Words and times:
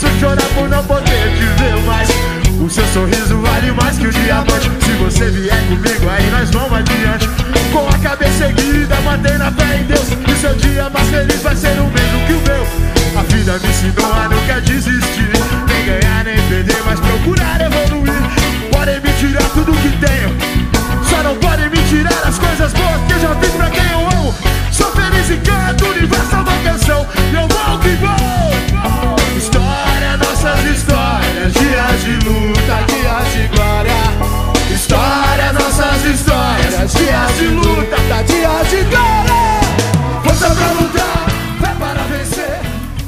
posso 0.00 0.18
chorar 0.18 0.48
por 0.54 0.68
não 0.68 0.82
poder 0.84 1.36
te 1.36 1.62
ver 1.62 1.76
mais. 1.84 2.08
O 2.60 2.70
seu 2.70 2.86
sorriso 2.88 3.38
vale 3.40 3.72
mais 3.72 3.98
que 3.98 4.06
o 4.06 4.10
diamante. 4.10 4.70
Se 4.80 4.92
você 4.92 5.30
vier 5.30 5.62
comigo, 5.68 6.08
aí 6.08 6.30
nós 6.30 6.50
vamos 6.50 6.78
adiante. 6.78 7.28
Com 7.72 7.86
a 7.88 7.98
cabeça 7.98 8.46
erguida, 8.46 8.96
mantendo 9.02 9.44
a 9.44 9.50
fé 9.52 9.76
em 9.78 9.84
Deus. 9.84 10.08
E 10.26 10.40
seu 10.40 10.54
dia 10.54 10.88
mais 10.90 11.08
feliz 11.08 11.42
vai 11.42 11.54
ser 11.54 11.78
o 11.78 11.86
mesmo 11.86 12.26
que 12.26 12.32
o 12.32 12.40
meu. 12.40 12.66
A 13.18 13.22
vida 13.24 13.58
me 13.58 13.68
ensinou 13.68 14.12
a 14.12 14.28
nunca 14.28 14.60
desistir. 14.62 15.30
Nem 15.68 15.84
ganhar, 15.84 16.24
nem 16.24 16.36
perder, 16.48 16.82
mas 16.86 17.00
procurar 17.00 17.60
evoluir. 17.60 18.22
Podem 18.72 19.00
me 19.00 19.12
tirar 19.12 19.48
tudo 19.50 19.72
que 19.72 19.88
tenho. 19.98 20.30
Só 21.08 21.22
não 21.22 21.36
podem 21.36 21.68
me 21.68 21.82
tirar 21.88 22.22
as 22.26 22.38
coisas 22.38 22.72
boas 22.72 23.00
que 23.06 23.12
eu 23.12 23.20
já 23.20 23.34
fiz 23.36 23.50
pra 23.50 23.70
quem 23.70 23.90
eu 23.90 24.18
amo. 24.18 24.34
Sou 24.72 24.90
feliz 24.92 25.30
e 25.30 25.36
canto, 25.38 25.84
universal 25.86 26.44
da 26.44 26.52
canção. 26.64 27.06
Eu 27.32 27.46
vou 27.48 27.78
que 27.80 27.90
vou. 27.96 28.39
Nossas 30.42 30.64
histórias. 30.64 31.52
Dias 31.52 32.00
de 32.02 32.12
luta, 32.26 32.76
dias 32.86 33.32
de 33.34 33.48
glória. 33.48 34.74
História, 34.74 35.52
nossas 35.52 36.04
histórias. 36.06 36.92
Dias 36.94 37.36
de 37.36 37.46
luta, 37.48 37.96
dias 38.24 38.70
de 38.70 38.84
glória. 38.84 39.60
Força 40.24 40.48
pra 40.54 40.72
lutar, 40.72 41.28
fé 41.60 41.74
para 41.78 42.02
vencer. 42.04 42.58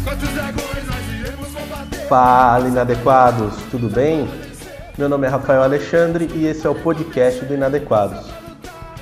Quantos 0.05 0.29
dragões 0.29 0.87
nós 0.87 1.21
iremos 1.21 1.49
combater? 1.49 2.07
Fala, 2.07 2.69
inadequados, 2.69 3.55
tudo 3.71 3.89
bem? 3.89 4.29
Meu 4.99 5.09
nome 5.09 5.27
é 5.27 5.31
Rafael 5.31 5.63
Alexandre 5.63 6.31
e 6.35 6.47
esse 6.47 6.67
é 6.67 6.71
o 6.71 6.75
podcast 6.75 7.43
do 7.47 7.55
Inadequados. 7.55 8.27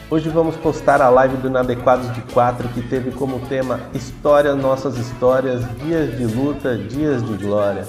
Hoje 0.08 0.28
vamos 0.28 0.54
postar 0.56 1.02
a 1.02 1.08
live 1.08 1.36
do 1.38 1.48
Inadequados 1.48 2.12
de 2.14 2.20
4 2.32 2.68
que 2.68 2.82
teve 2.82 3.10
como 3.10 3.40
tema 3.48 3.80
História 3.92 4.54
Nossas 4.54 4.96
Histórias, 4.98 5.62
Dias 5.82 6.16
de 6.16 6.26
Luta, 6.26 6.78
Dias 6.78 7.24
de 7.24 7.34
Glória. 7.34 7.84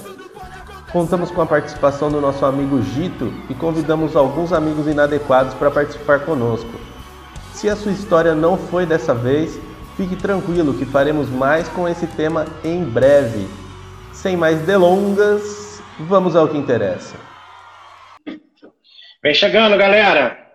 Contamos 0.92 1.30
com 1.30 1.40
a 1.40 1.46
participação 1.46 2.12
do 2.12 2.20
nosso 2.20 2.44
amigo 2.44 2.82
Gito 2.82 3.32
e 3.48 3.54
convidamos 3.54 4.14
alguns 4.14 4.52
amigos 4.52 4.86
inadequados 4.86 5.54
para 5.54 5.70
participar 5.70 6.20
conosco. 6.20 6.68
Se 7.54 7.66
a 7.66 7.74
sua 7.74 7.92
história 7.92 8.34
não 8.34 8.58
foi 8.58 8.84
dessa 8.84 9.14
vez, 9.14 9.58
fique 9.96 10.14
tranquilo 10.16 10.74
que 10.74 10.84
faremos 10.84 11.30
mais 11.30 11.66
com 11.70 11.88
esse 11.88 12.06
tema 12.06 12.44
em 12.62 12.84
breve. 12.84 13.48
Sem 14.12 14.36
mais 14.36 14.60
delongas, 14.66 15.82
vamos 15.98 16.36
ao 16.36 16.46
que 16.46 16.58
interessa. 16.58 17.16
Vem 19.22 19.32
chegando, 19.32 19.78
galera. 19.78 20.46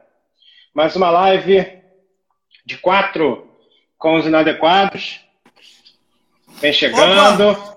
Mais 0.71 0.95
uma 0.95 1.09
live 1.09 1.65
de 2.63 2.77
quatro 2.77 3.49
com 3.97 4.17
os 4.17 4.25
inadequados. 4.27 5.19
Vem 6.61 6.73
chegando. 6.73 7.76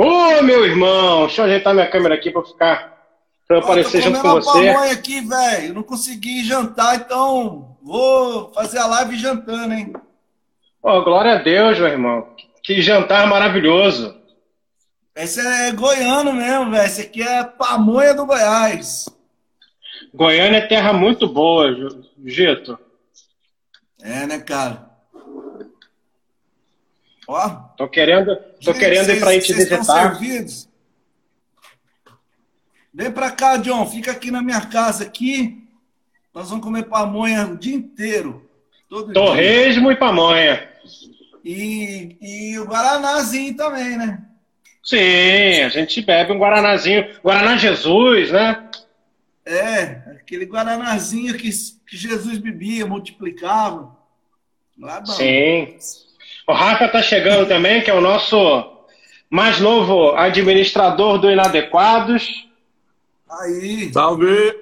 Ô, 0.00 0.40
meu 0.42 0.64
irmão! 0.64 1.26
Deixa 1.26 1.42
eu 1.42 1.46
ajeitar 1.46 1.74
minha 1.74 1.90
câmera 1.90 2.14
aqui 2.14 2.30
para 2.30 2.44
ficar. 2.44 2.96
Pra 3.48 3.56
eu 3.56 3.60
aparecer 3.60 4.00
junto 4.00 4.20
com 4.20 4.34
você. 4.34 4.70
Eu 4.70 4.78
aqui, 4.92 5.20
velho. 5.20 5.74
Não 5.74 5.82
consegui 5.82 6.44
jantar, 6.44 6.94
então 6.94 7.76
vou 7.82 8.52
fazer 8.52 8.78
a 8.78 8.86
live 8.86 9.16
jantando, 9.16 9.74
hein? 9.74 9.92
Ô, 10.80 11.02
glória 11.02 11.32
a 11.32 11.42
Deus, 11.42 11.80
meu 11.80 11.88
irmão. 11.88 12.28
Que 12.62 12.80
jantar 12.80 13.26
maravilhoso. 13.26 14.16
Esse 15.16 15.40
é 15.40 15.72
goiano 15.72 16.32
mesmo, 16.32 16.70
velho. 16.70 16.86
Esse 16.86 17.00
aqui 17.00 17.20
é 17.20 17.42
pamonha 17.42 18.14
do 18.14 18.24
Goiás. 18.24 19.08
Goiânia 20.14 20.58
é 20.58 20.66
terra 20.68 20.92
muito 20.92 21.26
boa, 21.26 21.74
Gito. 22.24 22.78
É, 24.00 24.26
né, 24.26 24.38
cara? 24.38 24.87
Ó. 27.28 27.48
Tô 27.76 27.86
querendo, 27.86 28.34
tô 28.34 28.72
Gente, 28.72 28.78
querendo 28.78 29.10
ir 29.10 29.20
pra 29.20 29.30
aí 29.30 29.40
te 29.40 29.48
vocês 29.52 29.58
estão 29.64 29.78
visitar. 29.78 30.16
servidos? 30.16 30.66
Vem 32.92 33.12
pra 33.12 33.30
cá, 33.30 33.58
John. 33.58 33.86
Fica 33.86 34.12
aqui 34.12 34.30
na 34.30 34.40
minha 34.42 34.62
casa 34.62 35.04
aqui. 35.04 35.62
Nós 36.34 36.48
vamos 36.48 36.64
comer 36.64 36.84
pamonha 36.84 37.46
o 37.46 37.56
dia 37.58 37.76
inteiro. 37.76 38.48
Todo 38.88 39.12
dia. 39.12 39.14
Torresmo 39.14 39.92
e 39.92 39.96
pamonha. 39.96 40.68
E, 41.44 42.16
e 42.20 42.58
o 42.58 42.64
Guaranazinho 42.64 43.54
também, 43.54 43.98
né? 43.98 44.24
Sim, 44.82 45.62
a 45.62 45.68
gente 45.68 46.00
bebe 46.00 46.32
um 46.32 46.38
Guaranazinho. 46.38 47.06
Guaraná 47.22 47.58
Jesus, 47.58 48.30
né? 48.32 48.70
É, 49.44 50.16
aquele 50.18 50.46
Guaranazinho 50.46 51.34
que, 51.34 51.50
que 51.86 51.96
Jesus 51.96 52.38
bebia, 52.38 52.86
multiplicava. 52.86 53.94
Lá. 54.78 55.04
Sim. 55.04 55.76
O 56.48 56.52
Rafa 56.54 56.88
tá 56.88 57.02
chegando 57.02 57.46
também, 57.46 57.82
que 57.82 57.90
é 57.90 57.94
o 57.94 58.00
nosso 58.00 58.72
mais 59.28 59.60
novo 59.60 60.16
administrador 60.16 61.18
do 61.18 61.30
Inadequados. 61.30 62.48
Aí. 63.42 63.92
Salve! 63.92 64.56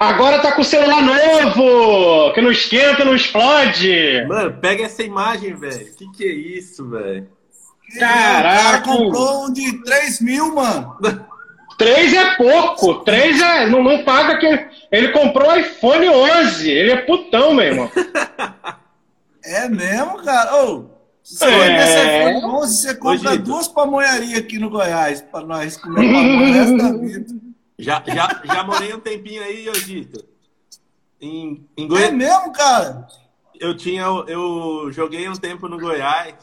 Agora 0.00 0.40
tá 0.40 0.50
com 0.50 0.62
o 0.62 0.64
celular 0.64 1.00
novo, 1.00 2.32
que 2.32 2.40
não 2.40 2.50
esquenta, 2.50 3.04
não 3.04 3.14
explode. 3.14 4.24
Mano, 4.26 4.58
pega 4.60 4.82
essa 4.82 5.04
imagem, 5.04 5.54
velho. 5.54 5.94
Que 5.96 6.10
que 6.10 6.24
é 6.24 6.32
isso, 6.32 6.90
velho? 6.90 7.28
Caraca. 7.96 8.82
comprou 8.82 9.46
um 9.46 9.52
de 9.52 9.80
3 9.84 10.20
mil, 10.20 10.56
mano. 10.56 10.96
Três 11.78 12.12
é 12.12 12.34
pouco, 12.34 13.04
três 13.04 13.40
é. 13.40 13.66
Não, 13.66 13.84
não 13.84 14.02
paga 14.02 14.36
que. 14.36 14.66
Ele 14.90 15.10
comprou 15.10 15.48
o 15.48 15.56
iPhone 15.56 16.08
11, 16.08 16.68
ele 16.68 16.90
é 16.90 16.96
putão, 16.96 17.54
meu 17.54 17.66
irmão. 17.66 17.88
É 19.48 19.68
mesmo, 19.68 20.22
cara? 20.22 20.64
Ô, 20.64 20.90
se 21.22 21.36
você 21.38 21.44
É. 21.46 21.68
é. 21.68 22.38
iPhone 22.38 22.54
11, 22.56 22.76
você 22.82 22.94
compra 22.94 23.32
Gito. 23.32 23.44
duas 23.44 23.68
pamonharias 23.68 24.38
aqui 24.38 24.58
no 24.58 24.68
Goiás 24.70 25.20
pra 25.22 25.40
nós 25.40 25.76
comer 25.76 26.12
pamonha 26.12 26.40
o 26.50 26.52
resto 26.52 26.76
da 26.76 26.92
vida. 26.92 27.34
Já, 27.78 28.02
já, 28.06 28.42
já 28.44 28.64
morei 28.64 28.92
um 28.94 29.00
tempinho 29.00 29.42
aí, 29.42 29.68
Ogito. 29.68 30.24
Em, 31.20 31.66
em 31.76 31.96
É 31.96 32.10
mesmo, 32.10 32.52
cara? 32.52 33.06
Eu 33.58 33.76
tinha. 33.76 34.02
Eu 34.26 34.90
joguei 34.92 35.28
um 35.28 35.34
tempo 35.36 35.68
no 35.68 35.78
Goiás. 35.78 36.34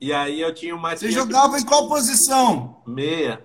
E 0.00 0.12
aí 0.12 0.40
eu 0.40 0.52
tinha 0.54 0.74
uma 0.74 0.96
Você 0.96 1.10
jogava 1.10 1.58
em 1.58 1.64
qual 1.64 1.88
posição? 1.88 2.82
meia. 2.86 3.40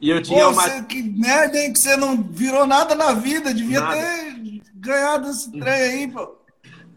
E 0.00 0.10
eu 0.10 0.16
Pô, 0.18 0.22
tinha 0.22 0.48
uma. 0.48 0.62
você, 0.62 0.82
que 0.82 1.02
merda, 1.02 1.58
hein? 1.58 1.72
Que 1.72 1.78
você 1.78 1.96
não 1.96 2.20
virou 2.22 2.66
nada 2.66 2.94
na 2.94 3.12
vida. 3.12 3.54
Devia 3.54 3.80
Nada. 3.80 3.96
ter 3.96 4.62
ganhado 4.74 5.30
esse 5.30 5.50
trem 5.52 5.72
aí, 5.74 6.08
pô. 6.08 6.36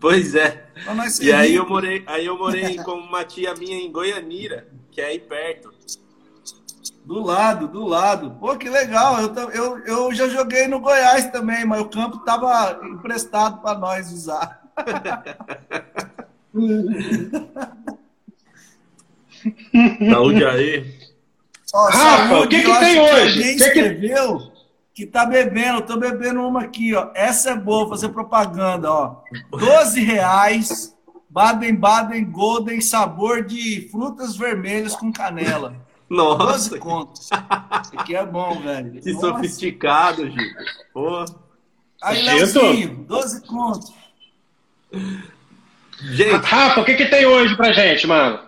Pois 0.06 0.36
é. 0.36 0.68
E 1.20 1.34
aí 1.34 1.56
eu 1.56 1.68
morei, 1.68 2.04
aí 2.06 2.28
eu 2.28 2.38
morei 2.38 2.78
com 2.86 2.92
uma 2.92 3.26
tia 3.26 3.56
minha 3.56 3.76
em 3.76 3.92
Goianira, 3.92 4.68
que 4.92 5.02
é 5.02 5.06
aí 5.06 5.18
perto. 5.18 5.74
Do 7.04 7.24
lado, 7.24 7.68
do 7.68 7.84
lado. 7.84 8.30
Pô, 8.40 8.56
que 8.56 8.70
legal. 8.70 9.20
Eu, 9.20 9.34
eu, 9.50 9.80
eu 9.80 10.14
já 10.14 10.30
joguei 10.30 10.68
no 10.68 10.80
Goiás 10.80 11.32
também, 11.32 11.66
mas 11.66 11.82
o 11.82 11.86
campo 11.90 12.20
tava 12.20 12.80
emprestado 12.84 13.64
para 13.64 13.80
nós 13.80 14.12
usar. 14.12 14.62
Saúde 20.12 20.46
aí. 20.46 21.00
Ó, 21.74 21.90
Rafa, 21.90 22.40
o 22.42 22.48
que 22.48 22.62
que 22.62 22.80
tem 22.80 23.00
hoje? 23.02 23.38
Que 23.42 23.44
que- 23.56 23.64
escreveu 23.64 24.55
que 24.96 25.06
tá 25.06 25.26
bebendo. 25.26 25.80
Eu 25.80 25.86
tô 25.86 25.98
bebendo 25.98 26.42
uma 26.42 26.62
aqui, 26.62 26.96
ó. 26.96 27.10
Essa 27.14 27.52
é 27.52 27.56
boa, 27.56 27.82
vou 27.82 27.90
fazer 27.90 28.10
propaganda, 28.10 28.90
ó. 28.90 29.18
12 29.52 30.02
reais. 30.02 30.96
Baden-Baden 31.30 32.24
Golden, 32.32 32.80
sabor 32.80 33.44
de 33.44 33.90
frutas 33.92 34.38
vermelhas 34.38 34.96
com 34.96 35.12
canela. 35.12 35.76
12 36.10 36.10
Nossa, 36.10 36.80
contos. 36.80 37.24
Isso 37.24 37.94
aqui 37.98 38.16
é 38.16 38.26
bom, 38.26 38.62
velho. 38.62 39.02
que 39.02 39.12
Nossa. 39.12 39.28
sofisticado, 39.28 40.30
Gito. 40.32 40.64
Pô. 40.94 41.26
Aí? 42.02 42.22
Leozinho, 42.22 43.04
12 43.06 43.46
contos. 43.48 43.94
Gente, 46.04 46.46
Rafa, 46.46 46.80
o 46.80 46.86
que, 46.86 46.94
que 46.94 47.06
tem 47.06 47.26
hoje 47.26 47.54
pra 47.58 47.74
gente, 47.74 48.08
mano? 48.08 48.40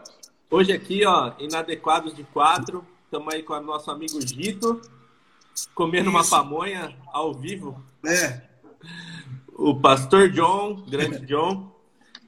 hoje 0.49 0.71
aqui, 0.71 1.05
ó, 1.05 1.33
Inadequados 1.39 2.15
de 2.15 2.23
quatro. 2.23 2.85
Estamos 3.03 3.33
aí 3.33 3.43
com 3.43 3.53
o 3.53 3.61
nosso 3.61 3.91
amigo 3.91 4.21
Gito, 4.21 4.81
comendo 5.73 6.09
uma 6.09 6.21
Isso. 6.21 6.29
pamonha 6.29 6.95
ao 7.07 7.33
vivo. 7.33 7.83
É. 8.05 8.41
O 9.53 9.75
pastor 9.75 10.29
John, 10.29 10.83
grande 10.87 11.25
John. 11.25 11.75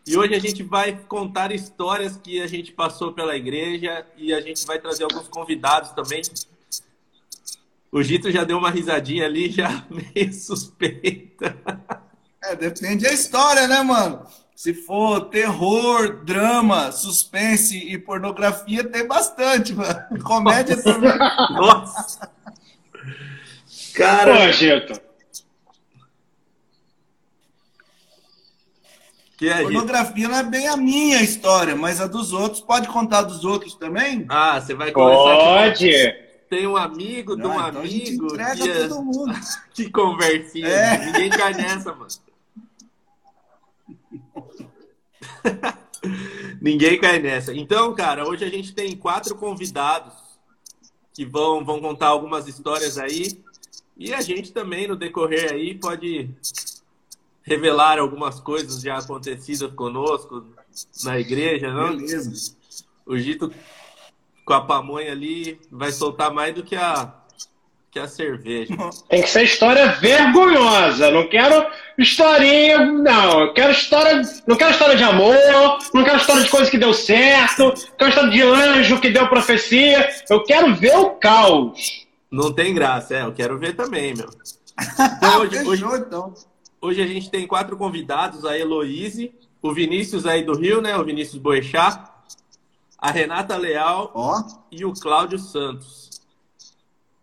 E 0.08 0.18
hoje 0.18 0.34
a 0.34 0.40
gente 0.40 0.64
vai 0.64 0.98
contar 1.08 1.52
histórias 1.52 2.18
que 2.18 2.42
a 2.42 2.48
gente 2.48 2.72
passou 2.72 3.14
pela 3.14 3.36
igreja 3.36 4.06
e 4.18 4.34
a 4.34 4.42
gente 4.42 4.66
vai 4.66 4.80
trazer 4.80 5.04
alguns 5.04 5.28
convidados 5.28 5.92
também. 5.92 6.22
O 7.92 8.02
Gito 8.02 8.32
já 8.32 8.44
deu 8.44 8.58
uma 8.58 8.72
risadinha 8.72 9.26
ali, 9.26 9.52
já 9.52 9.86
meio 9.90 10.34
suspeita. 10.34 11.56
É, 12.44 12.56
depende 12.56 13.04
da 13.04 13.14
história, 13.14 13.68
né, 13.68 13.84
mano? 13.84 14.26
Se 14.56 14.74
for 14.74 15.30
terror, 15.30 16.24
drama, 16.26 16.92
suspense 16.92 17.78
e 17.78 17.98
pornografia, 17.98 18.84
tem 18.84 19.08
bastante, 19.08 19.74
mano. 19.74 20.24
Comédia 20.24 20.82
também. 20.82 21.18
Nossa! 21.52 22.30
Cara, 23.96 24.48
Pô, 24.48 24.52
Gito. 24.52 25.02
Que 29.38 29.48
é 29.48 29.62
Pornografia 29.62 30.24
isso? 30.24 30.32
não 30.32 30.38
é 30.38 30.44
bem 30.44 30.68
a 30.68 30.76
minha 30.76 31.22
história, 31.22 31.76
mas 31.76 32.02
a 32.02 32.08
dos 32.08 32.34
outros. 32.34 32.62
Pode 32.62 32.90
contar 32.90 33.22
dos 33.22 33.46
outros 33.46 33.74
também? 33.76 34.26
Ah, 34.28 34.60
você 34.60 34.74
vai 34.74 34.92
começar. 34.92 35.38
Pode! 35.38 36.30
Tem 36.50 36.68
um 36.68 36.76
amigo 36.76 37.36
de 37.36 37.44
um 37.44 37.54
então 37.54 37.82
amigo. 37.82 38.26
entrega 38.26 38.56
que, 38.56 38.70
é 38.70 38.88
todo 38.88 39.04
mundo. 39.04 39.34
que 39.74 39.90
conversinha. 39.90 40.68
É. 40.68 41.06
Ninguém 41.06 41.30
cai 41.30 41.54
nessa, 41.54 41.94
mano. 41.94 42.10
Ninguém 46.62 47.00
cai 47.00 47.20
nessa. 47.20 47.54
Então, 47.54 47.94
cara, 47.94 48.28
hoje 48.28 48.44
a 48.44 48.50
gente 48.50 48.74
tem 48.74 48.96
quatro 48.98 49.36
convidados 49.36 50.29
que 51.20 51.26
vão, 51.26 51.66
vão 51.66 51.82
contar 51.82 52.08
algumas 52.08 52.48
histórias 52.48 52.98
aí. 52.98 53.44
E 53.98 54.14
a 54.14 54.22
gente 54.22 54.54
também, 54.54 54.88
no 54.88 54.96
decorrer 54.96 55.52
aí, 55.52 55.78
pode 55.78 56.30
revelar 57.44 58.00
algumas 58.00 58.40
coisas 58.40 58.80
já 58.80 59.00
acontecidas 59.00 59.70
conosco 59.74 60.46
na 61.04 61.20
igreja, 61.20 61.74
não? 61.74 61.98
Beleza. 61.98 62.56
O 63.06 63.18
Gito 63.18 63.54
com 64.46 64.54
a 64.54 64.62
pamonha 64.62 65.12
ali 65.12 65.60
vai 65.70 65.92
soltar 65.92 66.34
mais 66.34 66.56
do 66.56 66.64
que 66.64 66.78
a 66.78 67.14
que 67.92 68.00
a 68.00 68.08
cerveja. 68.08 68.76
Tem 69.10 69.22
que 69.22 69.30
ser 69.30 69.44
história 69.44 69.88
vergonhosa. 69.94 71.12
Não 71.12 71.28
quero 71.28 71.66
historinha, 71.98 72.86
não. 72.86 73.42
Eu 73.42 73.54
quero 73.54 73.72
história, 73.72 74.22
não 74.48 74.56
quero 74.56 74.72
história 74.72 74.96
de 74.96 75.04
amor, 75.04 75.36
não 75.94 76.04
quero 76.04 76.18
história 76.18 76.44
de 76.44 76.50
coisa 76.50 76.70
que 76.70 76.78
deu 76.78 76.94
certo, 76.94 77.64
não 77.64 77.98
quero 77.98 78.10
história 78.10 78.32
de 78.32 78.42
anjo 78.42 79.00
que 79.00 79.10
deu 79.10 79.28
profecia. 79.28 80.10
Eu 80.30 80.44
quero 80.44 80.76
ver 80.76 80.96
o 80.98 81.12
caos. 81.12 82.08
Não 82.32 82.54
tem 82.54 82.74
graça, 82.74 83.16
é. 83.16 83.24
Eu 83.24 83.34
quero 83.34 83.58
ver 83.58 83.76
também, 83.76 84.14
meu. 84.14 84.30
Então, 85.18 85.42
hoje, 85.42 85.60
hoje, 85.68 85.84
então. 85.84 86.34
hoje 86.82 87.02
a 87.02 87.06
gente 87.06 87.30
tem 87.30 87.46
quatro 87.46 87.76
convidados, 87.76 88.46
a 88.46 88.58
Heloíse, 88.58 89.34
o 89.62 89.74
Vinícius 89.74 90.26
aí 90.26 90.42
do 90.42 90.58
Rio, 90.58 90.82
né? 90.82 90.96
O 90.96 91.04
Vinícius 91.04 91.38
Boechat, 91.38 92.00
a 92.98 93.12
Renata 93.12 93.58
Leal 93.58 94.10
oh. 94.16 94.42
e 94.72 94.86
o 94.86 94.94
Cláudio 94.94 95.38
Santos. 95.38 96.09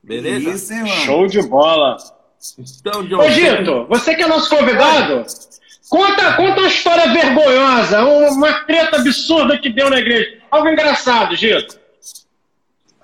Beleza? 0.06 0.50
Isso, 0.50 0.73
hein, 0.73 0.82
mano? 0.82 0.94
Show 1.03 1.26
de 1.26 1.43
bola. 1.43 1.97
Então, 2.58 3.05
John, 3.06 3.19
Ô, 3.19 3.29
Gito, 3.29 3.87
você 3.88 4.14
que 4.14 4.23
é 4.23 4.29
nosso 4.29 4.49
convidado, 4.49 5.26
conta, 5.88 6.35
conta 6.35 6.61
uma 6.61 6.69
história 6.69 7.12
vergonhosa, 7.12 8.05
uma 8.05 8.53
treta 8.64 8.97
absurda 8.99 9.58
que 9.58 9.69
deu 9.69 9.91
na 9.91 9.99
igreja. 9.99 10.38
Algo 10.50 10.69
engraçado, 10.69 11.35
Gito. 11.35 11.76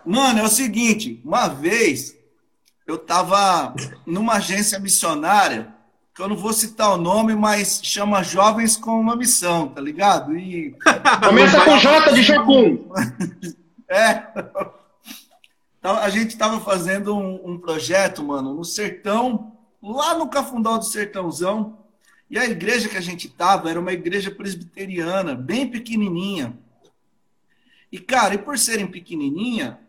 Mano, 0.06 0.40
é 0.40 0.42
o 0.44 0.48
seguinte, 0.48 1.20
uma 1.24 1.48
vez 1.48 2.16
eu 2.86 2.96
tava 2.98 3.74
numa 4.06 4.34
agência 4.34 4.78
missionária, 4.78 5.68
que 6.14 6.20
eu 6.20 6.28
não 6.28 6.36
vou 6.36 6.52
citar 6.52 6.92
o 6.92 6.98
nome, 6.98 7.34
mas 7.34 7.80
chama 7.82 8.22
Jovens 8.22 8.76
com 8.76 9.00
uma 9.00 9.16
Missão, 9.16 9.68
tá 9.68 9.80
ligado? 9.80 10.36
E 10.36 10.76
Começa 11.26 11.60
com 11.62 11.78
J 11.78 12.12
de 12.12 12.22
Jocum. 12.22 12.90
é. 13.88 14.22
Então, 15.82 15.96
a 15.96 16.08
gente 16.10 16.36
tava 16.36 16.60
fazendo 16.60 17.12
um, 17.16 17.54
um, 17.54 17.58
projeto, 17.58 18.22
mano, 18.22 18.54
no 18.54 18.64
sertão, 18.64 19.56
lá 19.82 20.16
no 20.16 20.28
Cafundó 20.28 20.78
do 20.78 20.84
Sertãozão. 20.84 21.76
E 22.30 22.38
a 22.38 22.44
igreja 22.44 22.88
que 22.88 22.96
a 22.96 23.00
gente 23.00 23.28
tava 23.28 23.68
era 23.68 23.80
uma 23.80 23.92
igreja 23.92 24.30
presbiteriana, 24.30 25.34
bem 25.34 25.68
pequenininha. 25.68 26.56
E, 27.90 27.98
cara, 27.98 28.36
e 28.36 28.38
por 28.38 28.56
serem 28.60 28.86
pequenininha, 28.86 29.80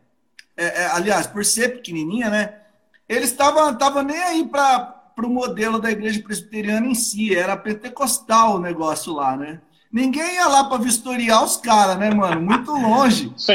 é, 0.57 0.81
é, 0.81 0.85
aliás, 0.87 1.27
por 1.27 1.45
ser 1.45 1.75
pequenininha, 1.75 2.27
né? 2.27 2.61
Eles 3.07 3.29
estavam 3.29 3.77
tava 3.77 4.01
nem 4.01 4.17
aí 4.17 4.47
para 4.47 5.13
o 5.15 5.29
modelo 5.29 5.77
da 5.77 5.91
igreja 5.91 6.23
presbiteriana 6.23 6.87
em 6.87 6.95
si, 6.95 7.35
era 7.35 7.55
pentecostal 7.55 8.55
o 8.55 8.59
negócio 8.59 9.13
lá, 9.13 9.37
né? 9.37 9.61
Ninguém 9.93 10.33
ia 10.37 10.47
lá 10.47 10.63
para 10.63 10.81
vistoriar 10.81 11.43
os 11.43 11.55
caras, 11.55 11.99
né, 11.99 12.09
mano? 12.09 12.41
Muito 12.41 12.71
longe. 12.71 13.31
Sim. 13.37 13.53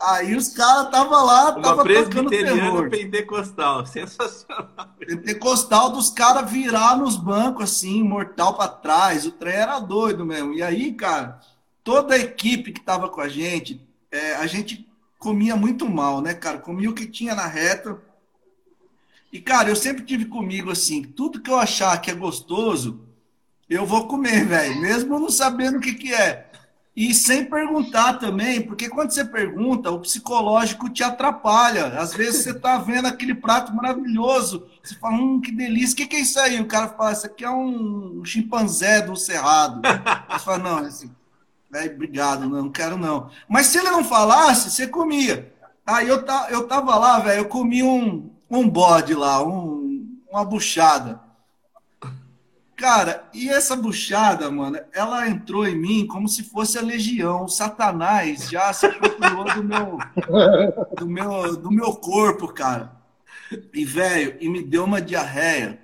Aí 0.00 0.36
os 0.36 0.50
caras 0.50 0.84
estavam 0.86 1.26
lá, 1.26 1.50
Uma 1.50 1.60
tava 1.60 1.82
tocando 1.82 2.30
terror. 2.30 2.88
pentecostal, 2.88 3.84
sensacional. 3.86 4.68
Pentecostal 5.00 5.90
dos 5.90 6.08
caras 6.08 6.48
virar 6.48 6.96
nos 6.96 7.16
bancos 7.16 7.64
assim, 7.64 8.00
mortal 8.00 8.54
para 8.54 8.68
trás. 8.68 9.26
O 9.26 9.32
trem 9.32 9.54
era 9.54 9.80
doido 9.80 10.24
mesmo. 10.24 10.54
E 10.54 10.62
aí, 10.62 10.92
cara, 10.92 11.40
toda 11.82 12.14
a 12.14 12.18
equipe 12.18 12.70
que 12.70 12.80
tava 12.80 13.08
com 13.08 13.20
a 13.20 13.28
gente, 13.28 13.84
é, 14.12 14.36
a 14.36 14.46
gente 14.46 14.88
comia 15.18 15.56
muito 15.56 15.90
mal, 15.90 16.20
né, 16.20 16.32
cara? 16.32 16.58
Comia 16.58 16.90
o 16.90 16.94
que 16.94 17.06
tinha 17.06 17.34
na 17.34 17.48
reta. 17.48 18.00
E, 19.32 19.40
cara, 19.40 19.68
eu 19.68 19.74
sempre 19.74 20.04
tive 20.04 20.26
comigo 20.26 20.70
assim, 20.70 21.02
tudo 21.02 21.40
que 21.40 21.50
eu 21.50 21.58
achar 21.58 22.00
que 22.00 22.08
é 22.08 22.14
gostoso, 22.14 23.00
eu 23.72 23.86
vou 23.86 24.06
comer, 24.06 24.44
velho, 24.44 24.80
mesmo 24.80 25.18
não 25.18 25.30
sabendo 25.30 25.78
o 25.78 25.80
que, 25.80 25.94
que 25.94 26.12
é. 26.12 26.48
E 26.94 27.14
sem 27.14 27.46
perguntar 27.46 28.14
também, 28.14 28.60
porque 28.60 28.88
quando 28.88 29.12
você 29.12 29.24
pergunta, 29.24 29.90
o 29.90 30.00
psicológico 30.00 30.90
te 30.90 31.02
atrapalha. 31.02 31.86
Às 31.98 32.12
vezes 32.12 32.42
você 32.42 32.52
tá 32.52 32.76
vendo 32.76 33.06
aquele 33.08 33.34
prato 33.34 33.74
maravilhoso, 33.74 34.66
você 34.82 34.94
fala, 34.96 35.14
hum, 35.14 35.40
que 35.40 35.50
delícia, 35.50 35.94
o 35.94 35.96
que, 35.96 36.06
que 36.06 36.16
é 36.16 36.20
isso 36.20 36.38
aí? 36.38 36.60
O 36.60 36.66
cara 36.66 36.88
fala, 36.88 37.12
isso 37.12 37.26
aqui 37.26 37.44
é 37.44 37.50
um 37.50 38.22
chimpanzé 38.24 39.00
do 39.00 39.16
cerrado. 39.16 39.80
Você 40.28 40.44
fala, 40.44 40.58
não, 40.58 40.78
é 40.80 40.88
assim, 40.88 41.10
Véio, 41.72 41.94
obrigado, 41.94 42.46
não, 42.46 42.64
não 42.64 42.70
quero 42.70 42.98
não. 42.98 43.30
Mas 43.48 43.68
se 43.68 43.78
ele 43.78 43.88
não 43.90 44.04
falasse, 44.04 44.70
você 44.70 44.86
comia. 44.86 45.50
Aí 45.86 46.06
eu, 46.06 46.22
tá, 46.22 46.48
eu 46.50 46.68
tava 46.68 46.94
lá, 46.96 47.18
velho, 47.18 47.40
eu 47.40 47.48
comi 47.48 47.82
um, 47.82 48.30
um 48.50 48.68
bode 48.68 49.14
lá, 49.14 49.42
um, 49.42 50.06
uma 50.30 50.44
buchada. 50.44 51.21
Cara, 52.76 53.28
e 53.32 53.48
essa 53.48 53.76
buchada, 53.76 54.50
mano, 54.50 54.78
ela 54.92 55.28
entrou 55.28 55.66
em 55.66 55.76
mim 55.76 56.06
como 56.06 56.28
se 56.28 56.42
fosse 56.42 56.78
a 56.78 56.82
legião. 56.82 57.44
O 57.44 57.48
Satanás 57.48 58.48
já 58.48 58.72
se 58.72 58.86
apropriou 58.86 59.44
do 59.54 59.62
meu, 59.62 59.98
do 60.98 61.06
meu, 61.06 61.56
do 61.56 61.70
meu 61.70 61.92
corpo, 61.94 62.48
cara. 62.48 62.92
E, 63.72 63.84
velho, 63.84 64.36
e 64.40 64.48
me 64.48 64.62
deu 64.62 64.84
uma 64.84 65.00
diarreia, 65.00 65.78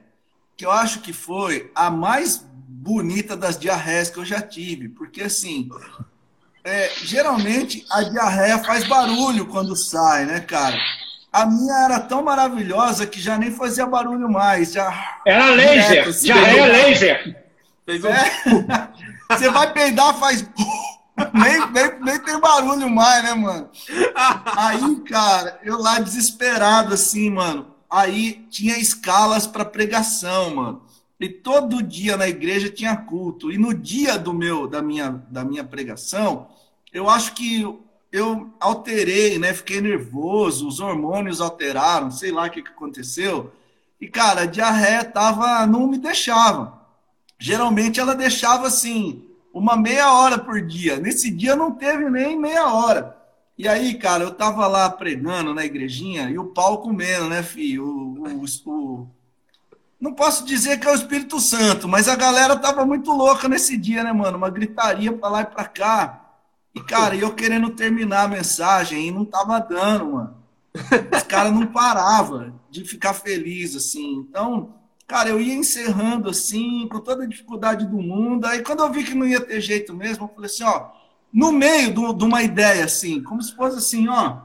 que 0.57 0.65
eu 0.65 0.71
acho 0.71 1.01
que 1.01 1.13
foi 1.13 1.71
a 1.75 1.91
mais 1.91 2.45
bonita 2.53 3.37
das 3.37 3.59
diarreias 3.59 4.11
que 4.11 4.19
eu 4.19 4.25
já 4.25 4.41
tive, 4.41 4.89
porque 4.89 5.23
assim, 5.23 5.69
é, 6.65 6.91
geralmente 7.03 7.85
a 7.91 8.03
diarreia 8.03 8.59
faz 8.59 8.87
barulho 8.89 9.47
quando 9.47 9.77
sai, 9.77 10.25
né, 10.25 10.41
cara? 10.41 10.77
A 11.39 11.47
minha 11.47 11.85
era 11.85 12.01
tão 12.01 12.25
maravilhosa 12.25 13.07
que 13.07 13.21
já 13.21 13.39
nem 13.39 13.53
fazia 13.53 13.87
barulho 13.87 14.29
mais. 14.29 14.73
Já... 14.73 15.21
Era 15.25 15.51
laser, 15.51 15.89
direto, 15.89 16.09
assim, 16.09 16.25
diarreia 16.27 16.67
laser. 16.67 17.45
Fez 17.87 18.05
um... 18.05 18.09
é, 18.09 18.91
você 19.31 19.49
vai 19.49 19.73
peidar, 19.73 20.19
faz. 20.19 20.43
nem, 21.33 21.71
nem, 21.71 22.01
nem 22.01 22.19
tem 22.19 22.41
barulho 22.41 22.91
mais, 22.91 23.23
né, 23.23 23.35
mano? 23.35 23.71
Aí, 24.57 24.97
cara, 25.09 25.61
eu 25.63 25.79
lá 25.79 26.01
desesperado, 26.01 26.95
assim, 26.95 27.31
mano. 27.31 27.73
Aí 27.89 28.45
tinha 28.51 28.77
escalas 28.77 29.47
para 29.47 29.65
pregação, 29.65 30.57
mano. 30.57 30.83
E 31.21 31.29
todo 31.29 31.85
dia 31.85 32.17
na 32.17 32.29
igreja 32.29 32.69
tinha 32.69 32.97
culto. 32.97 33.53
E 33.53 33.59
no 33.59 33.73
dia 33.73 34.19
do 34.19 34.35
meu 34.35 34.67
da 34.67 34.83
minha 34.83 35.23
da 35.31 35.45
minha 35.45 35.63
pregação, 35.63 36.49
eu 36.93 37.09
acho 37.09 37.33
que 37.33 37.65
eu 38.11 38.51
alterei, 38.59 39.39
né? 39.39 39.53
Fiquei 39.53 39.81
nervoso, 39.81 40.67
os 40.67 40.81
hormônios 40.81 41.41
alteraram, 41.41 42.11
sei 42.11 42.33
lá 42.33 42.47
o 42.47 42.51
que, 42.51 42.63
que 42.63 42.71
aconteceu. 42.71 43.53
E 44.01 44.09
cara, 44.09 44.43
a 44.43 44.47
diarreia 44.47 45.05
tava 45.05 45.67
não 45.67 45.87
me 45.87 45.99
deixava. 45.99 46.79
Geralmente 47.39 48.01
ela 48.01 48.15
deixava 48.15 48.67
assim, 48.67 49.25
uma 49.53 49.77
meia 49.77 50.13
hora 50.13 50.39
por 50.39 50.61
dia. 50.61 50.99
Nesse 50.99 51.31
dia 51.31 51.55
não 51.55 51.73
teve 51.73 52.09
nem 52.11 52.39
meia 52.39 52.73
hora. 52.73 53.17
E 53.57 53.67
aí, 53.67 53.95
cara, 53.95 54.23
eu 54.25 54.31
tava 54.31 54.67
lá 54.69 54.89
pregando 54.89 55.53
na 55.53 55.65
igrejinha 55.65 56.31
e 56.31 56.39
o 56.39 56.47
pau 56.47 56.79
comendo, 56.81 57.29
né, 57.29 57.43
filho? 57.43 57.85
O, 57.85 58.45
o, 58.45 58.71
o, 58.71 59.09
não 60.01 60.15
posso 60.15 60.47
dizer 60.47 60.79
que 60.79 60.87
é 60.87 60.93
o 60.93 60.95
Espírito 60.95 61.41
Santo, 61.41 61.89
mas 61.89 62.07
a 62.09 62.15
galera 62.15 62.57
tava 62.57 62.87
muito 62.87 63.11
louca 63.11 63.49
nesse 63.49 63.77
dia, 63.77 64.05
né, 64.05 64.13
mano? 64.13 64.39
Uma 64.39 64.49
gritaria 64.49 65.13
para 65.13 65.29
lá 65.29 65.41
e 65.43 65.47
para 65.47 65.65
cá. 65.65 66.28
E, 66.79 66.81
cara, 66.85 67.17
eu 67.17 67.35
querendo 67.35 67.71
terminar 67.71 68.23
a 68.23 68.29
mensagem 68.29 69.09
e 69.09 69.11
não 69.11 69.25
tava 69.25 69.59
dando, 69.59 70.13
mano. 70.13 70.37
Os 71.13 71.25
caras 71.25 71.53
não 71.53 71.67
paravam 71.67 72.55
de 72.71 72.85
ficar 72.85 73.15
feliz, 73.15 73.75
assim. 73.75 74.25
Então, 74.29 74.75
cara, 75.05 75.29
eu 75.29 75.41
ia 75.41 75.55
encerrando, 75.55 76.31
assim, 76.31 76.87
com 76.89 77.01
toda 77.01 77.25
a 77.25 77.27
dificuldade 77.27 77.85
do 77.85 77.97
mundo. 77.97 78.47
Aí, 78.47 78.63
quando 78.63 78.85
eu 78.85 78.93
vi 78.93 79.03
que 79.03 79.15
não 79.15 79.27
ia 79.27 79.41
ter 79.41 79.61
jeito 79.61 79.93
mesmo, 79.93 80.27
eu 80.27 80.29
falei 80.29 80.47
assim, 80.47 80.63
ó, 80.63 80.91
no 81.33 81.51
meio 81.51 81.93
de 81.93 82.25
uma 82.25 82.45
ideia, 82.45 82.85
assim, 82.85 83.21
como 83.25 83.43
se 83.43 83.57
fosse 83.57 83.79
assim, 83.79 84.09
ó, 84.09 84.39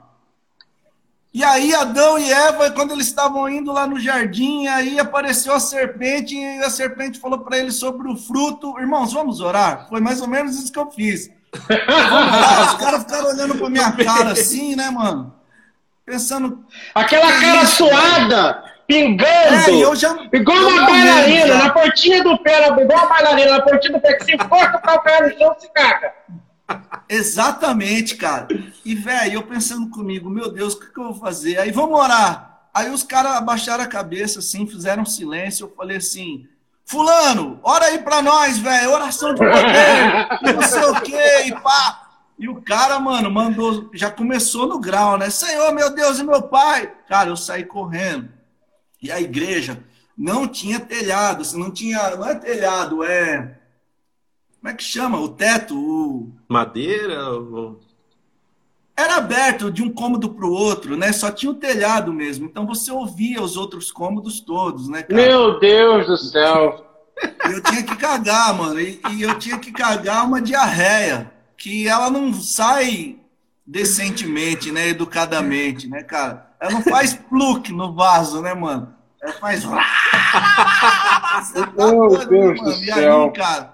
e 1.32 1.44
aí 1.44 1.74
Adão 1.74 2.18
e 2.18 2.32
Eva, 2.32 2.70
quando 2.72 2.92
eles 2.92 3.08
estavam 3.08 3.50
indo 3.50 3.72
lá 3.72 3.88
no 3.88 4.00
jardim, 4.00 4.68
aí 4.68 5.00
apareceu 5.00 5.54
a 5.54 5.60
serpente 5.60 6.36
e 6.36 6.64
a 6.64 6.70
serpente 6.70 7.20
falou 7.20 7.40
para 7.40 7.58
eles 7.58 7.76
sobre 7.76 8.08
o 8.08 8.16
fruto. 8.16 8.80
Irmãos, 8.80 9.14
vamos 9.14 9.40
orar? 9.40 9.88
Foi 9.90 10.00
mais 10.00 10.22
ou 10.22 10.28
menos 10.28 10.56
isso 10.56 10.72
que 10.72 10.78
eu 10.78 10.92
fiz. 10.92 11.32
Os 11.54 12.74
caras 12.80 13.04
ficaram 13.04 13.28
olhando 13.30 13.56
para 13.56 13.70
minha 13.70 13.92
cara 13.92 14.32
assim, 14.32 14.76
né, 14.76 14.90
mano? 14.90 15.34
Pensando. 16.06 16.66
Aquela 16.94 17.32
cara 17.32 17.62
é 17.62 17.66
suada, 17.66 18.64
pingando. 18.88 19.26
É, 19.26 19.70
eu 19.72 19.96
já. 19.96 20.18
Igual 20.34 20.58
eu 20.58 20.68
uma 20.68 20.86
bailarina, 20.86 21.56
na 21.56 21.70
pontinha 21.70 22.24
do 22.24 22.38
pé, 22.40 22.68
igual 22.68 22.86
uma 22.86 23.08
bailarina, 23.08 23.52
na 23.52 23.62
pontinha 23.62 23.94
do 23.94 24.02
pé, 24.02 24.14
que 24.16 24.26
se 24.26 24.34
encosta 24.34 24.78
o 24.78 24.82
calcanhar 24.82 25.24
no 25.24 25.38
chão, 25.38 25.56
se 25.60 25.72
caga. 25.72 26.14
Exatamente, 27.08 28.16
cara. 28.16 28.48
E, 28.84 28.96
velho, 28.96 29.34
eu 29.34 29.44
pensando 29.44 29.90
comigo, 29.90 30.30
meu 30.30 30.52
Deus, 30.52 30.74
o 30.74 30.80
que, 30.80 30.92
que 30.92 31.00
eu 31.00 31.06
vou 31.06 31.16
fazer? 31.16 31.60
Aí 31.60 31.72
vamos 31.72 32.00
orar. 32.00 32.68
Aí 32.74 32.90
os 32.90 33.04
caras 33.04 33.34
abaixaram 33.34 33.84
a 33.84 33.88
cabeça, 33.88 34.40
assim, 34.40 34.66
fizeram 34.66 35.04
um 35.04 35.06
silêncio. 35.06 35.66
Eu 35.66 35.74
falei 35.76 35.98
assim: 35.98 36.48
Fulano, 36.86 37.60
ora 37.64 37.86
aí 37.86 38.00
pra 38.00 38.22
nós, 38.22 38.58
velho, 38.58 38.92
oração 38.92 39.34
de 39.34 39.40
poder, 39.40 40.54
não 40.54 40.62
sei 40.62 40.84
o 40.84 41.02
quê, 41.02 41.44
e 41.48 41.52
pá. 41.62 42.00
E 42.38 42.50
o 42.50 42.62
cara, 42.62 43.00
mano, 43.00 43.32
mandou, 43.32 43.90
já 43.94 44.12
começou 44.12 44.68
no 44.68 44.80
grau, 44.80 45.18
né? 45.18 45.30
Senhor, 45.30 45.72
meu 45.74 45.94
Deus 45.94 46.20
e 46.20 46.24
meu 46.24 46.42
pai. 46.42 46.92
Cara, 47.08 47.30
eu 47.30 47.38
saí 47.38 47.64
correndo. 47.64 48.30
E 49.02 49.12
a 49.12 49.22
igreja 49.22 49.84
não 50.18 50.48
tinha 50.48 50.80
telhado, 50.80 51.44
não 51.58 51.72
tinha, 51.72 52.16
não 52.16 52.28
é 52.28 52.36
telhado, 52.36 53.04
é. 53.04 53.60
Como 54.60 54.72
é 54.72 54.74
que 54.74 54.84
chama? 54.84 55.20
O 55.20 55.30
teto, 55.30 55.78
o. 55.78 56.34
Madeira? 56.50 57.30
ou- 57.30 57.80
Era 58.96 59.16
aberto 59.18 59.72
de 59.72 59.82
um 59.82 59.90
cômodo 59.92 60.30
para 60.30 60.46
o 60.46 60.52
outro, 60.52 60.96
né? 60.96 61.12
Só 61.12 61.32
tinha 61.32 61.52
o 61.52 61.56
telhado 61.56 62.14
mesmo. 62.14 62.46
Então 62.46 62.66
você 62.66 62.92
ouvia 62.92 63.42
os 63.42 63.58
outros 63.58 63.92
cômodos 63.92 64.40
todos, 64.40 64.88
né, 64.88 65.02
cara? 65.02 65.16
Meu 65.22 65.60
Deus 65.60 66.06
do 66.06 66.18
céu. 66.18 66.86
Eu 67.50 67.62
tinha 67.64 67.84
que 67.84 67.96
cagar, 67.96 68.54
mano. 68.54 68.80
E, 68.80 69.02
e 69.12 69.22
eu 69.24 69.38
tinha 69.40 69.58
que 69.58 69.72
cagar 69.72 70.26
uma 70.26 70.42
diarreia. 70.42 71.32
Que 71.58 71.88
ela 71.88 72.10
não 72.10 72.34
sai 72.34 73.18
decentemente, 73.66 74.72
né? 74.72 74.90
Educadamente, 74.90 75.88
né, 75.88 76.04
cara? 76.04 76.52
Ela 76.60 76.72
não 76.72 76.82
faz 76.84 77.14
pluk 77.14 77.72
no 77.72 77.94
vaso, 77.94 78.42
né, 78.42 78.54
mano? 78.54 78.94
Ela 79.22 79.34
faz. 79.34 79.64
Meu 81.76 82.10
Deus 82.28 82.60
do 82.62 82.72
E 82.72 82.86
céu. 82.86 83.24
aí, 83.26 83.32
cara, 83.32 83.73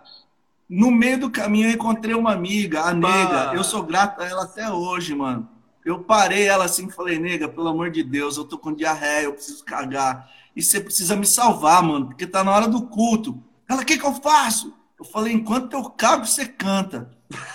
no 0.69 0.91
meio 0.91 1.19
do 1.19 1.31
caminho 1.31 1.69
eu 1.69 1.73
encontrei 1.73 2.13
uma 2.13 2.33
amiga, 2.33 2.81
a 2.81 2.93
nega. 2.93 3.51
Eu 3.53 3.63
sou 3.63 3.81
grato 3.81 4.21
a 4.21 4.25
ela 4.25 4.43
até 4.43 4.69
hoje, 4.69 5.15
mano. 5.15 5.49
Eu 5.83 5.99
parei 5.99 6.47
ela 6.47 6.65
assim 6.65 6.87
e 6.87 6.91
falei, 6.91 7.17
nega, 7.17 7.47
pelo 7.47 7.67
amor 7.67 7.89
de 7.89 8.03
Deus, 8.03 8.37
eu 8.37 8.45
tô 8.45 8.57
com 8.57 8.73
diarreia, 8.73 9.23
eu 9.23 9.33
preciso 9.33 9.63
cagar. 9.63 10.29
E 10.55 10.61
você 10.61 10.79
precisa 10.79 11.15
me 11.15 11.25
salvar, 11.25 11.81
mano, 11.81 12.07
porque 12.07 12.27
tá 12.27 12.43
na 12.43 12.51
hora 12.51 12.67
do 12.67 12.83
culto. 12.83 13.41
Ela, 13.67 13.81
o 13.81 13.85
que 13.85 13.97
que 13.97 14.05
eu 14.05 14.13
faço? 14.13 14.73
Eu 14.99 15.05
falei, 15.05 15.33
enquanto 15.33 15.73
eu 15.73 15.83
cago, 15.85 16.25
você 16.25 16.45
canta. 16.45 17.09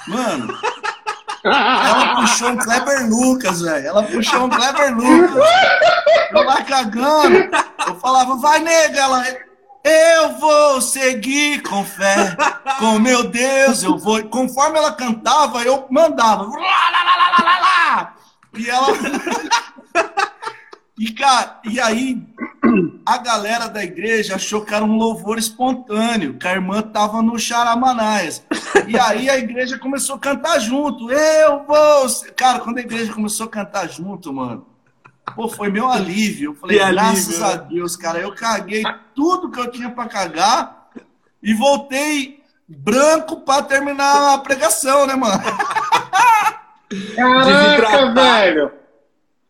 Mano, 0.09 0.59
ela 1.45 2.17
puxou 2.17 2.49
um 2.49 2.57
Kleber 2.57 3.09
Lucas, 3.09 3.61
velho. 3.61 3.87
Ela 3.87 4.03
puxou 4.03 4.45
um 4.45 4.49
Kleber 4.49 4.97
Lucas. 4.97 5.45
Eu 6.33 6.43
lá 6.43 6.65
cagando. 6.65 7.37
Eu 7.87 7.95
falava, 8.01 8.37
vai, 8.37 8.61
nega. 8.61 8.99
Ela, 8.99 9.25
eu 9.85 10.39
vou 10.39 10.81
seguir 10.81 11.63
com 11.63 11.85
fé. 11.85 12.35
Com 12.79 12.99
meu 12.99 13.25
Deus, 13.25 13.83
eu 13.83 13.99
vou. 13.99 14.23
Conforme 14.25 14.79
ela 14.79 14.93
cantava, 14.93 15.63
eu 15.63 15.87
mandava. 15.91 16.45
Lá, 16.45 16.57
lá, 16.57 17.59
lá. 17.61 18.15
E 18.57 18.71
ela. 18.71 18.87
E, 20.97 21.13
cara, 21.13 21.61
e 21.65 21.81
aí 21.81 22.23
a 23.05 23.19
galera 23.19 23.69
da 23.69 23.83
igreja 23.83 24.37
achou 24.37 24.65
que 24.65 24.73
era 24.73 24.85
um 24.85 24.97
louvor 24.97 25.39
espontâneo, 25.39 26.39
que 26.39 26.47
a 26.47 26.53
irmã 26.53 26.83
tava 26.83 27.21
no 27.21 27.39
Charamanaias. 27.39 28.45
E 28.87 28.99
aí 28.99 29.29
a 29.29 29.37
igreja 29.37 29.77
começou 29.77 30.17
a 30.17 30.21
cantar 30.21 30.59
junto. 30.61 31.11
Eu 31.11 31.65
vou. 31.65 32.09
ser-" 32.09 32.33
Cara, 32.35 32.61
quando 32.61 32.79
a 32.79 32.83
igreja 32.83 33.13
começou 33.13 33.47
a 33.47 33.51
cantar 33.51 33.89
junto, 33.89 34.33
mano, 34.33 34.67
pô, 35.35 35.49
foi 35.49 35.69
meu 35.71 35.89
alívio. 35.91 36.51
Eu 36.51 36.55
falei, 36.55 36.79
Que 36.79 36.93
graças 36.93 37.39
né? 37.39 37.47
a 37.47 37.57
Deus, 37.57 37.97
cara, 37.97 38.19
eu 38.19 38.35
caguei 38.35 38.83
tudo 39.15 39.51
que 39.51 39.61
eu 39.61 39.71
tinha 39.71 39.91
pra 39.91 40.07
cagar 40.07 40.89
e 41.43 41.55
voltei 41.55 42.43
branco 42.67 43.41
pra 43.41 43.63
terminar 43.63 44.35
a 44.35 44.39
pregação, 44.39 45.07
né, 45.07 45.15
mano? 45.15 45.43
Caraca, 47.17 48.13
velho. 48.13 48.73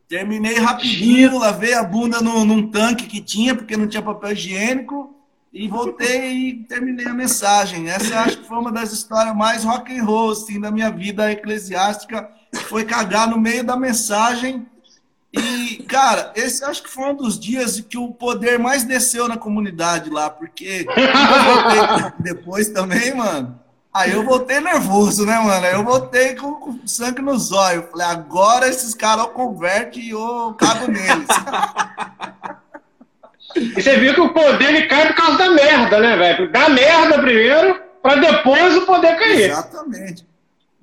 Terminei 0.09 0.59
rapidinho, 0.59 1.39
lavei 1.39 1.75
a 1.75 1.83
bunda 1.83 2.21
no, 2.21 2.45
num 2.45 2.71
tanque 2.71 3.07
que 3.07 3.21
tinha, 3.21 3.55
porque 3.55 3.77
não 3.77 3.89
tinha 3.89 4.03
papel 4.03 4.33
higiênico, 4.33 5.15
e 5.53 5.69
voltei 5.69 6.33
e 6.33 6.55
terminei 6.65 7.07
a 7.07 7.15
mensagem. 7.15 7.89
Essa 7.89 8.15
eu 8.15 8.19
acho 8.19 8.39
que 8.39 8.49
foi 8.49 8.59
uma 8.59 8.73
das 8.73 8.93
histórias 8.93 9.35
mais 9.37 9.63
rock 9.63 9.97
and 9.97 10.05
roll 10.05 10.33
assim, 10.33 10.61
da 10.61 10.71
minha 10.71 10.91
vida 10.91 11.31
eclesiástica. 11.31 12.29
Foi 12.69 12.85
cagar 12.85 13.29
no 13.29 13.39
meio 13.39 13.63
da 13.63 13.77
mensagem. 13.77 14.67
E, 15.37 15.83
cara, 15.89 16.33
esse 16.37 16.65
acho 16.65 16.83
que 16.83 16.89
foi 16.91 17.11
um 17.11 17.15
dos 17.15 17.39
dias 17.39 17.81
que 17.81 17.99
o 17.99 18.13
poder 18.13 18.59
mais 18.59 18.85
desceu 18.85 19.27
na 19.29 19.37
comunidade 19.37 20.09
lá, 20.09 20.31
porque 20.31 20.85
quando 20.85 20.99
eu 20.99 21.89
voltei 21.89 22.13
depois 22.21 22.69
também, 22.69 23.15
mano. 23.15 23.59
Aí 23.93 24.13
eu 24.13 24.25
voltei 24.25 24.61
nervoso, 24.61 25.25
né, 25.25 25.39
mano? 25.39 25.67
Aí 25.67 25.73
eu 25.73 25.85
voltei 25.85 26.35
com, 26.35 26.55
com 26.55 26.87
sangue 26.87 27.23
nos 27.23 27.53
olhos. 27.53 27.85
Falei, 27.91 28.07
agora 28.07 28.69
esses 28.69 28.93
caras 28.95 29.27
convertem 29.27 30.03
e 30.03 30.11
eu 30.11 30.55
cago 30.59 30.91
neles. 30.91 31.29
E 33.55 33.81
você 33.81 33.97
viu 33.99 34.15
que 34.15 34.21
o 34.21 34.33
poder 34.33 34.69
ele 34.69 34.87
cai 34.87 35.07
por 35.07 35.17
causa 35.17 35.39
da 35.39 35.51
merda, 35.51 36.01
né, 36.01 36.17
velho? 36.17 36.51
Dá 36.51 36.69
merda 36.69 37.21
primeiro, 37.21 37.81
pra 38.03 38.17
depois 38.17 38.77
o 38.77 38.87
poder 38.87 39.17
cair. 39.17 39.51
Exatamente. 39.51 40.27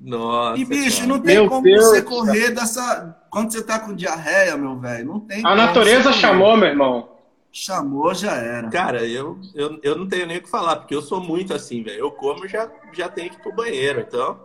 Nossa. 0.02 0.60
E, 0.60 0.66
bicho, 0.66 0.98
cara. 0.98 1.08
não 1.08 1.20
tem 1.20 1.36
Meu 1.36 1.48
como 1.48 1.62
Deus 1.62 1.86
você 1.86 2.02
correr 2.02 2.50
dessa. 2.52 3.18
Quando 3.30 3.52
você 3.52 3.64
tá 3.64 3.80
com 3.80 3.94
diarreia, 3.94 4.58
meu 4.58 4.78
velho, 4.80 5.06
não 5.06 5.20
tem 5.20 5.46
A 5.46 5.56
natureza 5.56 6.12
chamou, 6.12 6.58
meu 6.58 6.70
irmão. 6.70 7.10
Chamou, 7.52 8.14
já 8.14 8.34
era. 8.34 8.70
Cara, 8.70 9.06
eu, 9.06 9.40
eu, 9.54 9.80
eu 9.84 9.96
não 9.98 10.08
tenho 10.08 10.26
nem 10.26 10.38
o 10.38 10.42
que 10.42 10.50
falar, 10.50 10.78
porque 10.78 10.96
eu 10.96 11.02
sou 11.02 11.22
muito 11.22 11.54
assim, 11.54 11.84
velho. 11.84 12.00
Eu 12.00 12.12
como 12.12 12.48
já 12.48 12.70
já 12.94 13.10
tenho 13.10 13.30
que 13.30 13.36
ir 13.36 13.42
pro 13.42 13.54
banheiro, 13.54 14.02
então. 14.02 14.40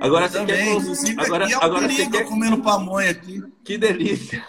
Agora 0.00 0.26
Eu 0.26 0.30
você 0.30 0.38
também, 0.38 0.80
quer. 0.80 1.20
Agora, 1.20 1.44
aqui 1.44 1.52
é 1.52 1.58
um 1.58 1.62
agora 1.62 1.88
você 1.88 2.06
quer. 2.08 2.26
comendo 2.26 2.62
pamonha 2.62 3.10
aqui. 3.10 3.42
Que 3.62 3.76
delícia. 3.76 4.44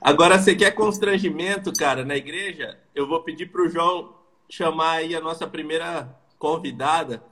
Agora 0.00 0.38
você 0.38 0.54
quer 0.54 0.70
constrangimento, 0.72 1.72
cara, 1.72 2.04
na 2.04 2.16
igreja? 2.16 2.78
Eu 2.94 3.06
vou 3.06 3.22
pedir 3.22 3.46
pro 3.46 3.68
João 3.68 4.14
chamar 4.48 4.92
aí 4.98 5.14
a 5.14 5.20
nossa 5.20 5.46
primeira 5.46 6.08
convidada, 6.38 7.22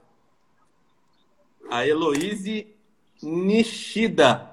a 1.69 1.85
Heloíse 1.85 2.67
Nishida. 3.21 4.49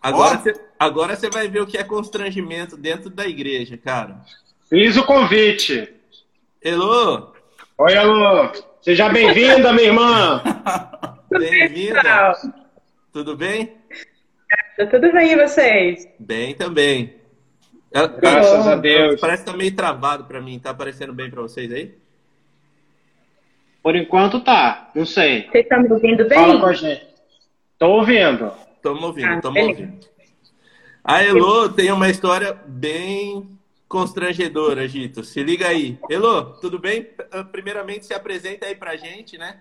Agora 0.00 0.38
você, 0.38 0.60
agora 0.78 1.16
você 1.16 1.30
vai 1.30 1.48
ver 1.48 1.62
o 1.62 1.66
que 1.66 1.78
é 1.78 1.84
constrangimento 1.84 2.76
dentro 2.76 3.08
da 3.08 3.26
igreja, 3.26 3.76
cara. 3.76 4.20
Fiz 4.68 4.96
o 4.96 5.04
convite. 5.04 5.92
Elo, 6.62 7.34
Oi, 7.76 7.96
alô. 7.96 8.52
Seja 8.80 9.08
bem-vinda, 9.08 9.72
minha 9.72 9.88
irmã. 9.88 10.40
bem-vinda. 11.28 12.32
Tudo 13.12 13.36
bem? 13.36 13.76
Tá 14.76 14.86
tudo 14.86 15.12
bem 15.12 15.32
e 15.32 15.36
vocês? 15.36 16.08
Bem 16.18 16.54
também. 16.54 17.16
Graças 17.92 18.66
a 18.68 18.76
Deus. 18.76 19.20
Parece 19.20 19.42
que 19.42 19.50
tá 19.50 19.56
meio 19.56 19.74
travado 19.74 20.24
pra 20.24 20.40
mim. 20.40 20.60
Tá 20.60 20.70
aparecendo 20.70 21.12
bem 21.12 21.28
pra 21.28 21.42
vocês 21.42 21.72
aí? 21.72 21.98
Por 23.84 23.94
enquanto 23.94 24.40
tá. 24.40 24.90
Não 24.94 25.04
sei. 25.04 25.42
Vocês 25.50 25.64
estão 25.64 25.82
me 25.82 25.92
ouvindo 25.92 26.26
bem? 26.26 26.38
Fala 26.38 26.58
com 26.58 26.66
a 26.66 26.72
gente. 26.72 27.06
Tô 27.78 27.86
ouvindo. 27.90 28.50
Estamos 28.76 29.02
ouvindo, 29.04 29.26
Ah, 29.28 29.36
estamos 29.36 29.54
beleza. 29.60 29.80
ouvindo. 29.82 30.06
A 31.04 31.22
Elo 31.22 31.68
tem 31.68 31.92
uma 31.92 32.08
história 32.08 32.56
bem 32.66 33.46
constrangedora, 33.86 34.88
Gito. 34.88 35.22
Se 35.22 35.42
liga 35.42 35.68
aí. 35.68 35.98
Elo, 36.10 36.54
tudo 36.62 36.78
bem? 36.78 37.06
Ah, 37.30 37.44
Primeiramente, 37.44 38.06
se 38.06 38.14
apresenta 38.14 38.64
aí 38.66 38.74
pra 38.74 38.96
gente, 38.96 39.36
né? 39.36 39.58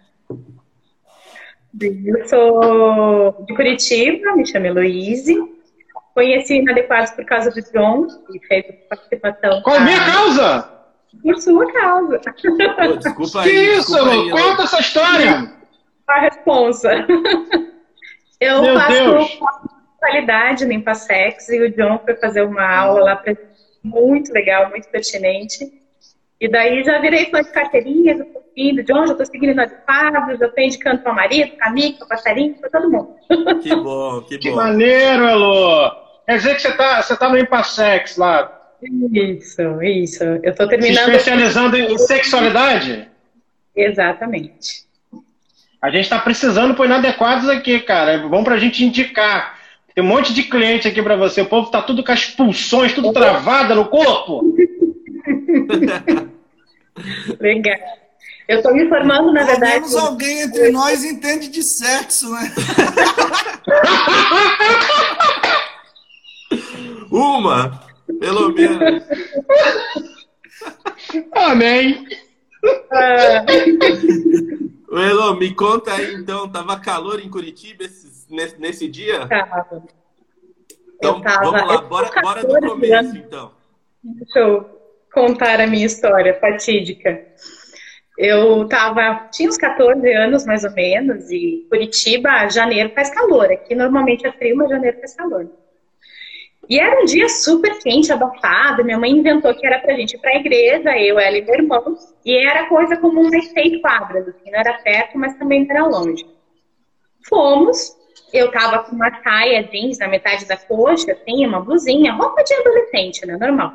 Eu 1.81 2.25
sou 2.29 3.43
de 3.45 3.53
Curitiba, 3.55 4.35
me 4.37 4.45
chamo 4.45 4.67
Heloíse. 4.67 5.35
Conheci 6.13 6.59
Inadequados 6.59 7.11
por 7.11 7.25
causa 7.25 7.49
do 7.49 7.59
John, 7.73 8.07
que 8.31 8.39
fez 8.47 8.65
participação. 8.87 9.61
Qual 9.63 9.75
a 9.75 9.79
minha 9.81 9.99
causa? 10.05 10.72
Por 11.21 11.37
sua 11.37 11.71
causa. 11.71 12.19
Pô, 12.19 12.97
desculpa 12.97 13.43
Que 13.43 13.49
aí. 13.49 13.77
isso, 13.77 13.91
desculpa 13.93 14.11
aí. 14.11 14.29
Conta 14.31 14.63
essa 14.63 14.79
história. 14.79 15.53
A 16.07 16.19
responsa. 16.19 16.89
Eu 18.39 18.61
Meu 18.61 18.77
faço 18.77 18.91
Deus. 18.91 19.39
qualidade 19.99 20.65
no 20.65 20.73
Impassex 20.73 21.47
e 21.49 21.61
o 21.61 21.71
John 21.75 21.99
foi 22.03 22.15
fazer 22.15 22.41
uma 22.43 22.65
aula 22.75 23.01
lá 23.01 23.15
pra 23.15 23.33
muito 23.81 24.33
legal, 24.33 24.69
muito 24.69 24.87
pertinente. 24.89 25.71
E 26.41 26.49
daí 26.49 26.83
já 26.83 26.99
virei 26.99 27.29
fã 27.31 27.41
de 27.41 27.49
carteirinhas, 27.51 28.19
eu 28.19 28.25
tô 28.25 28.41
seguindo, 28.49 28.83
John, 28.83 29.07
já 29.07 29.15
tô 29.15 29.25
seguindo 29.25 29.51
inadequados, 29.51 30.41
eu 30.41 30.53
tô 30.53 30.59
indicando 30.61 31.01
para 31.01 31.11
o 31.13 31.15
marido, 31.15 31.55
para 31.55 31.67
amigo, 31.67 31.99
para 31.99 32.07
passarinho, 32.07 32.55
para 32.55 32.69
todo 32.69 32.91
mundo. 32.91 33.15
Que 33.61 33.73
bom, 33.75 34.21
que 34.23 34.37
Que 34.37 34.49
bom. 34.49 34.57
maneiro, 34.57 35.23
Elô. 35.25 35.89
Quer 36.25 36.35
dizer 36.37 36.55
que 36.55 36.61
você 36.63 36.71
tá, 36.75 37.01
você 37.01 37.15
tá 37.17 37.29
no 37.29 37.37
Impassex 37.37 38.17
lá, 38.17 38.43
Isso, 39.13 39.81
isso. 39.81 40.23
Eu 40.23 40.55
tô 40.55 40.63
se 40.63 40.69
terminando. 40.69 41.09
especializando 41.09 41.77
em 41.77 41.97
sexualidade? 41.97 43.07
Exatamente. 43.75 44.83
A 45.81 45.89
gente 45.89 46.09
tá 46.09 46.19
precisando 46.19 46.75
pôr 46.75 46.85
inadequados 46.85 47.49
aqui, 47.49 47.79
cara. 47.79 48.13
É 48.13 48.17
bom 48.19 48.43
pra 48.43 48.57
gente 48.57 48.85
indicar. 48.85 49.59
Tem 49.93 50.03
um 50.03 50.07
monte 50.07 50.33
de 50.33 50.43
cliente 50.43 50.87
aqui 50.87 51.01
para 51.01 51.15
você. 51.15 51.41
O 51.41 51.45
povo 51.45 51.69
tá 51.69 51.81
tudo 51.81 52.03
com 52.03 52.11
as 52.11 52.25
pulsões, 52.25 52.93
tudo 52.93 53.11
travada 53.13 53.75
no 53.75 53.85
corpo. 53.85 54.55
Legal. 57.39 57.77
Eu 58.47 58.57
estou 58.57 58.73
me 58.73 58.83
informando, 58.83 59.31
na 59.31 59.45
Pelo 59.45 59.51
verdade. 59.51 59.73
menos 59.73 59.95
alguém 59.95 60.41
entre 60.41 60.71
nós 60.71 61.03
entende 61.03 61.47
de 61.47 61.63
sexo, 61.63 62.29
né? 62.31 62.51
Uma, 67.09 67.79
pelo 68.19 68.49
menos. 68.53 69.03
Amém. 71.33 72.05
Ô, 74.89 74.97
Elô, 74.99 75.33
me 75.35 75.53
conta 75.53 75.93
aí 75.93 76.13
então, 76.15 76.47
tava 76.49 76.79
calor 76.79 77.19
em 77.19 77.29
Curitiba 77.29 77.83
esses- 77.83 78.27
nesse, 78.29 78.59
nesse 78.59 78.87
dia? 78.87 79.27
tava. 79.27 79.83
Então, 80.95 81.17
eu 81.17 81.21
tava- 81.21 81.43
vamos 81.51 81.67
lá, 81.67 81.81
bora, 81.81 82.09
bora 82.21 82.41
do 82.41 82.53
14 82.53 82.67
começo 82.69 82.93
anos. 82.95 83.15
então. 83.15 83.51
Deixa 84.03 84.39
eu 84.39 84.65
contar 85.13 85.59
a 85.59 85.67
minha 85.67 85.85
história 85.85 86.39
fatídica. 86.39 87.25
Eu 88.17 88.67
tava, 88.67 89.27
tinha 89.31 89.49
uns 89.49 89.57
14 89.57 90.13
anos 90.13 90.45
mais 90.45 90.63
ou 90.63 90.71
menos, 90.71 91.29
e 91.31 91.65
Curitiba, 91.69 92.47
janeiro 92.49 92.91
faz 92.93 93.09
calor. 93.09 93.51
Aqui 93.51 93.73
normalmente 93.73 94.25
é 94.27 94.31
frio, 94.31 94.55
mas 94.55 94.69
janeiro 94.69 94.99
faz 94.99 95.15
calor. 95.15 95.49
E 96.69 96.79
era 96.79 97.01
um 97.01 97.05
dia 97.05 97.27
super 97.27 97.77
quente, 97.79 98.11
abafado. 98.11 98.83
Minha 98.83 98.97
mãe 98.97 99.11
inventou 99.11 99.53
que 99.53 99.65
era 99.65 99.79
pra 99.79 99.95
gente 99.95 100.15
ir 100.15 100.19
pra 100.19 100.35
igreja, 100.35 100.97
eu, 100.97 101.19
ela 101.19 101.37
e 101.37 101.41
meu 101.41 101.55
irmão. 101.55 101.97
E 102.25 102.35
era 102.35 102.67
coisa 102.67 102.97
como 102.97 103.21
umas 103.21 103.45
seis 103.47 103.81
quadras, 103.81 104.27
assim, 104.27 104.51
não 104.51 104.59
era 104.59 104.73
perto, 104.73 105.17
mas 105.17 105.35
também 105.37 105.65
não 105.65 105.75
era 105.75 105.85
longe. 105.85 106.25
Fomos, 107.27 107.95
eu 108.33 108.51
tava 108.51 108.79
com 108.79 108.95
uma 108.95 109.11
saia 109.21 109.63
jeans 109.63 109.99
na 109.99 110.07
metade 110.07 110.45
da 110.45 110.57
coxa, 110.57 111.11
assim, 111.11 111.45
uma 111.45 111.59
blusinha, 111.59 112.13
roupa 112.13 112.43
de 112.43 112.53
adolescente, 112.53 113.25
né? 113.25 113.37
Normal. 113.37 113.73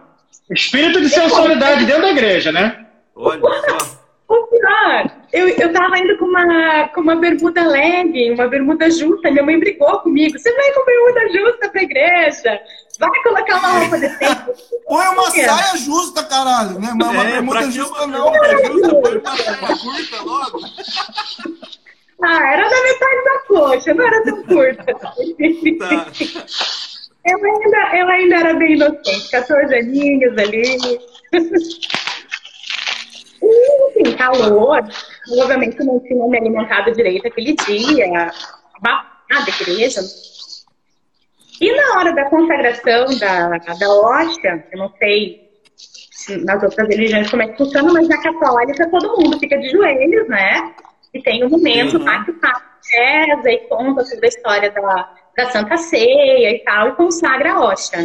Espírito 0.50 1.00
de 1.00 1.08
sensualidade 1.08 1.84
dentro 1.84 2.02
da 2.02 2.10
igreja, 2.10 2.50
né? 2.50 2.86
Olha 3.14 3.40
só. 3.40 3.97
O 4.28 4.46
pior, 4.48 5.10
eu, 5.32 5.48
eu 5.48 5.72
tava 5.72 5.98
indo 5.98 6.18
com 6.18 6.26
uma, 6.26 6.88
com 6.88 7.00
uma 7.00 7.16
bermuda 7.16 7.66
leve, 7.66 8.30
uma 8.32 8.46
bermuda 8.46 8.90
justa. 8.90 9.30
Minha 9.30 9.42
mãe 9.42 9.58
brigou 9.58 10.00
comigo. 10.00 10.38
Você 10.38 10.52
vai 10.54 10.70
com 10.72 10.84
bermuda 10.84 11.32
justa 11.32 11.68
pra 11.70 11.82
igreja? 11.82 12.60
Vai 12.98 13.10
colocar 13.22 13.56
uma 13.58 13.78
roupa 13.78 13.96
decente. 13.98 14.44
Põe 14.86 15.06
uma 15.08 15.28
É. 15.28 15.48
saia 15.48 15.76
justa, 15.78 16.22
caralho, 16.24 16.78
né? 16.78 16.92
Mas 16.94 17.08
uma 17.08 17.24
É, 17.24 17.30
bermuda 17.32 17.70
justa 17.70 18.04
uma 18.04 18.06
não. 18.18 18.30
bermuda 18.30 18.66
justa? 18.66 18.94
Põe 19.00 19.16
uma 19.16 19.78
curta 19.78 20.22
logo. 20.24 20.60
Ah, 22.22 22.52
era 22.52 22.68
da 22.68 22.82
metade 22.82 23.24
da 23.24 23.38
coxa, 23.46 23.94
não 23.94 24.06
era 24.06 24.24
tão 24.24 24.42
curta. 24.42 24.84
Tá. 24.94 25.14
Eu 27.24 27.38
ainda, 27.44 27.96
eu 27.96 28.08
ainda 28.08 28.36
era 28.36 28.54
bem 28.54 28.72
inocente, 28.74 29.30
14 29.30 29.74
aninhos 29.74 30.36
ali. 30.36 30.76
E, 33.42 34.00
enfim, 34.00 34.16
calor. 34.16 34.82
Obviamente 35.40 35.82
não 35.84 36.00
tinha 36.00 36.26
me 36.26 36.38
alimentado 36.38 36.92
direito 36.92 37.26
aquele 37.26 37.54
dia. 37.54 38.30
Abafada 38.76 39.50
a 39.50 39.62
igreja. 39.62 40.00
E 41.60 41.72
na 41.74 41.98
hora 41.98 42.12
da 42.14 42.24
consagração 42.30 43.18
da, 43.18 43.48
da 43.58 43.88
hóstia, 43.90 44.64
eu 44.72 44.78
não 44.78 44.92
sei 44.98 45.48
se 45.76 46.36
nas 46.44 46.62
outras 46.62 46.88
religiões 46.88 47.30
como 47.30 47.42
é 47.42 47.48
que 47.48 47.58
funciona, 47.58 47.92
mas 47.92 48.08
na 48.08 48.20
católica 48.22 48.90
todo 48.90 49.16
mundo 49.16 49.38
fica 49.38 49.58
de 49.58 49.70
joelhos, 49.70 50.28
né? 50.28 50.74
E 51.12 51.20
tem 51.22 51.44
um 51.44 51.48
momento 51.48 51.96
Uhum. 51.98 52.04
lá 52.04 52.24
que 52.24 52.32
Papa 52.34 52.62
reza 52.92 53.50
e 53.50 53.58
conta 53.68 54.04
toda 54.04 54.24
a 54.24 54.28
história 54.28 54.70
da, 54.70 55.12
da 55.36 55.50
Santa 55.50 55.76
Ceia 55.76 56.50
e 56.50 56.58
tal, 56.64 56.88
e 56.88 56.92
consagra 56.92 57.52
a 57.52 57.60
hóstia. 57.60 57.98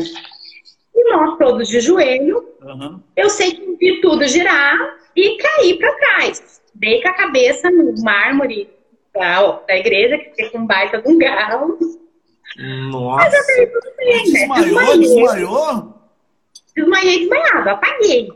E 0.95 1.11
nós 1.11 1.37
todos 1.37 1.67
de 1.67 1.79
joelho, 1.79 2.47
Aham. 2.61 3.01
eu 3.15 3.29
sei 3.29 3.51
que 3.51 3.75
vi 3.75 4.01
tudo 4.01 4.27
girar 4.27 4.77
e 5.15 5.37
caí 5.37 5.77
para 5.77 5.93
trás. 5.93 6.61
Dei 6.75 7.01
com 7.01 7.09
a 7.09 7.13
cabeça 7.13 7.69
no 7.71 7.93
mármore 8.03 8.69
da, 9.13 9.51
da 9.67 9.77
igreja, 9.77 10.17
que 10.17 10.31
fica 10.31 10.49
com 10.51 10.59
um 10.59 10.67
baita 10.67 11.01
de 11.01 11.09
um 11.09 11.17
galo. 11.17 11.79
Nossa. 12.91 13.29
Daí 13.29 13.67
tudo 13.67 13.95
bem, 13.97 14.31
né? 14.31 14.39
Desmaiou, 14.39 14.97
desmaiou? 14.99 15.93
Desmaiei 16.75 17.19
desmaiado, 17.19 17.69
apaguei. 17.69 18.29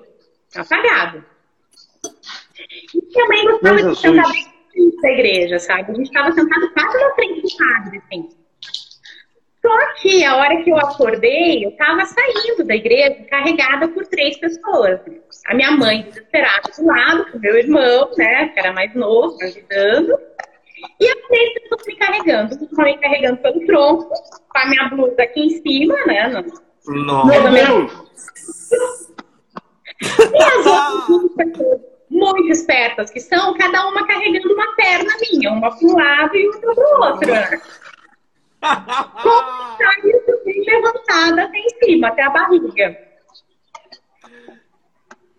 Apagado. 0.55 1.23
E 2.93 3.05
minha 3.05 3.27
mãe 3.27 3.45
gostava 3.45 3.75
Meu 3.75 3.91
de 3.91 3.99
sentar 3.99 4.31
bem 4.31 4.57
da 5.01 5.11
igreja, 5.11 5.59
sabe? 5.59 5.91
A 5.91 5.95
gente 5.95 6.07
estava 6.07 6.31
sentado 6.31 6.73
quase 6.73 6.97
na 6.97 7.13
frente 7.15 7.41
do 7.41 7.57
padre, 7.57 7.97
assim. 7.97 8.29
Só 9.67 9.93
que 10.01 10.23
a 10.23 10.37
hora 10.37 10.63
que 10.63 10.69
eu 10.69 10.77
acordei, 10.77 11.65
eu 11.65 11.69
estava 11.71 12.05
saindo 12.05 12.63
da 12.63 12.73
igreja 12.73 13.15
carregada 13.29 13.89
por 13.89 14.05
três 14.07 14.37
pessoas. 14.37 15.01
A 15.47 15.53
minha 15.53 15.71
mãe 15.71 16.03
desesperada 16.03 16.71
do 16.77 16.85
lado, 16.85 17.31
com 17.31 17.37
o 17.37 17.41
meu 17.41 17.57
irmão, 17.57 18.09
né, 18.17 18.47
que 18.47 18.59
era 18.59 18.71
mais 18.71 18.93
novo, 18.95 19.35
ajudando. 19.43 20.17
E 21.01 21.09
as 21.09 21.27
três 21.27 21.53
pessoas 21.55 21.85
me 21.85 21.95
carregando. 21.97 22.69
Uma 22.71 22.83
me 22.85 22.97
carregando 22.97 23.37
pelo 23.41 23.65
tronco, 23.65 24.07
com 24.09 24.57
a 24.57 24.69
minha 24.69 24.87
blusa 24.89 25.21
aqui 25.21 25.41
em 25.41 25.49
cima, 25.61 25.95
né, 26.05 26.27
no- 26.29 27.03
Nossa. 27.03 27.27
Meu 27.27 27.51
Deus! 27.51 27.91
E 30.01 30.43
as 30.43 30.65
outras 30.65 31.07
duas 31.07 31.33
pessoas 31.35 31.81
muito 32.09 32.51
espertas 32.51 33.11
que 33.11 33.19
são, 33.19 33.53
cada 33.57 33.85
uma 33.89 34.07
carregando 34.07 34.53
uma 34.53 34.75
perna 34.75 35.11
minha, 35.29 35.51
uma 35.51 35.75
para 35.75 35.87
um 35.87 35.93
lado 35.95 36.35
e 36.37 36.47
outra 36.47 36.73
para 36.73 36.83
o 36.85 37.03
outro. 37.03 37.31
Saiu 39.77 40.43
bem 40.45 40.63
levantada 40.65 41.43
até 41.43 41.57
em 41.57 41.69
cima, 41.83 42.07
até 42.09 42.23
a 42.23 42.29
barriga. 42.29 43.07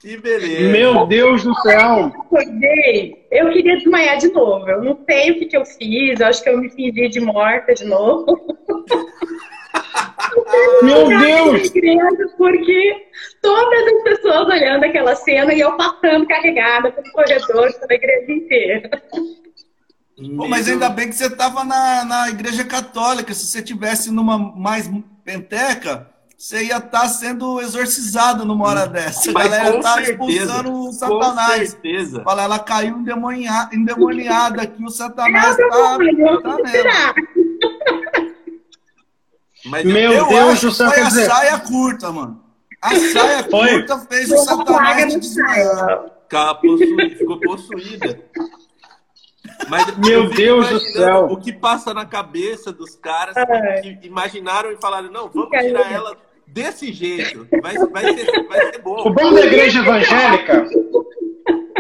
Que 0.01 0.17
beleza. 0.17 0.71
Meu 0.71 1.07
Deus 1.07 1.43
do 1.43 1.53
céu! 1.57 2.07
Acordei, 2.07 3.27
eu 3.33 3.51
queria 3.51 3.77
desmaiar 3.77 4.17
de 4.19 4.33
novo. 4.33 4.69
Eu 4.69 4.83
não 4.83 4.99
sei 5.05 5.33
o 5.33 5.38
que, 5.38 5.47
que 5.47 5.57
eu 5.57 5.64
fiz, 5.67 6.21
eu 6.21 6.27
acho 6.27 6.43
que 6.43 6.49
eu 6.49 6.59
me 6.59 6.71
fingi 6.71 7.09
de 7.09 7.21
morta 7.21 7.75
de 7.75 7.85
novo. 7.85 8.27
Meu 10.83 11.11
Eu 11.11 11.19
Deus! 11.19 11.73
Porque 12.37 13.07
todas 13.43 13.87
as 13.87 14.03
pessoas 14.05 14.49
olhando 14.49 14.85
aquela 14.85 15.14
cena 15.17 15.53
e 15.53 15.61
eu 15.61 15.77
passando 15.77 16.27
carregada 16.27 16.93
pelo 16.93 17.12
corredor 17.12 17.73
pela 17.81 17.95
igreja 17.95 18.33
inteira. 18.33 18.91
Pô, 20.37 20.48
mas 20.48 20.68
ainda 20.68 20.88
bem 20.88 21.09
que 21.09 21.14
você 21.14 21.31
tava 21.31 21.64
na, 21.64 22.04
na 22.04 22.28
igreja 22.28 22.64
católica. 22.64 23.33
Se 23.33 23.46
você 23.46 23.62
tivesse 23.62 24.11
numa 24.11 24.37
mais 24.37 24.90
penteca, 25.24 26.09
você 26.37 26.64
ia 26.64 26.78
estar 26.78 27.09
sendo 27.09 27.61
exorcizado 27.61 28.44
numa 28.44 28.66
hora 28.66 28.87
dessa. 28.87 29.31
A 29.31 29.35
galera 29.35 29.72
com 29.72 29.81
tá 29.81 29.94
certeza, 29.94 30.12
expulsando 30.12 30.72
o 30.72 30.85
Com 30.87 30.92
Satanás. 30.92 31.70
certeza. 31.70 32.22
Fala, 32.24 32.42
ela 32.42 32.59
caiu 32.59 32.98
endemoniada, 32.98 33.74
endemoniada 33.74 34.62
aqui, 34.62 34.85
o 34.85 34.90
Satanás 34.90 35.57
meu 35.57 36.42
tá, 36.42 36.57
tá. 36.57 37.14
Mas 39.66 39.85
Meu 39.85 40.12
Eu 40.12 40.28
Deus 40.28 40.50
acho 40.52 40.66
do 40.66 40.70
que 40.70 40.76
céu, 40.76 40.90
foi 40.90 41.00
a 41.00 41.09
dizer, 41.09 41.26
saia 41.26 41.59
curta, 41.59 42.12
mano. 42.12 42.44
A 42.81 42.90
saia 42.94 43.44
Foi. 43.50 43.68
curta 43.70 43.98
fez 44.09 44.31
o 44.31 44.38
Satanás 44.38 45.14
desmaiar. 45.20 46.04
ficou 47.18 47.40
possuída. 47.40 48.20
Mas 49.68 49.97
Meu 49.97 50.29
Deus 50.31 50.68
do 50.68 50.81
céu. 50.81 51.27
O 51.31 51.37
que 51.37 51.53
passa 51.53 51.92
na 51.92 52.05
cabeça 52.05 52.73
dos 52.73 52.94
caras 52.94 53.37
Ai. 53.37 53.81
que 53.81 54.07
imaginaram 54.07 54.71
e 54.71 54.77
falaram: 54.77 55.11
não, 55.11 55.29
vamos 55.29 55.51
tirar 55.51 55.92
ela 55.92 56.16
desse 56.47 56.92
jeito. 56.92 57.47
Vai, 57.62 57.77
vai, 57.77 58.14
ser, 58.14 58.49
vai 58.49 58.73
ser 58.73 58.81
o 58.81 58.83
bom. 58.83 59.12
bom 59.12 59.35
da 59.35 59.44
igreja 59.44 59.81
evangélica. 59.81 60.66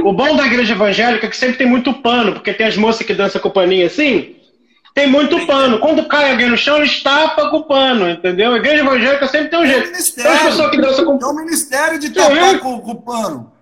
O 0.02 0.12
bom 0.12 0.36
da 0.36 0.46
igreja 0.46 0.72
evangélica 0.72 1.26
é 1.26 1.30
que 1.30 1.36
sempre 1.36 1.58
tem 1.58 1.66
muito 1.66 1.92
pano, 1.94 2.32
porque 2.32 2.54
tem 2.54 2.66
as 2.66 2.76
moças 2.76 3.06
que 3.06 3.14
dançam 3.14 3.40
com 3.40 3.48
o 3.48 3.52
paninho 3.52 3.86
assim. 3.86 4.36
Tem 4.94 5.06
muito 5.06 5.46
pano. 5.46 5.78
Quando 5.78 6.08
cai 6.08 6.30
alguém 6.30 6.48
no 6.48 6.56
chão, 6.56 6.78
eles 6.78 7.02
tapam 7.02 7.50
com 7.50 7.58
o 7.58 7.64
pano, 7.64 8.08
entendeu? 8.08 8.52
A 8.52 8.56
igreja 8.56 8.82
evangélica 8.82 9.26
sempre 9.28 9.48
tem 9.48 9.58
um 9.58 9.62
É 9.62 9.66
o 9.66 9.68
jeito. 9.68 10.14
Tem 10.14 10.26
as 10.26 10.42
pessoas 10.42 10.70
que 10.70 10.80
dançam 10.80 11.04
com 11.04 11.24
É 11.24 11.26
o 11.26 11.34
ministério 11.34 11.98
de 11.98 12.10
tapar 12.10 12.58
com, 12.58 12.80
com 12.80 12.90
o 12.90 13.02
pano. 13.02 13.52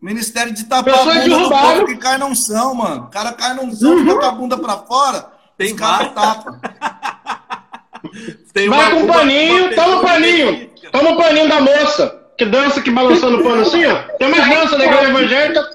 Ministério 0.00 0.52
de 0.54 0.64
tapar 0.64 0.94
Pessoas 0.94 1.16
a 1.16 1.20
bunda 1.20 1.38
do 1.38 1.48
povo 1.50 1.86
que 1.86 1.96
cai 1.96 2.16
num 2.18 2.34
chão, 2.34 2.74
mano. 2.74 3.04
O 3.04 3.10
cara 3.10 3.32
cai 3.32 3.54
chão, 3.74 3.98
fica 3.98 4.18
com 4.18 4.24
a 4.24 4.30
bunda 4.32 4.56
pra 4.58 4.78
fora, 4.78 5.26
Tem 5.58 5.74
mais. 5.74 6.12
tapam. 6.14 6.58
Tem 8.54 8.68
Vai 8.68 8.90
com 8.92 9.02
o 9.04 9.06
paninho, 9.06 9.74
toma 9.74 9.96
o 9.96 10.02
paninho. 10.02 10.70
Toma 10.90 11.10
o 11.10 11.16
paninho 11.16 11.48
da 11.48 11.60
moça, 11.60 12.18
que 12.36 12.46
dança 12.46 12.80
que 12.80 12.90
balançando 12.90 13.38
o 13.40 13.42
pano 13.44 13.62
assim, 13.62 13.84
ó. 13.84 13.96
Tem 14.18 14.26
umas 14.26 14.48
danças 14.48 14.78
da 14.78 14.84
igreja 14.86 15.08
evangélica 15.10 15.70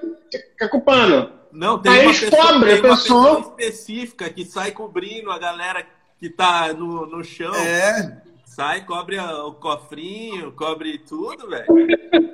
que 0.57 0.63
é 0.63 0.67
com 0.67 0.79
pano. 0.79 1.29
Não, 1.51 1.77
tem 1.79 1.91
Aí 1.91 2.05
uma 2.05 2.13
pessoa, 2.13 2.31
tem 2.47 2.55
uma 2.55 2.65
pessoa. 2.65 2.95
pessoa 2.97 3.39
específica 3.39 4.29
que 4.29 4.43
sai 4.43 4.71
cobrindo 4.71 5.31
a 5.31 5.37
galera 5.39 5.85
que 6.19 6.29
tá 6.29 6.73
no, 6.73 7.05
no 7.05 7.23
chão. 7.23 7.53
É. 7.55 8.17
Sai, 8.55 8.85
cobre 8.85 9.19
o 9.19 9.51
cofrinho, 9.51 10.53
cobre 10.53 10.97
tudo, 10.99 11.49
velho. 11.49 11.65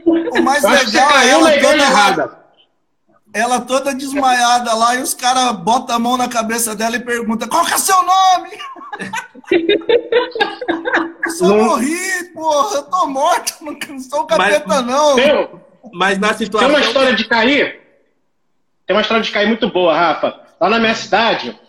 O 0.05 0.41
mais 0.43 0.61
legal 0.61 1.09
é 1.09 1.13
caiu 1.13 1.47
ela 1.47 1.59
toda, 1.59 1.83
errada. 1.83 2.39
ela 3.33 3.61
toda 3.61 3.95
desmaiada 3.95 4.71
lá 4.75 4.97
e 4.97 5.01
os 5.01 5.15
caras 5.15 5.51
botam 5.53 5.95
a 5.95 5.99
mão 5.99 6.17
na 6.17 6.29
cabeça 6.29 6.75
dela 6.75 6.95
e 6.95 6.99
perguntam: 6.99 7.49
qual 7.49 7.65
que 7.65 7.73
é 7.73 7.77
seu 7.79 7.95
nome? 8.03 8.51
Eu 11.25 11.31
só 11.31 11.57
morri, 11.57 12.23
porra. 12.35 12.75
Eu 12.75 12.83
tô 12.83 13.07
morto. 13.07 13.55
Não 13.61 13.99
sou 13.99 14.25
capeta, 14.25 14.63
mas, 14.67 14.85
não. 14.85 15.15
Tem, 15.15 15.49
mas 15.91 16.19
na 16.19 16.35
situação. 16.35 16.69
Tem 16.69 16.77
uma 16.77 16.85
história 16.85 17.15
de 17.15 17.25
cair. 17.25 17.81
Tem 18.85 18.95
uma 18.95 19.01
história 19.01 19.23
de 19.23 19.31
cair 19.31 19.47
muito 19.47 19.67
boa, 19.69 19.97
Rafa. 19.97 20.39
Lá 20.59 20.69
na 20.69 20.79
minha 20.79 20.93
cidade, 20.93 21.59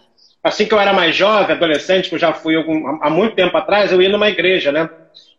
assim 0.42 0.66
que 0.66 0.74
eu 0.74 0.80
era 0.80 0.92
mais 0.92 1.14
jovem, 1.14 1.54
adolescente, 1.54 2.08
que 2.08 2.14
eu 2.14 2.18
já 2.18 2.32
fui 2.32 2.56
algum, 2.56 2.98
há 3.00 3.08
muito 3.08 3.36
tempo 3.36 3.56
atrás, 3.56 3.92
eu 3.92 4.02
ia 4.02 4.08
numa 4.08 4.28
igreja, 4.28 4.72
né? 4.72 4.88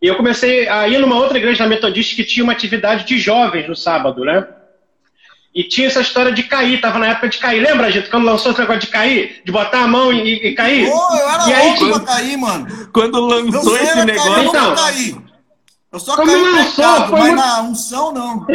E 0.01 0.07
eu 0.07 0.15
comecei 0.15 0.67
a 0.67 0.87
ir 0.87 0.99
numa 0.99 1.15
outra 1.15 1.37
igreja 1.37 1.67
metodista 1.67 2.15
que 2.15 2.23
tinha 2.23 2.43
uma 2.43 2.53
atividade 2.53 3.05
de 3.05 3.17
jovens 3.17 3.67
no 3.67 3.75
sábado, 3.75 4.23
né? 4.23 4.45
E 5.55 5.63
tinha 5.63 5.87
essa 5.87 6.01
história 6.01 6.31
de 6.31 6.43
cair, 6.43 6.81
tava 6.81 6.97
na 6.97 7.09
época 7.09 7.29
de 7.29 7.37
cair. 7.37 7.59
Lembra, 7.61 7.91
gente, 7.91 8.09
quando 8.09 8.25
lançou 8.25 8.51
esse 8.51 8.59
negócio 8.59 8.81
de 8.81 8.87
cair? 8.87 9.41
De 9.45 9.51
botar 9.51 9.83
a 9.83 9.87
mão 9.87 10.11
e, 10.11 10.47
e 10.47 10.55
cair? 10.55 10.89
Pô, 10.89 11.15
eu 11.15 11.29
era 11.29 11.47
e 11.47 11.53
aí, 11.53 11.79
louco 11.79 11.99
pra 12.03 12.15
cair, 12.15 12.37
mano. 12.37 12.89
Quando 12.91 13.19
lançou 13.19 13.77
esse 13.77 14.03
negócio. 14.03 14.33
Cair, 14.33 14.47
então, 14.47 14.69
eu 14.69 14.75
caí. 14.75 15.15
Eu 15.91 15.99
só 15.99 16.17
caí 16.17 16.41
lançou, 16.41 16.83
pecado, 16.83 17.11
mas 17.11 17.21
muito... 17.21 17.35
na 17.35 17.61
unção 17.61 18.11
não. 18.11 18.47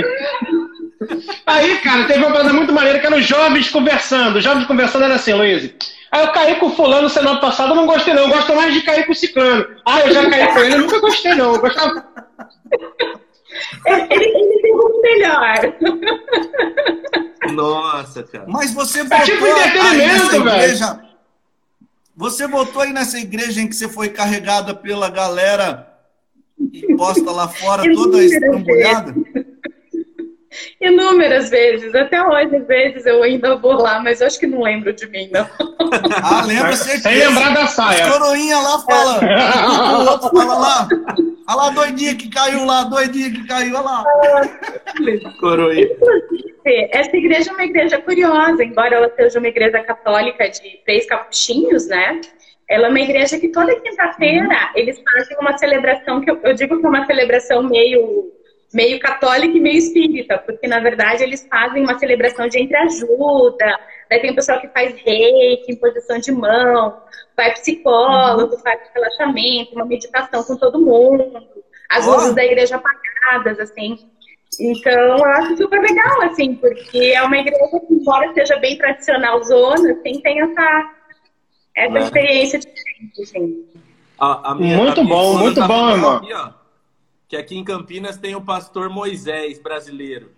Aí, 1.47 1.79
cara, 1.79 2.05
teve 2.05 2.19
uma 2.19 2.33
coisa 2.33 2.53
muito 2.53 2.73
maneira 2.73 2.99
que 2.99 3.07
eram 3.07 3.19
os 3.19 3.27
jovens 3.27 3.71
conversando. 3.71 4.37
Os 4.37 4.45
jovens 4.45 4.67
conversando 4.67 5.05
era 5.05 5.15
assim, 5.15 5.33
Luiz. 5.35 5.73
Aí 6.11 6.25
eu 6.25 6.33
caí 6.33 6.55
com 6.57 6.67
o 6.67 6.75
fulano 6.75 7.09
semana 7.09 7.41
passada, 7.41 7.71
eu 7.71 7.77
não 7.77 7.87
gostei 7.87 8.15
não. 8.15 8.23
Eu 8.23 8.29
gosto 8.29 8.55
mais 8.55 8.73
de 8.73 8.83
cair 8.83 9.05
com 9.07 9.13
o 9.13 9.15
ciclano. 9.15 9.67
Ah, 9.85 10.01
eu 10.01 10.13
já 10.13 10.29
caí 10.31 10.53
com 10.53 10.59
ele, 10.61 10.75
eu 10.75 10.81
nunca 10.81 11.01
gostei 11.01 11.35
não. 11.35 11.55
Eu 11.55 11.61
gostava... 11.61 12.07
Ele, 13.87 14.25
ele 14.25 14.59
tem 14.63 14.75
um 14.75 15.01
melhor. 15.01 15.75
Nossa, 17.53 18.23
cara. 18.23 18.45
Mas 18.47 18.73
você 18.73 19.03
botou 19.05 19.19
é 19.19 19.23
tipo 19.23 19.47
entretenimento, 19.47 20.45
velho. 20.45 21.09
Você 22.17 22.49
botou 22.49 22.83
aí 22.83 22.93
nessa 22.93 23.19
igreja 23.19 23.61
em 23.61 23.69
que 23.69 23.77
você 23.77 23.89
foi 23.89 24.09
carregada 24.09 24.75
pela 24.75 25.09
galera 25.09 25.89
e 26.73 26.97
posta 26.97 27.31
lá 27.31 27.49
fora 27.49 27.83
toda 27.95 28.23
estrambulhada? 28.23 29.15
Inúmeras 30.81 31.51
vezes, 31.51 31.95
até 31.95 32.23
hoje, 32.23 32.57
às 32.57 32.67
vezes 32.67 33.07
eu 33.07 33.23
ainda 33.23 33.57
vou 33.57 33.73
lá, 33.73 34.01
mas 34.01 34.21
eu 34.21 34.27
acho 34.27 34.39
que 34.39 34.47
não 34.47 34.63
lembro 34.63 34.93
de 34.93 35.07
mim, 35.09 35.29
não. 35.33 35.49
Ah, 36.23 36.45
lembra 36.47 36.73
certeza. 36.77 37.09
Sem 37.09 37.27
lembrar 37.27 37.55
da 37.55 37.67
saia. 37.67 38.05
As 38.05 38.13
coroinha 38.13 38.59
lá 38.59 38.79
fala, 38.81 39.21
o 39.99 40.11
outro 40.11 40.31
fala 40.31 40.59
lá, 40.59 40.89
olha 41.49 41.57
lá, 41.57 41.71
doidinha 41.71 42.15
que 42.15 42.29
caiu 42.31 42.65
lá, 42.65 42.85
doidinha 42.85 43.31
que 43.31 43.47
caiu, 43.47 43.75
olha 43.75 43.85
lá. 43.85 44.05
Coroinha. 45.41 45.89
Essa 46.65 47.17
igreja 47.17 47.51
é 47.51 47.55
uma 47.55 47.65
igreja 47.65 47.99
curiosa, 47.99 48.63
embora 48.63 48.95
ela 48.95 49.11
seja 49.17 49.39
uma 49.39 49.49
igreja 49.49 49.81
católica 49.81 50.49
de 50.49 50.81
três 50.85 51.07
capuchinhos, 51.07 51.89
né? 51.89 52.21
Ela 52.69 52.89
é 52.89 52.91
uma 52.91 53.01
igreja 53.01 53.39
que 53.39 53.49
toda 53.49 53.75
quinta-feira 53.81 54.47
uhum. 54.47 54.71
eles 54.75 55.01
fazem 55.03 55.39
uma 55.39 55.57
celebração 55.57 56.21
que 56.21 56.31
eu, 56.31 56.39
eu 56.43 56.53
digo 56.53 56.79
que 56.79 56.85
é 56.85 56.89
uma 56.89 57.07
celebração 57.07 57.63
meio 57.63 58.31
meio 58.73 59.01
católica 59.01 59.57
e 59.57 59.61
meio 59.61 59.79
espírita, 59.79 60.39
porque 60.39 60.67
na 60.67 60.81
verdade 60.81 61.23
eles 61.23 61.47
fazem 61.49 61.83
uma 61.83 61.99
celebração 61.99 62.49
de 62.49 62.61
entreajuda, 62.61 63.81
daí 64.11 64.21
tem 64.21 64.31
o 64.31 64.35
pessoal 64.35 64.61
que 64.61 64.69
faz 64.69 64.95
reiki, 65.01 65.73
imposição 65.73 66.19
de 66.19 66.33
mão, 66.33 67.01
vai 67.37 67.53
psicólogo, 67.53 68.55
uhum. 68.55 68.61
faz 68.61 68.81
relaxamento, 68.95 69.75
uma 69.75 69.87
meditação 69.87 70.43
com 70.43 70.57
todo 70.57 70.81
mundo, 70.81 71.33
as 71.89 72.07
oh. 72.07 72.13
luzes 72.13 72.35
da 72.35 72.45
igreja 72.45 72.77
apagadas, 72.77 73.59
assim. 73.61 73.97
Então, 74.61 74.93
eu 74.93 75.25
acho 75.25 75.57
super 75.57 75.81
legal, 75.81 76.23
assim, 76.23 76.55
porque 76.55 77.13
é 77.15 77.23
uma 77.23 77.37
igreja 77.37 77.81
que, 77.87 77.95
embora 77.95 78.33
seja 78.35 78.57
bem 78.57 78.77
tradicional 78.77 79.43
zona, 79.45 79.93
assim, 79.93 80.21
tem 80.21 80.41
essa, 80.41 80.91
essa 81.75 81.99
é. 81.99 82.03
experiência 82.03 82.59
diferente, 82.59 83.23
assim. 83.23 83.65
A, 84.19 84.51
a 84.51 84.55
minha, 84.55 84.77
muito 84.77 85.01
a 85.01 85.05
bom, 85.05 85.39
muito 85.39 85.67
bom, 85.67 85.91
irmão. 85.91 86.17
Aqui, 86.17 86.33
ó, 86.35 86.58
que 87.29 87.37
aqui 87.37 87.57
em 87.57 87.65
Campinas 87.65 88.17
tem 88.17 88.35
o 88.35 88.41
pastor 88.41 88.89
Moisés, 88.89 89.59
brasileiro. 89.59 90.33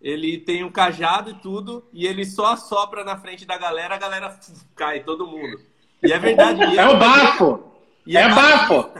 Ele 0.00 0.36
tem 0.36 0.62
um 0.62 0.70
cajado 0.70 1.30
e 1.30 1.34
tudo, 1.34 1.82
e 1.90 2.06
ele 2.06 2.26
só 2.26 2.52
assopra 2.52 3.02
na 3.02 3.16
frente 3.16 3.46
da 3.46 3.56
galera, 3.56 3.94
a 3.94 3.98
galera 3.98 4.38
cai, 4.76 5.00
todo 5.00 5.26
mundo. 5.26 5.58
E 6.02 6.12
é 6.12 6.18
verdade. 6.18 6.62
E 6.62 6.78
é, 6.78 6.82
é 6.82 6.88
o 6.88 6.98
bafo! 6.98 7.64
E 8.06 8.18
é, 8.18 8.20
é 8.20 8.28
bafo! 8.28 8.90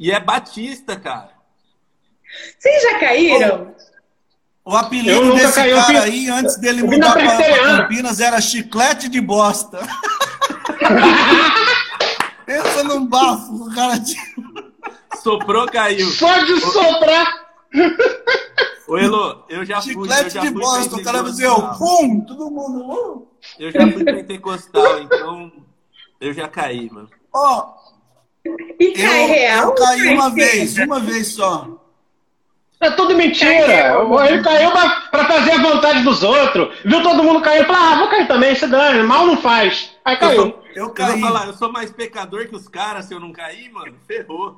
E 0.00 0.10
é 0.10 0.18
batista, 0.18 0.98
cara. 0.98 1.32
Vocês 2.58 2.82
já 2.82 2.98
caíram? 2.98 3.74
O 4.64 4.74
apelido 4.74 5.34
desse 5.34 5.54
caí, 5.54 5.72
cara 5.72 6.04
aí, 6.04 6.30
antes 6.30 6.56
dele 6.56 6.82
mudar 6.82 7.12
para 7.12 7.76
Campinas, 7.76 8.18
era 8.18 8.40
chiclete 8.40 9.10
de 9.10 9.20
bosta. 9.20 9.78
Pensa 12.46 12.82
num 12.84 13.06
bafo, 13.06 13.66
o 13.66 13.74
cara 13.74 14.00
tinha... 14.00 14.33
Soprou, 15.24 15.66
caiu. 15.66 16.06
Pode 16.20 16.60
soprar! 16.60 17.46
Ô, 18.86 18.98
Elo, 18.98 19.42
eu 19.48 19.64
já 19.64 19.80
fui. 19.80 19.94
Chiclete 19.94 20.38
de 20.38 20.50
bosta, 20.50 20.96
o 20.96 21.02
cara 21.02 21.22
dizia, 21.22 21.50
pum, 21.78 22.20
todo 22.20 22.50
mundo. 22.50 23.26
Eu 23.58 23.72
já 23.72 23.90
fui 23.90 24.04
pentecostal, 24.04 25.00
então 25.00 25.50
eu 26.20 26.34
já 26.34 26.46
caí, 26.46 26.90
mano. 26.92 27.08
Ó, 27.32 27.72
e 28.78 28.92
cai 28.92 29.24
eu, 29.24 29.28
real? 29.28 29.68
Eu 29.68 29.74
caí 29.74 30.14
uma 30.14 30.28
vez, 30.28 30.76
uma 30.76 31.00
vez 31.00 31.28
só. 31.28 31.68
É 32.80 32.90
tudo 32.90 33.16
mentira. 33.16 33.96
Ele 34.28 34.42
caiu 34.42 34.70
pra 35.10 35.24
fazer 35.24 35.52
a 35.52 35.62
vontade 35.62 36.02
dos 36.02 36.22
outros. 36.22 36.76
Viu 36.84 37.02
todo 37.02 37.24
mundo 37.24 37.40
cair, 37.40 37.66
falou, 37.66 37.80
ah, 37.80 37.96
vou 37.96 38.08
cair 38.08 38.28
também, 38.28 38.54
se 38.54 38.66
dane, 38.66 39.02
mal 39.02 39.26
não 39.26 39.38
faz. 39.38 39.93
Aí 40.04 40.16
caiu. 40.18 40.54
Eu, 40.74 40.90
caí. 40.90 41.20
Eu, 41.20 41.26
falar, 41.26 41.46
eu 41.46 41.54
sou 41.54 41.72
mais 41.72 41.90
pecador 41.90 42.46
que 42.46 42.54
os 42.54 42.68
caras 42.68 43.06
se 43.06 43.14
eu 43.14 43.20
não 43.20 43.32
cair, 43.32 43.72
mano. 43.72 43.94
Ferrou. 44.06 44.54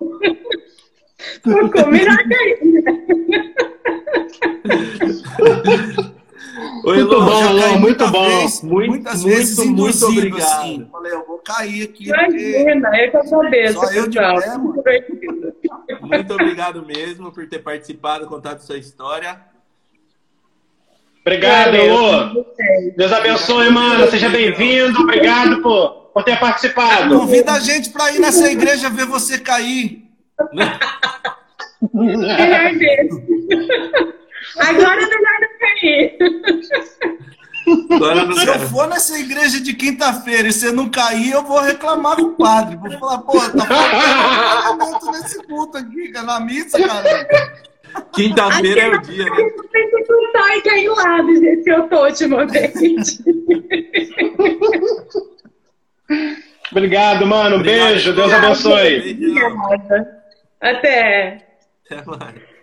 Ficou 1.42 1.86
melhor 1.88 2.16
cair. 2.16 2.58
Oi, 6.84 6.96
muito 6.96 7.20
bom, 7.20 7.44
Elô, 7.44 7.78
muito 7.78 8.06
bom. 8.08 8.28
Vez, 8.28 8.62
muito, 8.62 8.90
muitas 8.90 9.22
muito, 9.22 9.36
vezes 9.36 9.58
muito, 9.58 9.82
muito 9.82 10.06
obrigado. 10.06 10.42
Assim. 10.42 10.88
Falei, 10.90 11.12
eu 11.12 11.26
vou 11.26 11.38
cair 11.38 11.82
aqui. 11.84 12.08
Imagina, 12.08 12.96
é 12.96 13.08
que 13.08 13.16
eu 13.16 13.24
saber. 13.24 13.72
Só 13.72 13.92
eu 13.92 14.08
de 14.08 14.18
pé, 14.18 14.58
mano. 14.58 14.82
Muito 16.00 16.34
obrigado 16.34 16.84
mesmo 16.84 17.30
por 17.32 17.48
ter 17.48 17.60
participado, 17.60 18.26
contado 18.26 18.60
sua 18.60 18.78
história. 18.78 19.40
Obrigado, 21.26 21.74
Elô. 21.74 22.44
Deus 22.96 23.12
abençoe, 23.12 23.68
mano. 23.68 24.08
Seja 24.08 24.28
bem-vindo. 24.28 25.00
Obrigado 25.00 25.60
por, 25.60 26.12
por 26.14 26.22
ter 26.22 26.38
participado. 26.38 27.18
Convida 27.18 27.50
a 27.50 27.58
gente 27.58 27.90
para 27.90 28.12
ir 28.12 28.20
nessa 28.20 28.48
igreja 28.48 28.88
ver 28.88 29.06
você 29.06 29.36
cair. 29.36 30.04
Melhor 31.92 32.72
mesmo. 32.78 33.24
Agora 34.56 35.02
é 35.02 35.06
melhor 35.06 35.36
não 35.40 35.58
cair. 35.58 36.16
Agora 37.90 38.32
Se 38.36 38.46
eu 38.46 38.60
for 38.68 38.86
nessa 38.86 39.18
igreja 39.18 39.60
de 39.60 39.72
quinta-feira 39.72 40.46
e 40.46 40.52
você 40.52 40.70
não 40.70 40.88
cair, 40.88 41.32
eu 41.32 41.42
vou 41.42 41.60
reclamar 41.60 42.14
com 42.14 42.22
o 42.22 42.36
padre. 42.36 42.76
Vou 42.76 43.00
falar, 43.00 43.18
pô, 43.18 43.32
tá 43.40 43.66
faltando 43.66 45.10
nesse 45.10 45.42
culto 45.42 45.76
aqui, 45.76 46.12
na 46.12 46.38
missa, 46.38 46.78
cara. 46.78 47.26
Quinta-feira 48.12 48.80
é 48.80 48.88
o 48.88 49.00
dia, 49.02 49.24
né? 49.24 49.50
Eu 50.08 50.32
sai 50.32 50.60
cair 50.62 50.88
lá 50.88 51.22
do 51.22 51.34
jeito 51.36 51.64
que 51.64 51.70
eu 51.70 51.88
tô 51.88 52.04
ultimamente. 52.04 53.24
Obrigado, 56.70 57.26
mano. 57.26 57.56
Obrigado. 57.56 57.88
Beijo. 57.88 58.12
Deus 58.14 58.32
abençoe. 58.32 59.18
Até. 60.60 61.46
Até 61.90 62.04
mais. 62.04 62.56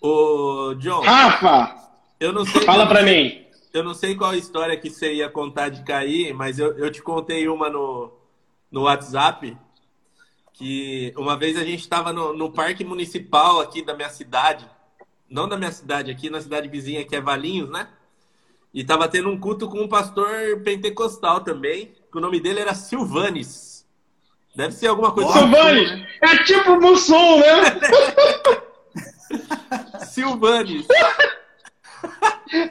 Ô, 0.00 0.74
John. 0.78 1.00
Rafa! 1.00 1.76
Eu 2.18 2.32
não 2.32 2.44
sei. 2.44 2.62
Fala 2.62 2.86
pra 2.86 3.02
mim. 3.02 3.44
Eu 3.72 3.84
não 3.84 3.94
sei 3.94 4.14
qual 4.16 4.34
história 4.34 4.76
que 4.76 4.90
você 4.90 5.14
ia 5.14 5.28
contar 5.28 5.68
de 5.68 5.82
cair, 5.84 6.34
mas 6.34 6.58
eu, 6.58 6.76
eu 6.76 6.90
te 6.90 7.00
contei 7.00 7.48
uma 7.48 7.70
no, 7.70 8.12
no 8.70 8.82
WhatsApp 8.82 9.56
que 10.60 11.14
uma 11.16 11.38
vez 11.38 11.56
a 11.56 11.64
gente 11.64 11.80
estava 11.80 12.12
no, 12.12 12.34
no, 12.34 12.52
parque 12.52 12.84
municipal 12.84 13.60
aqui 13.60 13.80
da 13.80 13.94
minha 13.94 14.10
cidade, 14.10 14.68
não 15.26 15.48
da 15.48 15.56
minha 15.56 15.72
cidade, 15.72 16.10
aqui 16.10 16.28
na 16.28 16.38
cidade 16.38 16.68
vizinha 16.68 17.02
que 17.02 17.16
é 17.16 17.20
Valinhos, 17.20 17.70
né? 17.70 17.88
E 18.74 18.84
tava 18.84 19.08
tendo 19.08 19.30
um 19.30 19.40
culto 19.40 19.70
com 19.70 19.80
um 19.80 19.88
pastor 19.88 20.60
pentecostal 20.62 21.40
também, 21.40 21.94
que 22.12 22.18
o 22.18 22.20
nome 22.20 22.38
dele 22.40 22.60
era 22.60 22.74
Silvanes. 22.74 23.86
Deve 24.54 24.74
ser 24.74 24.88
alguma 24.88 25.12
coisa. 25.12 25.32
Silvanes! 25.32 25.92
Né? 25.92 26.08
É 26.20 26.44
tipo 26.44 26.78
Mussum, 26.78 27.38
né? 27.38 27.80
Silvanes. 30.04 30.86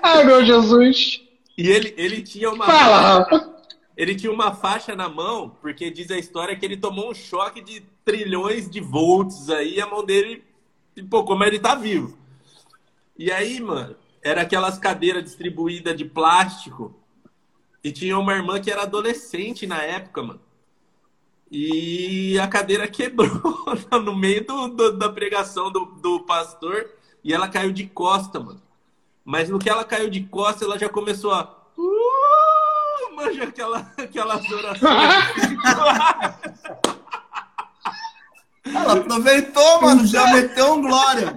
Ai, 0.04 0.24
meu 0.26 0.46
Jesus. 0.46 1.22
E 1.58 1.68
ele, 1.68 1.96
ele 1.98 2.22
tinha 2.22 2.52
uma. 2.52 2.68
Fala, 2.68 3.00
Rafa. 3.00 3.59
Ele 4.00 4.16
tinha 4.16 4.32
uma 4.32 4.56
faixa 4.56 4.96
na 4.96 5.10
mão, 5.10 5.58
porque 5.60 5.92
diz 5.92 6.10
a 6.10 6.18
história 6.18 6.56
que 6.56 6.66
ele 6.66 6.78
tomou 6.78 7.12
um 7.12 7.14
choque 7.14 7.60
de 7.60 7.82
trilhões 8.06 8.70
de 8.70 8.80
volts 8.80 9.50
aí, 9.50 9.82
a 9.82 9.86
mão 9.86 10.06
dele 10.06 10.42
pô, 11.10 11.26
como 11.26 11.44
ele 11.44 11.60
tá 11.60 11.76
vivo. 11.76 12.18
E 13.18 13.30
aí, 13.30 13.60
mano, 13.60 13.98
era 14.24 14.44
aquelas 14.44 14.78
cadeiras 14.78 15.26
distribuídas 15.26 15.98
de 15.98 16.06
plástico. 16.06 16.96
E 17.84 17.92
tinha 17.92 18.18
uma 18.18 18.34
irmã 18.34 18.62
que 18.62 18.72
era 18.72 18.84
adolescente 18.84 19.68
na 19.68 19.84
época, 19.84 20.24
mano. 20.24 20.42
e 21.52 22.40
a 22.40 22.48
cadeira 22.48 22.88
quebrou 22.90 23.66
no 24.02 24.16
meio 24.16 24.46
do, 24.46 24.70
do, 24.70 24.98
da 24.98 25.10
pregação 25.10 25.70
do, 25.70 25.84
do 25.86 26.22
pastor 26.22 26.90
e 27.22 27.34
ela 27.34 27.50
caiu 27.50 27.74
de 27.74 27.86
costa, 27.86 28.40
mano. 28.40 28.62
Mas 29.26 29.50
no 29.50 29.60
que 29.60 29.70
ela 29.70 29.84
caiu 29.84 30.10
de 30.10 30.24
costa, 30.24 30.64
ela 30.64 30.80
já 30.80 30.88
começou 30.88 31.34
a. 31.34 31.59
Manja 33.20 33.44
aquela, 33.44 33.92
aquelas 33.98 34.50
orações. 34.50 34.82
ela 38.66 38.94
aproveitou, 38.94 39.82
mano, 39.82 40.08
já 40.08 40.26
meteu 40.34 40.74
um 40.74 40.82
glória. 40.82 41.36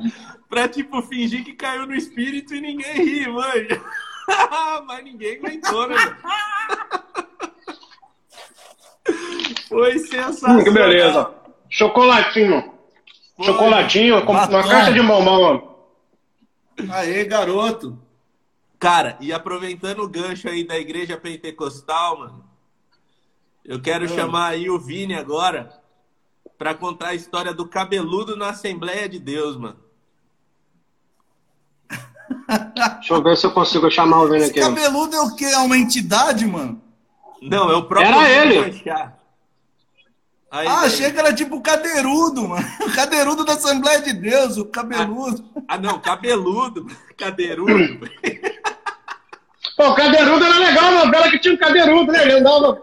pra, 0.49 0.69
tipo, 0.69 1.03
fingir 1.03 1.45
que 1.45 1.55
caiu 1.55 1.87
no 1.87 1.95
espírito 1.95 2.55
e 2.55 2.61
ninguém 2.61 3.05
ri, 3.05 3.29
manja. 3.29 3.83
Mas 4.87 5.05
ninguém 5.05 5.39
aguentou, 5.39 5.89
né? 5.89 5.97
Foi 9.69 9.99
sensacional. 9.99 10.63
Que 10.63 10.71
beleza. 10.71 11.31
Chocolatinho. 11.69 12.73
Foi. 13.37 13.47
Chocolatinho, 13.47 14.23
uma 14.23 14.47
caixa 14.47 14.93
de 14.93 15.03
bombom. 15.03 15.91
Aê, 16.91 17.25
garoto. 17.25 17.99
Cara, 18.83 19.17
e 19.21 19.33
aproveitando 19.33 20.01
o 20.01 20.09
gancho 20.09 20.49
aí 20.49 20.65
da 20.67 20.77
igreja 20.77 21.17
pentecostal, 21.17 22.19
mano, 22.19 22.45
eu 23.65 23.81
quero 23.81 24.09
chamar 24.09 24.49
aí 24.49 24.69
o 24.69 24.77
Vini 24.77 25.15
agora 25.15 25.73
pra 26.59 26.75
contar 26.75 27.11
a 27.11 27.15
história 27.15 27.55
do 27.55 27.65
cabeludo 27.69 28.37
na 28.37 28.49
Assembleia 28.51 29.09
de 29.09 29.21
Deus, 29.21 29.57
mano. 29.57 29.77
Deixa 32.99 33.15
eu 33.15 33.23
ver 33.23 33.37
se 33.37 33.47
eu 33.47 33.53
consigo 33.53 33.89
chamar 33.89 34.23
o 34.23 34.27
Vini 34.27 34.39
Esse 34.43 34.51
aqui. 34.51 34.61
cabeludo 34.61 35.15
é 35.15 35.21
o 35.21 35.37
quê? 35.37 35.45
É 35.45 35.59
uma 35.59 35.79
entidade, 35.79 36.45
mano? 36.45 36.83
Não, 37.41 37.71
é 37.71 37.77
o 37.77 37.85
próprio 37.85 38.13
Era 38.21 38.43
Vini 38.43 38.57
ele. 38.57 38.83
Aí, 40.51 40.67
Ah, 40.67 40.81
daí- 40.81 40.87
achei 40.89 41.11
que 41.13 41.19
era 41.21 41.33
tipo 41.33 41.55
o 41.55 41.63
cadeirudo, 41.63 42.49
mano. 42.49 42.67
O 42.81 42.91
cadeirudo 42.97 43.45
da 43.45 43.53
Assembleia 43.53 44.03
de 44.03 44.13
Deus, 44.13 44.57
o 44.57 44.65
cabeludo. 44.65 45.43
Ah, 45.69 45.79
não, 45.79 46.01
cabeludo, 46.01 46.85
cadeirudo. 47.17 48.11
Pô, 49.83 49.91
o 49.91 49.95
Cadeirudo 49.97 50.45
era 50.45 50.59
legal, 50.59 50.85
a 50.85 51.05
novela 51.07 51.29
que 51.29 51.39
tinha 51.41 51.55
um 51.55 51.57
Cadeirudo, 51.57 52.13
né? 52.13 52.23
Ele 52.23 52.33
andava... 52.35 52.81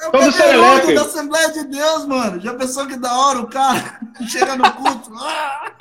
É 0.00 0.08
o 0.08 0.12
Todo 0.12 0.32
cadeirudo 0.32 0.32
serelepe. 0.32 0.94
da 0.94 1.02
Assembleia 1.02 1.52
de 1.52 1.64
Deus, 1.64 2.06
mano. 2.06 2.40
Já 2.40 2.54
pensou 2.54 2.86
que 2.86 2.96
da 2.96 3.12
hora 3.18 3.40
o 3.40 3.46
cara 3.48 3.98
chega 4.28 4.56
no 4.56 4.70
culto? 4.72 5.10
Ah! 5.14 5.72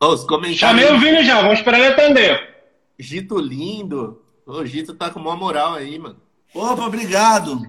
Os 0.00 0.24
comentários. 0.24 0.58
Chamei 0.58 0.90
o 0.92 0.98
Vini 0.98 1.24
já, 1.24 1.42
vamos 1.42 1.58
esperar 1.58 1.78
ele 1.78 1.88
atender. 1.88 2.56
Gito 2.98 3.38
lindo. 3.38 4.20
O 4.46 4.64
Gito 4.64 4.94
tá 4.94 5.10
com 5.10 5.18
maior 5.20 5.36
moral 5.36 5.74
aí, 5.74 5.98
mano. 5.98 6.16
Opa, 6.54 6.86
obrigado. 6.86 7.62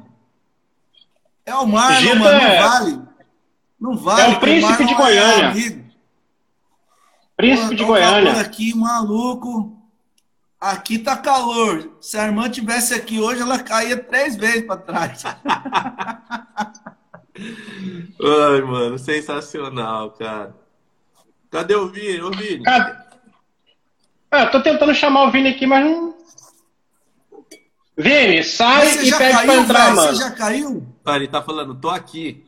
É 1.46 1.54
o 1.56 1.66
Marlon, 1.68 2.00
Gita 2.00 2.16
mano. 2.16 2.40
é- 2.42 2.60
Não 2.60 2.70
vale. 2.70 3.02
Não 3.80 3.98
vale. 3.98 4.22
É 4.22 4.28
o 4.36 4.40
príncipe 4.40 4.72
Marlon 4.72 4.86
de 4.88 4.94
é 4.94 4.98
Goiânia. 4.98 5.48
amigo. 5.50 5.86
Príncipe 7.36 7.70
Pô, 7.70 7.76
de 7.76 7.84
Goiânia. 7.84 8.42
aqui, 8.42 8.76
maluco. 8.76 9.77
Aqui 10.68 11.00
tá 11.00 11.16
calor. 11.16 11.94
Se 12.02 12.18
a 12.18 12.26
irmã 12.26 12.50
tivesse 12.50 12.94
aqui 12.94 13.22
hoje, 13.22 13.42
ela 13.42 13.58
caía 13.58 13.96
três 13.96 14.36
vezes 14.36 14.66
pra 14.66 14.76
trás. 14.76 15.24
Ai, 18.20 18.62
mano, 18.64 19.00
sensacional, 19.00 20.12
cara. 20.12 20.54
Cadê 21.50 21.74
o 21.74 21.88
Vini? 21.88 22.22
Ô, 22.22 22.32
Vini. 22.32 22.64
Cadê? 22.64 22.98
Ah, 24.30 24.42
eu 24.42 24.52
tô 24.52 24.62
tentando 24.62 24.94
chamar 24.94 25.24
o 25.24 25.32
Vini 25.32 25.48
aqui, 25.52 25.66
mas 25.66 25.86
não... 25.86 26.14
Vini, 27.98 28.44
sai 28.44 28.90
e 28.90 28.98
pede 28.98 29.10
pra 29.12 29.32
caiu, 29.32 29.54
entrar, 29.54 29.84
velho? 29.86 29.96
mano. 29.96 30.18
Você 30.18 30.22
já 30.22 30.32
caiu? 30.32 30.86
Ah, 31.06 31.16
ele 31.16 31.30
tá 31.30 31.42
falando, 31.42 31.76
tô 31.76 31.90
aqui. 31.90 32.46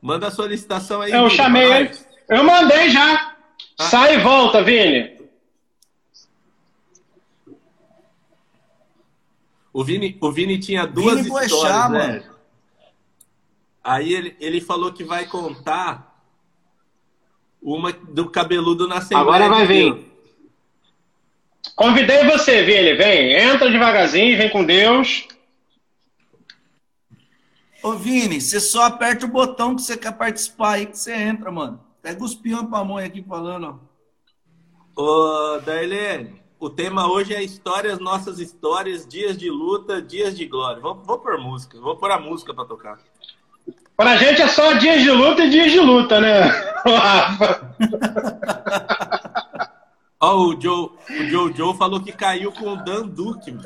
Manda 0.00 0.28
a 0.28 0.30
solicitação 0.30 1.00
aí. 1.00 1.10
Eu 1.10 1.24
Vini, 1.24 1.36
chamei 1.36 1.66
pra 1.66 1.80
ele. 1.80 1.98
Eu 2.28 2.44
mandei 2.44 2.88
já. 2.90 3.34
Ah. 3.80 3.84
Sai 3.88 4.14
e 4.14 4.18
volta, 4.18 4.62
Vini. 4.62 5.21
O 9.72 9.82
Vini, 9.82 10.18
o 10.20 10.30
Vini 10.30 10.58
tinha 10.58 10.86
duas 10.86 11.16
Vini 11.16 11.28
Boechat, 11.28 11.52
histórias, 11.52 11.90
né? 11.90 11.98
mano. 11.98 12.32
Aí 13.82 14.12
ele, 14.12 14.36
ele 14.38 14.60
falou 14.60 14.92
que 14.92 15.02
vai 15.02 15.26
contar 15.26 16.12
uma 17.60 17.92
do 17.92 18.28
cabeludo 18.28 18.86
na 18.86 18.98
Assembleia 18.98 19.46
Agora 19.46 19.48
vai 19.48 19.66
vir. 19.66 20.12
Convidei 21.74 22.24
você, 22.24 22.62
Vini. 22.62 22.94
Vem, 22.94 23.32
entra 23.32 23.70
devagarzinho, 23.70 24.36
vem 24.36 24.50
com 24.50 24.64
Deus. 24.64 25.26
Ô, 27.82 27.94
Vini, 27.94 28.40
você 28.40 28.60
só 28.60 28.84
aperta 28.84 29.26
o 29.26 29.28
botão 29.28 29.74
que 29.74 29.82
você 29.82 29.96
quer 29.96 30.12
participar 30.12 30.74
aí 30.74 30.86
que 30.86 30.98
você 30.98 31.14
entra, 31.14 31.50
mano. 31.50 31.80
Pega 32.00 32.22
os 32.22 32.34
peões 32.34 32.68
pra 32.68 32.84
mãe 32.84 33.06
aqui 33.06 33.22
falando, 33.22 33.80
ó. 34.96 35.54
Ô, 35.56 35.58
Darlene, 35.60 36.41
o 36.62 36.70
tema 36.70 37.10
hoje 37.10 37.34
é 37.34 37.42
histórias, 37.42 37.98
nossas 37.98 38.38
histórias, 38.38 39.04
dias 39.04 39.36
de 39.36 39.50
luta, 39.50 40.00
dias 40.00 40.38
de 40.38 40.46
glória. 40.46 40.80
Vou, 40.80 40.94
vou 40.94 41.18
pôr 41.18 41.36
música, 41.36 41.76
vou 41.80 41.96
pôr 41.96 42.12
a 42.12 42.20
música 42.20 42.54
pra 42.54 42.64
tocar. 42.64 43.00
Pra 43.96 44.16
gente 44.16 44.40
é 44.40 44.46
só 44.46 44.74
dias 44.74 45.02
de 45.02 45.10
luta 45.10 45.44
e 45.44 45.50
dias 45.50 45.72
de 45.72 45.80
luta, 45.80 46.20
né? 46.20 46.42
Rafa? 46.86 47.74
Ó, 50.20 50.36
o 50.36 50.60
Joe, 50.60 50.90
o 51.10 51.24
Joe 51.28 51.52
Joe 51.52 51.76
falou 51.76 52.00
que 52.00 52.12
caiu 52.12 52.52
com 52.52 52.74
o 52.74 52.76
Dan 52.76 53.08
Duque. 53.08 53.58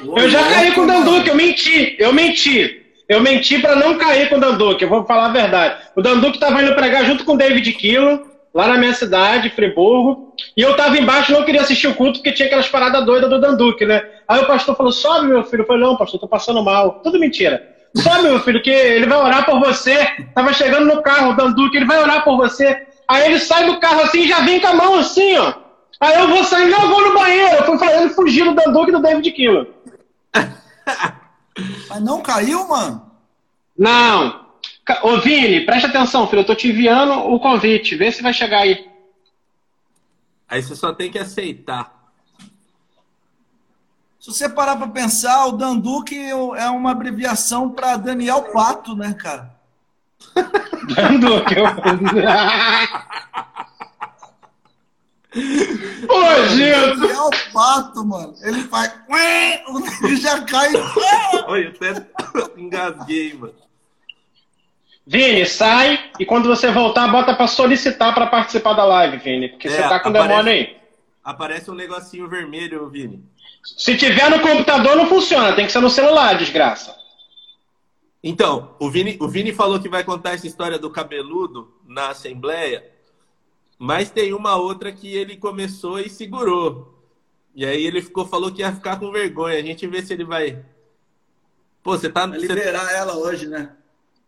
Eu 0.00 0.28
já 0.28 0.42
caí 0.48 0.72
com 0.72 0.80
o 0.80 0.86
Danduque, 0.88 1.28
eu 1.28 1.36
menti, 1.36 1.96
eu 1.96 2.12
menti. 2.12 2.82
Eu 3.08 3.20
menti 3.20 3.60
pra 3.60 3.76
não 3.76 3.96
cair 3.98 4.28
com 4.28 4.36
o 4.36 4.40
Danduque, 4.40 4.82
eu 4.82 4.88
vou 4.88 5.04
falar 5.04 5.26
a 5.26 5.32
verdade. 5.32 5.80
O 5.94 6.02
Danduque 6.02 6.40
tava 6.40 6.60
indo 6.60 6.74
pregar 6.74 7.04
junto 7.04 7.24
com 7.24 7.34
o 7.34 7.38
David 7.38 7.72
Kilo, 7.74 8.33
lá 8.54 8.68
na 8.68 8.78
minha 8.78 8.94
cidade, 8.94 9.50
Friburgo, 9.50 10.32
e 10.56 10.62
eu 10.62 10.76
tava 10.76 10.96
embaixo 10.96 11.32
não 11.32 11.44
queria 11.44 11.62
assistir 11.62 11.88
o 11.88 11.94
culto 11.94 12.20
porque 12.20 12.32
tinha 12.32 12.46
aquelas 12.46 12.68
paradas 12.68 13.04
doidas 13.04 13.28
do 13.28 13.40
Danduque, 13.40 13.84
né? 13.84 14.02
Aí 14.28 14.40
o 14.40 14.46
pastor 14.46 14.76
falou, 14.76 14.92
sobe 14.92 15.26
meu 15.26 15.42
filho. 15.42 15.62
Eu 15.62 15.66
falei, 15.66 15.82
não 15.82 15.96
pastor, 15.96 16.20
tô 16.20 16.28
passando 16.28 16.62
mal. 16.62 17.00
Tudo 17.02 17.18
mentira. 17.18 17.74
Sobe 17.96 18.22
meu 18.22 18.40
filho, 18.40 18.62
que 18.62 18.70
ele 18.70 19.06
vai 19.06 19.18
orar 19.18 19.44
por 19.44 19.58
você. 19.58 20.06
Tava 20.34 20.52
chegando 20.52 20.86
no 20.86 21.02
carro 21.02 21.32
o 21.32 21.36
Danduque, 21.36 21.76
ele 21.76 21.84
vai 21.84 22.00
orar 22.00 22.22
por 22.22 22.36
você. 22.36 22.86
Aí 23.08 23.26
ele 23.26 23.38
sai 23.40 23.66
do 23.66 23.80
carro 23.80 24.02
assim 24.02 24.22
e 24.22 24.28
já 24.28 24.40
vem 24.40 24.60
com 24.60 24.68
a 24.68 24.74
mão 24.74 24.98
assim, 24.98 25.36
ó. 25.36 25.52
Aí 26.00 26.18
eu 26.18 26.28
vou 26.28 26.44
sair, 26.44 26.68
não, 26.68 26.88
vou 26.88 27.08
no 27.08 27.14
banheiro. 27.14 27.56
Eu 27.56 27.64
fui 27.64 27.78
falando, 27.78 28.14
fugir 28.14 28.44
do 28.44 28.54
Danduque 28.54 28.90
e 28.90 28.92
do 28.92 29.02
David 29.02 29.30
Kilo. 29.32 29.66
Mas 31.88 32.00
não 32.00 32.20
caiu, 32.20 32.66
mano? 32.68 33.10
Não. 33.76 34.43
Ô, 35.02 35.18
Vini, 35.20 35.62
presta 35.64 35.88
atenção, 35.88 36.26
filho. 36.26 36.40
Eu 36.40 36.46
tô 36.46 36.54
te 36.54 36.68
enviando 36.68 37.12
o 37.12 37.40
convite. 37.40 37.96
Vê 37.96 38.12
se 38.12 38.22
vai 38.22 38.32
chegar 38.32 38.60
aí. 38.60 38.86
Aí 40.48 40.62
você 40.62 40.76
só 40.76 40.92
tem 40.92 41.10
que 41.10 41.18
aceitar. 41.18 41.92
Se 44.20 44.30
você 44.30 44.48
parar 44.48 44.76
pra 44.76 44.88
pensar, 44.88 45.46
o 45.46 45.52
Danduque 45.52 46.16
é 46.16 46.68
uma 46.70 46.92
abreviação 46.92 47.70
pra 47.70 47.96
Daniel 47.96 48.42
Pato, 48.52 48.94
né, 48.94 49.14
cara? 49.14 49.54
Dando 50.94 51.44
que 51.44 51.54
eu... 51.58 51.64
Ô, 56.08 56.48
Gilson! 56.48 57.00
Daniel 57.00 57.30
Pato, 57.52 58.04
mano. 58.06 58.34
Ele 58.42 58.62
faz. 58.64 58.92
Ele 60.04 60.16
já 60.16 60.40
cai. 60.42 60.70
Olha, 61.46 61.64
eu 61.64 61.70
até 61.70 62.06
engasguei, 62.56 63.34
mano. 63.34 63.54
Vini, 65.06 65.44
sai 65.44 66.10
e 66.18 66.24
quando 66.24 66.48
você 66.48 66.70
voltar, 66.70 67.08
bota 67.08 67.34
pra 67.34 67.46
solicitar 67.46 68.14
pra 68.14 68.26
participar 68.26 68.72
da 68.72 68.84
live, 68.84 69.18
Vini. 69.18 69.48
Porque 69.50 69.68
É, 69.68 69.70
você 69.70 69.82
tá 69.82 70.00
com 70.00 70.08
aparece- 70.08 70.28
demônio 70.28 70.52
aí. 70.52 70.76
Aparece 71.22 71.70
um 71.70 71.74
negocinho 71.74 72.28
vermelho, 72.28 72.88
Vini. 72.88 73.22
Se 73.62 73.96
tiver 73.96 74.30
no 74.30 74.40
computador, 74.40 74.96
não 74.96 75.06
funciona. 75.06 75.54
Tem 75.54 75.66
que 75.66 75.72
ser 75.72 75.80
no 75.80 75.90
celular, 75.90 76.36
desgraça. 76.38 76.94
Então, 78.22 78.74
o 78.78 78.90
Vini, 78.90 79.16
o 79.20 79.28
Vini 79.28 79.52
falou 79.52 79.78
que 79.78 79.88
vai 79.88 80.02
contar 80.04 80.32
essa 80.32 80.46
história 80.46 80.78
do 80.78 80.88
cabeludo 80.90 81.70
na 81.86 82.08
Assembleia, 82.10 82.90
mas 83.78 84.10
tem 84.10 84.32
uma 84.32 84.56
outra 84.56 84.90
que 84.92 85.14
ele 85.14 85.36
começou 85.36 86.00
e 86.00 86.08
segurou. 86.08 86.94
E 87.54 87.64
aí 87.66 87.84
ele 87.84 88.00
ficou, 88.02 88.26
falou 88.26 88.50
que 88.50 88.62
ia 88.62 88.72
ficar 88.72 88.98
com 88.98 89.10
vergonha. 89.12 89.58
A 89.58 89.62
gente 89.62 89.86
vê 89.86 90.02
se 90.02 90.12
ele 90.14 90.24
vai. 90.24 90.64
Pô, 91.82 91.92
você 91.92 92.08
tá. 92.10 92.26
Vai 92.26 92.40
você- 92.40 92.46
liberar 92.46 92.90
ela 92.92 93.14
hoje, 93.16 93.46
né? 93.46 93.70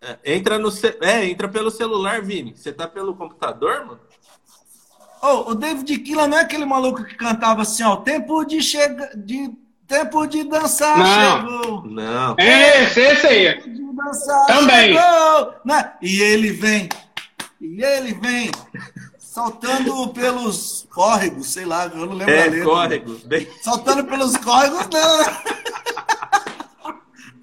É, 0.00 0.18
entra 0.34 0.58
no. 0.58 0.70
ce- 0.70 0.96
É, 1.00 1.24
entra 1.26 1.48
pelo 1.48 1.70
celular, 1.70 2.22
Vini. 2.22 2.54
Você 2.56 2.72
tá 2.72 2.86
pelo 2.86 3.14
computador, 3.16 3.84
mano? 3.86 4.00
Ô, 5.22 5.50
o 5.50 5.54
David 5.54 5.98
Killa 6.00 6.26
não 6.28 6.38
é 6.38 6.42
aquele 6.42 6.64
maluco 6.64 7.02
que 7.04 7.14
cantava 7.14 7.62
assim, 7.62 7.82
ó. 7.82 7.96
Tempo 7.96 8.44
de 8.44 8.62
chegar. 8.62 9.10
De... 9.16 9.50
Tempo 9.88 10.26
de 10.26 10.42
dançar 10.42 10.98
Não. 10.98 11.40
chegou. 11.40 11.82
Não. 11.86 12.34
É 12.38 12.82
esse, 12.84 13.00
esse 13.00 13.26
aí. 13.26 13.54
Tempo 13.54 13.70
de 13.70 13.92
dançar 13.96 14.46
Também. 14.46 14.94
chegou. 14.96 15.54
Né? 15.64 15.92
E 16.02 16.20
ele 16.20 16.50
vem. 16.50 16.88
E 17.60 17.82
ele 17.82 18.12
vem. 18.14 18.50
Saltando 19.18 20.08
pelos 20.08 20.86
córregos, 20.92 21.52
sei 21.52 21.64
lá, 21.66 21.86
eu 21.86 22.06
não 22.06 22.14
lembro 22.14 22.34
a 22.34 22.36
É, 22.36 22.44
letra. 22.48 22.64
córrego. 22.64 23.18
Bem- 23.26 23.48
Saltando 23.62 24.04
pelos 24.04 24.36
córregos, 24.38 24.88
não. 24.92 25.26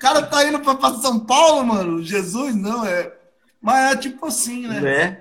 cara 0.04 0.22
tá 0.24 0.46
indo 0.46 0.60
pra, 0.60 0.76
pra 0.76 0.94
São 0.96 1.18
Paulo, 1.20 1.66
mano. 1.66 2.04
Jesus, 2.04 2.54
não, 2.56 2.86
é. 2.86 3.14
Mas 3.62 3.94
é 3.94 3.98
tipo 3.98 4.26
assim, 4.26 4.68
né? 4.68 4.82
Né? 4.82 5.20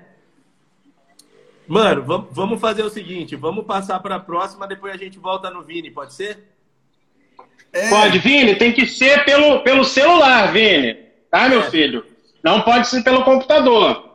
Mano, 1.67 2.03
vam- 2.03 2.27
vamos 2.29 2.59
fazer 2.59 2.83
o 2.83 2.89
seguinte, 2.89 3.35
vamos 3.37 3.65
passar 3.65 3.99
para 4.01 4.15
a 4.17 4.19
próxima, 4.19 4.67
depois 4.67 4.93
a 4.93 4.97
gente 4.97 5.17
volta 5.17 5.49
no 5.49 5.63
Vini, 5.63 5.89
pode 5.89 6.13
ser? 6.13 6.49
É, 7.71 7.89
Pode, 7.89 8.19
Vini, 8.19 8.55
tem 8.55 8.71
que 8.73 8.85
ser 8.85 9.23
pelo, 9.25 9.61
pelo 9.63 9.83
celular, 9.85 10.51
Vini. 10.51 10.93
Tá, 11.31 11.47
meu 11.49 11.61
É. 11.61 11.69
filho? 11.71 12.05
Não 12.43 12.61
pode 12.61 12.87
ser 12.87 13.01
pelo 13.03 13.23
computador. 13.23 14.11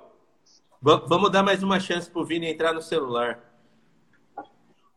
Va- 0.81 1.02
vamos 1.09 1.31
dar 1.33 1.42
mais 1.42 1.62
uma 1.62 1.81
chance 1.81 2.09
pro 2.09 2.24
Vini 2.24 2.46
entrar 2.48 2.72
no 2.74 2.83
celular. 2.83 3.40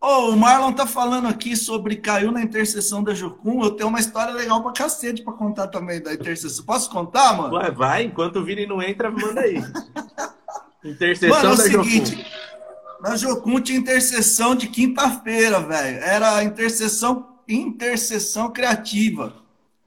Ô, 0.02 0.32
o 0.32 0.36
Marlon 0.36 0.74
tá 0.74 0.88
falando 0.88 1.28
aqui 1.28 1.56
sobre 1.56 1.96
caiu 1.96 2.32
na 2.32 2.42
interseção 2.42 3.04
da 3.04 3.14
Jocum. 3.14 3.64
Eu 3.64 3.70
tenho 3.72 3.88
uma 3.88 4.00
história 4.00 4.34
legal 4.34 4.64
pra 4.64 4.72
cacete 4.72 5.22
pra 5.22 5.32
contar 5.32 5.68
também 5.68 6.02
da 6.02 6.12
interseção. 6.12 6.66
Posso 6.66 6.90
contar, 6.90 7.38
mano? 7.38 7.54
Ué, 7.54 7.70
vai, 7.70 8.06
enquanto 8.06 8.38
o 8.38 8.44
Vini 8.44 8.66
não 8.66 8.82
entra, 8.82 9.12
manda 9.12 9.42
aí. 9.42 9.62
Interseção 10.84 11.30
Mano, 11.30 11.50
é 11.50 11.54
o 11.54 11.58
da 11.58 11.64
seguinte, 11.64 12.16
Jocum. 12.16 12.24
na 13.02 13.16
Jocum 13.16 13.62
tinha 13.62 13.78
interseção 13.78 14.56
de 14.56 14.68
quinta-feira, 14.68 15.60
velho. 15.60 16.00
Era 16.04 16.38
a 16.38 16.44
interseção, 16.44 17.36
interseção 17.48 18.50
criativa. 18.50 19.36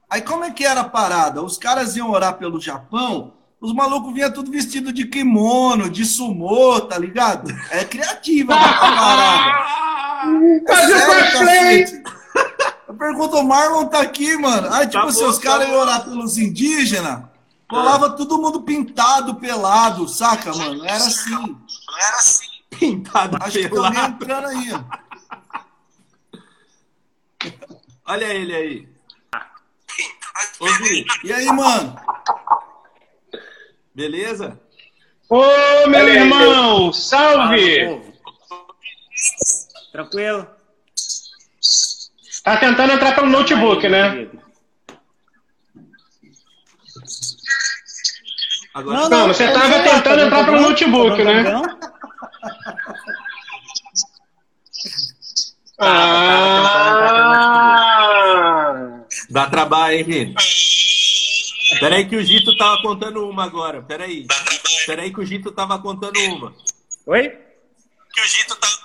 Aí 0.09 0.21
como 0.21 0.45
é 0.45 0.51
que 0.51 0.63
era 0.63 0.79
a 0.79 0.89
parada? 0.89 1.43
Os 1.43 1.57
caras 1.57 1.97
iam 1.97 2.09
orar 2.11 2.37
pelo 2.37 2.61
Japão, 2.61 3.33
os 3.59 3.73
malucos 3.73 4.13
vinham 4.13 4.31
tudo 4.31 4.49
vestido 4.49 4.93
de 4.93 5.05
kimono, 5.07 5.89
de 5.89 6.05
sumô, 6.05 6.79
tá 6.79 6.97
ligado? 6.97 7.51
É 7.71 7.83
criativa 7.83 8.55
a 8.55 8.73
parada. 8.79 9.65
Fazer 10.67 10.99
Sério, 10.99 11.31
cosplay! 11.31 11.81
cacete. 11.85 12.03
Eu 12.87 12.93
pergunto, 12.95 13.37
o 13.37 13.43
Marlon 13.43 13.87
tá 13.87 13.99
aqui, 14.01 14.37
mano. 14.37 14.71
Aí, 14.73 14.87
tipo, 14.87 15.03
Tá 15.05 15.11
se 15.11 15.19
bom, 15.23 15.29
os 15.29 15.37
tá 15.37 15.43
caras 15.43 15.67
bom. 15.67 15.73
iam 15.73 15.81
orar 15.81 16.03
pelos 16.03 16.37
indígenas, 16.37 17.23
colava 17.67 18.11
todo 18.11 18.37
mundo 18.37 18.61
pintado, 18.61 19.35
pelado, 19.35 20.07
saca, 20.07 20.53
mano? 20.53 20.85
Era 20.85 20.97
assim. 20.97 21.57
Pintado 22.69 23.37
Acho 23.41 23.57
que 23.59 23.69
tô 23.69 23.81
nem 23.81 23.91
pelado. 23.93 24.13
entrando 24.23 24.47
aí. 24.47 24.71
ó. 24.73 24.81
Olha 28.07 28.25
ele 28.33 28.55
aí. 28.55 28.89
Ô, 30.59 30.65
E 31.23 31.33
aí, 31.33 31.45
mano? 31.47 31.95
beleza? 33.95 34.59
Ô, 35.29 35.41
meu 35.87 36.07
irmão, 36.07 36.93
salve! 36.93 38.13
Tranquilo? 39.95 40.45
Tá 42.43 42.57
tentando 42.57 42.91
entrar 42.91 43.15
pelo 43.15 43.27
notebook, 43.27 43.85
Aí, 43.85 43.91
né? 43.91 44.27
Agora, 48.73 49.07
Não, 49.07 49.27
você 49.29 49.47
eu 49.47 49.53
tava 49.53 49.67
sei 49.67 49.77
lá, 49.77 49.93
tentando 49.93 50.21
entrar 50.23 50.43
pelo 50.43 50.59
notebook, 50.59 51.23
né? 51.23 51.43
Ah! 55.79 56.25
dá 59.29 59.49
trabalho, 59.49 59.95
hein, 59.95 60.03
Vini? 60.03 60.35
Peraí 61.79 62.05
que 62.05 62.17
o 62.17 62.23
Gito 62.23 62.57
tava 62.57 62.81
contando 62.81 63.25
uma 63.29 63.45
agora. 63.45 63.81
Peraí. 63.81 64.27
Peraí 64.85 65.13
que 65.13 65.21
o 65.21 65.25
Gito 65.25 65.53
tava 65.53 65.79
contando 65.79 66.19
uma. 66.19 66.53
Oi? 67.05 67.44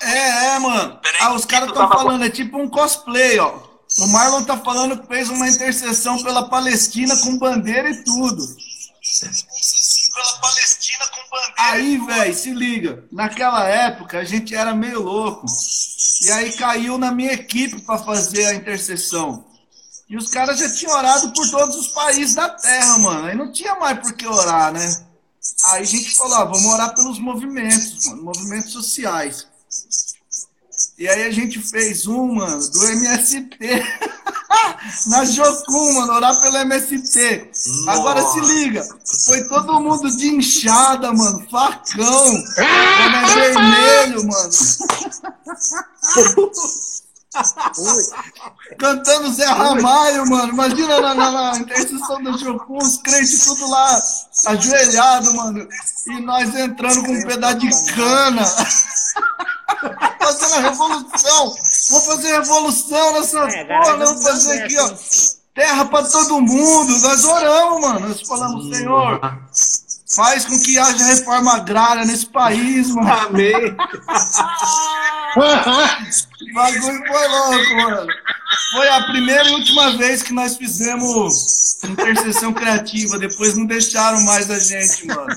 É, 0.02 0.46
é, 0.54 0.58
mano. 0.58 0.98
Ah, 1.20 1.32
os 1.34 1.44
caras 1.44 1.68
estão 1.68 1.88
falando, 1.88 2.24
é 2.24 2.30
tipo 2.30 2.58
um 2.58 2.68
cosplay, 2.68 3.38
ó. 3.38 3.70
O 3.98 4.06
Marlon 4.06 4.44
tá 4.44 4.56
falando 4.56 5.00
que 5.00 5.06
fez 5.08 5.28
uma 5.28 5.48
intercessão 5.48 6.22
pela 6.22 6.48
Palestina 6.48 7.16
com 7.16 7.38
bandeira 7.38 7.90
e 7.90 8.04
tudo. 8.04 8.42
Aí, 11.58 11.98
velho, 11.98 12.34
se 12.34 12.52
liga. 12.52 13.04
Naquela 13.10 13.64
época 13.66 14.18
a 14.18 14.24
gente 14.24 14.54
era 14.54 14.74
meio 14.74 15.02
louco. 15.02 15.46
E 16.22 16.30
aí 16.30 16.52
caiu 16.52 16.98
na 16.98 17.10
minha 17.10 17.32
equipe 17.32 17.80
para 17.82 17.98
fazer 17.98 18.46
a 18.46 18.54
intercessão. 18.54 19.44
E 20.08 20.16
os 20.16 20.28
caras 20.28 20.58
já 20.58 20.72
tinham 20.72 20.92
orado 20.96 21.32
por 21.32 21.48
todos 21.50 21.76
os 21.76 21.88
países 21.88 22.34
da 22.34 22.48
Terra, 22.48 22.98
mano. 22.98 23.26
Aí 23.26 23.36
não 23.36 23.52
tinha 23.52 23.74
mais 23.76 23.98
por 24.00 24.12
que 24.12 24.26
orar, 24.26 24.72
né? 24.72 25.09
Aí 25.64 25.82
a 25.82 25.84
gente 25.84 26.16
falou, 26.16 26.34
ah, 26.34 26.44
vamos 26.44 26.64
orar 26.64 26.94
pelos 26.94 27.18
movimentos, 27.18 28.06
mano, 28.06 28.22
movimentos 28.22 28.72
sociais. 28.72 29.46
E 30.98 31.08
aí 31.08 31.24
a 31.24 31.30
gente 31.30 31.60
fez 31.60 32.06
um, 32.06 32.34
mano, 32.34 32.66
do 32.68 32.86
MST. 32.86 33.58
Na 35.06 35.24
Jocum, 35.24 35.94
mano, 35.94 36.12
orar 36.12 36.38
pelo 36.40 36.56
MST. 36.58 37.50
Agora 37.86 38.22
se 38.22 38.40
liga, 38.40 38.86
foi 39.26 39.44
todo 39.48 39.80
mundo 39.80 40.14
de 40.16 40.28
inchada, 40.28 41.12
mano, 41.12 41.46
facão, 41.50 42.44
boné 42.56 43.34
vermelho, 43.34 44.26
mano. 44.26 44.50
Cantando 48.78 49.32
Zé 49.32 49.46
Ramalho, 49.46 50.28
mano. 50.28 50.52
Imagina 50.52 51.00
na, 51.00 51.14
na, 51.14 51.30
na 51.30 51.58
intercessão 51.58 52.22
da 52.22 52.32
Jocum, 52.32 52.78
os 52.78 52.96
crentes 52.98 53.44
tudo 53.44 53.70
lá, 53.70 54.02
ajoelhado, 54.46 55.34
mano. 55.34 55.68
E 56.08 56.20
nós 56.22 56.54
entrando 56.56 57.04
com 57.04 57.12
um 57.12 57.22
pedaço 57.26 57.58
de 57.58 57.92
cana. 57.94 58.44
Fazendo 60.20 60.54
a 60.54 60.70
revolução. 60.70 61.54
Vamos 61.90 62.06
fazer 62.06 62.32
revolução 62.32 63.12
nessa 63.12 63.38
É, 63.38 63.64
porra, 63.64 63.64
galera, 63.64 64.04
vamos 64.06 64.22
fazer 64.24 64.62
aqui, 64.62 64.78
ó. 64.78 64.90
Terra 65.54 65.84
pra 65.84 66.02
todo 66.04 66.40
mundo. 66.40 66.98
Nós 66.98 67.24
oramos, 67.24 67.80
mano. 67.80 68.08
Nós 68.08 68.22
falamos, 68.22 68.76
Senhor, 68.76 69.20
faz 70.14 70.44
com 70.44 70.58
que 70.58 70.78
haja 70.78 71.04
reforma 71.04 71.54
agrária 71.54 72.04
nesse 72.04 72.26
país, 72.26 72.88
mano. 72.90 73.12
Amém. 73.12 73.76
O 75.36 76.54
bagulho 76.54 76.82
foi 77.06 77.28
louco, 77.28 77.76
mano. 77.76 78.06
Foi 78.72 78.88
a 78.88 79.02
primeira 79.04 79.48
e 79.48 79.52
última 79.52 79.96
vez 79.96 80.22
que 80.22 80.32
nós 80.32 80.56
fizemos 80.56 81.78
intercessão 81.84 82.52
criativa. 82.52 83.18
Depois 83.18 83.56
não 83.56 83.64
deixaram 83.64 84.20
mais 84.22 84.50
a 84.50 84.58
gente, 84.58 85.06
mano. 85.06 85.28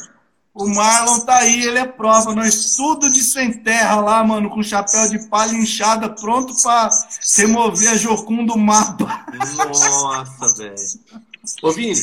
O 0.55 0.67
Marlon 0.67 1.19
tá 1.21 1.37
aí, 1.37 1.63
ele 1.65 1.79
é 1.79 1.85
prova. 1.85 2.33
Nós 2.33 2.75
tudo 2.75 3.11
de 3.11 3.23
sem 3.23 3.53
terra 3.53 4.01
lá, 4.01 4.23
mano, 4.23 4.49
com 4.49 4.63
chapéu 4.63 5.07
de 5.09 5.27
palha 5.27 5.53
inchada, 5.55 6.09
pronto 6.09 6.53
pra 6.61 6.89
remover 7.37 7.89
a 7.89 7.95
Jocum 7.97 8.45
do 8.45 8.57
mapa. 8.57 9.25
Nossa, 9.67 10.53
velho. 10.55 10.75
Ô, 11.61 11.71
Vini, 11.71 11.93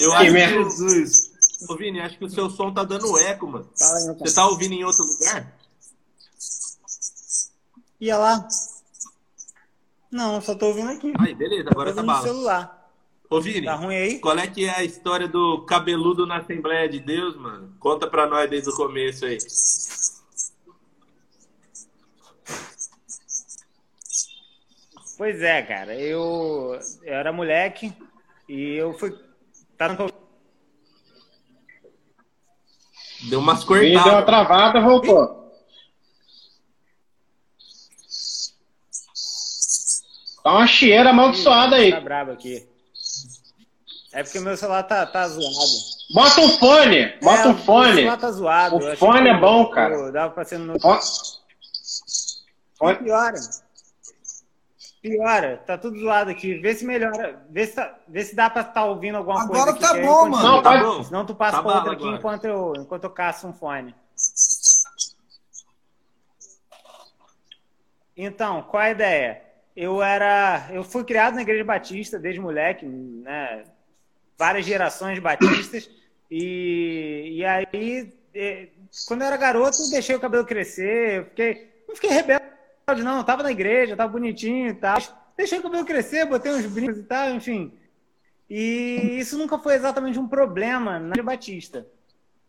Eu 0.00 0.12
acho 0.14 0.32
que- 0.32 0.48
Jesus. 0.48 1.33
Ô, 1.68 1.76
Vini, 1.76 2.00
acho 2.00 2.18
que 2.18 2.24
o 2.24 2.30
seu 2.30 2.48
som 2.50 2.72
tá 2.72 2.84
dando 2.84 3.18
eco, 3.18 3.46
mano. 3.46 3.68
Você 3.74 4.34
tá 4.34 4.46
ouvindo 4.46 4.72
em 4.74 4.84
outro 4.84 5.04
lugar? 5.04 5.52
Ia 8.00 8.18
lá? 8.18 8.48
Não, 10.10 10.40
só 10.40 10.54
tô 10.54 10.66
ouvindo 10.66 10.90
aqui. 10.90 11.12
Aí, 11.18 11.34
beleza, 11.34 11.70
agora 11.70 11.92
tá 11.92 12.02
bala. 12.02 12.22
celular. 12.22 12.90
Ô, 13.30 13.40
Vini, 13.40 13.64
Tá 13.64 13.74
ruim 13.74 13.96
aí? 13.96 14.18
qual 14.20 14.38
é 14.38 14.46
que 14.46 14.64
é 14.64 14.70
a 14.76 14.84
história 14.84 15.26
do 15.26 15.62
cabeludo 15.64 16.26
na 16.26 16.38
Assembleia 16.38 16.88
de 16.88 17.00
Deus, 17.00 17.36
mano? 17.36 17.74
Conta 17.80 18.06
pra 18.06 18.26
nós 18.26 18.48
desde 18.48 18.70
o 18.70 18.76
começo 18.76 19.24
aí. 19.24 19.38
Pois 25.16 25.40
é, 25.42 25.62
cara. 25.62 25.94
Eu, 25.94 26.78
eu 27.02 27.14
era 27.14 27.32
moleque 27.32 27.92
e 28.48 28.74
eu 28.74 28.92
fui. 28.98 29.16
Tá 29.76 29.88
no... 29.88 30.23
Deu 33.28 33.40
umas 33.40 33.64
Vini 33.64 33.80
deu 33.92 33.92
uma 33.98 34.02
cortadas. 34.02 34.26
travada, 34.26 34.80
voltou. 34.80 35.44
Tá 40.42 40.52
uma 40.52 40.66
chieira 40.66 41.10
amaldiçoada 41.10 41.76
aí. 41.76 41.90
Tá 41.90 42.00
brabo 42.00 42.32
aqui. 42.32 42.66
É 44.12 44.22
porque 44.22 44.38
meu 44.40 44.56
celular 44.56 44.82
tá, 44.84 45.04
tá 45.06 45.26
zoado. 45.28 45.54
Bota 46.14 46.40
um 46.40 46.48
fone, 46.58 47.18
bota 47.20 47.42
É, 47.42 47.48
um 47.48 47.52
O 47.52 47.58
fone. 47.58 47.94
celular 47.94 48.16
tá 48.18 48.30
zoado. 48.30 48.76
O 48.76 48.96
fone 48.96 49.28
é 49.28 49.40
bom, 49.40 49.70
cara. 49.70 50.12
Dava 50.12 50.32
pra 50.34 50.44
ser 50.44 50.58
no. 50.58 50.78
Fone- 50.78 51.00
Fone- 52.78 52.96
Piora. 52.98 53.34
Piora. 55.04 55.58
Tá 55.66 55.76
tudo 55.76 55.98
zoado 56.00 56.30
aqui. 56.30 56.54
Vê 56.54 56.74
se 56.74 56.82
melhora. 56.86 57.44
Vê 57.50 57.66
se, 57.66 57.74
tá- 57.74 57.94
vê 58.08 58.24
se 58.24 58.34
dá 58.34 58.48
pra 58.48 58.62
estar 58.62 58.86
ouvindo 58.86 59.16
alguma 59.18 59.42
Agora 59.42 59.70
coisa. 59.70 59.70
aqui, 59.72 59.80
tá 59.80 59.98
eu 59.98 60.06
bom, 60.06 60.28
mano. 60.30 60.42
Não, 60.48 60.62
Tá 60.62 60.78
bom. 60.82 61.04
Senão 61.04 61.26
tu 61.26 61.34
passa 61.34 61.58
Tá 61.58 61.62
pra 61.62 61.74
outra 61.74 61.92
aqui 61.92 62.02
agora. 62.04 62.16
enquanto 62.16 62.44
eu, 62.46 62.72
enquanto 62.78 63.04
eu 63.04 63.10
caço 63.10 63.46
um 63.46 63.52
fone. 63.52 63.94
Então, 68.16 68.62
qual 68.62 68.82
a 68.82 68.90
ideia? 68.90 69.42
Eu 69.76 70.02
era, 70.02 70.68
eu 70.72 70.82
fui 70.84 71.04
criado 71.04 71.34
na 71.34 71.42
igreja 71.42 71.64
batista 71.64 72.18
desde 72.18 72.40
moleque, 72.40 72.86
né? 72.86 73.64
Várias 74.38 74.64
gerações 74.64 75.18
batistas 75.18 75.90
e, 76.30 77.30
e 77.36 77.44
aí 77.44 78.12
eh, 78.34 78.68
quando 79.06 79.20
eu 79.22 79.26
era 79.26 79.36
garoto 79.36 79.76
eu 79.82 79.90
deixei 79.90 80.14
o 80.16 80.20
cabelo 80.20 80.44
crescer, 80.46 81.18
eu 81.18 81.24
fiquei, 81.26 81.84
não 81.88 81.94
fiquei 81.94 82.10
rebelde 82.10 82.44
não, 83.02 83.18
eu 83.18 83.24
tava 83.24 83.42
na 83.42 83.50
igreja, 83.50 83.96
tava 83.96 84.12
bonitinho 84.12 84.68
e 84.68 84.74
tal, 84.74 84.98
deixei 85.36 85.58
o 85.58 85.62
cabelo 85.62 85.84
crescer, 85.84 86.26
botei 86.26 86.52
uns 86.52 86.66
brincos 86.66 86.98
e 86.98 87.02
tal, 87.04 87.30
enfim. 87.30 87.72
E 88.48 89.16
isso 89.18 89.38
nunca 89.38 89.58
foi 89.58 89.74
exatamente 89.74 90.18
um 90.18 90.28
problema 90.28 90.98
na 90.98 91.22
Batista. 91.22 91.86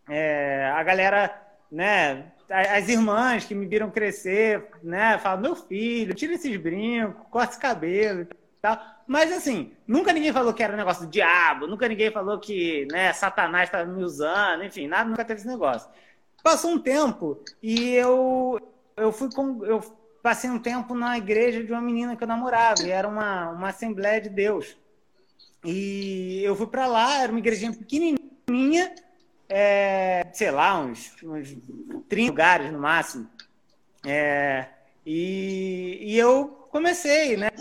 É, 0.09 0.71
a 0.75 0.83
galera, 0.83 1.41
né, 1.71 2.31
as 2.49 2.89
irmãs 2.89 3.45
que 3.45 3.55
me 3.55 3.65
viram 3.65 3.89
crescer, 3.89 4.67
né, 4.83 5.17
falam, 5.17 5.41
meu 5.41 5.55
filho, 5.55 6.13
tira 6.13 6.33
esses 6.33 6.55
brincos, 6.57 7.15
corta 7.31 7.53
esse 7.53 7.61
cabelo 7.61 8.21
e 8.21 8.27
tal. 8.61 8.79
Mas 9.07 9.31
assim, 9.31 9.71
nunca 9.87 10.11
ninguém 10.11 10.33
falou 10.33 10.53
que 10.53 10.63
era 10.63 10.73
um 10.73 10.77
negócio 10.77 11.05
do 11.05 11.11
diabo, 11.11 11.67
nunca 11.67 11.87
ninguém 11.87 12.11
falou 12.11 12.39
que, 12.39 12.87
né, 12.91 13.13
Satanás 13.13 13.69
estava 13.69 13.85
me 13.85 14.03
usando, 14.03 14.63
enfim, 14.63 14.87
nada, 14.87 15.09
nunca 15.09 15.23
teve 15.23 15.39
esse 15.39 15.47
negócio. 15.47 15.89
Passou 16.43 16.71
um 16.71 16.79
tempo 16.79 17.41
e 17.63 17.95
eu 17.95 18.59
eu 18.97 19.11
fui 19.11 19.29
com 19.31 19.65
eu 19.65 19.81
passei 20.25 20.49
um 20.49 20.57
tempo 20.57 20.95
na 20.95 21.19
igreja 21.19 21.63
de 21.63 21.71
uma 21.71 21.79
menina 21.79 22.15
que 22.15 22.23
eu 22.23 22.27
namorava, 22.27 22.81
e 22.81 22.89
era 22.89 23.07
uma, 23.07 23.51
uma 23.51 23.69
Assembleia 23.69 24.19
de 24.19 24.27
Deus. 24.27 24.75
E 25.63 26.41
eu 26.43 26.55
fui 26.55 26.65
para 26.65 26.87
lá, 26.87 27.21
era 27.21 27.31
uma 27.31 27.37
igrejinha 27.37 27.71
pequenininha, 27.71 28.95
é, 29.47 30.25
sei 30.33 30.49
lá, 30.49 30.79
uns, 30.79 31.11
uns 31.21 31.55
30 32.09 32.31
lugares 32.31 32.71
no 32.71 32.79
máximo. 32.79 33.29
É, 34.03 34.65
e, 35.05 35.99
e 36.01 36.17
eu 36.17 36.47
comecei, 36.71 37.37
né, 37.37 37.51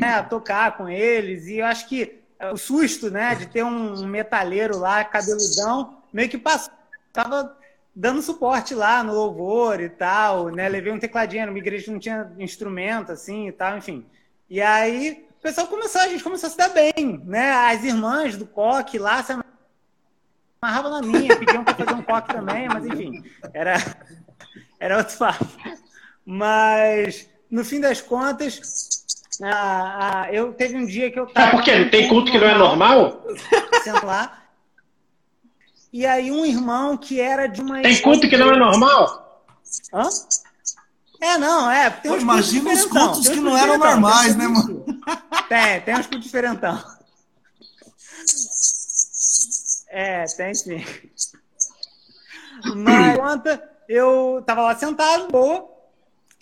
a 0.00 0.22
tocar 0.22 0.76
com 0.76 0.88
eles, 0.88 1.48
e 1.48 1.58
eu 1.58 1.66
acho 1.66 1.88
que 1.88 2.20
o 2.52 2.56
susto, 2.56 3.10
né, 3.10 3.34
de 3.34 3.48
ter 3.48 3.64
um 3.64 4.06
metalheiro 4.06 4.78
lá, 4.78 5.02
cabeludão, 5.02 6.04
meio 6.12 6.28
que 6.28 6.38
passou. 6.38 6.72
Dando 7.96 8.22
suporte 8.22 8.74
lá 8.74 9.04
no 9.04 9.14
louvor 9.14 9.80
e 9.80 9.88
tal, 9.88 10.48
né? 10.48 10.68
Levei 10.68 10.92
um 10.92 10.98
tecladinho, 10.98 11.46
numa 11.46 11.58
igreja 11.58 11.84
que 11.84 11.90
não 11.90 11.98
tinha 12.00 12.30
instrumento, 12.38 13.12
assim, 13.12 13.48
e 13.48 13.52
tal, 13.52 13.78
enfim. 13.78 14.04
E 14.50 14.60
aí, 14.60 15.26
o 15.38 15.42
pessoal 15.42 15.66
começou, 15.68 16.00
a 16.00 16.08
gente 16.08 16.24
começou 16.24 16.48
a 16.48 16.50
se 16.50 16.56
dar 16.58 16.70
bem, 16.70 17.22
né? 17.24 17.52
As 17.52 17.84
irmãs 17.84 18.36
do 18.36 18.46
coque 18.46 18.98
lá 18.98 19.22
se 19.22 19.32
amarravam 20.60 20.90
na 20.90 21.02
minha, 21.02 21.36
pediam 21.36 21.62
para 21.62 21.74
fazer 21.74 21.94
um 21.94 22.02
coque 22.02 22.34
também, 22.34 22.68
mas 22.68 22.84
enfim, 22.84 23.22
era, 23.52 23.74
era 24.80 24.98
outro 24.98 25.16
fato. 25.16 25.46
Mas, 26.26 27.28
no 27.50 27.64
fim 27.64 27.80
das 27.80 28.00
contas, 28.00 29.04
eu 30.32 30.52
teve 30.52 30.76
um 30.76 30.86
dia 30.86 31.10
que 31.10 31.20
eu 31.20 31.26
tava... 31.26 31.48
Ah, 31.48 31.50
por 31.52 31.62
quê? 31.62 31.84
Tem 31.86 32.08
culto 32.08 32.32
que 32.32 32.38
não 32.38 32.48
é 32.48 32.58
normal? 32.58 33.24
Sento 33.82 34.06
lá, 34.06 34.43
e 35.94 36.04
aí 36.04 36.32
um 36.32 36.44
irmão 36.44 36.96
que 36.96 37.20
era 37.20 37.46
de 37.46 37.60
uma. 37.60 37.80
Tem 37.80 38.02
culto 38.02 38.28
que 38.28 38.36
não 38.36 38.52
é 38.52 38.56
normal? 38.56 39.44
Hã? 39.92 40.08
É, 41.20 41.38
não, 41.38 41.70
é. 41.70 41.88
Tem 41.88 42.10
Pô, 42.10 42.18
imagina 42.18 42.72
os 42.72 42.84
cultos 42.84 43.28
que 43.28 43.38
não 43.38 43.56
eram 43.56 43.78
normais, 43.78 44.34
né, 44.34 44.48
mano? 44.48 44.84
Tem, 45.48 45.80
tem 45.82 45.94
uns 45.94 46.08
cultos 46.08 46.24
diferentão. 46.24 46.82
É, 49.88 50.24
tem 50.24 50.52
sim. 50.52 50.84
Mas 52.74 53.16
conta, 53.16 53.62
eu 53.88 54.42
tava 54.44 54.62
lá 54.62 54.74
sentado, 54.74 55.28
boa, 55.28 55.70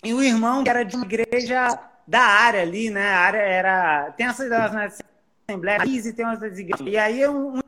e 0.03 0.15
o 0.15 0.23
irmão 0.23 0.63
que 0.63 0.69
era 0.71 0.83
de 0.83 0.95
uma 0.95 1.05
igreja 1.05 1.77
da 2.07 2.21
área 2.21 2.63
ali, 2.63 2.89
né? 2.89 3.07
A 3.07 3.19
área 3.19 3.37
era. 3.37 4.11
Tem 4.17 4.25
essas 4.25 4.49
né, 4.49 4.89
assembleias 5.47 6.07
e 6.07 6.13
tem 6.13 6.25
umas 6.25 6.41
igrejas. 6.41 6.87
E 6.87 6.97
aí 6.97 7.27
um, 7.27 7.61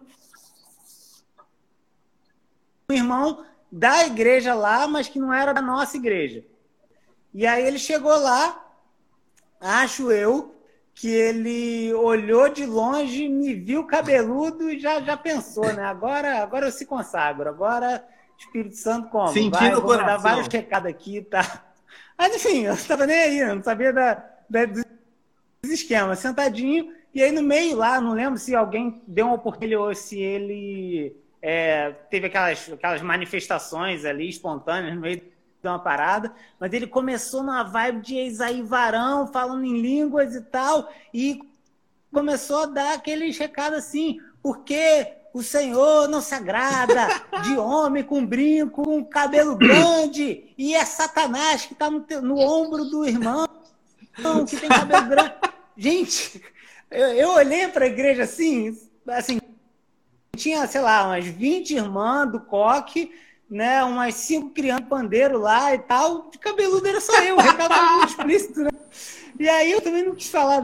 um 2.89 2.93
irmão 2.93 3.45
da 3.71 4.05
igreja 4.05 4.53
lá, 4.53 4.87
mas 4.87 5.07
que 5.07 5.19
não 5.19 5.33
era 5.33 5.53
da 5.53 5.61
nossa 5.61 5.97
igreja. 5.97 6.43
E 7.33 7.45
aí 7.45 7.65
ele 7.65 7.79
chegou 7.79 8.15
lá, 8.17 8.63
acho 9.59 10.11
eu, 10.11 10.55
que 10.93 11.09
ele 11.09 11.93
olhou 11.93 12.47
de 12.47 12.65
longe, 12.65 13.27
me 13.27 13.53
viu 13.53 13.85
cabeludo 13.85 14.69
e 14.69 14.79
já, 14.79 15.01
já 15.01 15.17
pensou, 15.17 15.65
né? 15.73 15.83
Agora, 15.83 16.41
agora 16.41 16.67
eu 16.67 16.71
se 16.71 16.85
consagro, 16.85 17.49
agora 17.49 18.05
Espírito 18.37 18.77
Santo 18.77 19.09
como? 19.09 19.27
Sentindo 19.27 19.51
Vai, 19.51 19.75
vou 19.75 19.97
dar 19.97 20.17
vários 20.17 20.47
recados 20.47 20.89
aqui, 20.89 21.21
tá? 21.21 21.65
Mas 22.17 22.35
enfim, 22.35 22.63
eu 22.63 22.69
não 22.69 22.79
estava 22.79 23.05
nem 23.05 23.17
aí, 23.17 23.45
não 23.53 23.61
sabia 23.61 23.91
da, 23.91 24.25
da, 24.49 24.65
dos 24.65 24.85
esquemas, 25.63 26.19
sentadinho, 26.19 26.93
e 27.13 27.21
aí 27.21 27.31
no 27.31 27.43
meio 27.43 27.75
lá, 27.75 27.99
não 27.99 28.13
lembro 28.13 28.39
se 28.39 28.55
alguém 28.55 29.01
deu 29.05 29.25
uma 29.25 29.35
oportunidade 29.35 29.75
ou 29.75 29.93
se 29.93 30.17
ele 30.17 31.24
é, 31.47 31.91
teve 32.09 32.25
aquelas, 32.25 32.71
aquelas 32.73 33.03
manifestações 33.03 34.03
ali 34.03 34.27
espontâneas 34.27 34.95
no 34.95 35.01
meio 35.01 35.17
de 35.61 35.67
uma 35.67 35.77
parada, 35.77 36.33
mas 36.59 36.73
ele 36.73 36.87
começou 36.87 37.43
numa 37.43 37.61
vibe 37.61 38.01
de 38.01 38.15
Isaí 38.15 38.63
Varão, 38.63 39.27
falando 39.27 39.63
em 39.63 39.79
línguas 39.79 40.33
e 40.33 40.41
tal, 40.41 40.91
e 41.13 41.39
começou 42.11 42.63
a 42.63 42.65
dar 42.65 42.93
aqueles 42.95 43.37
recados 43.37 43.77
assim, 43.77 44.19
porque 44.41 45.07
o 45.35 45.43
Senhor 45.43 46.07
não 46.07 46.19
se 46.19 46.33
agrada 46.33 47.09
de 47.43 47.55
homem 47.59 48.01
com 48.01 48.25
brinco, 48.25 48.83
com 48.83 49.05
cabelo 49.05 49.55
grande, 49.55 50.51
e 50.57 50.73
é 50.73 50.83
Satanás 50.83 51.67
que 51.67 51.73
está 51.73 51.91
no, 51.91 52.03
no, 52.23 52.39
ombro 52.39 52.85
do 52.85 53.05
irmão, 53.05 53.47
que 54.49 54.57
tem 54.57 54.67
cabelo 54.67 55.09
grande. 55.09 55.35
Gente, 55.77 56.43
eu, 56.89 57.07
eu 57.09 57.29
olhei 57.33 57.67
para 57.67 57.85
a 57.85 57.87
igreja 57.87 58.23
assim, 58.23 58.75
assim, 59.07 59.39
tinha, 60.45 60.67
sei 60.67 60.81
lá, 60.81 61.07
umas 61.07 61.25
20 61.25 61.71
irmãs 61.71 62.31
do 62.31 62.39
coque, 62.39 63.11
né? 63.49 63.83
Umas 63.83 64.13
cinco 64.13 64.51
crianças 64.51 64.87
pandeiro 64.87 65.39
lá 65.39 65.73
e 65.73 65.79
tal. 65.79 66.29
De 66.29 66.37
cabeludo 66.37 66.87
era 66.87 67.01
só 67.01 67.19
eu, 67.23 67.35
recado 67.35 67.73
muito 67.73 68.09
explícito, 68.09 68.59
né? 68.61 68.69
E 69.39 69.49
aí 69.49 69.71
eu 69.71 69.81
também 69.81 70.05
não 70.05 70.13
quis 70.13 70.29
falar 70.29 70.61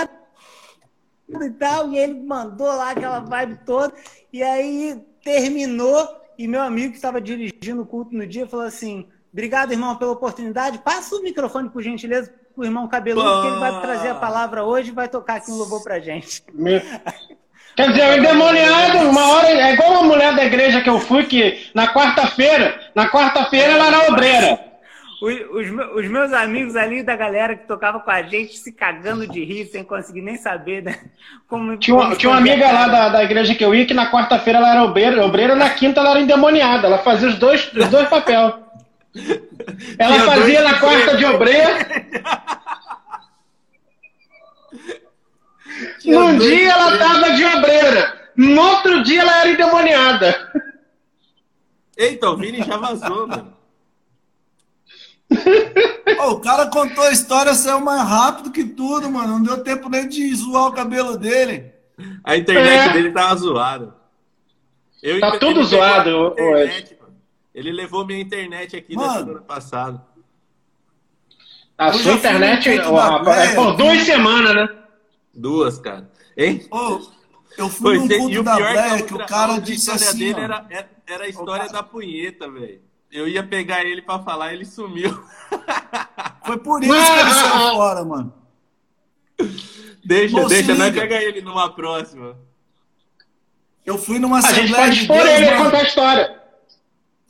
e 1.28 1.50
tal, 1.52 1.90
e 1.92 1.98
ele 1.98 2.14
mandou 2.14 2.68
lá 2.68 2.92
aquela 2.92 3.20
vibe 3.20 3.62
toda, 3.66 3.94
e 4.34 4.44
aí 4.44 5.02
terminou, 5.24 6.06
e 6.38 6.46
meu 6.46 6.62
amigo 6.62 6.90
que 6.90 6.98
estava 6.98 7.22
dirigindo 7.22 7.82
o 7.82 7.86
culto 7.86 8.14
no 8.14 8.28
dia 8.28 8.46
falou 8.46 8.66
assim: 8.66 9.08
Obrigado, 9.32 9.72
irmão, 9.72 9.96
pela 9.96 10.12
oportunidade. 10.12 10.80
Passa 10.80 11.16
o 11.16 11.24
microfone, 11.24 11.70
por 11.70 11.82
gentileza, 11.82 12.34
para 12.54 12.62
o 12.62 12.66
irmão 12.66 12.88
cabeludo, 12.88 13.42
que 13.42 13.48
ele 13.48 13.60
vai 13.60 13.82
trazer 13.82 14.10
a 14.10 14.16
palavra 14.16 14.64
hoje 14.64 14.90
e 14.90 14.94
vai 14.94 15.08
tocar 15.08 15.36
aqui 15.36 15.50
um 15.50 15.56
louvor 15.56 15.82
pra 15.82 16.00
gente. 16.00 16.44
Meu... 16.54 16.82
Quer 17.76 17.90
dizer, 17.90 18.10
o 18.10 18.18
endemoniado, 18.18 18.98
uma 19.10 19.30
hora, 19.30 19.48
é 19.48 19.74
igual 19.74 19.92
uma 19.92 20.04
mulher 20.04 20.36
da 20.36 20.44
igreja 20.44 20.82
que 20.82 20.90
eu 20.90 21.00
fui, 21.00 21.24
que 21.24 21.70
na 21.74 21.94
quarta-feira, 21.94 22.80
na 22.94 23.10
quarta-feira 23.10 23.74
ela 23.74 23.88
era 23.88 24.12
obreira. 24.12 24.60
Os, 25.22 25.36
os, 25.96 26.08
meus 26.08 26.34
amigos 26.34 26.76
ali 26.76 27.04
da 27.04 27.16
galera 27.16 27.56
que 27.56 27.68
tocava 27.68 28.00
com 28.00 28.10
a 28.10 28.24
gente 28.24 28.58
se 28.58 28.72
cagando 28.72 29.28
de 29.28 29.44
rir, 29.44 29.68
sem 29.68 29.84
conseguir 29.84 30.24
nem 30.24 30.36
saber, 30.36 30.82
né? 30.82 30.98
Como, 31.48 31.78
tinha, 31.78 31.96
como 31.96 32.16
tinha 32.16 32.32
uma 32.32 32.40
amiga 32.40 32.72
lá 32.72 32.88
da, 32.88 33.10
da 33.10 33.24
igreja 33.24 33.54
que 33.54 33.64
eu 33.64 33.76
ia, 33.76 33.86
que 33.86 33.94
na 33.94 34.10
quarta-feira 34.10 34.58
ela 34.58 34.72
era 34.72 34.84
obreira, 34.84 35.24
obreira, 35.24 35.54
na 35.54 35.70
quinta 35.70 36.00
ela 36.00 36.10
era 36.10 36.22
endemoniada. 36.22 36.88
Ela 36.88 36.98
fazia 36.98 37.28
os 37.28 37.36
dois, 37.38 37.72
os 37.72 37.88
dois 37.90 38.10
papéis. 38.10 38.54
Ela 40.00 40.20
fazia 40.22 40.64
na 40.64 40.80
quarta 40.80 41.16
de 41.16 41.26
obreira. 41.26 41.78
Num 46.06 46.38
dia 46.38 46.72
ela 46.72 46.98
tava 46.98 47.32
de 47.32 47.46
obreira, 47.46 48.32
no 48.36 48.62
outro 48.62 49.04
dia 49.04 49.22
ela 49.22 49.40
era 49.42 49.50
endemoniada. 49.50 50.52
Eita, 51.98 52.30
o 52.30 52.38
Vini 52.38 52.64
já 52.64 52.78
vazou, 52.78 53.28
mano. 53.28 53.54
Oh, 56.20 56.32
o 56.32 56.40
cara 56.42 56.68
contou 56.68 57.04
a 57.06 57.12
história, 57.12 57.54
saiu 57.54 57.80
mais 57.80 58.02
rápido 58.08 58.52
que 58.52 58.64
tudo, 58.64 59.10
mano. 59.10 59.40
Não 59.40 59.44
deu 59.44 59.64
tempo 59.64 59.90
nem 59.90 60.08
de 60.08 60.34
zoar 60.36 60.68
o 60.68 60.74
cabelo 60.74 61.18
dele. 61.18 61.72
A 62.24 62.36
internet 62.36 62.90
é. 62.90 62.94
dele 62.94 63.12
tava 63.12 63.36
zoada. 63.36 63.96
Eu, 65.02 65.20
tá 65.20 65.38
tudo 65.40 65.64
zoado 65.64 66.34
internet, 66.34 66.98
Ele 67.56 67.72
levou 67.72 68.06
minha 68.06 68.20
internet 68.20 68.76
aqui 68.76 68.96
mano, 68.96 69.08
na 69.08 69.20
semana 69.20 69.42
passada. 69.42 70.02
A 71.78 71.94
sua 71.94 72.14
internet 72.14 72.70
é 72.70 73.56
por 73.56 73.76
duas 73.76 74.04
semanas, 74.04 74.54
né? 74.54 74.81
Duas, 75.34 75.80
cara. 75.80 76.10
Hein? 76.38 76.68
Oh, 76.72 77.00
eu 77.58 77.70
fui 77.70 77.98
Foi, 77.98 78.00
num 78.00 78.08
culto 78.08 78.44
da 78.44 78.56
Black, 78.56 79.04
que 79.04 79.14
o 79.14 79.26
cara 79.26 79.60
disse 79.60 79.92
assim, 79.92 80.34
dele 80.34 80.42
era, 80.42 80.68
era 81.08 81.24
a 81.24 81.28
história 81.28 81.70
da 81.70 81.84
punheta, 81.84 82.50
velho. 82.50 82.82
Eu 83.12 83.28
ia 83.28 83.44
pegar 83.44 83.84
ele 83.84 84.02
pra 84.02 84.20
falar, 84.20 84.54
ele 84.54 84.66
sumiu. 84.66 85.12
Foi 86.46 86.58
por 86.58 86.82
isso 86.82 86.92
que 86.94 87.20
ele 87.20 87.32
saiu 87.32 87.76
fora, 87.76 88.06
mano. 88.06 88.34
Deixa, 90.04 90.36
Bom, 90.36 90.48
deixa, 90.48 90.74
nós 90.76 90.94
pega 90.94 91.22
ele 91.22 91.42
numa 91.42 91.70
próxima. 91.74 92.38
Eu 93.86 93.98
fui 93.98 94.20
numa 94.20 94.38
a 94.40 94.54
gente 94.54 94.74
pode 94.74 95.00
expor 95.02 95.28
ele 95.28 95.46
e 95.46 95.58
contar 95.58 95.78
a 95.78 95.84
história. 95.84 96.41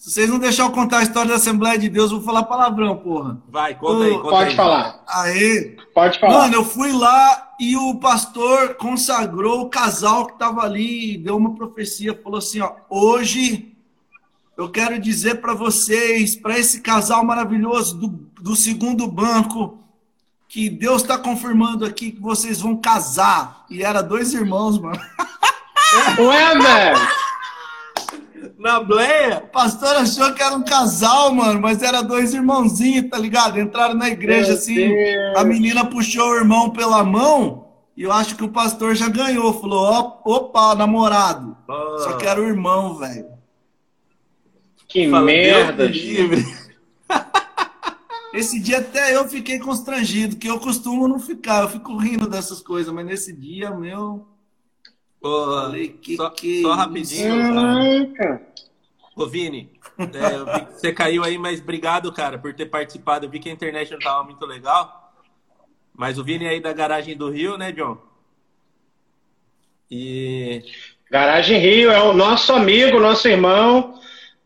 Se 0.02 0.10
vocês 0.10 0.28
não 0.28 0.39
deixarem 0.39 0.72
eu 0.72 0.76
contar 0.76 0.97
a 0.97 1.04
história 1.04 1.30
da 1.30 1.36
Assembleia 1.36 1.78
de 1.78 1.88
Deus, 1.88 2.10
eu 2.10 2.18
vou 2.18 2.26
falar 2.26 2.41
palavrão, 2.45 2.97
porra. 2.97 3.38
Vai, 3.47 3.76
conta 3.76 4.04
aí. 4.04 4.14
Conta 4.16 4.30
Pode 4.30 4.49
aí. 4.49 4.56
falar. 4.56 5.04
Aí. 5.08 5.78
Pode 5.93 6.20
falar. 6.20 6.38
Mano, 6.39 6.56
eu 6.56 6.66
fui 6.66 6.91
lá 6.91 7.52
e 7.60 7.78
o 7.78 7.93
pastor 7.99 8.74
consagrou 8.74 9.62
o 9.62 9.70
casal 9.70 10.26
que 10.26 10.39
tava 10.39 10.64
ali, 10.64 11.20
deu 11.20 11.38
uma 11.38 11.54
profecia, 11.54 12.20
falou 12.24 12.39
assim, 12.39 12.62
ó, 12.62 12.74
hoje 12.89 13.76
eu 14.58 14.72
quero 14.72 14.97
dizer 14.97 15.39
para 15.39 15.54
vocês, 15.54 16.36
para 16.36 16.58
esse 16.58 16.82
casal 16.82 17.24
maravilhoso 17.24 17.95
do, 17.95 18.08
do 18.41 18.56
segundo 18.56 19.06
banco, 19.06 19.84
que 20.49 20.68
Deus 20.68 21.04
está 21.04 21.16
confirmando 21.16 21.86
aqui 21.86 22.10
que 22.10 22.20
vocês 22.20 22.60
vão 22.60 22.76
casar. 22.76 23.68
E 23.70 23.84
era 23.84 24.02
dois 24.02 24.34
irmãos, 24.34 24.80
mano. 24.80 24.99
Ué, 26.18 26.58
velho. 26.58 27.31
Na 28.62 28.80
bleia? 28.80 29.39
O 29.39 29.47
pastor 29.47 29.95
achou 29.95 30.32
que 30.36 30.43
era 30.43 30.53
um 30.53 30.62
casal, 30.62 31.34
mano, 31.34 31.59
mas 31.59 31.82
era 31.82 32.03
dois 32.03 32.32
irmãozinhos, 32.32 33.09
tá 33.09 33.18
ligado? 33.18 33.59
Entraram 33.59 33.95
na 33.95 34.07
igreja 34.07 34.49
Meu 34.49 34.57
assim, 34.57 34.76
Deus. 34.76 35.38
a 35.38 35.43
menina 35.43 35.84
puxou 35.84 36.30
o 36.30 36.36
irmão 36.36 36.70
pela 36.70 37.03
mão 37.03 37.70
e 37.97 38.03
eu 38.03 38.12
acho 38.12 38.36
que 38.36 38.43
o 38.43 38.49
pastor 38.49 38.93
já 38.93 39.09
ganhou. 39.09 39.51
Falou, 39.59 39.84
ó, 39.84 40.22
opa, 40.24 40.76
namorado. 40.76 41.57
Só 42.03 42.14
que 42.18 42.28
era 42.28 42.39
o 42.39 42.47
irmão, 42.47 42.99
velho. 42.99 43.32
Que 44.88 45.09
Fala, 45.09 45.26
merda, 45.26 45.86
livre. 45.86 46.45
Esse 48.32 48.59
dia 48.59 48.78
até 48.78 49.16
eu 49.16 49.28
fiquei 49.28 49.57
constrangido, 49.57 50.36
que 50.36 50.47
eu 50.47 50.59
costumo 50.59 51.07
não 51.07 51.20
ficar, 51.20 51.64
eu 51.64 51.70
fico 51.70 51.97
rindo 51.97 52.30
dessas 52.30 52.62
coisas, 52.62 52.93
mas 52.93 53.05
nesse 53.07 53.34
dia, 53.34 53.72
meu. 53.72 54.31
Ô, 55.22 55.72
que 56.01 56.15
só, 56.15 56.30
que 56.30 56.61
só 56.61 56.74
é 56.74 56.76
rapidinho, 56.76 57.53
cara. 57.53 58.15
Caraca. 58.15 58.47
Ô, 59.15 59.28
Vini, 59.28 59.72
é, 59.99 60.36
eu 60.36 60.45
vi 60.45 60.65
que 60.65 60.80
você 60.80 60.91
caiu 60.91 61.24
aí, 61.24 61.38
mas 61.38 61.61
obrigado, 61.61 62.11
cara, 62.11 62.39
por 62.39 62.53
ter 62.53 62.65
participado. 62.65 63.26
Eu 63.26 63.30
vi 63.30 63.39
que 63.39 63.49
a 63.49 63.53
internet 63.53 63.91
não 63.91 63.99
tava 63.99 64.24
muito 64.24 64.45
legal. 64.45 65.13
Mas 65.93 66.17
o 66.17 66.24
Vini 66.24 66.45
é 66.45 66.49
aí 66.49 66.59
da 66.59 66.74
garagem 66.74 67.15
do 67.15 67.30
Rio, 67.30 67.57
né, 67.57 67.72
John? 67.72 67.97
E 69.89 70.63
Garagem 71.11 71.59
Rio 71.59 71.91
é 71.91 72.01
o 72.01 72.13
nosso 72.13 72.53
amigo, 72.53 72.97
nosso 72.97 73.28
irmão, 73.28 73.99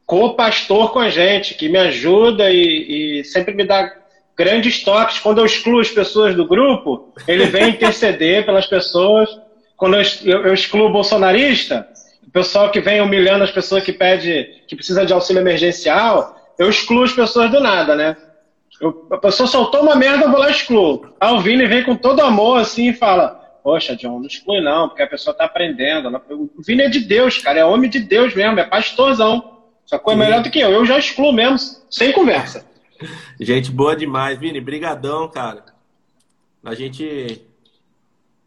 co-pastor 0.04 0.92
com 0.92 0.98
a 0.98 1.10
gente, 1.10 1.54
que 1.54 1.70
me 1.70 1.78
ajuda 1.78 2.50
e, 2.50 3.20
e 3.20 3.24
sempre 3.24 3.54
me 3.54 3.64
dá 3.64 3.96
grandes 4.36 4.84
toques. 4.84 5.20
Quando 5.20 5.38
eu 5.38 5.46
excluo 5.46 5.80
as 5.80 5.92
pessoas 5.92 6.36
do 6.36 6.48
grupo, 6.48 7.14
ele 7.28 7.46
vem 7.46 7.70
interceder 7.78 8.46
pelas 8.48 8.66
pessoas. 8.66 9.30
Quando 9.78 9.96
eu, 9.96 10.04
eu, 10.46 10.54
excluo 10.54 10.88
o 10.88 10.92
bolsonarista, 10.92 11.88
o 12.26 12.32
pessoal 12.32 12.72
que 12.72 12.80
vem 12.80 13.02
humilhando 13.02 13.44
as 13.44 13.52
pessoas 13.52 13.84
que 13.84 13.92
pede, 13.92 14.64
que 14.68 14.76
precisa 14.76 15.06
de 15.06 15.14
auxílio 15.14 15.42
emergencial, 15.42 16.36
eu 16.58 16.70
excluo 16.70 17.04
as 17.04 17.12
pessoas 17.12 17.52
do 17.52 17.60
nada, 17.60 17.96
né? 17.96 18.16
Eu- 18.82 19.08
a 19.12 19.18
pessoa 19.18 19.48
soltou 19.48 19.82
uma 19.82 19.96
merda, 19.96 20.26
eu 20.26 20.32
vou 20.32 20.40
lá 20.40 20.50
e 20.50 20.52
excluo. 20.52 21.14
Aí 21.20 21.34
o 21.34 21.40
Vini 21.40 21.66
vem 21.66 21.84
com 21.84 21.96
todo 21.96 22.22
amor 22.22 22.60
assim 22.60 22.90
e 22.90 22.94
fala: 22.94 23.42
Poxa, 23.64 23.96
John, 23.96 24.20
não 24.20 24.28
exclui 24.28 24.62
não, 24.62 24.88
porque 24.88 25.04
a 25.04 25.08
pessoa 25.08 25.36
tá 25.36 25.46
aprendendo. 25.46 26.10
O 26.30 26.62
Vini 26.62 26.84
é 26.84 26.90
de 26.90 27.00
Deus, 27.00 27.38
cara, 27.38 27.60
é 27.60 27.66
homem 27.66 27.90
de 27.90 28.00
Deus 28.00 28.34
mesmo, 28.34 28.60
é 28.60 28.64
pastorzão. 28.64 29.56
Só 29.86 30.00
que 30.00 30.10
é 30.10 30.16
melhor 30.16 30.42
do 30.42 30.50
que 30.50 30.60
eu. 30.60 30.72
Eu 30.72 30.86
já 30.86 30.98
excluo 30.98 31.32
mesmo, 31.32 31.58
sem 31.90 32.12
conversa. 32.12 32.66
gente 33.40 33.72
boa 33.72 33.96
demais, 33.96 34.38
Vini. 34.40 34.60
Brigadão, 34.60 35.28
cara. 35.30 35.64
A 36.64 36.74
gente 36.74 37.42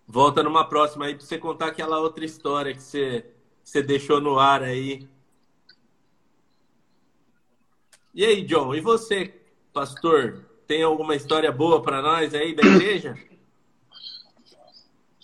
volta 0.08 0.42
numa 0.42 0.64
próxima 0.64 1.04
aí 1.04 1.14
pra 1.14 1.24
você 1.24 1.36
contar 1.36 1.66
aquela 1.66 2.00
outra 2.00 2.24
história 2.24 2.72
que 2.72 2.82
você, 2.82 3.26
você 3.62 3.82
deixou 3.82 4.20
no 4.20 4.38
ar 4.38 4.62
aí. 4.62 5.06
E 8.14 8.24
aí, 8.24 8.42
John, 8.42 8.74
e 8.74 8.80
você, 8.80 9.34
pastor? 9.72 10.46
Tem 10.66 10.82
alguma 10.82 11.14
história 11.14 11.52
boa 11.52 11.82
pra 11.82 12.00
nós 12.00 12.34
aí 12.34 12.54
da 12.54 12.66
igreja? 12.66 13.16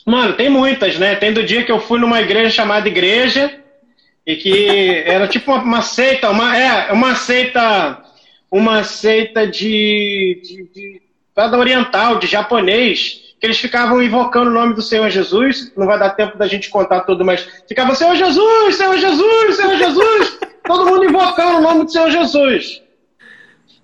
Mano, 0.07 0.37
tem 0.37 0.51
muitas, 0.51 0.99
né? 0.99 1.17
Tem 1.17 1.33
do 1.33 1.43
dia 1.43 1.65
que 1.65 1.73
eu 1.73 1.81
fui 1.81 1.99
numa 1.99 2.21
igreja 2.21 2.51
chamada 2.51 2.87
Igreja, 2.87 3.65
e 4.27 4.37
que 4.37 4.69
era 5.07 5.27
tipo 5.27 5.51
uma, 5.51 5.63
uma 5.63 5.83
seita, 5.83 6.31
uma, 6.31 6.57
é, 6.57 6.93
uma 6.93 7.15
seita, 7.15 8.05
uma 8.51 8.85
seita 8.85 9.47
de, 9.47 10.41
de, 10.43 10.69
de 10.69 11.03
da 11.35 11.59
oriental, 11.59 12.19
de 12.19 12.27
japonês, 12.27 13.24
eles 13.45 13.59
ficavam 13.59 14.03
invocando 14.03 14.51
o 14.51 14.53
nome 14.55 14.75
do 14.75 14.83
Senhor 14.83 15.09
Jesus, 15.11 15.73
não 15.77 15.87
vai 15.87 15.99
dar 15.99 16.11
tempo 16.11 16.37
da 16.39 16.47
gente 16.47 16.71
contar 16.71 17.01
tudo, 17.01 17.25
mas 17.25 17.47
ficava 17.69 17.95
Senhor 17.95 18.15
Jesus, 18.17 18.77
Senhor 18.77 18.97
Jesus, 18.99 19.57
Senhor 19.57 19.77
Jesus, 19.77 20.39
todo 20.65 20.87
mundo 20.87 21.05
invocando 21.05 21.59
o 21.59 21.61
nome 21.61 21.85
do 21.85 21.91
Senhor 21.93 22.11
Jesus. 22.11 22.81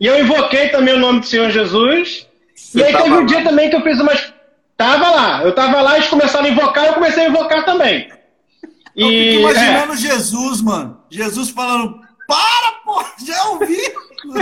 E 0.01 0.07
eu 0.07 0.19
invoquei 0.19 0.69
também 0.71 0.95
o 0.95 0.99
nome 0.99 1.21
do 1.21 1.27
Senhor 1.27 1.51
Jesus, 1.51 2.27
Você 2.55 2.79
e 2.79 2.85
aí 2.85 2.97
teve 2.97 3.11
um 3.11 3.21
lá? 3.21 3.25
dia 3.25 3.43
também 3.45 3.69
que 3.69 3.77
eu 3.77 3.83
fiz 3.83 4.01
umas. 4.01 4.33
Tava 4.77 5.11
lá, 5.11 5.43
eu 5.45 5.55
tava 5.55 5.81
lá, 5.83 5.97
eles 5.97 6.09
começaram 6.09 6.47
a 6.47 6.49
invocar, 6.51 6.87
eu 6.87 6.95
comecei 6.95 7.27
a 7.27 7.29
invocar 7.29 7.65
também. 7.67 8.09
Eu 8.97 9.09
fico 9.09 9.13
E, 9.13 9.39
imaginando 9.41 9.97
Jesus, 9.97 10.63
mano. 10.63 10.99
Jesus 11.11 11.51
falando, 11.51 12.01
para, 12.31 12.73
pô, 12.85 13.05
já 13.27 13.45
ouvi. 13.49 13.77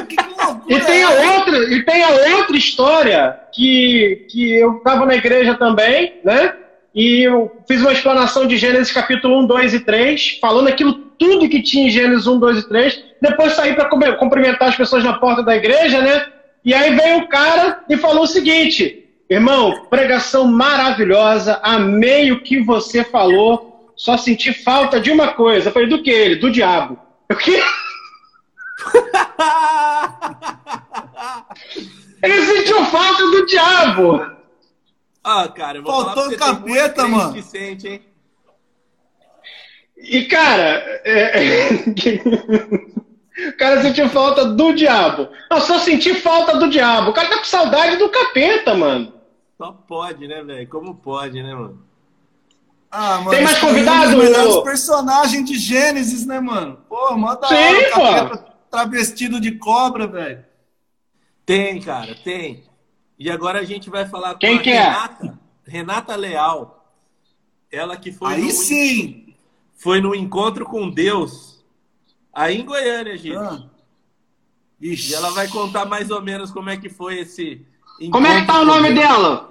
Que, 0.09 0.17
que 0.17 0.29
loucura. 0.29 0.75
é. 0.75 0.77
e, 0.77 0.81
tem 0.85 1.05
a 1.05 1.13
é 1.13 1.37
outra, 1.37 1.75
e 1.75 1.83
tem 1.85 2.03
a 2.03 2.37
outra 2.37 2.57
história 2.57 3.41
que, 3.53 4.27
que 4.31 4.55
eu 4.55 4.81
tava 4.81 5.07
na 5.07 5.15
igreja 5.15 5.55
também, 5.55 6.21
né? 6.25 6.55
E 6.95 7.23
eu 7.23 7.63
fiz 7.67 7.81
uma 7.81 7.93
explanação 7.93 8.47
de 8.47 8.57
Gênesis 8.57 8.93
capítulo 8.93 9.41
1, 9.41 9.47
2 9.47 9.75
e 9.75 9.81
3, 9.81 10.39
falando 10.41 10.69
aquilo 10.69 10.95
tudo 11.19 11.49
que 11.49 11.63
tinha 11.63 11.87
em 11.87 11.91
Gênesis 11.91 12.27
1, 12.27 12.39
2 12.39 12.59
e 12.59 12.69
3. 12.69 13.05
Depois 13.23 13.53
saí 13.53 13.75
para 13.75 13.89
cumprimentar 14.17 14.69
as 14.69 14.77
pessoas 14.77 15.05
na 15.05 15.15
porta 15.15 15.43
da 15.43 15.57
igreja, 15.57 16.01
né? 16.01 16.27
E 16.65 16.75
aí 16.75 16.95
veio 16.95 17.19
o 17.19 17.29
cara 17.29 17.85
e 17.89 17.97
falou 17.97 18.25
o 18.25 18.27
seguinte: 18.27 19.09
Irmão, 19.31 19.87
pregação 19.91 20.47
maravilhosa, 20.47 21.61
amei 21.63 22.33
o 22.33 22.41
que 22.41 22.61
você 22.61 23.05
falou, 23.05 23.93
só 23.95 24.17
senti 24.17 24.53
falta 24.53 24.99
de 24.99 25.11
uma 25.11 25.29
coisa. 25.35 25.69
Eu 25.69 25.73
falei, 25.73 25.89
do 25.89 26.03
que 26.03 26.11
ele? 26.11 26.37
Do 26.37 26.51
diabo. 26.51 26.99
O 27.31 27.37
quê? 27.37 27.63
Ele 32.23 32.47
sentiu 32.47 32.85
falta 32.87 33.23
do 33.31 33.47
diabo. 33.47 34.21
Ah, 35.23 35.47
cara, 35.49 35.79
eu 35.79 35.83
vou 35.83 35.93
Faltou 35.93 36.15
falar 36.15 36.15
pra 36.15 36.23
você, 36.23 36.35
o 36.35 36.39
tem 36.39 36.53
muito 36.53 36.65
capeta, 36.75 37.09
mano. 37.09 37.43
sente, 37.43 37.89
hein? 37.89 38.03
E, 39.97 40.25
cara, 40.27 41.01
é... 41.05 41.85
o 43.49 43.57
cara 43.57 43.83
sentiu 43.83 44.09
falta 44.09 44.45
do 44.47 44.73
diabo. 44.73 45.29
Eu 45.51 45.61
só 45.61 45.79
senti 45.79 46.15
falta 46.15 46.57
do 46.57 46.71
diabo. 46.71 47.11
O 47.11 47.13
cara 47.13 47.29
tá 47.29 47.39
com 47.39 47.45
saudade 47.45 47.97
do 47.97 48.09
capeta, 48.09 48.75
mano. 48.75 49.13
Só 49.57 49.73
pode, 49.73 50.27
né, 50.29 50.43
velho? 50.43 50.69
Como 50.69 50.95
pode, 50.95 51.43
né, 51.43 51.55
mano? 51.55 51.83
Ah, 52.91 53.19
mano, 53.19 53.31
Tem 53.31 53.43
mais 53.45 53.57
esse 53.57 53.61
foi 53.61 53.69
convidado, 53.71 54.17
Um 54.17 54.19
melhores 54.19 54.57
personagens 54.63 55.45
de 55.45 55.59
Gênesis, 55.59 56.25
né, 56.25 56.41
mano? 56.41 56.79
Pô, 56.89 57.15
mó 57.17 57.35
da 57.35 57.49
Sim, 57.49 57.55
hora, 58.01 58.37
pô. 58.39 58.51
travestido 58.71 59.41
de 59.41 59.53
cobra, 59.53 60.07
velho. 60.07 60.45
Tem, 61.45 61.81
cara, 61.81 62.15
tem. 62.25 62.65
E 63.19 63.31
agora 63.31 63.61
a 63.61 63.65
gente 63.65 63.91
vai 63.91 64.07
falar 64.07 64.35
com 64.35 64.39
Quem 64.41 64.59
a 64.59 64.63
que 64.63 64.71
é? 64.71 64.83
Renata, 64.83 65.39
Renata 65.67 66.17
Leal. 66.17 66.95
Ela 67.71 67.97
que 67.97 68.11
foi 68.13 68.33
Aí 68.35 68.45
no, 68.45 68.51
sim. 68.51 69.35
foi 69.75 70.01
no 70.01 70.15
encontro 70.15 70.65
com 70.65 70.89
Deus 70.89 71.63
aí 72.33 72.61
em 72.61 72.65
Goiânia, 72.65 73.17
gente. 73.19 73.37
Ah. 73.37 73.65
Ixi. 74.81 75.11
E 75.11 75.15
ela 75.15 75.31
vai 75.33 75.49
contar 75.49 75.85
mais 75.85 76.11
ou 76.11 76.23
menos 76.23 76.51
como 76.51 76.71
é 76.71 76.77
que 76.77 76.89
foi 76.89 77.19
esse 77.19 77.67
encontro. 78.01 78.11
Como 78.13 78.27
é 78.29 78.41
que 78.41 78.47
tá 78.47 78.61
o 78.61 78.65
nome 78.65 78.93
Deus. 78.93 79.01
dela? 79.01 79.48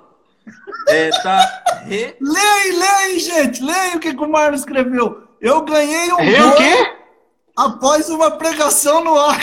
É, 0.87 1.09
tá 1.21 1.63
Re... 1.85 2.15
Leia, 2.19 2.79
leia, 2.79 3.19
gente, 3.19 3.63
leia 3.63 3.97
o 3.97 3.99
que 3.99 4.13
que 4.13 4.23
o 4.23 4.29
Marlon 4.29 4.55
escreveu. 4.55 5.23
Eu 5.41 5.61
ganhei 5.61 6.11
um 6.13 6.19
É 6.19 6.41
o 6.41 6.47
gol 6.49 6.57
quê? 6.57 6.93
após 7.55 8.09
uma 8.09 8.31
pregação 8.31 9.03
no 9.03 9.17
ar. 9.19 9.39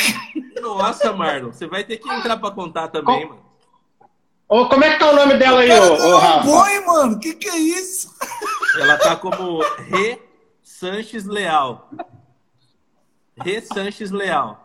Nossa, 0.60 1.12
Marlon, 1.12 1.52
você 1.52 1.66
vai 1.66 1.84
ter 1.84 1.98
que 1.98 2.08
entrar 2.10 2.36
pra 2.38 2.50
contar 2.50 2.88
também, 2.88 3.26
mano. 3.28 3.44
Ô, 4.48 4.66
como 4.68 4.84
é 4.84 4.92
que 4.92 4.98
tá 4.98 5.10
o 5.10 5.16
nome 5.16 5.34
dela 5.36 5.60
aí, 5.60 5.70
ô, 5.72 5.92
ô 5.94 6.18
Rafa? 6.18 6.46
boi, 6.46 6.80
mano. 6.80 7.18
Que 7.18 7.34
que 7.34 7.48
é 7.48 7.56
isso? 7.56 8.14
Ela 8.78 8.96
tá 8.98 9.16
como 9.16 9.62
Re 9.78 10.20
Sanches 10.62 11.24
Leal. 11.24 11.90
Re 13.42 13.60
Sanches 13.62 14.10
Leal. 14.10 14.63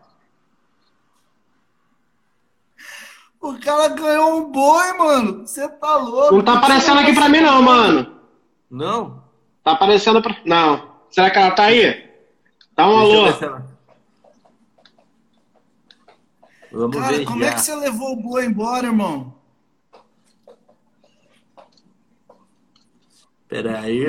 O 3.42 3.58
cara 3.60 3.88
ganhou 3.90 4.38
um 4.38 4.52
boi, 4.52 4.94
mano. 4.94 5.48
Você 5.48 5.68
tá 5.68 5.96
louco. 5.98 6.36
Não 6.36 6.44
tá 6.44 6.54
aparecendo 6.58 7.00
aqui 7.00 7.14
pra 7.14 7.30
mim, 7.30 7.40
não, 7.40 7.62
mano. 7.62 8.20
Não? 8.70 9.24
Tá 9.64 9.72
aparecendo 9.72 10.22
pra. 10.22 10.36
Não. 10.46 10.90
Será 11.10 11.32
que 11.32 11.38
ela 11.38 11.52
tá 11.52 11.64
aí? 11.64 12.10
Dá 12.76 12.88
um 12.88 13.24
Deixa 13.24 13.46
eu 13.46 13.54
alô. 13.54 13.62
Vamos 16.72 16.98
Cara, 16.98 17.18
ver 17.18 17.26
como 17.26 17.40
já. 17.40 17.48
é 17.50 17.54
que 17.54 17.62
você 17.62 17.76
levou 17.76 18.12
o 18.14 18.16
boi 18.16 18.46
embora, 18.46 18.88
irmão? 18.88 19.34
Pera 23.48 23.80
aí. 23.80 24.06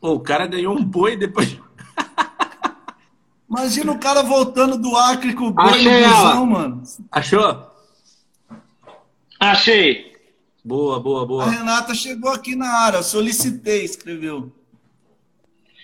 Pô, 0.00 0.12
o 0.12 0.20
cara 0.20 0.46
ganhou 0.46 0.76
um 0.76 0.84
boi 0.84 1.16
depois. 1.16 1.58
Imagina 3.50 3.90
o 3.90 3.98
cara 3.98 4.22
voltando 4.22 4.78
do 4.78 4.96
Acre 4.96 5.34
com 5.34 5.48
o 5.48 5.50
boi 5.50 5.64
Achei 5.64 6.00
no 6.00 6.08
busão, 6.08 6.46
mano. 6.46 6.82
Achou? 7.10 7.66
Achei. 9.40 10.16
Boa, 10.64 11.00
boa, 11.00 11.22
A 11.22 11.26
boa. 11.26 11.50
Renata 11.50 11.92
chegou 11.92 12.30
aqui 12.30 12.54
na 12.54 12.68
área. 12.68 13.02
Solicitei, 13.02 13.84
escreveu. 13.84 14.52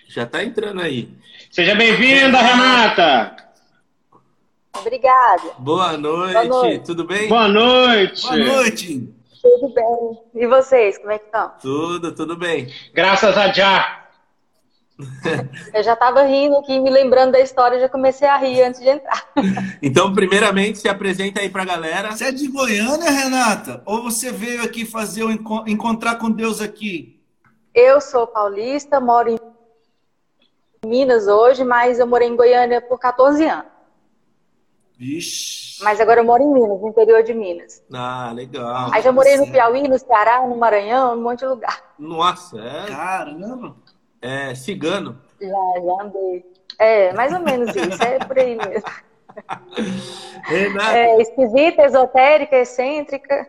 Já 0.08 0.24
tá 0.24 0.44
entrando 0.44 0.80
aí. 0.80 1.10
Seja 1.50 1.74
bem-vinda, 1.74 2.38
Renata. 2.38 3.36
Obrigada. 4.78 5.54
Boa 5.58 5.96
noite. 5.96 6.32
Boa 6.34 6.44
noite. 6.44 6.84
Tudo 6.84 7.04
bem? 7.04 7.28
Boa 7.28 7.48
noite. 7.48 8.22
Boa 8.22 8.36
noite. 8.36 9.14
Tudo 9.42 9.74
bem. 9.74 10.18
E 10.34 10.46
vocês, 10.46 10.98
como 10.98 11.10
é 11.10 11.18
que 11.18 11.26
estão? 11.26 11.50
Tudo, 11.60 12.12
tudo 12.12 12.36
bem. 12.36 12.72
Graças 12.94 13.36
a 13.36 13.52
Já. 13.52 14.05
Eu 15.74 15.82
já 15.82 15.92
estava 15.92 16.22
rindo 16.22 16.56
aqui, 16.56 16.80
me 16.80 16.88
lembrando 16.90 17.32
da 17.32 17.40
história, 17.40 17.78
já 17.78 17.88
comecei 17.88 18.26
a 18.26 18.36
rir 18.38 18.62
antes 18.62 18.80
de 18.80 18.88
entrar. 18.88 19.26
Então, 19.82 20.12
primeiramente, 20.12 20.78
se 20.78 20.88
apresenta 20.88 21.40
aí 21.40 21.50
pra 21.50 21.64
galera. 21.64 22.12
Você 22.12 22.24
é 22.24 22.32
de 22.32 22.48
Goiânia, 22.48 23.10
Renata? 23.10 23.82
Ou 23.84 24.02
você 24.02 24.32
veio 24.32 24.62
aqui 24.64 24.84
fazer 24.86 25.22
o 25.24 25.30
enco- 25.30 25.64
encontrar 25.66 26.16
com 26.16 26.30
Deus 26.30 26.60
aqui? 26.60 27.20
Eu 27.74 28.00
sou 28.00 28.26
paulista, 28.26 28.98
moro 28.98 29.28
em 29.30 29.38
Minas 30.84 31.26
hoje, 31.26 31.62
mas 31.62 31.98
eu 31.98 32.06
morei 32.06 32.28
em 32.28 32.36
Goiânia 32.36 32.80
por 32.80 32.98
14 32.98 33.44
anos. 33.46 33.66
Vixe. 34.98 35.82
Mas 35.84 36.00
agora 36.00 36.20
eu 36.20 36.24
moro 36.24 36.42
em 36.42 36.52
Minas, 36.52 36.80
no 36.80 36.88
interior 36.88 37.22
de 37.22 37.34
Minas. 37.34 37.82
Ah, 37.92 38.32
legal. 38.34 38.90
Aí 38.92 39.02
já 39.02 39.12
morei 39.12 39.36
no 39.36 39.50
Piauí, 39.52 39.86
no 39.86 39.98
Ceará, 39.98 40.46
no 40.46 40.56
Maranhão, 40.56 41.14
num 41.16 41.22
monte 41.22 41.40
de 41.40 41.46
lugar. 41.46 41.82
Nossa, 41.98 42.58
é, 42.58 42.86
Caramba. 42.86 43.76
É 44.26 44.54
cigano. 44.54 45.18
Já, 45.40 45.48
já 45.48 46.02
andei. 46.02 46.44
É, 46.78 47.12
mais 47.14 47.32
ou 47.32 47.40
menos 47.40 47.74
isso, 47.74 48.02
é 48.02 48.18
por 48.18 48.38
aí 48.38 48.56
mesmo. 48.56 48.88
Renata. 50.44 50.98
É, 50.98 51.20
esquisita, 51.20 51.82
esotérica, 51.82 52.56
excêntrica. 52.56 53.48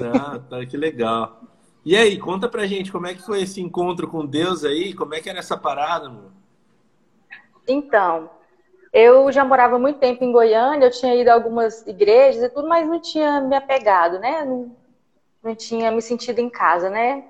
Ah, 0.00 0.40
tá, 0.48 0.66
que 0.66 0.76
legal. 0.76 1.40
E 1.84 1.96
aí, 1.96 2.18
conta 2.18 2.48
pra 2.48 2.66
gente 2.66 2.92
como 2.92 3.06
é 3.06 3.14
que 3.14 3.22
foi 3.22 3.42
esse 3.42 3.60
encontro 3.60 4.08
com 4.08 4.26
Deus 4.26 4.64
aí? 4.64 4.92
Como 4.92 5.14
é 5.14 5.20
que 5.20 5.30
era 5.30 5.38
essa 5.38 5.56
parada, 5.56 6.08
mano? 6.08 6.32
Então, 7.66 8.30
eu 8.92 9.30
já 9.32 9.44
morava 9.44 9.78
muito 9.78 9.98
tempo 9.98 10.24
em 10.24 10.32
Goiânia, 10.32 10.86
eu 10.86 10.90
tinha 10.90 11.14
ido 11.14 11.28
a 11.28 11.34
algumas 11.34 11.86
igrejas 11.86 12.42
e 12.42 12.48
tudo, 12.48 12.68
mas 12.68 12.86
não 12.86 13.00
tinha 13.00 13.40
me 13.40 13.56
apegado, 13.56 14.18
né? 14.18 14.44
Não, 14.44 14.76
não 15.42 15.54
tinha 15.54 15.90
me 15.90 16.02
sentido 16.02 16.40
em 16.40 16.50
casa, 16.50 16.90
né? 16.90 17.24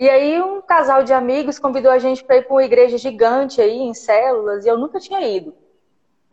E 0.00 0.08
aí 0.08 0.40
um 0.40 0.62
casal 0.62 1.02
de 1.02 1.12
amigos 1.12 1.58
convidou 1.58 1.92
a 1.92 1.98
gente 1.98 2.24
para 2.24 2.38
ir 2.38 2.46
para 2.46 2.54
uma 2.54 2.64
igreja 2.64 2.96
gigante 2.96 3.60
aí, 3.60 3.76
em 3.76 3.92
células, 3.92 4.64
e 4.64 4.68
eu 4.68 4.78
nunca 4.78 4.98
tinha 4.98 5.20
ido. 5.20 5.54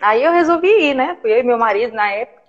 Aí 0.01 0.23
eu 0.23 0.31
resolvi 0.31 0.69
ir, 0.69 0.93
né? 0.93 1.17
Fui 1.21 1.33
eu 1.33 1.39
e 1.39 1.43
meu 1.43 1.57
marido 1.57 1.93
na 1.93 2.09
época. 2.09 2.41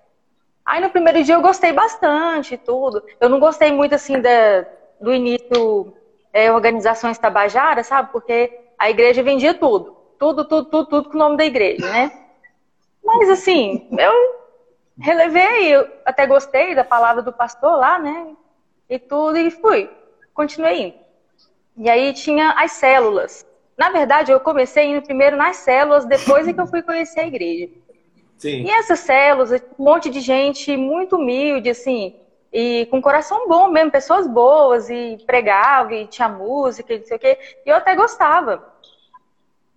Aí 0.64 0.80
no 0.80 0.90
primeiro 0.90 1.24
dia 1.24 1.34
eu 1.34 1.42
gostei 1.42 1.72
bastante 1.72 2.54
e 2.54 2.58
tudo. 2.58 3.02
Eu 3.20 3.28
não 3.28 3.40
gostei 3.40 3.72
muito, 3.72 3.96
assim, 3.96 4.20
da, 4.20 4.64
do 5.00 5.12
início 5.12 5.92
é, 6.32 6.52
organizações 6.52 7.18
Tabajara, 7.18 7.82
sabe? 7.82 8.12
Porque 8.12 8.56
a 8.78 8.88
igreja 8.88 9.20
vendia 9.20 9.54
tudo. 9.54 9.96
Tudo, 10.20 10.44
tudo, 10.44 10.70
tudo, 10.70 10.88
tudo 10.88 11.08
com 11.08 11.16
o 11.16 11.18
nome 11.18 11.36
da 11.36 11.44
igreja, 11.44 11.84
né? 11.90 12.12
Mas 13.02 13.28
assim, 13.28 13.88
eu 13.98 14.12
relevei, 14.96 15.74
eu 15.74 15.88
até 16.04 16.28
gostei 16.28 16.76
da 16.76 16.84
palavra 16.84 17.22
do 17.22 17.32
pastor 17.32 17.76
lá, 17.76 17.98
né? 17.98 18.36
E 18.88 19.00
tudo, 19.00 19.36
e 19.36 19.50
fui. 19.50 19.90
Continuei 20.32 20.80
indo. 20.80 21.07
E 21.78 21.88
aí 21.88 22.12
tinha 22.12 22.50
as 22.58 22.72
células. 22.72 23.46
Na 23.76 23.90
verdade, 23.90 24.32
eu 24.32 24.40
comecei 24.40 24.86
indo 24.86 25.02
primeiro 25.02 25.36
nas 25.36 25.58
células, 25.58 26.04
depois 26.04 26.48
é 26.48 26.52
que 26.52 26.60
eu 26.60 26.66
fui 26.66 26.82
conhecer 26.82 27.20
a 27.20 27.26
igreja. 27.26 27.68
Sim. 28.36 28.64
E 28.64 28.70
essas 28.70 28.98
células, 29.00 29.52
um 29.78 29.84
monte 29.84 30.10
de 30.10 30.20
gente 30.20 30.76
muito 30.76 31.16
humilde, 31.16 31.70
assim, 31.70 32.16
e 32.52 32.86
com 32.90 33.00
coração 33.00 33.46
bom 33.48 33.68
mesmo, 33.68 33.92
pessoas 33.92 34.26
boas, 34.26 34.90
e 34.90 35.18
pregava, 35.24 35.94
e 35.94 36.06
tinha 36.08 36.28
música, 36.28 36.92
e 36.92 36.98
não 36.98 37.06
sei 37.06 37.16
o 37.16 37.20
quê. 37.20 37.38
E 37.64 37.70
eu 37.70 37.76
até 37.76 37.94
gostava. 37.94 38.74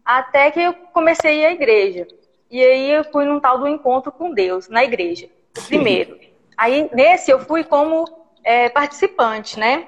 Até 0.03 0.49
que 0.49 0.59
eu 0.59 0.73
comecei 0.93 1.31
a 1.31 1.33
ir 1.33 1.45
à 1.45 1.51
igreja. 1.51 2.07
E 2.49 2.63
aí 2.63 2.91
eu 2.91 3.03
fui 3.03 3.25
num 3.25 3.39
tal 3.39 3.59
do 3.59 3.67
encontro 3.67 4.11
com 4.11 4.33
Deus, 4.33 4.67
na 4.67 4.83
igreja, 4.83 5.29
o 5.57 5.61
primeiro. 5.67 6.19
Aí 6.57 6.89
nesse 6.93 7.31
eu 7.31 7.39
fui 7.39 7.63
como 7.63 8.05
é, 8.43 8.69
participante, 8.69 9.57
né? 9.57 9.87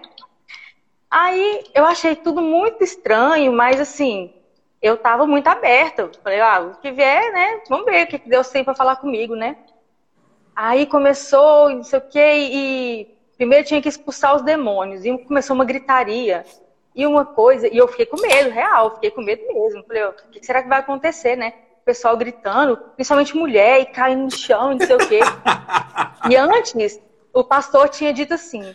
Aí 1.14 1.64
eu 1.76 1.86
achei 1.86 2.16
tudo 2.16 2.42
muito 2.42 2.84
estranho, 2.84 3.54
mas 3.54 3.80
assim, 3.80 4.34
eu 4.82 4.98
tava 4.98 5.28
muito 5.28 5.48
aberta. 5.48 6.10
Falei, 6.24 6.42
ah, 6.42 6.60
o 6.62 6.82
que 6.82 6.92
vier, 6.92 7.32
né? 7.32 7.62
Vamos 7.70 7.86
ver 7.86 8.06
o 8.06 8.08
que 8.08 8.18
Deus 8.18 8.50
tem 8.50 8.64
para 8.64 8.74
falar 8.74 8.96
comigo, 8.96 9.36
né? 9.36 9.58
Aí 10.56 10.88
começou, 10.88 11.70
não 11.70 11.84
sei 11.84 12.00
o 12.00 12.10
quê, 12.10 12.50
e 12.52 13.16
primeiro 13.38 13.64
tinha 13.64 13.80
que 13.80 13.88
expulsar 13.88 14.36
os 14.36 14.42
demônios, 14.42 15.06
e 15.06 15.16
começou 15.20 15.54
uma 15.56 15.66
gritaria. 15.66 16.44
E 16.96 17.06
uma 17.06 17.24
coisa, 17.24 17.68
e 17.68 17.78
eu 17.78 17.88
fiquei 17.88 18.08
com 18.08 18.20
medo, 18.20 18.50
real, 18.50 18.96
fiquei 18.96 19.12
com 19.12 19.22
medo 19.22 19.44
mesmo. 19.54 19.84
Falei, 19.84 20.06
o 20.06 20.14
que 20.32 20.44
será 20.44 20.64
que 20.64 20.70
vai 20.70 20.80
acontecer, 20.80 21.36
né? 21.36 21.54
O 21.84 21.86
pessoal 21.86 22.18
gritando, 22.18 22.76
principalmente 22.96 23.38
mulher, 23.38 23.82
e 23.82 23.86
caindo 23.86 24.24
no 24.24 24.32
chão, 24.32 24.72
não 24.72 24.80
sei 24.80 24.96
o 24.96 25.08
quê. 25.08 25.20
E 26.28 26.36
antes, 26.38 27.00
o 27.34 27.44
pastor 27.44 27.90
tinha 27.90 28.14
dito 28.14 28.34
assim: 28.34 28.74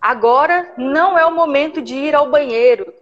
agora 0.00 0.72
não 0.76 1.18
é 1.18 1.24
o 1.26 1.34
momento 1.34 1.82
de 1.82 1.94
ir 1.94 2.14
ao 2.14 2.30
banheiro. 2.30 2.92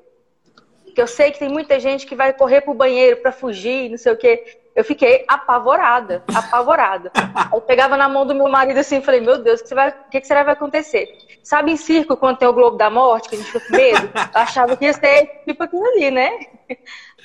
Que 0.94 1.00
eu 1.00 1.06
sei 1.06 1.30
que 1.30 1.38
tem 1.38 1.48
muita 1.48 1.78
gente 1.78 2.06
que 2.06 2.16
vai 2.16 2.32
correr 2.32 2.62
pro 2.62 2.74
banheiro 2.74 3.18
para 3.18 3.30
fugir, 3.30 3.88
não 3.88 3.98
sei 3.98 4.12
o 4.12 4.16
quê. 4.16 4.58
Eu 4.74 4.84
fiquei 4.84 5.24
apavorada, 5.28 6.22
apavorada. 6.34 7.12
Eu 7.52 7.60
pegava 7.60 7.96
na 7.96 8.08
mão 8.08 8.26
do 8.26 8.34
meu 8.34 8.48
marido 8.48 8.78
assim 8.78 8.98
e 8.98 9.02
falei, 9.02 9.20
meu 9.20 9.38
Deus, 9.38 9.60
o 9.60 9.64
que, 9.64 9.74
o 9.74 10.10
que 10.10 10.24
será 10.24 10.40
que 10.40 10.46
vai 10.46 10.54
acontecer? 10.54 11.18
Sabe 11.42 11.72
em 11.72 11.76
circo, 11.76 12.16
quando 12.16 12.38
tem 12.38 12.48
o 12.48 12.52
Globo 12.52 12.76
da 12.76 12.90
Morte, 12.90 13.28
que 13.28 13.34
a 13.34 13.38
gente 13.38 13.50
fica 13.50 13.66
com 13.66 13.76
medo? 13.76 14.10
Eu 14.14 14.40
achava 14.40 14.76
que 14.76 14.84
ia 14.84 14.92
ser 14.92 15.42
tipo 15.46 15.62
aquilo 15.62 15.84
ali, 15.84 16.10
né? 16.10 16.30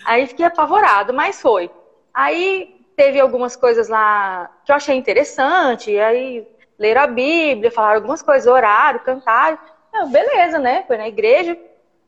Aí 0.05 0.27
fiquei 0.27 0.45
apavorada, 0.45 1.13
mas 1.13 1.41
foi. 1.41 1.69
Aí 2.13 2.83
teve 2.95 3.19
algumas 3.19 3.55
coisas 3.55 3.87
lá 3.89 4.49
que 4.65 4.71
eu 4.71 4.75
achei 4.75 4.95
interessante, 4.95 5.97
aí 5.99 6.47
leram 6.83 7.01
a 7.01 7.07
Bíblia, 7.07 7.71
falaram 7.71 7.95
algumas 7.95 8.21
coisas, 8.21 8.45
oraram, 8.45 8.99
cantaram. 8.99 9.57
Não, 9.93 10.11
beleza, 10.11 10.59
né? 10.59 10.83
Foi 10.85 10.97
na 10.97 11.07
igreja, 11.07 11.57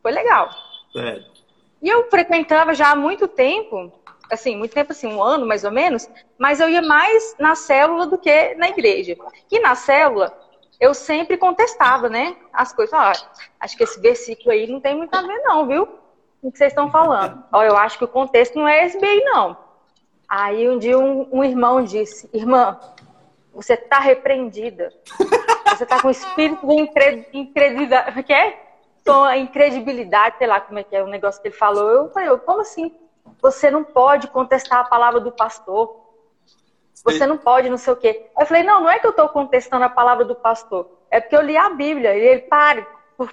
foi 0.03 0.11
legal. 0.11 0.49
É. 0.97 1.23
E 1.81 1.87
eu 1.87 2.09
frequentava 2.09 2.73
já 2.73 2.91
há 2.91 2.95
muito 2.95 3.25
tempo, 3.25 3.89
assim, 4.29 4.57
muito 4.57 4.73
tempo, 4.73 4.91
assim, 4.91 5.07
um 5.07 5.23
ano 5.23 5.45
mais 5.45 5.63
ou 5.63 5.71
menos, 5.71 6.09
mas 6.37 6.59
eu 6.59 6.67
ia 6.67 6.81
mais 6.81 7.35
na 7.39 7.55
célula 7.55 8.05
do 8.05 8.17
que 8.17 8.53
na 8.55 8.67
igreja. 8.67 9.15
E 9.49 9.59
na 9.59 9.75
célula, 9.75 10.37
eu 10.77 10.93
sempre 10.93 11.37
contestava, 11.37 12.09
né, 12.09 12.35
as 12.51 12.73
coisas. 12.73 12.93
Ah, 12.93 13.13
acho 13.61 13.77
que 13.77 13.83
esse 13.83 13.99
versículo 14.01 14.51
aí 14.51 14.67
não 14.67 14.81
tem 14.81 14.95
muito 14.95 15.13
a 15.15 15.21
ver 15.21 15.39
não, 15.43 15.65
viu? 15.65 15.87
O 16.41 16.51
que 16.51 16.57
vocês 16.57 16.73
estão 16.73 16.91
falando? 16.91 17.41
Ó, 17.51 17.63
eu 17.63 17.77
acho 17.77 17.97
que 17.97 18.03
o 18.03 18.09
contexto 18.09 18.59
não 18.59 18.67
é 18.67 18.85
esse 18.85 18.99
bem, 18.99 19.23
não. 19.23 19.57
Aí 20.27 20.69
um 20.69 20.77
dia 20.77 20.97
um, 20.97 21.27
um 21.31 21.43
irmão 21.43 21.83
disse, 21.83 22.29
irmã, 22.33 22.77
você 23.55 23.73
está 23.73 23.99
repreendida. 23.99 24.91
Você 25.69 25.83
está 25.83 26.01
com 26.01 26.09
espírito 26.09 26.67
de 26.67 26.73
incre- 26.73 27.27
incredulidade. 27.33 28.07
Como 28.07 28.19
é 28.19 28.23
que 28.23 28.33
é? 28.33 28.59
Com 29.05 29.23
a 29.23 29.37
incredibilidade, 29.37 30.37
sei 30.37 30.47
lá 30.47 30.59
como 30.59 30.79
é 30.79 30.83
que 30.83 30.95
é 30.95 31.01
o 31.03 31.07
negócio 31.07 31.41
que 31.41 31.47
ele 31.47 31.55
falou. 31.55 31.89
Eu 31.89 32.09
falei, 32.11 32.35
como 32.39 32.61
assim? 32.61 32.93
Você 33.41 33.71
não 33.71 33.83
pode 33.83 34.27
contestar 34.27 34.79
a 34.79 34.83
palavra 34.83 35.19
do 35.19 35.31
pastor. 35.31 36.03
Você 37.03 37.25
não 37.27 37.37
pode, 37.37 37.69
não 37.69 37.77
sei 37.77 37.93
o 37.93 37.95
quê. 37.95 38.29
Aí 38.35 38.43
eu 38.43 38.47
falei, 38.47 38.63
não, 38.63 38.81
não 38.81 38.89
é 38.89 38.99
que 38.99 39.05
eu 39.05 39.11
estou 39.11 39.29
contestando 39.29 39.83
a 39.85 39.89
palavra 39.89 40.25
do 40.25 40.35
pastor. 40.35 40.89
É 41.11 41.19
porque 41.19 41.35
eu 41.35 41.41
li 41.41 41.55
a 41.55 41.69
Bíblia. 41.69 42.15
E 42.15 42.19
ele, 42.19 42.41
pare, 42.41 42.85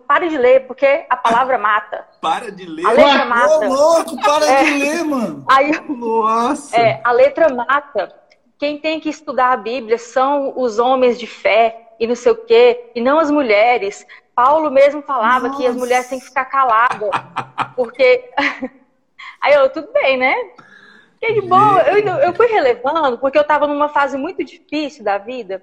pare 0.07 0.29
de 0.29 0.37
ler, 0.37 0.67
porque 0.67 1.07
a 1.09 1.17
palavra 1.17 1.57
mata. 1.59 2.07
Para 2.21 2.51
de 2.51 2.67
ler. 2.67 2.85
A 2.87 2.91
letra 2.93 3.23
Ô, 3.25 3.29
mata. 3.29 3.69
louco, 3.69 4.21
para 4.23 4.45
É. 4.47 4.65
de 4.65 4.71
ler, 4.79 5.05
mano. 5.05 5.45
Aí, 5.49 5.71
Nossa. 5.89 6.77
é, 6.77 7.01
a 7.03 7.13
letra 7.13 7.49
mata. 7.55 8.22
Quem 8.63 8.79
tem 8.79 9.01
que 9.01 9.09
estudar 9.09 9.51
a 9.51 9.57
Bíblia 9.57 9.99
são 9.99 10.53
os 10.57 10.79
homens 10.79 11.19
de 11.19 11.27
fé 11.27 11.75
e 11.99 12.07
não 12.07 12.15
sei 12.15 12.31
o 12.31 12.37
quê, 12.37 12.79
e 12.95 13.01
não 13.01 13.19
as 13.19 13.29
mulheres. 13.29 14.07
Paulo 14.37 14.71
mesmo 14.71 15.03
falava 15.03 15.51
que 15.51 15.67
as 15.67 15.75
Nossa. 15.75 15.79
mulheres 15.81 16.09
têm 16.09 16.21
que 16.21 16.27
ficar 16.27 16.45
caladas, 16.45 17.11
porque. 17.75 18.23
Aí 19.43 19.55
eu, 19.55 19.69
tudo 19.69 19.91
bem, 19.93 20.17
né? 20.17 20.33
Fiquei 21.15 21.41
de 21.41 21.49
boa. 21.49 21.81
Eu, 21.89 22.07
eu 22.21 22.33
fui 22.35 22.47
relevando, 22.47 23.19
porque 23.19 23.37
eu 23.37 23.43
estava 23.43 23.67
numa 23.67 23.89
fase 23.89 24.17
muito 24.17 24.45
difícil 24.45 25.03
da 25.05 25.19
vida. 25.19 25.61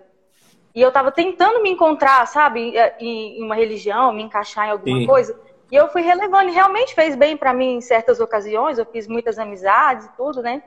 E 0.76 0.82
eu 0.82 0.90
estava 0.90 1.10
tentando 1.10 1.64
me 1.64 1.70
encontrar, 1.70 2.28
sabe, 2.28 2.76
em 3.00 3.40
em 3.40 3.42
uma 3.42 3.56
religião, 3.56 4.12
me 4.12 4.24
encaixar 4.24 4.68
em 4.68 4.72
alguma 4.72 5.00
Sim. 5.00 5.06
coisa. 5.06 5.34
E 5.72 5.76
eu 5.78 5.88
fui 5.88 6.02
relevando, 6.02 6.50
e 6.50 6.54
realmente 6.54 6.94
fez 6.94 7.16
bem 7.16 7.38
para 7.38 7.54
mim 7.54 7.76
em 7.76 7.82
certas 7.82 8.20
ocasiões. 8.20 8.78
Eu 8.78 8.86
fiz 8.86 9.08
muitas 9.08 9.40
amizades 9.40 10.06
e 10.06 10.12
tudo, 10.18 10.42
né? 10.42 10.62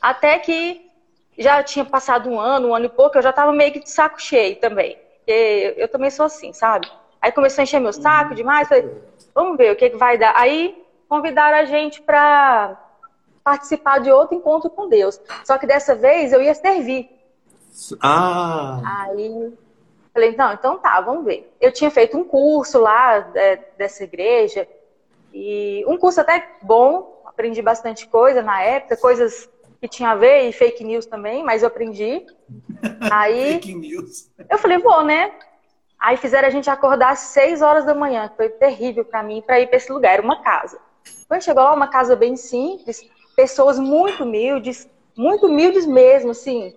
Até 0.00 0.38
que 0.38 0.86
já 1.38 1.62
tinha 1.62 1.84
passado 1.84 2.28
um 2.28 2.38
ano, 2.38 2.68
um 2.68 2.74
ano 2.74 2.86
e 2.86 2.88
pouco, 2.88 3.16
eu 3.16 3.22
já 3.22 3.30
estava 3.30 3.52
meio 3.52 3.72
que 3.72 3.80
de 3.80 3.90
saco 3.90 4.20
cheio 4.20 4.56
também. 4.56 4.98
Porque 5.18 5.74
eu 5.76 5.88
também 5.88 6.10
sou 6.10 6.26
assim, 6.26 6.52
sabe? 6.52 6.90
Aí 7.20 7.32
começou 7.32 7.62
a 7.62 7.64
encher 7.64 7.80
meu 7.80 7.92
saco 7.92 8.34
demais. 8.34 8.68
Falei, 8.68 8.90
vamos 9.34 9.56
ver 9.56 9.72
o 9.72 9.76
que, 9.76 9.90
que 9.90 9.96
vai 9.96 10.18
dar. 10.18 10.34
Aí 10.36 10.84
convidaram 11.08 11.58
a 11.58 11.64
gente 11.64 12.02
para 12.02 12.76
participar 13.42 14.00
de 14.00 14.10
outro 14.10 14.36
encontro 14.36 14.68
com 14.68 14.88
Deus. 14.88 15.20
Só 15.44 15.56
que 15.56 15.66
dessa 15.66 15.94
vez 15.94 16.32
eu 16.32 16.42
ia 16.42 16.54
servir. 16.54 17.08
Ah, 18.02 18.80
Aí 18.84 19.52
falei, 20.12 20.34
não, 20.36 20.52
então 20.52 20.78
tá, 20.78 21.00
vamos 21.00 21.24
ver. 21.24 21.54
Eu 21.60 21.70
tinha 21.72 21.90
feito 21.90 22.16
um 22.18 22.24
curso 22.24 22.80
lá 22.80 23.30
é, 23.34 23.56
dessa 23.76 24.02
igreja, 24.02 24.66
e 25.32 25.84
um 25.86 25.96
curso 25.96 26.20
até 26.20 26.56
bom, 26.62 27.22
aprendi 27.24 27.62
bastante 27.62 28.06
coisa 28.06 28.42
na 28.42 28.60
época, 28.60 28.96
coisas 28.96 29.48
que 29.80 29.88
tinha 29.88 30.10
a 30.10 30.14
ver, 30.14 30.48
e 30.48 30.52
fake 30.52 30.82
news 30.84 31.06
também, 31.06 31.42
mas 31.44 31.62
eu 31.62 31.68
aprendi. 31.68 32.24
Aí 33.12 33.54
Fake 33.54 33.74
news. 33.74 34.30
eu 34.50 34.58
falei, 34.58 34.78
vou, 34.78 35.04
né? 35.04 35.32
Aí 35.98 36.16
fizeram 36.16 36.46
a 36.46 36.50
gente 36.50 36.70
acordar 36.70 37.10
às 37.10 37.18
6 37.20 37.60
horas 37.60 37.84
da 37.84 37.94
manhã, 37.94 38.28
que 38.28 38.36
foi 38.36 38.48
terrível 38.48 39.04
pra 39.04 39.22
mim, 39.22 39.42
pra 39.44 39.60
ir 39.60 39.66
pra 39.66 39.76
esse 39.76 39.90
lugar. 39.90 40.14
Era 40.14 40.22
uma 40.22 40.42
casa. 40.42 40.78
Quando 41.26 41.42
chegou 41.42 41.62
lá, 41.62 41.74
uma 41.74 41.88
casa 41.88 42.14
bem 42.14 42.36
simples, 42.36 43.04
pessoas 43.34 43.78
muito 43.78 44.22
humildes, 44.22 44.88
muito 45.16 45.46
humildes 45.46 45.86
mesmo, 45.86 46.30
assim. 46.30 46.74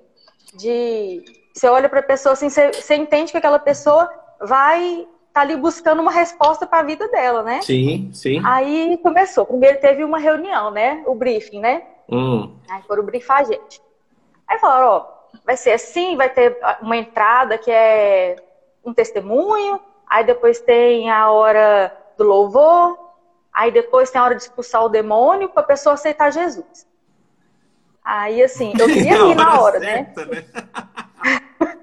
De. 0.55 1.23
Você 1.53 1.67
olha 1.67 1.87
pra 1.87 2.01
pessoa 2.01 2.33
assim, 2.33 2.49
você, 2.49 2.71
você 2.71 2.95
entende 2.95 3.31
que 3.31 3.37
aquela 3.37 3.59
pessoa 3.59 4.09
vai 4.39 5.07
tá 5.33 5.41
ali 5.41 5.55
buscando 5.55 6.01
uma 6.01 6.11
resposta 6.11 6.67
pra 6.67 6.83
vida 6.83 7.07
dela, 7.07 7.41
né? 7.41 7.61
Sim, 7.61 8.09
sim. 8.13 8.41
Aí 8.43 8.97
começou. 9.01 9.45
Primeiro 9.45 9.79
teve 9.79 10.03
uma 10.03 10.17
reunião, 10.17 10.71
né? 10.71 11.03
O 11.05 11.15
briefing, 11.15 11.59
né? 11.59 11.83
Hum. 12.11 12.55
Aí 12.69 12.81
foram 12.83 13.03
brifar 13.03 13.39
a 13.39 13.43
gente. 13.43 13.81
Aí 14.47 14.59
falaram, 14.59 14.87
ó, 14.87 15.07
vai 15.45 15.55
ser 15.55 15.71
assim, 15.71 16.17
vai 16.17 16.29
ter 16.29 16.57
uma 16.81 16.97
entrada 16.97 17.57
que 17.57 17.71
é 17.71 18.35
um 18.83 18.93
testemunho, 18.93 19.79
aí 20.07 20.25
depois 20.25 20.59
tem 20.59 21.09
a 21.09 21.31
hora 21.31 21.95
do 22.17 22.23
louvor, 22.23 22.97
aí 23.53 23.71
depois 23.71 24.11
tem 24.11 24.19
a 24.19 24.25
hora 24.25 24.35
de 24.35 24.41
expulsar 24.41 24.83
o 24.83 24.89
demônio 24.89 25.49
para 25.49 25.61
a 25.61 25.65
pessoa 25.65 25.93
aceitar 25.93 26.31
Jesus. 26.31 26.85
Aí, 28.03 28.41
assim, 28.43 28.73
eu 28.79 28.87
queria 28.87 29.15
rir 29.23 29.35
na 29.35 29.61
hora, 29.61 29.79
né? 29.79 30.13
né? 30.17 30.45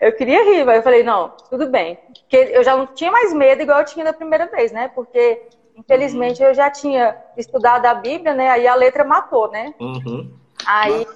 Eu 0.00 0.12
queria 0.12 0.42
rir, 0.44 0.64
mas 0.64 0.78
eu 0.78 0.82
falei, 0.82 1.02
não, 1.02 1.28
tudo 1.50 1.68
bem. 1.68 1.98
Porque 2.20 2.36
eu 2.36 2.64
já 2.64 2.74
não 2.74 2.86
tinha 2.86 3.12
mais 3.12 3.34
medo 3.34 3.62
igual 3.62 3.80
eu 3.80 3.84
tinha 3.84 4.04
da 4.04 4.14
primeira 4.14 4.46
vez, 4.46 4.72
né? 4.72 4.88
Porque, 4.88 5.42
infelizmente, 5.80 6.42
eu 6.42 6.54
já 6.54 6.70
tinha 6.70 7.16
estudado 7.36 7.86
a 7.86 7.94
Bíblia, 7.94 8.34
né? 8.34 8.50
Aí 8.50 8.66
a 8.66 8.74
letra 8.74 9.04
matou, 9.04 9.50
né? 9.50 9.74
Uhum. 9.80 10.30
Aí, 10.66 11.06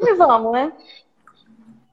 e 0.00 0.14
vamos, 0.14 0.52
né? 0.52 0.72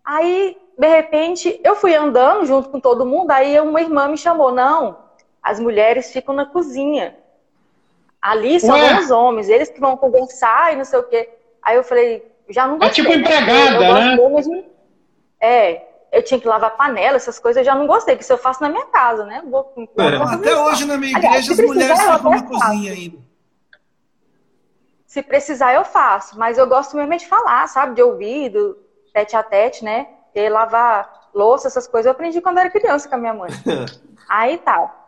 Aí, 0.03 0.57
de 0.77 0.87
repente, 0.87 1.59
eu 1.63 1.75
fui 1.75 1.95
andando 1.95 2.45
junto 2.45 2.69
com 2.69 2.79
todo 2.79 3.05
mundo, 3.05 3.31
aí 3.31 3.59
uma 3.59 3.81
irmã 3.81 4.07
me 4.07 4.17
chamou, 4.17 4.51
não, 4.51 4.97
as 5.41 5.59
mulheres 5.59 6.11
ficam 6.11 6.33
na 6.35 6.45
cozinha. 6.45 7.15
Ali 8.21 8.59
são 8.59 8.75
Ué? 8.79 8.99
os 8.99 9.11
homens, 9.11 9.49
eles 9.49 9.69
que 9.69 9.79
vão 9.79 9.97
conversar 9.97 10.73
e 10.73 10.77
não 10.77 10.85
sei 10.85 10.99
o 10.99 11.03
quê. 11.03 11.29
Aí 11.61 11.75
eu 11.75 11.83
falei, 11.83 12.23
já 12.49 12.67
não 12.67 12.75
É 12.75 12.79
gostei. 12.79 13.03
tipo 13.03 13.09
né? 13.09 13.21
empregada, 13.21 13.75
eu 13.75 13.93
gosto 13.93 14.03
né? 14.05 14.15
mesmo 14.15 14.41
de- 14.61 14.65
É, 15.39 15.81
eu 16.13 16.23
tinha 16.23 16.39
que 16.39 16.47
lavar 16.47 16.77
panela, 16.77 17.17
essas 17.17 17.39
coisas 17.39 17.59
eu 17.59 17.65
já 17.65 17.73
não 17.75 17.87
gostei, 17.87 18.15
que 18.15 18.23
isso 18.23 18.31
eu 18.31 18.37
faço 18.37 18.61
na 18.61 18.69
minha 18.69 18.85
casa, 18.85 19.25
né? 19.25 19.41
Vou, 19.45 19.73
vou 19.75 19.89
É. 19.97 20.15
Até 20.35 20.55
hoje 20.55 20.85
na 20.85 20.95
minha 20.95 21.17
Aliás, 21.17 21.43
igreja 21.47 21.51
as 21.51 21.57
se 21.57 21.65
mulheres 21.65 21.99
ficam 21.99 22.31
na 22.31 22.43
cozinha 22.43 22.93
ainda. 22.93 23.17
Se 25.07 25.21
precisar, 25.21 25.73
eu 25.73 25.83
faço, 25.83 26.37
mas 26.37 26.57
eu 26.57 26.67
gosto 26.67 26.95
mesmo 26.95 27.13
é 27.13 27.17
de 27.17 27.27
falar, 27.27 27.67
sabe? 27.67 27.95
De 27.95 28.01
ouvido, 28.03 28.77
tete 29.13 29.35
a 29.35 29.43
tete, 29.43 29.83
né? 29.83 30.07
E 30.33 30.49
lavar 30.49 31.29
louça, 31.33 31.67
essas 31.67 31.87
coisas, 31.87 32.05
eu 32.05 32.11
aprendi 32.11 32.39
quando 32.41 32.59
era 32.59 32.69
criança 32.69 33.09
com 33.09 33.15
a 33.15 33.17
minha 33.17 33.33
mãe. 33.33 33.49
Aí 34.29 34.57
tá. 34.59 34.99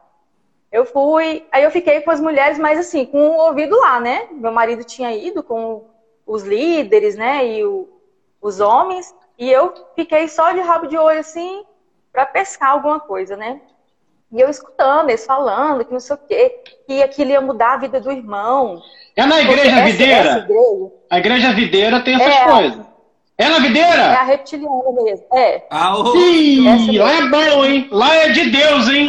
Eu 0.72 0.86
fui, 0.86 1.46
aí 1.52 1.64
eu 1.64 1.72
fiquei 1.72 2.02
com 2.02 2.12
as 2.12 2.20
mulheres, 2.20 2.60
mas 2.60 2.78
assim, 2.78 3.06
com 3.06 3.18
o 3.30 3.38
ouvido 3.48 3.80
lá, 3.80 3.98
né? 4.00 4.28
Meu 4.32 4.52
marido 4.52 4.84
tinha 4.84 5.16
ido 5.16 5.42
com 5.42 5.86
os 6.26 6.44
líderes, 6.44 7.16
né? 7.16 7.48
E 7.48 7.64
o- 7.64 7.88
os 8.42 8.60
homens, 8.60 9.16
e 9.38 9.52
eu 9.52 9.74
fiquei 9.96 10.28
só 10.28 10.52
de 10.52 10.62
rabo 10.62 10.88
de 10.88 10.98
olho, 10.98 11.20
assim, 11.20 11.64
pra 12.12 12.26
pescar 12.26 12.70
alguma 12.72 13.00
coisa, 13.00 13.36
né? 13.36 13.60
E 14.32 14.42
eu 14.42 14.50
escutando, 14.50 15.10
eles 15.10 15.26
falando 15.26 15.86
que 15.86 15.94
não 15.94 16.00
sei 16.00 16.16
o 16.16 16.20
quê, 16.28 16.62
que 16.88 17.02
aquilo 17.04 17.32
ia 17.32 17.42
mudar 17.42 17.74
a 17.74 17.78
vida 17.78 18.00
do 18.00 18.12
irmão. 18.12 18.82
É 19.16 19.26
na 19.26 19.42
igreja 19.42 19.82
videira? 19.84 20.30
essa 20.30 20.40
igreja 20.40 20.92
A 21.10 21.18
igreja 21.20 21.54
videira 21.54 22.00
tem 22.02 22.16
essas 22.16 22.34
É. 22.36 22.46
coisas. 22.46 22.86
É 23.38 23.50
na 23.50 23.58
é 23.58 23.60
videira? 23.60 24.02
a 24.20 24.24
reptiliana 24.24 24.92
mesmo. 25.04 25.26
É. 25.34 25.66
Ah, 25.70 25.94
Ih, 26.16 26.98
lá 26.98 27.12
é 27.12 27.22
bom, 27.28 27.66
hein? 27.66 27.88
Lá 27.92 28.16
é 28.16 28.30
de 28.30 28.50
Deus, 28.50 28.90
hein? 28.90 29.08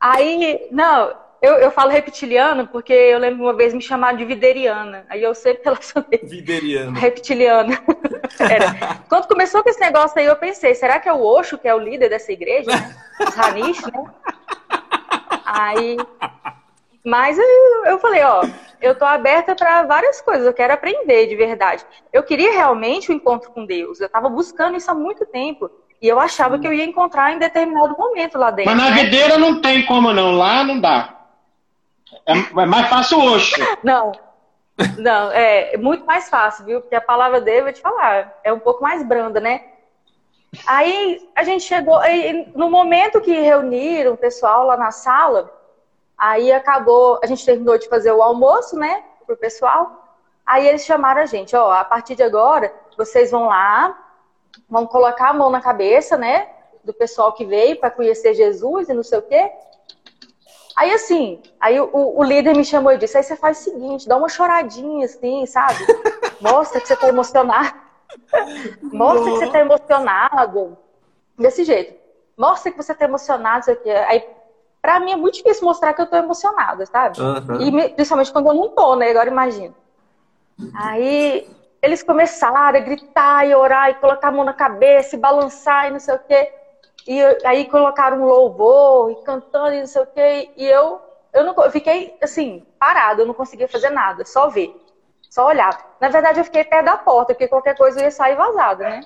Aí, 0.00 0.68
não, 0.70 1.12
eu, 1.40 1.54
eu 1.54 1.70
falo 1.70 1.90
reptiliano 1.90 2.66
porque 2.66 2.92
eu 2.92 3.18
lembro 3.18 3.44
uma 3.44 3.52
vez 3.52 3.72
me 3.72 3.80
chamaram 3.80 4.16
de 4.16 4.24
videriana. 4.24 5.06
Aí 5.08 5.22
eu 5.22 5.34
sempre 5.34 5.62
relacionei 5.64 6.20
Videriano. 6.22 6.92
reptiliana. 6.92 7.80
Era. 8.40 9.00
Quando 9.08 9.28
começou 9.28 9.62
com 9.62 9.70
esse 9.70 9.80
negócio 9.80 10.18
aí, 10.18 10.26
eu 10.26 10.36
pensei, 10.36 10.74
será 10.74 10.98
que 10.98 11.08
é 11.08 11.12
o 11.12 11.22
Osho 11.22 11.58
que 11.58 11.68
é 11.68 11.74
o 11.74 11.78
líder 11.78 12.08
dessa 12.08 12.32
igreja? 12.32 12.70
Né? 12.70 12.96
Os 13.20 13.38
Hanish, 13.38 13.82
né? 13.82 14.04
Aí, 15.44 15.96
mas 17.04 17.38
eu, 17.38 17.84
eu 17.86 17.98
falei, 17.98 18.22
ó, 18.22 18.44
eu 18.80 18.94
tô 18.94 19.04
aberta 19.04 19.54
para 19.54 19.82
várias 19.84 20.20
coisas, 20.20 20.46
eu 20.46 20.52
quero 20.52 20.72
aprender 20.74 21.26
de 21.26 21.36
verdade. 21.36 21.84
Eu 22.12 22.22
queria 22.22 22.52
realmente 22.52 23.10
o 23.10 23.14
encontro 23.14 23.50
com 23.50 23.64
Deus. 23.64 24.00
Eu 24.00 24.08
tava 24.08 24.28
buscando 24.28 24.76
isso 24.76 24.90
há 24.90 24.94
muito 24.94 25.24
tempo. 25.24 25.70
E 26.00 26.06
eu 26.06 26.20
achava 26.20 26.58
que 26.58 26.66
eu 26.66 26.72
ia 26.72 26.84
encontrar 26.84 27.32
em 27.32 27.38
determinado 27.38 27.96
momento 27.98 28.38
lá 28.38 28.50
dentro. 28.50 28.70
Mas 28.72 28.82
na 28.82 28.90
né? 28.94 29.02
videira 29.02 29.36
não 29.36 29.60
tem 29.60 29.84
como 29.84 30.12
não. 30.12 30.32
Lá 30.32 30.62
não 30.62 30.80
dá. 30.80 31.17
É, 32.26 32.32
é 32.32 32.66
mais 32.66 32.88
fácil 32.88 33.20
hoje. 33.20 33.54
Não. 33.82 34.12
Não, 34.96 35.32
é 35.32 35.76
muito 35.76 36.04
mais 36.06 36.28
fácil, 36.28 36.64
viu? 36.64 36.80
Porque 36.80 36.94
a 36.94 37.00
palavra 37.00 37.40
dele, 37.40 37.62
vou 37.62 37.72
te 37.72 37.80
falar, 37.80 38.38
é 38.44 38.52
um 38.52 38.60
pouco 38.60 38.82
mais 38.82 39.02
branda, 39.02 39.40
né? 39.40 39.64
Aí 40.66 41.28
a 41.34 41.42
gente 41.42 41.64
chegou, 41.64 41.96
aí, 41.96 42.50
no 42.54 42.70
momento 42.70 43.20
que 43.20 43.32
reuniram 43.32 44.12
o 44.12 44.16
pessoal 44.16 44.66
lá 44.66 44.76
na 44.76 44.90
sala, 44.90 45.52
aí 46.16 46.52
acabou, 46.52 47.18
a 47.22 47.26
gente 47.26 47.44
terminou 47.44 47.76
de 47.76 47.88
fazer 47.88 48.12
o 48.12 48.22
almoço, 48.22 48.76
né, 48.76 49.02
pro 49.26 49.36
pessoal. 49.36 50.04
Aí 50.46 50.66
eles 50.66 50.84
chamaram 50.84 51.22
a 51.22 51.26
gente, 51.26 51.54
ó, 51.54 51.70
a 51.70 51.84
partir 51.84 52.14
de 52.14 52.22
agora, 52.22 52.72
vocês 52.96 53.30
vão 53.30 53.48
lá, 53.48 53.96
vão 54.68 54.86
colocar 54.86 55.30
a 55.30 55.34
mão 55.34 55.50
na 55.50 55.60
cabeça, 55.60 56.16
né, 56.16 56.48
do 56.82 56.94
pessoal 56.94 57.32
que 57.32 57.44
veio 57.44 57.78
para 57.78 57.90
conhecer 57.90 58.32
Jesus 58.32 58.88
e 58.88 58.94
não 58.94 59.02
sei 59.02 59.18
o 59.18 59.22
quê. 59.22 59.52
Aí 60.78 60.92
assim, 60.92 61.40
aí 61.58 61.80
o, 61.80 61.88
o 61.92 62.22
líder 62.22 62.54
me 62.54 62.64
chamou 62.64 62.92
e 62.92 62.98
disse, 62.98 63.16
aí 63.16 63.24
você 63.24 63.34
faz 63.34 63.58
o 63.58 63.62
seguinte, 63.64 64.06
dá 64.08 64.16
uma 64.16 64.28
choradinha 64.28 65.06
assim, 65.06 65.44
sabe? 65.44 65.74
Mostra 66.40 66.80
que 66.80 66.86
você 66.86 66.94
tá 66.96 67.08
emocionado. 67.08 67.72
Mostra 68.92 69.32
que 69.32 69.38
você 69.38 69.46
tá 69.48 69.58
emocionado. 69.58 70.78
Desse 71.36 71.64
jeito. 71.64 71.98
Mostra 72.36 72.70
que 72.70 72.76
você 72.76 72.94
tá 72.94 73.06
emocionado, 73.06 73.60
isso 73.62 73.70
aqui. 73.72 73.90
Aí, 73.90 74.22
pra 74.80 75.00
mim 75.00 75.10
é 75.10 75.16
muito 75.16 75.34
difícil 75.34 75.66
mostrar 75.66 75.92
que 75.94 76.00
eu 76.00 76.06
tô 76.06 76.16
emocionada, 76.16 76.86
sabe? 76.86 77.20
Aham. 77.20 77.60
E 77.60 77.70
me- 77.72 77.88
principalmente 77.88 78.30
quando 78.30 78.46
eu 78.46 78.54
não 78.54 78.68
tô, 78.68 78.94
né? 78.94 79.10
Agora 79.10 79.28
imagina. 79.28 79.74
Aí 80.76 81.44
eles 81.82 82.04
começaram 82.04 82.56
a 82.56 82.70
gritar 82.80 83.46
e 83.48 83.54
orar 83.54 83.90
e 83.90 83.94
colocar 83.94 84.28
a 84.28 84.32
mão 84.32 84.44
na 84.44 84.54
cabeça 84.54 85.16
e 85.16 85.18
balançar 85.18 85.88
e 85.88 85.90
não 85.90 85.98
sei 85.98 86.14
o 86.14 86.20
quê. 86.20 86.52
E 87.08 87.22
aí 87.42 87.64
colocaram 87.64 88.20
um 88.20 88.26
louvor 88.26 89.10
e 89.10 89.14
cantando 89.24 89.72
e 89.72 89.80
não 89.80 89.86
sei 89.86 90.02
o 90.02 90.06
quê. 90.06 90.50
E 90.54 90.66
eu, 90.66 91.00
eu, 91.32 91.42
não, 91.42 91.54
eu 91.64 91.70
fiquei 91.70 92.14
assim, 92.22 92.66
parada, 92.78 93.22
eu 93.22 93.26
não 93.26 93.32
conseguia 93.32 93.66
fazer 93.66 93.88
nada, 93.88 94.26
só 94.26 94.50
ver, 94.50 94.78
só 95.30 95.46
olhar. 95.46 95.96
Na 95.98 96.10
verdade, 96.10 96.38
eu 96.38 96.44
fiquei 96.44 96.64
perto 96.64 96.84
da 96.84 96.98
porta, 96.98 97.32
porque 97.32 97.48
qualquer 97.48 97.74
coisa 97.78 97.98
eu 97.98 98.04
ia 98.04 98.10
sair 98.10 98.36
vazada, 98.36 98.90
né? 98.90 99.00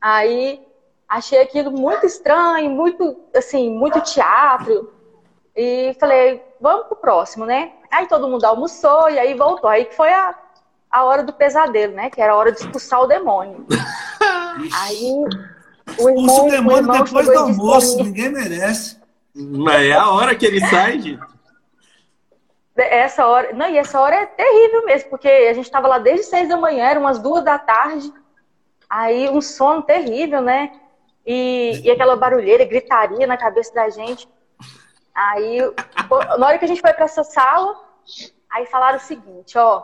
Aí 0.00 0.66
achei 1.06 1.42
aquilo 1.42 1.70
muito 1.70 2.06
estranho, 2.06 2.70
muito, 2.70 3.14
assim, 3.36 3.68
muito 3.70 4.00
teatro. 4.00 4.90
E 5.54 5.94
falei, 6.00 6.42
vamos 6.58 6.86
pro 6.86 6.96
próximo, 6.96 7.44
né? 7.44 7.74
Aí 7.90 8.06
todo 8.06 8.28
mundo 8.28 8.46
almoçou 8.46 9.10
e 9.10 9.18
aí 9.18 9.34
voltou. 9.34 9.68
Aí 9.68 9.84
que 9.84 9.94
foi 9.94 10.10
a, 10.10 10.34
a 10.90 11.04
hora 11.04 11.22
do 11.22 11.34
pesadelo, 11.34 11.92
né? 11.92 12.08
Que 12.08 12.22
era 12.22 12.32
a 12.32 12.36
hora 12.36 12.50
de 12.50 12.60
expulsar 12.60 13.02
o 13.02 13.06
demônio. 13.06 13.66
aí 14.80 15.22
o 15.98 16.08
irmão, 16.08 16.24
Expulsa 16.26 16.42
o 16.42 16.46
o 16.46 16.50
demônio 16.50 16.78
irmão 16.78 17.04
depois 17.04 17.26
do 17.26 17.38
almoço, 17.38 17.96
mim- 17.98 18.02
ninguém 18.04 18.28
merece. 18.30 18.98
Mas 19.34 19.82
é 19.86 19.92
a 19.92 20.10
hora 20.10 20.34
que 20.34 20.44
ele 20.46 20.60
sai, 20.66 21.00
gente. 21.00 21.22
Essa 22.76 23.26
hora, 23.26 23.52
não, 23.52 23.68
e 23.68 23.76
essa 23.76 24.00
hora 24.00 24.14
é 24.16 24.26
terrível 24.26 24.84
mesmo, 24.86 25.10
porque 25.10 25.28
a 25.28 25.52
gente 25.52 25.66
estava 25.66 25.86
lá 25.86 25.98
desde 25.98 26.24
seis 26.26 26.48
da 26.48 26.56
manhã, 26.56 26.86
eram 26.86 27.02
umas 27.02 27.18
duas 27.18 27.44
da 27.44 27.58
tarde, 27.58 28.10
aí 28.88 29.28
um 29.28 29.40
sono 29.42 29.82
terrível, 29.82 30.40
né? 30.40 30.72
E, 31.26 31.82
e 31.84 31.90
aquela 31.90 32.16
barulheira, 32.16 32.64
gritaria 32.64 33.26
na 33.26 33.36
cabeça 33.36 33.74
da 33.74 33.88
gente. 33.90 34.26
Aí, 35.14 35.58
na 36.38 36.46
hora 36.46 36.58
que 36.58 36.64
a 36.64 36.68
gente 36.68 36.80
foi 36.80 36.92
para 36.94 37.04
essa 37.04 37.22
sala, 37.22 37.76
aí 38.50 38.64
falaram 38.66 38.96
o 38.96 39.02
seguinte, 39.02 39.58
ó, 39.58 39.82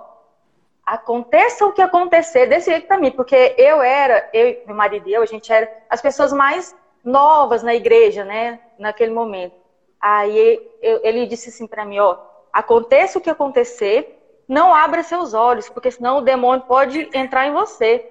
aconteça 0.87 1.67
o 1.67 1.73
que 1.73 1.83
acontecer, 1.83 2.47
desse 2.47 2.71
jeito 2.71 2.87
pra 2.87 2.97
mim, 2.97 3.11
porque 3.11 3.55
eu 3.59 3.83
era, 3.83 4.25
eu, 4.33 4.57
meu 4.65 4.77
marido 4.77 5.09
e 5.09 5.13
eu, 5.13 5.21
a 5.23 5.27
gente 5.27 5.53
era 5.53 5.69
as 5.91 6.01
pessoas 6.01 6.33
mais 6.33 6.73
novas 7.03 7.63
na 7.63 7.75
igreja, 7.75 8.25
né, 8.25 8.61
naquele 8.79 9.13
momento. 9.13 9.55
Aí 10.01 10.61
eu- 10.81 11.01
ele 11.03 11.27
disse 11.27 11.49
assim 11.49 11.67
pra 11.67 11.85
mim, 11.85 11.99
ó, 11.99 12.17
aconteça 12.53 13.19
o 13.19 13.21
que 13.21 13.29
acontecer, 13.29 14.17
não 14.49 14.73
abra 14.73 15.03
seus 15.03 15.35
olhos, 15.35 15.69
porque 15.69 15.91
senão 15.91 16.19
o 16.19 16.23
demônio 16.23 16.65
pode 16.67 17.11
entrar 17.13 17.47
em 17.47 17.53
você. 17.53 18.07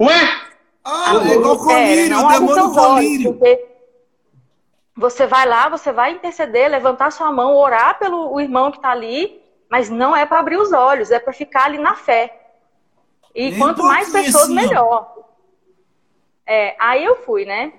Ué? 0.00 0.14
Ah, 0.82 1.12
é 1.28 1.34
igual 1.34 1.58
colírio, 1.58 2.08
não 2.10 2.26
o 2.26 2.28
demônio 2.28 2.54
seus 2.54 2.76
olhos, 2.76 2.94
colírio. 2.94 3.32
porque 3.34 3.64
você 4.96 5.26
vai 5.26 5.46
lá, 5.46 5.68
você 5.68 5.92
vai 5.92 6.12
interceder, 6.12 6.70
levantar 6.70 7.10
sua 7.10 7.30
mão, 7.32 7.54
orar 7.56 7.98
pelo 7.98 8.32
o 8.32 8.40
irmão 8.40 8.70
que 8.70 8.80
tá 8.80 8.90
ali, 8.90 9.43
mas 9.74 9.90
não 9.90 10.16
é 10.16 10.24
para 10.24 10.38
abrir 10.38 10.56
os 10.56 10.72
olhos, 10.72 11.10
é 11.10 11.18
para 11.18 11.32
ficar 11.32 11.64
ali 11.64 11.78
na 11.78 11.96
fé. 11.96 12.32
E 13.34 13.58
quanto 13.58 13.82
mais 13.82 14.08
pessoas, 14.08 14.44
assim, 14.44 14.52
ó. 14.52 14.54
melhor. 14.54 15.16
É, 16.46 16.76
aí 16.78 17.04
eu 17.04 17.16
fui, 17.16 17.44
né? 17.44 17.72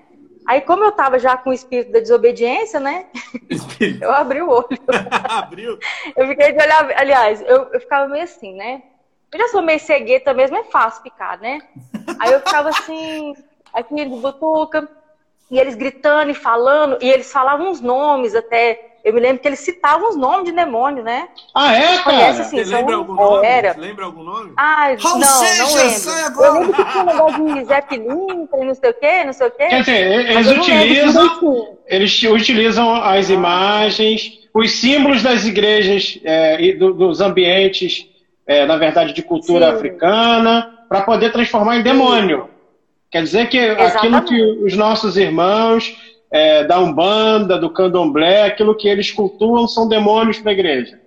Aí, 0.46 0.60
como 0.60 0.84
eu 0.84 0.92
tava 0.92 1.18
já 1.18 1.38
com 1.38 1.52
o 1.52 1.54
espírito 1.54 1.94
da 1.94 2.02
desobediência, 2.02 2.82
né? 2.82 3.06
Eu 4.02 4.12
abri 4.12 4.42
o 4.42 4.50
olho. 4.50 4.68
Abriu. 5.24 5.80
Eu 6.18 6.28
fiquei 6.28 6.52
de 6.52 6.62
olhar. 6.62 6.92
Aliás, 6.98 7.42
eu, 7.42 7.70
eu 7.72 7.80
ficava 7.80 8.10
meio 8.10 8.26
assim, 8.26 8.54
né? 8.54 8.84
Eu 9.32 9.40
já 9.40 9.48
sou 9.48 9.62
meio 9.62 9.80
cegueta 9.80 10.34
mesmo, 10.34 10.58
é 10.58 10.66
fácil 10.66 11.02
ficar, 11.02 11.38
né? 11.40 11.62
Aí 12.20 12.34
eu 12.34 12.42
ficava 12.42 12.70
assim, 12.70 13.34
aqui 13.72 13.96
de 13.96 14.16
butuca, 14.18 14.86
e 15.50 15.58
eles 15.58 15.76
gritando 15.76 16.30
e 16.30 16.36
falando, 16.36 16.98
e 17.02 17.10
eles 17.10 17.32
falavam 17.32 17.70
uns 17.70 17.80
nomes 17.80 18.36
até. 18.36 18.95
Eu 19.06 19.14
me 19.14 19.20
lembro 19.20 19.40
que 19.40 19.48
eles 19.48 19.60
citavam 19.60 20.10
os 20.10 20.16
nomes 20.18 20.46
de 20.46 20.52
demônio, 20.52 21.04
né? 21.04 21.28
Ah, 21.54 21.74
é, 21.76 22.00
Conhece 22.00 22.04
cara? 22.04 22.30
assim, 22.42 22.58
Você 22.58 22.66
são- 22.66 22.80
lembra 22.80 22.96
algum 22.96 23.14
nome? 23.14 23.46
Era. 23.48 23.74
Você 23.76 23.80
lembra 23.80 24.06
algum 24.06 24.24
nome? 24.24 24.52
Ai, 24.58 24.96
Raul 24.96 25.20
não, 25.20 25.28
Seixas, 25.28 25.58
não 25.60 25.76
lembro. 25.76 25.90
sai 26.00 26.22
Eu 26.24 26.26
agora. 26.26 26.52
lembro 26.54 26.74
que 26.74 26.86
tinha 26.92 27.04
um 27.04 27.06
negócio 27.06 27.54
de 27.54 27.66
Zé 27.66 27.82
Pilintra 27.82 28.60
e 28.60 28.66
não 28.66 28.74
sei 28.76 28.90
o 28.90 28.94
quê, 28.96 29.24
não 29.24 29.34
sei 29.34 29.48
o 29.48 29.52
quê. 29.52 29.66
Quer 29.68 29.80
dizer, 29.82 30.30
eles 30.32 30.50
utilizam, 30.52 31.78
eles 31.88 32.24
utilizam 32.24 32.96
as 32.96 33.30
imagens, 33.30 34.40
os 34.52 34.72
símbolos 34.72 35.22
das 35.22 35.46
igrejas 35.46 36.20
é, 36.24 36.60
e 36.60 36.74
do- 36.74 36.94
dos 36.96 37.22
ambientes, 37.22 38.08
é, 38.48 38.66
na 38.66 38.76
verdade, 38.76 39.14
de 39.14 39.22
cultura 39.22 39.68
Sim. 39.70 39.76
africana, 39.76 40.80
para 40.90 41.02
poder 41.02 41.32
transformar 41.32 41.78
em 41.78 41.84
demônio. 41.84 42.50
Quer 43.12 43.22
dizer 43.22 43.50
que 43.50 43.60
aquilo 43.60 43.82
Exatamente. 43.88 44.28
que 44.30 44.42
os 44.66 44.76
nossos 44.76 45.16
irmãos 45.16 45.96
é, 46.36 46.66
da 46.66 46.78
Umbanda, 46.80 47.58
do 47.58 47.70
Candomblé, 47.70 48.44
aquilo 48.44 48.76
que 48.76 48.90
eles 48.90 49.10
cultuam 49.10 49.70
são 49.70 49.88
demônios 49.88 50.38
para 50.38 50.52
a 50.52 50.54
igreja. 50.54 51.00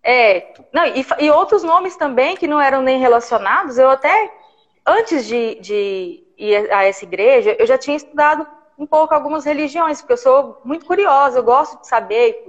É, 0.00 0.54
não, 0.72 0.86
e, 0.86 1.04
e 1.18 1.28
outros 1.28 1.64
nomes 1.64 1.96
também 1.96 2.36
que 2.36 2.46
não 2.46 2.60
eram 2.60 2.82
nem 2.82 3.00
relacionados, 3.00 3.76
eu 3.76 3.90
até, 3.90 4.32
antes 4.86 5.26
de, 5.26 5.56
de 5.56 6.22
ir 6.38 6.72
a 6.72 6.84
essa 6.84 7.04
igreja, 7.04 7.56
eu 7.58 7.66
já 7.66 7.76
tinha 7.76 7.96
estudado 7.96 8.46
um 8.78 8.86
pouco 8.86 9.12
algumas 9.12 9.44
religiões, 9.44 10.00
porque 10.00 10.12
eu 10.12 10.18
sou 10.18 10.60
muito 10.64 10.86
curiosa, 10.86 11.40
eu 11.40 11.42
gosto 11.42 11.80
de 11.80 11.88
saber. 11.88 12.40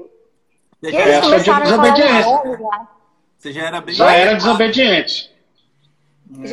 E 0.84 0.92
Você 0.92 0.96
eles 0.96 1.08
Essa 1.08 1.22
começaram 1.22 1.66
a 1.66 1.70
falar. 1.70 3.00
Você 3.36 3.52
já 3.52 3.66
era 3.66 3.82
bem. 3.82 3.96
Já 3.96 4.14
era 4.14 4.36
desobediente. 4.36 5.36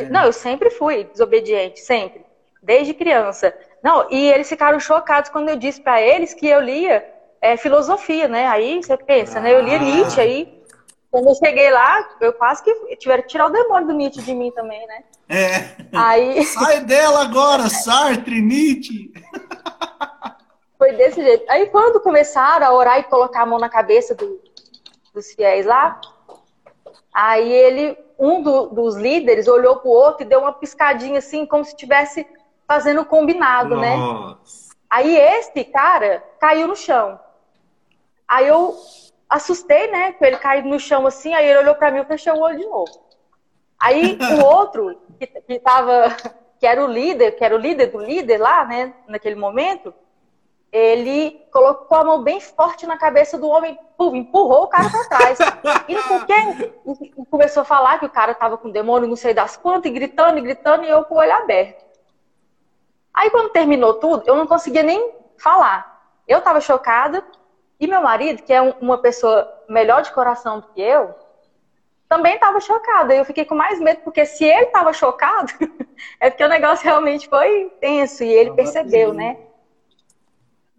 Não, 0.09 0.25
eu 0.25 0.33
sempre 0.33 0.71
fui 0.71 1.03
desobediente, 1.03 1.79
sempre, 1.79 2.25
desde 2.63 2.95
criança. 2.95 3.53
Não, 3.83 4.07
e 4.11 4.29
eles 4.31 4.49
ficaram 4.49 4.79
chocados 4.79 5.29
quando 5.29 5.49
eu 5.49 5.55
disse 5.55 5.81
para 5.81 6.01
eles 6.01 6.33
que 6.33 6.47
eu 6.47 6.59
lia 6.59 7.07
é, 7.41 7.55
filosofia, 7.55 8.27
né? 8.27 8.47
Aí 8.47 8.81
você 8.83 8.97
pensa, 8.97 9.39
né? 9.39 9.53
Eu 9.53 9.61
lia 9.61 9.77
Ah. 9.77 9.79
Nietzsche, 9.79 10.19
aí 10.19 10.57
quando 11.11 11.29
eu 11.29 11.35
cheguei 11.35 11.69
lá, 11.71 12.07
eu 12.19 12.33
quase 12.33 12.63
que 12.63 12.95
tiveram 12.97 13.23
que 13.23 13.29
tirar 13.29 13.45
o 13.45 13.49
demônio 13.51 13.87
do 13.87 13.93
Nietzsche 13.93 14.21
de 14.21 14.33
mim 14.33 14.51
também, 14.51 14.85
né? 14.87 15.03
É. 15.29 15.75
Aí 15.93 16.43
Sai 16.45 16.81
dela 16.81 17.21
agora, 17.21 17.69
Sartre, 17.69 18.41
Nietzsche. 18.41 19.11
foi 20.77 20.93
desse 20.93 21.21
jeito. 21.21 21.45
Aí 21.49 21.67
quando 21.69 21.99
começaram 22.01 22.65
a 22.67 22.73
orar 22.73 22.99
e 22.99 23.03
colocar 23.03 23.41
a 23.41 23.45
mão 23.45 23.57
na 23.59 23.69
cabeça 23.69 24.13
do- 24.15 24.39
dos 25.13 25.31
fiéis 25.33 25.65
lá, 25.65 25.99
aí 27.13 27.51
ele, 27.51 27.97
um 28.19 28.41
do- 28.41 28.67
dos 28.67 28.95
líderes 28.95 29.47
olhou 29.47 29.77
pro 29.77 29.89
outro 29.89 30.23
e 30.23 30.29
deu 30.29 30.39
uma 30.41 30.53
piscadinha 30.53 31.17
assim, 31.19 31.45
como 31.45 31.63
se 31.63 31.71
estivesse 31.71 32.27
fazendo 32.67 33.05
combinado, 33.05 33.77
né? 33.77 33.95
Nossa. 33.95 34.75
Aí 34.89 35.15
esse 35.15 35.63
cara 35.63 36.23
caiu 36.39 36.67
no 36.67 36.75
chão. 36.75 37.19
Aí 38.27 38.47
eu 38.47 38.75
assustei, 39.29 39.89
né? 39.89 40.13
Com 40.13 40.25
ele 40.25 40.37
caído 40.37 40.67
no 40.67 40.79
chão 40.79 41.07
assim, 41.07 41.33
aí 41.33 41.47
ele 41.47 41.59
olhou 41.59 41.75
pra 41.75 41.91
mim 41.91 41.99
e 41.99 42.05
fechou 42.05 42.35
o 42.35 42.41
olho 42.41 42.57
de 42.57 42.65
novo. 42.65 43.07
Aí 43.79 44.17
o 44.39 44.43
outro, 44.45 44.99
que, 45.19 45.27
que 45.27 45.59
tava, 45.59 46.15
que 46.59 46.65
era 46.65 46.83
o 46.83 46.87
líder, 46.87 47.31
que 47.31 47.43
era 47.43 47.55
o 47.55 47.59
líder 47.59 47.87
do 47.87 47.99
líder 47.99 48.37
lá, 48.37 48.65
né, 48.65 48.93
naquele 49.07 49.35
momento, 49.35 49.93
ele 50.71 51.47
colocou 51.51 51.97
a 51.97 52.03
mão 52.03 52.23
bem 52.23 52.41
forte 52.41 52.85
na 52.85 52.97
cabeça 52.97 53.37
do 53.37 53.47
homem, 53.47 53.79
pum, 53.97 54.15
empurrou 54.15 54.63
o 54.63 54.67
cara 54.67 54.89
pra 54.89 55.03
trás. 55.05 55.39
E 55.87 55.93
não 55.93 56.03
sei 56.03 56.17
o 56.17 56.25
quê, 56.25 56.73
e 57.17 57.25
começou 57.25 57.61
a 57.61 57.65
falar 57.65 57.99
que 57.99 58.05
o 58.05 58.09
cara 58.09 58.33
tava 58.33 58.57
com 58.57 58.69
demônio, 58.69 59.07
não 59.07 59.15
sei 59.15 59.33
das 59.33 59.55
quantas, 59.55 59.89
e 59.89 59.93
gritando, 59.93 60.37
e 60.37 60.41
gritando, 60.41 60.83
e 60.83 60.89
eu 60.89 61.05
com 61.05 61.15
o 61.15 61.19
olho 61.19 61.33
aberto. 61.33 61.86
Aí 63.17 63.31
quando 63.31 63.49
terminou 63.49 63.95
tudo, 63.95 64.21
eu 64.27 64.35
não 64.35 64.45
conseguia 64.45 64.83
nem 64.83 65.11
falar. 65.35 65.87
Eu 66.27 66.39
tava 66.39 66.61
chocada, 66.61 67.23
e 67.79 67.87
meu 67.87 67.99
marido, 67.99 68.43
que 68.43 68.53
é 68.53 68.61
um- 68.61 68.75
uma 68.79 68.97
pessoa 68.99 69.47
melhor 69.67 70.03
de 70.03 70.11
coração 70.11 70.59
do 70.59 70.67
que 70.73 70.79
eu, 70.81 71.15
também 72.07 72.35
estava 72.35 72.59
chocado. 72.61 73.11
Eu 73.11 73.25
fiquei 73.25 73.43
com 73.43 73.55
mais 73.55 73.79
medo, 73.79 73.99
porque 74.03 74.23
se 74.23 74.45
ele 74.45 74.65
estava 74.65 74.93
chocado, 74.93 75.51
é 76.19 76.29
porque 76.29 76.43
o 76.43 76.47
negócio 76.47 76.85
realmente 76.85 77.27
foi 77.27 77.71
tenso 77.79 78.23
e 78.23 78.29
ele 78.31 78.51
percebeu, 78.51 79.09
perigo. 79.09 79.17
né? 79.17 79.35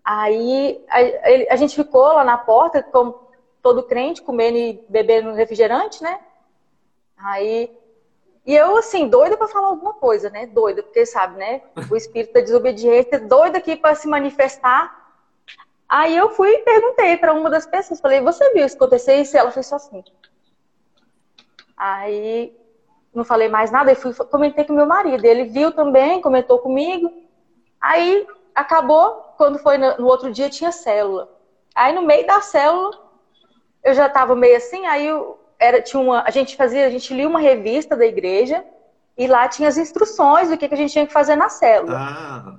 Aí 0.05 0.81
a, 0.89 1.55
a 1.55 1.57
gente 1.57 1.75
ficou 1.75 2.13
lá 2.15 2.25
na 2.25 2.39
porta, 2.39 2.87
como 2.93 3.17
todo 3.61 3.83
crente, 3.83 4.23
comendo 4.23 4.57
e 4.57 4.81
bebendo 4.89 5.33
refrigerante, 5.33 6.03
né? 6.03 6.19
Aí. 7.19 7.69
E 8.49 8.57
eu, 8.57 8.79
assim, 8.79 9.07
doida 9.07 9.37
para 9.37 9.47
falar 9.47 9.69
alguma 9.69 9.93
coisa, 9.93 10.31
né? 10.31 10.47
Doida, 10.47 10.83
porque 10.83 11.05
sabe, 11.05 11.37
né? 11.37 11.61
O 11.91 11.95
espírito 11.95 12.33
da 12.33 12.41
desobediência, 12.41 13.21
doida 13.21 13.59
aqui 13.59 13.77
para 13.77 13.95
se 13.95 14.09
manifestar. 14.09 14.91
Aí 15.87 16.17
eu 16.17 16.31
fui 16.31 16.49
e 16.49 16.63
perguntei 16.63 17.19
para 17.19 17.35
uma 17.35 17.51
das 17.51 17.67
pessoas, 17.67 18.01
falei, 18.01 18.23
você 18.23 18.51
viu 18.55 18.65
isso 18.65 18.75
acontecer? 18.75 19.23
E 19.23 19.37
ela 19.37 19.51
fez 19.51 19.67
só 19.67 19.77
assim. 19.77 20.03
Aí 21.77 22.51
não 23.13 23.23
falei 23.23 23.49
mais 23.49 23.71
nada 23.71 23.93
e 23.93 23.95
fui 23.95 24.15
comentei 24.15 24.65
com 24.65 24.73
meu 24.73 24.87
marido. 24.87 25.23
Ele 25.27 25.45
viu 25.45 25.71
também, 25.71 26.23
comentou 26.23 26.59
comigo. 26.59 27.13
Aí 27.79 28.27
acabou, 28.55 29.13
quando 29.37 29.59
foi 29.59 29.77
no, 29.77 30.07
outro 30.07 30.33
dia 30.33 30.49
tinha 30.49 30.73
célula. 30.73 31.29
Aí 31.75 31.93
no 31.93 32.01
meio 32.01 32.27
da 32.27 32.41
célula 32.41 32.97
eu 33.85 33.93
já 33.93 34.07
estava 34.07 34.35
meio 34.35 34.57
assim, 34.57 34.87
aí 34.87 35.07
era 35.59 35.83
tinha 35.83 36.01
uma, 36.01 36.23
a 36.27 36.31
gente 36.31 36.57
fazia, 36.57 36.87
a 36.87 36.91
gente 36.91 37.13
lia 37.13 37.29
uma 37.29 37.41
revista 37.41 37.97
da 37.97 38.07
igreja 38.07 38.65
e 39.17 39.27
lá 39.27 39.49
tinha 39.49 39.69
as 39.69 39.77
instruções 39.77 40.49
do 40.49 40.57
que, 40.57 40.69
que 40.69 40.75
a 40.75 40.77
gente 40.77 40.93
tinha 40.93 41.07
que 41.07 41.13
fazer 41.13 41.35
na 41.37 41.49
célula. 41.49 41.97
Ah, 41.99 42.59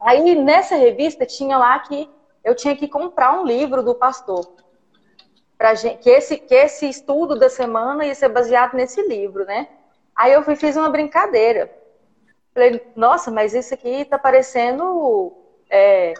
Aí 0.00 0.34
nessa 0.34 0.76
revista 0.76 1.24
tinha 1.24 1.56
lá 1.56 1.78
que 1.78 2.08
eu 2.44 2.54
tinha 2.54 2.76
que 2.76 2.88
comprar 2.88 3.40
um 3.40 3.44
livro 3.44 3.82
do 3.82 3.94
pastor. 3.94 4.46
Pra 5.56 5.74
gente, 5.74 5.98
que, 5.98 6.10
esse, 6.10 6.36
que 6.36 6.54
esse 6.54 6.88
estudo 6.88 7.38
da 7.38 7.48
semana 7.48 8.04
ia 8.04 8.14
ser 8.14 8.28
baseado 8.28 8.74
nesse 8.74 9.00
livro, 9.02 9.44
né? 9.44 9.68
Aí 10.14 10.32
eu 10.32 10.42
fui, 10.42 10.54
fiz 10.54 10.76
uma 10.76 10.88
brincadeira. 10.90 11.70
Falei, 12.52 12.80
nossa, 12.94 13.30
mas 13.30 13.54
isso 13.54 13.72
aqui 13.74 14.04
tá 14.04 14.18
parecendo 14.18 15.32
é, 15.70 16.14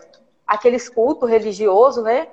aqueles 0.47 0.89
cultos 0.89 1.29
religiosos, 1.29 2.03
né? 2.03 2.29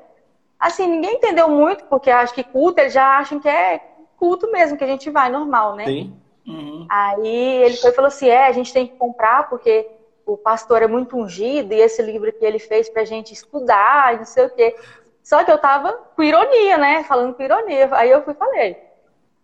Assim, 0.64 0.88
ninguém 0.88 1.16
entendeu 1.16 1.50
muito, 1.50 1.84
porque 1.90 2.10
acho 2.10 2.34
que 2.34 2.44
culto, 2.44 2.80
eles 2.80 2.94
já 2.94 3.18
acham 3.18 3.38
que 3.38 3.50
é 3.50 3.82
culto 4.16 4.50
mesmo, 4.50 4.78
que 4.78 4.84
a 4.84 4.88
gente 4.88 5.10
vai 5.10 5.30
normal, 5.30 5.76
né? 5.76 5.86
sim. 5.86 6.16
Uhum. 6.48 6.88
Aí 6.90 7.64
ele 7.64 7.76
foi 7.76 7.90
e 7.90 7.94
falou 7.94 8.08
assim: 8.08 8.30
é, 8.30 8.48
a 8.48 8.52
gente 8.54 8.72
tem 8.72 8.88
que 8.88 8.94
comprar 8.98 9.50
porque 9.50 9.86
o 10.26 10.38
pastor 10.38 10.82
é 10.82 10.88
muito 10.88 11.18
ungido 11.18 11.74
e 11.74 11.82
esse 11.82 12.02
livro 12.02 12.32
que 12.32 12.46
ele 12.46 12.60
fez 12.60 12.90
pra 12.90 13.04
gente 13.04 13.34
estudar 13.34 14.14
e 14.14 14.18
não 14.20 14.26
sei 14.26 14.46
o 14.46 14.50
quê. 14.50 14.74
Só 15.22 15.44
que 15.44 15.52
eu 15.52 15.58
tava 15.58 15.94
com 16.16 16.24
ironia, 16.24 16.78
né? 16.78 17.04
Falando 17.04 17.34
com 17.34 17.44
ironia. 17.44 17.90
Aí 17.92 18.10
eu 18.10 18.24
fui 18.24 18.34
e 18.34 18.38
falei: 18.38 18.78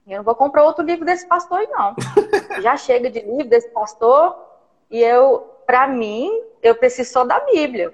eu 0.07 0.17
não 0.17 0.23
vou 0.23 0.35
comprar 0.35 0.63
outro 0.63 0.85
livro 0.85 1.05
desse 1.05 1.27
pastor 1.27 1.59
aí, 1.59 1.67
não. 1.67 1.95
Já 2.63 2.77
chega 2.77 3.09
de 3.09 3.19
livro 3.19 3.49
desse 3.49 3.69
pastor 3.69 4.35
e 4.89 5.01
eu, 5.03 5.45
pra 5.65 5.85
mim, 5.85 6.29
eu 6.61 6.75
preciso 6.75 7.11
só 7.11 7.23
da 7.25 7.39
Bíblia. 7.41 7.93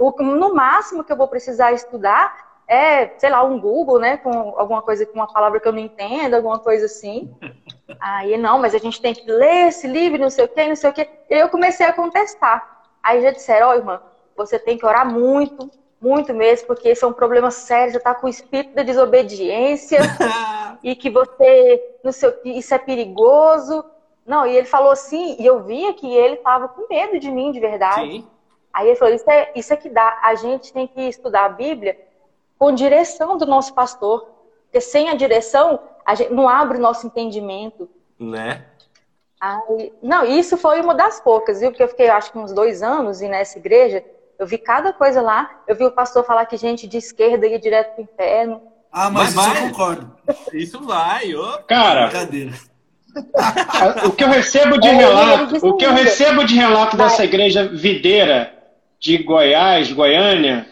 O, 0.00 0.22
no 0.22 0.54
máximo 0.54 1.04
que 1.04 1.12
eu 1.12 1.16
vou 1.16 1.28
precisar 1.28 1.72
estudar 1.72 2.32
é, 2.70 3.10
sei 3.18 3.28
lá, 3.28 3.42
um 3.42 3.58
Google, 3.58 3.98
né? 3.98 4.16
Com 4.16 4.30
alguma 4.56 4.80
coisa, 4.80 5.04
com 5.04 5.18
uma 5.18 5.26
palavra 5.26 5.58
que 5.58 5.66
eu 5.66 5.72
não 5.72 5.80
entendo, 5.80 6.34
alguma 6.34 6.60
coisa 6.60 6.86
assim. 6.86 7.28
Aí, 8.00 8.36
não, 8.36 8.60
mas 8.60 8.76
a 8.76 8.78
gente 8.78 9.00
tem 9.00 9.12
que 9.12 9.28
ler 9.28 9.68
esse 9.68 9.88
livro, 9.88 10.20
não 10.20 10.30
sei 10.30 10.44
o 10.44 10.48
quê, 10.48 10.68
não 10.68 10.76
sei 10.76 10.90
o 10.90 10.92
quê. 10.92 11.08
E 11.28 11.34
eu 11.34 11.48
comecei 11.48 11.84
a 11.84 11.92
contestar. 11.92 12.64
Aí 13.02 13.20
já 13.20 13.32
disseram, 13.32 13.70
ó, 13.70 13.74
irmã, 13.74 14.00
você 14.36 14.56
tem 14.56 14.78
que 14.78 14.86
orar 14.86 15.10
muito, 15.10 15.68
muito 16.00 16.32
mesmo, 16.32 16.68
porque 16.68 16.90
esse 16.90 17.02
é 17.02 17.08
um 17.08 17.12
problema 17.12 17.50
sério, 17.50 17.92
você 17.92 17.98
tá 17.98 18.14
com 18.14 18.28
o 18.28 18.30
espírito 18.30 18.72
da 18.72 18.84
desobediência 18.84 19.98
e 20.80 20.94
que 20.94 21.10
você, 21.10 21.82
não 22.04 22.12
sei 22.12 22.28
o 22.28 22.32
que, 22.40 22.50
isso 22.50 22.72
é 22.72 22.78
perigoso. 22.78 23.84
Não, 24.24 24.46
e 24.46 24.56
ele 24.56 24.66
falou 24.66 24.92
assim, 24.92 25.34
e 25.40 25.44
eu 25.44 25.64
via 25.64 25.92
que 25.92 26.06
ele 26.06 26.36
tava 26.36 26.68
com 26.68 26.86
medo 26.88 27.18
de 27.18 27.32
mim, 27.32 27.50
de 27.50 27.58
verdade. 27.58 28.12
Sim. 28.12 28.28
Aí 28.72 28.88
ele 28.88 28.96
falou, 28.96 29.14
isso 29.14 29.28
é, 29.28 29.52
isso 29.54 29.72
é 29.72 29.76
que 29.76 29.88
dá, 29.88 30.20
a 30.22 30.34
gente 30.34 30.72
tem 30.72 30.86
que 30.86 31.00
estudar 31.02 31.44
a 31.44 31.48
Bíblia 31.48 31.98
com 32.58 32.72
direção 32.72 33.36
do 33.36 33.46
nosso 33.46 33.74
pastor. 33.74 34.28
Porque 34.64 34.80
sem 34.80 35.08
a 35.08 35.14
direção, 35.14 35.80
a 36.06 36.14
gente 36.14 36.32
não 36.32 36.48
abre 36.48 36.78
o 36.78 36.80
nosso 36.80 37.06
entendimento. 37.06 37.88
Né? 38.18 38.64
Aí, 39.40 39.92
não, 40.02 40.24
isso 40.24 40.56
foi 40.56 40.80
uma 40.80 40.94
das 40.94 41.20
poucas, 41.20 41.60
viu? 41.60 41.70
Porque 41.70 41.82
eu 41.82 41.88
fiquei, 41.88 42.08
acho 42.08 42.30
que 42.30 42.38
uns 42.38 42.52
dois 42.52 42.82
anos 42.82 43.20
e 43.22 43.28
nessa 43.28 43.58
igreja, 43.58 44.04
eu 44.38 44.46
vi 44.46 44.58
cada 44.58 44.92
coisa 44.92 45.20
lá. 45.20 45.62
Eu 45.66 45.74
vi 45.74 45.84
o 45.84 45.90
pastor 45.90 46.24
falar 46.24 46.46
que 46.46 46.56
gente 46.56 46.86
de 46.86 46.98
esquerda 46.98 47.46
ia 47.46 47.58
direto 47.58 47.94
pro 47.94 48.04
inferno. 48.04 48.62
Ah, 48.92 49.08
mas, 49.10 49.34
Mas 49.34 49.46
isso 49.46 49.54
vai. 49.54 49.62
eu 49.62 49.68
concordo. 49.70 50.16
Isso 50.52 50.82
vai, 50.84 51.34
ô. 51.34 51.58
Cara, 51.66 52.06
Brincadeira. 52.08 52.52
o 54.06 54.12
que 54.12 54.22
eu 54.22 54.28
recebo 54.28 54.78
de 54.78 54.88
É, 54.88 54.92
relato, 54.92 55.66
o 55.66 55.76
que 55.76 55.84
eu 55.84 55.92
recebo 55.92 56.44
de 56.44 56.54
relato 56.54 56.96
dessa 56.96 57.24
igreja 57.24 57.68
videira 57.68 58.59
de 59.00 59.16
Goiás, 59.22 59.90
Goiânia, 59.90 60.66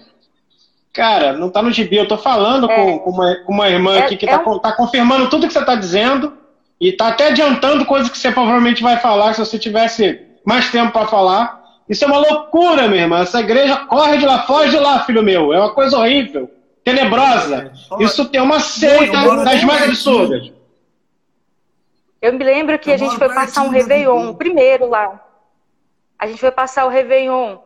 cara, 0.92 1.32
não 1.32 1.48
tá 1.50 1.62
no 1.62 1.72
gibi. 1.72 1.96
Eu 1.96 2.06
tô 2.06 2.18
falando 2.18 2.68
com, 2.68 2.98
com 2.98 3.10
uma, 3.10 3.34
com 3.36 3.52
uma 3.52 3.68
irmã 3.68 3.96
É- 3.96 4.00
aqui 4.00 4.16
que 4.16 4.28
é 4.28 4.36
tá, 4.36 4.48
um- 4.48 4.58
tá 4.58 4.72
confirmando 4.72 5.30
tudo 5.30 5.46
que 5.46 5.52
você 5.52 5.64
tá 5.64 5.74
dizendo 5.74 6.36
e 6.78 6.92
tá 6.92 7.08
até 7.08 7.28
adiantando 7.28 7.86
coisas 7.86 8.10
que 8.10 8.18
você 8.18 8.30
provavelmente 8.30 8.82
vai 8.82 8.98
falar 8.98 9.32
se 9.32 9.40
você 9.40 9.58
tivesse 9.58 10.20
mais 10.44 10.70
tempo 10.70 10.92
para 10.92 11.06
falar. 11.06 11.58
Isso 11.88 12.04
é 12.04 12.06
uma 12.06 12.18
loucura, 12.18 12.86
minha 12.86 13.02
irmã. 13.02 13.20
Essa 13.22 13.40
igreja 13.40 13.76
corre 13.86 14.18
de 14.18 14.26
lá, 14.26 14.42
foge 14.42 14.70
de 14.72 14.76
lá, 14.78 15.00
filho 15.04 15.22
meu. 15.22 15.54
É 15.54 15.58
uma 15.58 15.72
coisa 15.72 15.96
horrível, 15.98 16.50
tenebrosa. 16.84 17.72
Olha, 17.90 18.04
Isso 18.04 18.26
tem 18.26 18.42
uma 18.42 18.60
seita 18.60 19.12
das 19.42 19.64
mais 19.64 19.82
absurdas. 19.84 20.52
Eu 22.20 22.34
me 22.34 22.44
lembro 22.44 22.78
que 22.78 22.90
Eu 22.90 22.94
a 22.94 22.96
gente 22.98 23.16
foi 23.16 23.28
passar 23.28 23.62
um 23.62 23.70
Réveillon, 23.70 24.34
primeiro 24.34 24.86
lá. 24.90 25.18
A 26.18 26.26
gente 26.26 26.38
foi 26.40 26.50
passar 26.50 26.84
o 26.84 26.88
Réveillon 26.90 27.56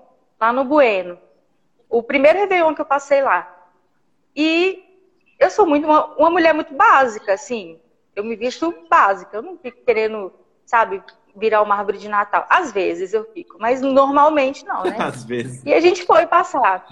lá 0.43 0.53
no 0.53 0.65
Bueno. 0.65 1.17
O 1.89 2.03
primeiro 2.03 2.41
Réveillon 2.41 2.75
que 2.75 2.81
eu 2.81 2.87
passei 2.87 3.23
lá. 3.23 3.49
E 4.35 4.83
eu 5.39 5.49
sou 5.51 5.65
muito 5.65 5.87
uma, 5.87 6.07
uma 6.17 6.31
mulher 6.31 6.53
muito 6.53 6.75
básica, 6.75 7.35
assim. 7.35 7.79
Eu 8.17 8.25
me 8.25 8.35
visto 8.35 8.75
básica. 8.91 9.37
Eu 9.37 9.43
não 9.43 9.57
fico 9.57 9.79
querendo, 9.85 10.33
sabe, 10.67 11.01
virar 11.37 11.63
uma 11.63 11.77
árvore 11.77 11.99
de 11.99 12.09
Natal. 12.09 12.45
Às 12.51 12.73
vezes 12.73 13.15
eu 13.15 13.25
fico, 13.33 13.57
mas 13.61 13.81
normalmente 13.81 14.65
não, 14.65 14.83
né? 14.83 14.97
Às 14.99 15.23
vezes. 15.23 15.63
E 15.65 15.73
a 15.73 15.79
gente 15.79 16.05
foi 16.05 16.27
passar 16.27 16.85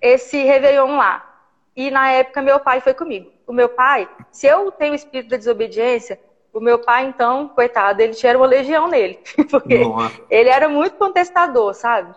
esse 0.00 0.40
Réveillon 0.40 0.96
lá. 0.96 1.28
E 1.74 1.90
na 1.90 2.08
época 2.12 2.40
meu 2.40 2.60
pai 2.60 2.80
foi 2.80 2.94
comigo. 2.94 3.32
O 3.46 3.52
meu 3.52 3.68
pai, 3.68 4.08
se 4.30 4.46
eu 4.46 4.70
tenho 4.70 4.92
o 4.92 4.96
espírito 4.96 5.30
da 5.30 5.36
desobediência, 5.36 6.20
o 6.52 6.60
meu 6.60 6.78
pai, 6.78 7.06
então, 7.06 7.48
coitado, 7.48 8.00
ele 8.00 8.12
tinha 8.12 8.36
uma 8.36 8.46
legião 8.46 8.86
nele. 8.86 9.18
Porque 9.50 9.78
Nossa. 9.78 10.20
ele 10.30 10.50
era 10.50 10.68
muito 10.68 10.96
contestador, 10.96 11.74
sabe? 11.74 12.14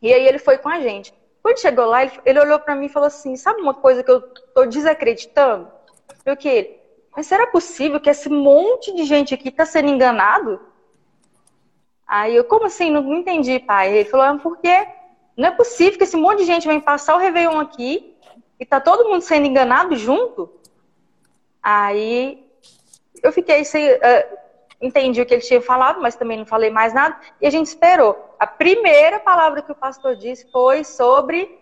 E 0.00 0.12
aí 0.12 0.26
ele 0.26 0.38
foi 0.38 0.58
com 0.58 0.68
a 0.68 0.80
gente. 0.80 1.12
Quando 1.42 1.60
chegou 1.60 1.86
lá, 1.86 2.02
ele, 2.02 2.12
ele 2.24 2.40
olhou 2.40 2.58
pra 2.58 2.74
mim 2.74 2.86
e 2.86 2.90
falou 2.90 3.06
assim: 3.06 3.36
sabe 3.36 3.60
uma 3.60 3.74
coisa 3.74 4.02
que 4.02 4.10
eu 4.10 4.20
tô 4.54 4.66
desacreditando? 4.66 5.70
Eu 6.24 6.36
que 6.36 6.48
ele. 6.48 6.78
Mas 7.16 7.26
será 7.26 7.46
possível 7.46 8.00
que 8.00 8.10
esse 8.10 8.28
monte 8.28 8.94
de 8.94 9.04
gente 9.04 9.34
aqui 9.34 9.50
tá 9.50 9.64
sendo 9.64 9.88
enganado? 9.88 10.60
Aí 12.06 12.36
eu, 12.36 12.44
como 12.44 12.66
assim? 12.66 12.90
Não, 12.90 13.02
não 13.02 13.16
entendi, 13.16 13.58
pai. 13.58 13.96
Ele 13.96 14.08
falou, 14.08 14.26
ah, 14.26 14.38
porque 14.40 14.86
não 15.36 15.48
é 15.48 15.50
possível 15.50 15.98
que 15.98 16.04
esse 16.04 16.16
monte 16.16 16.38
de 16.38 16.44
gente 16.44 16.66
vem 16.66 16.80
passar 16.80 17.14
o 17.14 17.18
Réveillon 17.18 17.60
aqui 17.60 18.16
e 18.58 18.66
tá 18.66 18.80
todo 18.80 19.08
mundo 19.08 19.22
sendo 19.22 19.46
enganado 19.46 19.96
junto. 19.96 20.50
Aí 21.62 22.46
eu 23.22 23.32
fiquei 23.32 23.64
sem. 23.64 23.88
ah, 23.90 24.26
entendi 24.80 25.20
o 25.20 25.26
que 25.26 25.34
ele 25.34 25.42
tinha 25.42 25.60
falado, 25.60 26.00
mas 26.00 26.16
também 26.16 26.38
não 26.38 26.46
falei 26.46 26.70
mais 26.70 26.94
nada. 26.94 27.18
E 27.40 27.46
a 27.46 27.50
gente 27.50 27.66
esperou. 27.66 28.27
A 28.38 28.46
primeira 28.46 29.18
palavra 29.18 29.62
que 29.62 29.72
o 29.72 29.74
pastor 29.74 30.14
disse 30.16 30.50
foi 30.52 30.84
sobre 30.84 31.58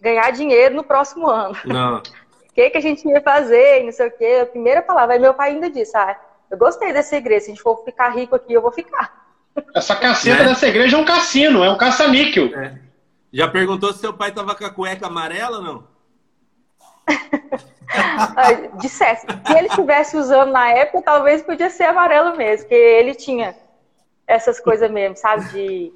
ganhar 0.00 0.30
dinheiro 0.30 0.74
no 0.74 0.84
próximo 0.84 1.28
ano. 1.28 1.56
Não. 1.64 1.98
O 1.98 2.02
que, 2.54 2.70
que 2.70 2.78
a 2.78 2.80
gente 2.80 3.06
ia 3.08 3.20
fazer, 3.20 3.80
e 3.80 3.84
não 3.84 3.92
sei 3.92 4.08
o 4.08 4.10
quê. 4.16 4.40
A 4.42 4.46
primeira 4.46 4.82
palavra. 4.82 5.14
Aí 5.14 5.20
meu 5.20 5.34
pai 5.34 5.50
ainda 5.50 5.68
disse: 5.70 5.96
Ah, 5.96 6.16
eu 6.50 6.56
gostei 6.58 6.92
dessa 6.92 7.16
igreja. 7.16 7.46
Se 7.46 7.50
a 7.50 7.54
gente 7.54 7.62
for 7.62 7.84
ficar 7.84 8.10
rico 8.10 8.34
aqui, 8.36 8.52
eu 8.52 8.62
vou 8.62 8.72
ficar. 8.72 9.26
Essa 9.74 9.96
caceta 9.96 10.42
Né? 10.44 10.48
dessa 10.50 10.68
igreja 10.68 10.96
é 10.96 11.00
um 11.00 11.04
cassino, 11.04 11.64
é 11.64 11.70
um 11.70 11.76
caça-níquel. 11.76 12.46
É. 12.56 12.78
Já 13.32 13.48
perguntou 13.48 13.92
se 13.92 13.98
seu 14.00 14.12
pai 14.12 14.32
tava 14.32 14.54
com 14.54 14.64
a 14.64 14.70
cueca 14.70 15.06
amarela 15.06 15.58
ou 15.58 15.62
não? 15.62 15.84
Dissesse. 18.80 19.26
Se 19.46 19.58
ele 19.58 19.66
estivesse 19.68 20.16
usando 20.16 20.50
na 20.52 20.68
época, 20.70 21.02
talvez 21.02 21.42
podia 21.42 21.70
ser 21.70 21.84
amarelo 21.84 22.36
mesmo, 22.36 22.66
porque 22.66 22.74
ele 22.74 23.14
tinha 23.14 23.54
essas 24.30 24.60
coisas 24.60 24.90
mesmo, 24.90 25.16
sabe? 25.16 25.44
De, 25.50 25.92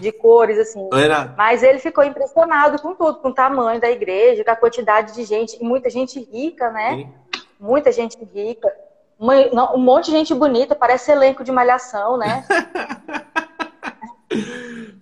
de 0.00 0.12
cores, 0.12 0.58
assim. 0.58 0.88
Mas 1.36 1.62
ele 1.62 1.78
ficou 1.78 2.04
impressionado 2.04 2.80
com 2.80 2.94
tudo, 2.94 3.18
com 3.18 3.28
o 3.30 3.34
tamanho 3.34 3.80
da 3.80 3.90
igreja, 3.90 4.44
com 4.44 4.50
a 4.50 4.56
quantidade 4.56 5.14
de 5.14 5.24
gente, 5.24 5.56
e 5.60 5.64
muita 5.64 5.90
gente 5.90 6.20
rica, 6.32 6.70
né? 6.70 6.92
hein? 6.92 7.12
Muita 7.58 7.90
gente 7.92 8.16
rica. 8.34 8.72
Uma- 9.18 9.46
não, 9.52 9.74
um 9.76 9.78
monte 9.78 10.06
de 10.06 10.12
gente 10.12 10.34
bonita, 10.34 10.74
parece 10.74 11.10
elenco 11.12 11.44
de 11.44 11.52
malhação, 11.52 12.16
né? 12.16 12.44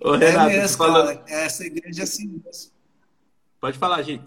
Ô, 0.03 0.15
É 0.15 0.31
Renato, 0.31 0.51
mesmo, 0.51 0.77
falou- 0.79 1.05
cara. 1.07 1.23
Essa 1.29 1.65
igreja 1.65 2.03
é 2.03 2.05
assim 2.05 2.27
mesmo. 2.45 2.73
Pode 3.61 3.79
falar, 3.79 4.03
gente. 4.03 4.25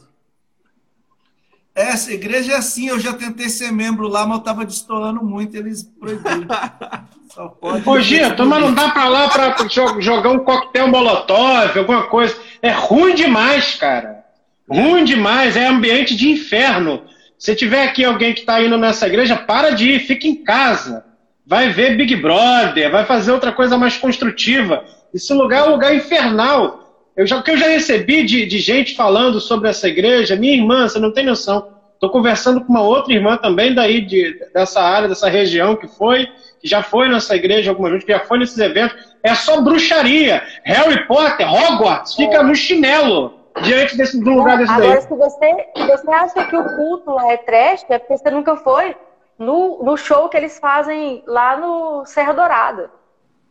Essa 1.75 2.13
igreja 2.13 2.53
é 2.53 2.55
assim, 2.55 2.87
eu 2.89 2.99
já 2.99 3.13
tentei 3.13 3.49
ser 3.49 3.71
membro 3.71 4.07
lá, 4.07 4.27
mas 4.27 4.37
eu 4.37 4.43
tava 4.43 4.63
destoando 4.65 5.23
muito, 5.23 5.55
eles 5.57 5.83
proibiram. 5.99 6.45
Só 7.33 7.47
pode. 7.47 7.89
Ô, 7.89 7.99
Gito, 7.99 8.45
mas 8.45 8.61
não 8.61 8.73
dá 8.73 8.89
pra 8.91 9.07
lá 9.09 9.27
pra 9.27 9.55
jo- 9.65 9.99
jogar 9.99 10.29
um 10.29 10.39
coquetel 10.39 10.87
molotov, 10.87 11.77
alguma 11.79 12.03
coisa. 12.03 12.35
É 12.61 12.69
ruim 12.69 13.15
demais, 13.15 13.73
cara. 13.75 14.23
Ruim 14.69 15.03
demais, 15.03 15.57
é 15.57 15.65
ambiente 15.65 16.15
de 16.15 16.29
inferno. 16.29 17.01
Se 17.39 17.55
tiver 17.55 17.83
aqui 17.87 18.05
alguém 18.05 18.33
que 18.35 18.43
tá 18.43 18.61
indo 18.61 18.77
nessa 18.77 19.07
igreja, 19.07 19.35
para 19.35 19.71
de 19.71 19.93
ir, 19.93 19.99
fica 20.01 20.27
em 20.27 20.35
casa. 20.43 21.03
Vai 21.45 21.69
ver 21.69 21.97
Big 21.97 22.15
Brother, 22.17 22.91
vai 22.91 23.03
fazer 23.05 23.31
outra 23.31 23.51
coisa 23.51 23.77
mais 23.77 23.97
construtiva. 23.97 24.85
Esse 25.13 25.33
lugar 25.33 25.65
é 25.65 25.69
um 25.69 25.71
lugar 25.71 25.93
infernal. 25.95 26.82
Eu 27.15 27.27
já, 27.27 27.37
o 27.37 27.43
que 27.43 27.51
eu 27.51 27.57
já 27.57 27.67
recebi 27.67 28.23
de, 28.23 28.45
de 28.45 28.57
gente 28.57 28.95
falando 28.95 29.39
sobre 29.39 29.69
essa 29.69 29.87
igreja, 29.87 30.35
minha 30.35 30.53
irmã, 30.53 30.87
você 30.87 30.99
não 30.99 31.11
tem 31.11 31.25
noção. 31.25 31.67
Estou 31.93 32.09
conversando 32.09 32.61
com 32.61 32.73
uma 32.73 32.81
outra 32.81 33.13
irmã 33.13 33.37
também 33.37 33.73
daí, 33.73 34.01
de, 34.01 34.37
dessa 34.53 34.81
área, 34.81 35.07
dessa 35.07 35.29
região 35.29 35.75
que 35.75 35.87
foi, 35.87 36.27
que 36.59 36.67
já 36.67 36.81
foi 36.83 37.07
nessa 37.07 37.35
igreja 37.35 37.71
algumas 37.71 37.91
vezes, 37.91 38.05
que 38.05 38.11
já 38.11 38.19
foi 38.19 38.39
nesses 38.39 38.57
eventos. 38.57 38.97
É 39.23 39.33
só 39.35 39.61
bruxaria. 39.61 40.43
Harry 40.65 41.07
Potter, 41.07 41.47
Hogwarts, 41.49 42.15
fica 42.15 42.43
no 42.43 42.55
chinelo 42.55 43.33
diante 43.61 43.95
desse, 43.95 44.19
de 44.19 44.29
um 44.29 44.37
lugar 44.37 44.57
desse 44.57 44.71
Agora, 44.71 44.95
daí. 44.95 45.01
se 45.01 45.15
você, 45.15 45.67
se 45.77 45.87
você 45.87 46.11
acha 46.11 46.43
que 46.45 46.55
o 46.55 46.75
culto 46.75 47.11
lá 47.11 47.31
é 47.31 47.37
trash, 47.37 47.85
é 47.87 47.99
porque 47.99 48.17
você 48.17 48.31
nunca 48.31 48.57
foi 48.57 48.95
no, 49.37 49.83
no 49.83 49.95
show 49.95 50.27
que 50.29 50.37
eles 50.37 50.59
fazem 50.59 51.23
lá 51.27 51.57
no 51.57 52.05
Serra 52.05 52.33
Dourada. 52.33 52.89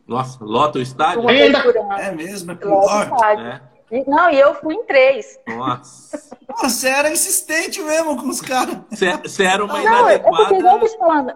Nossa, 0.07 0.37
lota 0.43 0.79
o 0.79 0.81
estádio? 0.81 1.27
Ainda-. 1.27 1.63
É 1.99 2.11
mesmo, 2.11 2.51
é 2.51 2.55
pior. 2.55 3.03
estádio. 3.03 3.45
É. 3.47 3.61
E- 3.91 4.09
Não, 4.09 4.29
e 4.29 4.39
eu 4.39 4.55
fui 4.55 4.75
em 4.75 4.83
três. 4.85 5.39
Nossa. 5.47 6.35
Você 6.61 6.89
era 6.89 7.09
insistente 7.11 7.81
mesmo 7.81 8.17
com 8.21 8.27
os 8.27 8.41
caras. 8.41 8.77
Você 8.89 9.43
era 9.43 9.63
uma 9.63 9.81
Não, 9.81 10.09
é 10.09 10.17
porque, 10.17 10.29
igual 10.29 10.51
eu 10.51 10.59
inadequada. 10.59 10.89
te 10.89 10.97
falando, 10.97 11.33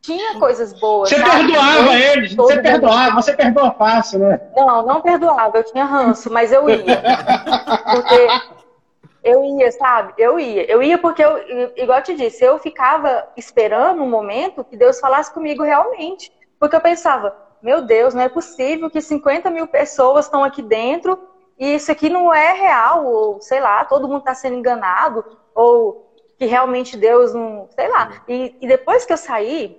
tinha 0.00 0.38
coisas 0.38 0.78
boas. 0.78 1.08
Você 1.08 1.16
sabe? 1.18 1.30
perdoava 1.46 1.78
Eu- 1.78 1.92
eles, 1.92 2.34
você 2.34 2.54
mundo- 2.54 2.62
perdoava, 2.62 3.14
você 3.14 3.32
perdoa 3.34 3.70
fácil, 3.72 4.18
né? 4.20 4.40
Não, 4.56 4.84
não 4.86 5.00
perdoava, 5.00 5.56
eu 5.58 5.64
tinha 5.64 5.84
ranço, 5.84 6.30
mas 6.32 6.52
eu 6.52 6.68
ia. 6.68 7.02
Porque 7.94 8.28
eu 9.24 9.44
ia, 9.44 9.72
sabe? 9.72 10.12
Eu 10.18 10.38
ia. 10.38 10.70
Eu 10.70 10.82
ia 10.82 10.98
porque, 10.98 11.22
eu, 11.24 11.38
igual 11.76 11.98
eu 11.98 12.04
te 12.04 12.14
disse, 12.14 12.44
eu 12.44 12.58
ficava 12.58 13.26
esperando 13.36 14.02
um 14.02 14.08
momento 14.08 14.62
que 14.64 14.76
Deus 14.76 15.00
falasse 15.00 15.32
comigo 15.32 15.62
realmente. 15.62 16.30
Porque 16.60 16.74
eu 16.76 16.80
pensava, 16.80 17.34
meu 17.62 17.82
Deus, 17.82 18.14
não 18.14 18.22
é 18.22 18.28
possível 18.28 18.90
que 18.90 19.00
50 19.00 19.50
mil 19.50 19.66
pessoas 19.68 20.26
estão 20.26 20.44
aqui 20.44 20.62
dentro 20.62 21.18
e 21.58 21.74
isso 21.74 21.90
aqui 21.90 22.08
não 22.08 22.32
é 22.32 22.52
real, 22.52 23.04
ou 23.04 23.40
sei 23.40 23.60
lá, 23.60 23.84
todo 23.84 24.06
mundo 24.08 24.20
está 24.20 24.34
sendo 24.34 24.56
enganado, 24.56 25.24
ou 25.54 25.98
que 26.38 26.44
realmente 26.46 26.96
Deus 26.96 27.34
não. 27.34 27.68
Sei 27.74 27.88
lá. 27.88 28.08
E, 28.28 28.54
e 28.60 28.68
depois 28.68 29.04
que 29.04 29.12
eu 29.12 29.16
saí, 29.16 29.76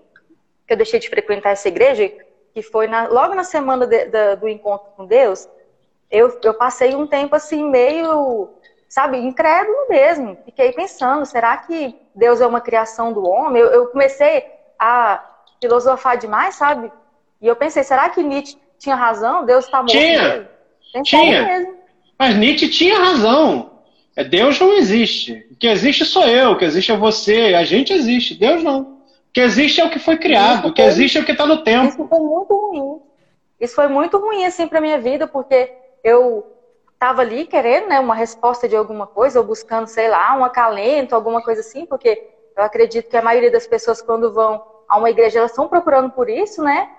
que 0.68 0.74
eu 0.74 0.78
deixei 0.78 1.00
de 1.00 1.10
frequentar 1.10 1.52
essa 1.52 1.68
igreja, 1.68 2.10
que 2.54 2.62
foi 2.62 2.88
na- 2.88 3.08
logo 3.08 3.36
na 3.36 3.44
semana 3.44 3.88
de- 3.88 4.06
da- 4.08 4.36
do 4.36 4.48
encontro 4.48 4.90
com 4.96 5.06
Deus, 5.06 5.48
eu, 6.10 6.32
eu 6.44 6.54
passei 6.56 6.96
um 6.96 7.08
tempo 7.08 7.36
assim, 7.36 7.64
meio, 7.70 8.50
sabe, 8.90 9.18
incrédulo 9.20 9.76
mesmo. 9.90 10.38
Fiquei 10.46 10.72
pensando, 10.74 11.26
será 11.26 11.58
que 11.58 11.96
Deus 12.16 12.42
é 12.42 12.48
uma 12.48 12.62
criação 12.62 13.14
do 13.14 13.24
homem? 13.26 13.62
Eu, 13.62 13.70
eu 13.70 13.88
comecei 13.88 14.44
a 14.80 15.22
filosofar 15.62 16.18
demais, 16.18 16.56
sabe? 16.58 16.94
E 17.42 17.48
eu 17.48 17.56
pensei, 17.56 17.84
será 17.84 18.10
que 18.10 18.22
Nietzsche 18.22 18.58
tinha 18.78 18.96
razão? 18.96 19.46
Deus 19.46 19.66
está 19.66 19.78
morto 19.78 19.92
Tinha. 19.92 20.50
Tinha. 21.04 21.44
mesmo. 21.44 21.76
Mas 22.18 22.36
Nietzsche 22.36 22.70
tinha 22.70 22.98
razão. 22.98 23.80
É, 24.16 24.24
Deus 24.24 24.60
não 24.60 24.74
existe. 24.74 25.48
O 25.52 25.56
que 25.56 25.68
existe 25.68 26.04
sou 26.04 26.28
eu, 26.28 26.52
o 26.52 26.58
que 26.58 26.66
existe 26.66 26.92
é 26.92 26.98
você, 26.98 27.54
a 27.56 27.64
gente 27.64 27.94
existe, 27.94 28.36
Deus 28.36 28.62
não. 28.62 28.82
O 28.82 29.32
que 29.32 29.40
existe 29.40 29.80
é 29.80 29.86
o 29.86 29.90
que 29.90 30.00
foi 30.00 30.18
criado, 30.18 30.68
o 30.68 30.74
que 30.74 30.82
existe 30.82 31.18
é 31.18 31.22
o 31.22 31.26
que 31.26 31.32
está 31.32 31.46
no 31.46 31.64
tempo. 31.64 31.88
Isso 31.88 32.08
foi 32.08 32.20
muito 32.20 32.54
ruim. 32.54 33.02
Isso 33.60 33.76
foi 33.76 33.88
muito 33.88 34.18
ruim, 34.18 34.46
assim, 34.46 34.68
pra 34.68 34.82
minha 34.82 34.98
vida, 34.98 35.28
porque 35.28 35.72
eu 36.04 36.46
tava 36.98 37.22
ali 37.22 37.46
querendo, 37.46 37.88
né, 37.88 38.00
uma 38.00 38.16
resposta 38.16 38.68
de 38.68 38.76
alguma 38.76 39.08
coisa, 39.08 39.40
ou 39.40 39.46
buscando, 39.46 39.88
sei 39.88 40.10
lá, 40.10 40.36
um 40.36 40.44
acalento, 40.44 41.16
alguma 41.16 41.42
coisa 41.42 41.62
assim, 41.62 41.86
porque 41.86 42.22
eu 42.58 42.64
acredito 42.64 43.10
que 43.10 43.16
a 43.16 43.22
maioria 43.22 43.52
das 43.52 43.66
pessoas, 43.68 44.02
quando 44.02 44.34
vão 44.34 44.62
a 44.88 44.98
uma 44.98 45.10
igreja, 45.10 45.40
elas 45.40 45.52
estão 45.52 45.70
procurando 45.70 46.10
por 46.12 46.30
isso, 46.30 46.62
né? 46.62 46.90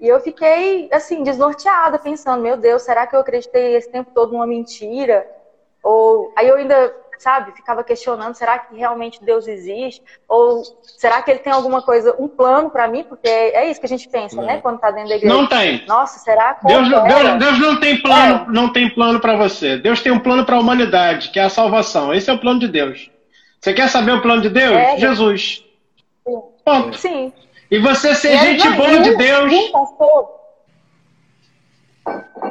E 0.00 0.08
eu 0.08 0.20
fiquei, 0.20 0.88
assim, 0.92 1.22
desnorteada, 1.22 1.98
pensando, 1.98 2.42
meu 2.42 2.56
Deus, 2.56 2.82
será 2.82 3.06
que 3.06 3.14
eu 3.14 3.20
acreditei 3.20 3.76
esse 3.76 3.90
tempo 3.90 4.10
todo 4.14 4.32
numa 4.32 4.46
mentira? 4.46 5.26
Ou 5.82 6.32
aí 6.36 6.48
eu 6.48 6.56
ainda 6.56 6.94
sabe, 7.18 7.52
ficava 7.52 7.82
questionando, 7.84 8.34
será 8.34 8.58
que 8.58 8.76
realmente 8.76 9.24
Deus 9.24 9.46
existe? 9.46 10.02
Ou 10.28 10.62
será 10.82 11.22
que 11.22 11.30
ele 11.30 11.40
tem 11.40 11.52
alguma 11.52 11.80
coisa, 11.82 12.14
um 12.18 12.28
plano 12.28 12.70
para 12.70 12.88
mim? 12.88 13.04
Porque 13.04 13.28
é, 13.28 13.64
é, 13.64 13.70
isso 13.70 13.80
que 13.80 13.86
a 13.86 13.88
gente 13.88 14.08
pensa, 14.08 14.40
né, 14.42 14.60
quando 14.60 14.78
tá 14.78 14.90
dentro 14.90 15.08
da 15.08 15.16
igreja. 15.16 15.34
Não 15.34 15.46
tem. 15.46 15.84
Nossa, 15.86 16.18
será 16.18 16.54
que 16.54 16.66
Deus, 16.66 16.88
Deus, 16.88 17.38
Deus, 17.38 17.58
não 17.58 17.80
tem 17.80 18.00
plano, 18.00 18.46
é. 18.48 18.52
não 18.52 18.72
tem 18.72 18.90
plano 18.90 19.20
para 19.20 19.36
você. 19.36 19.78
Deus 19.78 20.02
tem 20.02 20.12
um 20.12 20.18
plano 20.18 20.44
para 20.44 20.56
a 20.56 20.60
humanidade, 20.60 21.30
que 21.30 21.38
é 21.38 21.44
a 21.44 21.50
salvação. 21.50 22.12
Esse 22.12 22.30
é 22.30 22.32
o 22.32 22.38
plano 22.40 22.60
de 22.60 22.68
Deus. 22.68 23.10
Você 23.60 23.72
quer 23.72 23.88
saber 23.88 24.12
o 24.12 24.20
plano 24.20 24.42
de 24.42 24.50
Deus? 24.50 24.76
É. 24.76 24.98
Jesus. 24.98 25.64
Sim. 26.26 26.42
Ponto. 26.64 26.98
Sim. 26.98 27.32
E 27.74 27.78
você 27.80 28.14
ser 28.14 28.38
gente 28.38 28.68
não, 28.68 28.76
boa 28.76 29.00
de 29.00 29.16
Deus. 29.16 29.52
Um 29.52 29.72
pastor, 29.72 30.40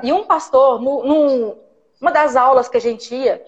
e 0.04 0.12
um 0.12 0.26
pastor, 0.26 0.82
no, 0.82 1.06
no, 1.06 1.58
uma 2.02 2.12
das 2.12 2.36
aulas 2.36 2.68
que 2.68 2.76
a 2.76 2.82
gente 2.82 3.16
ia, 3.16 3.42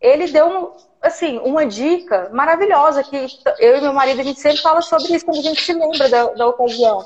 ele 0.00 0.28
deu 0.28 0.72
assim, 1.02 1.40
uma 1.40 1.66
dica 1.66 2.30
maravilhosa 2.32 3.02
que 3.02 3.26
eu 3.58 3.78
e 3.78 3.80
meu 3.80 3.92
marido 3.92 4.20
a 4.20 4.22
gente 4.22 4.38
sempre 4.38 4.62
fala 4.62 4.80
sobre 4.82 5.12
isso 5.12 5.24
quando 5.24 5.40
a 5.40 5.42
gente 5.42 5.60
se 5.60 5.72
lembra 5.72 6.08
da, 6.08 6.26
da 6.26 6.46
ocasião. 6.46 7.04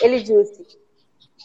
Ele 0.00 0.20
disse: 0.20 0.66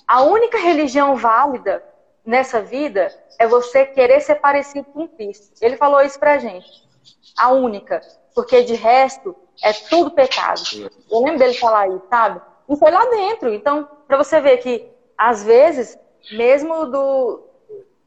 a 0.07 0.23
única 0.23 0.57
religião 0.57 1.15
válida 1.15 1.83
nessa 2.25 2.63
vida 2.63 3.15
é 3.37 3.45
você 3.45 3.85
querer 3.85 4.21
ser 4.21 4.35
parecido 4.35 4.85
com 4.85 5.07
Cristo. 5.07 5.51
Ele 5.61 5.77
falou 5.77 6.01
isso 6.01 6.17
pra 6.17 6.39
gente. 6.39 6.67
A 7.37 7.51
única, 7.51 8.01
porque 8.33 8.63
de 8.63 8.75
resto 8.75 9.35
é 9.63 9.73
tudo 9.73 10.11
pecado. 10.11 10.61
Eu 11.09 11.19
lembro 11.19 11.39
dele 11.39 11.53
falar 11.53 11.87
isso, 11.87 12.03
sabe? 12.09 12.41
E 12.69 12.75
foi 12.75 12.91
lá 12.91 13.05
dentro. 13.05 13.53
Então, 13.53 13.87
para 14.07 14.17
você 14.17 14.39
ver 14.39 14.57
que 14.57 14.87
às 15.17 15.43
vezes, 15.43 15.97
mesmo 16.31 16.85
do 16.85 17.43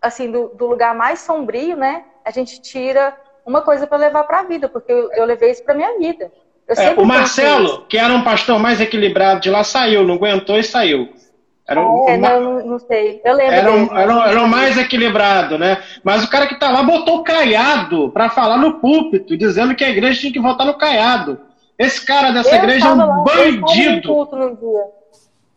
assim 0.00 0.30
do, 0.30 0.48
do 0.48 0.66
lugar 0.66 0.94
mais 0.94 1.20
sombrio, 1.20 1.76
né? 1.76 2.04
A 2.24 2.30
gente 2.30 2.60
tira 2.60 3.16
uma 3.44 3.62
coisa 3.62 3.86
para 3.86 3.98
levar 3.98 4.24
para 4.24 4.40
a 4.40 4.42
vida, 4.42 4.68
porque 4.68 4.92
eu, 4.92 5.10
eu, 5.12 5.24
levei 5.24 5.50
isso 5.50 5.62
para 5.64 5.74
minha 5.74 5.98
vida. 5.98 6.30
É, 6.68 6.90
o 6.94 7.04
Marcelo, 7.04 7.84
que 7.86 7.98
era 7.98 8.12
um 8.12 8.24
pastor 8.24 8.58
mais 8.58 8.80
equilibrado 8.80 9.40
de 9.40 9.50
lá, 9.50 9.62
saiu, 9.62 10.02
não 10.02 10.14
aguentou 10.14 10.58
e 10.58 10.64
saiu. 10.64 11.12
Era 11.66 11.80
um, 11.80 12.08
é, 12.08 12.16
não, 12.18 12.66
não, 12.66 12.78
sei. 12.78 13.22
Eu 13.24 13.34
lembro. 13.34 13.54
Era, 13.54 13.72
um, 13.72 13.98
era, 13.98 14.14
um, 14.14 14.22
era 14.22 14.42
um 14.42 14.46
mais 14.46 14.76
equilibrado, 14.76 15.56
né? 15.56 15.82
Mas 16.02 16.22
o 16.22 16.28
cara 16.28 16.46
que 16.46 16.58
tá 16.58 16.70
lá 16.70 16.82
botou 16.82 17.20
o 17.20 17.24
caiado 17.24 18.10
para 18.10 18.28
falar 18.28 18.58
no 18.58 18.80
púlpito, 18.80 19.36
dizendo 19.36 19.74
que 19.74 19.82
a 19.82 19.88
igreja 19.88 20.20
tinha 20.20 20.32
que 20.32 20.40
votar 20.40 20.66
no 20.66 20.74
caiado. 20.74 21.40
Esse 21.78 22.04
cara 22.04 22.32
dessa 22.32 22.50
eu 22.50 22.56
igreja 22.56 22.86
é 22.86 22.92
um 22.92 22.96
lá, 22.96 23.24
bandido. 23.24 24.28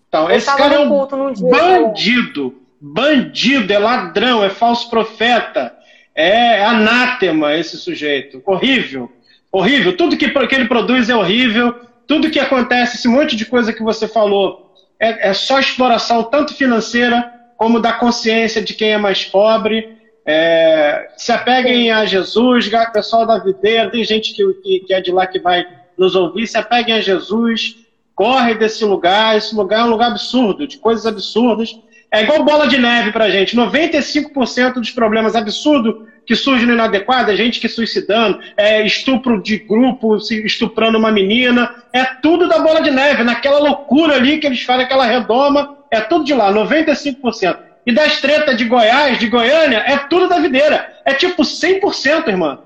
Então, 0.07 0.31
esse 0.31 0.55
cara 0.55 0.75
é 0.75 0.79
um 0.79 1.33
dia, 1.33 1.49
bandido. 1.49 2.51
Cara. 2.51 2.67
Bandido, 2.79 3.73
é 3.73 3.79
ladrão, 3.79 4.43
é 4.43 4.49
falso 4.49 4.89
profeta. 4.89 5.75
É 6.15 6.63
anátema 6.63 7.53
esse 7.53 7.77
sujeito. 7.77 8.41
Horrível. 8.45 9.11
Horrível. 9.51 9.95
Tudo 9.95 10.17
que, 10.17 10.29
que 10.29 10.55
ele 10.55 10.67
produz 10.67 11.09
é 11.09 11.15
horrível. 11.15 11.75
Tudo 12.07 12.29
que 12.31 12.39
acontece, 12.39 12.95
esse 12.95 13.07
monte 13.07 13.35
de 13.35 13.45
coisa 13.45 13.73
que 13.73 13.83
você 13.83 14.07
falou, 14.07 14.66
é, 14.99 15.29
é 15.29 15.33
só 15.33 15.59
exploração, 15.59 16.23
tanto 16.23 16.53
financeira 16.53 17.33
como 17.57 17.79
da 17.79 17.93
consciência 17.93 18.61
de 18.61 18.73
quem 18.73 18.91
é 18.91 18.97
mais 18.97 19.25
pobre. 19.25 19.97
É, 20.25 21.09
se 21.15 21.31
apeguem 21.31 21.91
a 21.91 22.05
Jesus, 22.05 22.69
pessoal 22.91 23.25
da 23.25 23.39
videira, 23.39 23.89
tem 23.89 24.03
gente 24.03 24.33
que, 24.33 24.43
que, 24.61 24.79
que, 24.81 24.93
é 24.93 25.01
de 25.01 25.11
lá 25.11 25.25
que 25.25 25.39
vai 25.39 25.65
nos 25.97 26.15
ouvir, 26.15 26.45
se 26.47 26.57
apeguem 26.57 26.95
a 26.95 27.01
Jesus, 27.01 27.77
corre 28.13 28.53
desse 28.55 28.83
lugar, 28.83 29.37
esse 29.37 29.55
lugar 29.55 29.81
é 29.81 29.83
um 29.83 29.89
lugar 29.89 30.11
absurdo, 30.11 30.67
de 30.67 30.77
coisas 30.77 31.05
absurdas, 31.05 31.79
é 32.11 32.23
igual 32.23 32.43
bola 32.43 32.67
de 32.67 32.77
neve 32.77 33.11
pra 33.11 33.29
gente. 33.29 33.55
95% 33.55 34.73
dos 34.73 34.91
problemas 34.91 35.35
absurdos 35.35 36.07
que 36.27 36.35
surgem 36.35 36.67
no 36.67 36.73
inadequado 36.73 37.31
é 37.31 37.35
gente 37.37 37.57
que 37.57 37.69
suicidando, 37.69 38.41
é 38.57 38.85
estupro 38.85 39.41
de 39.41 39.57
grupo, 39.57 40.17
estuprando 40.17 40.97
uma 40.97 41.09
menina. 41.09 41.73
É 41.93 42.03
tudo 42.03 42.49
da 42.49 42.59
bola 42.59 42.81
de 42.81 42.91
neve, 42.91 43.23
naquela 43.23 43.59
loucura 43.59 44.15
ali 44.15 44.37
que 44.37 44.45
eles 44.45 44.61
fazem, 44.61 44.83
aquela 44.83 45.05
redoma. 45.05 45.77
É 45.89 46.01
tudo 46.01 46.25
de 46.25 46.33
lá, 46.33 46.51
95%. 46.51 47.59
E 47.85 47.93
das 47.93 48.19
tretas 48.19 48.57
de 48.57 48.65
Goiás, 48.65 49.17
de 49.17 49.29
Goiânia, 49.29 49.77
é 49.87 49.97
tudo 49.97 50.27
da 50.27 50.37
videira. 50.37 51.01
É 51.05 51.13
tipo 51.13 51.43
100%, 51.43 52.27
irmã. 52.27 52.59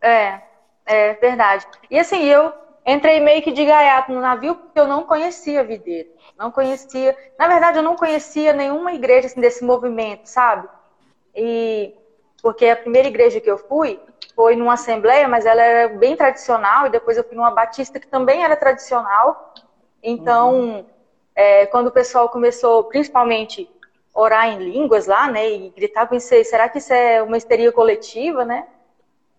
É, 0.00 0.40
é 0.86 1.12
verdade. 1.12 1.66
E 1.90 1.98
assim, 1.98 2.24
eu 2.24 2.50
entrei 2.86 3.20
meio 3.20 3.42
que 3.42 3.52
de 3.52 3.66
gaiato 3.66 4.10
no 4.10 4.20
navio 4.22 4.54
porque 4.54 4.80
eu 4.80 4.86
não 4.86 5.02
conhecia 5.02 5.60
a 5.60 5.64
videira. 5.64 6.08
Não 6.38 6.50
conhecia. 6.50 7.14
Na 7.38 7.46
verdade, 7.48 7.76
eu 7.76 7.82
não 7.82 7.96
conhecia 7.96 8.54
nenhuma 8.54 8.94
igreja 8.94 9.26
assim, 9.26 9.42
desse 9.42 9.62
movimento, 9.62 10.24
sabe? 10.24 10.66
E 11.34 11.92
porque 12.46 12.66
a 12.66 12.76
primeira 12.76 13.08
igreja 13.08 13.40
que 13.40 13.50
eu 13.50 13.58
fui 13.58 13.98
foi 14.36 14.54
numa 14.54 14.74
assembleia, 14.74 15.26
mas 15.26 15.44
ela 15.44 15.60
era 15.60 15.88
bem 15.88 16.14
tradicional, 16.14 16.86
e 16.86 16.90
depois 16.90 17.16
eu 17.16 17.24
fui 17.24 17.34
numa 17.34 17.50
batista 17.50 17.98
que 17.98 18.06
também 18.06 18.44
era 18.44 18.54
tradicional. 18.54 19.52
Então, 20.00 20.54
uhum. 20.54 20.84
é, 21.34 21.66
quando 21.66 21.88
o 21.88 21.90
pessoal 21.90 22.28
começou, 22.28 22.84
principalmente, 22.84 23.68
orar 24.14 24.46
em 24.46 24.58
línguas 24.58 25.06
lá, 25.06 25.28
né, 25.28 25.50
e 25.50 25.70
gritar, 25.70 26.06
pensei, 26.06 26.44
será 26.44 26.68
que 26.68 26.78
isso 26.78 26.92
é 26.92 27.20
uma 27.20 27.36
histeria 27.36 27.72
coletiva, 27.72 28.44
né? 28.44 28.68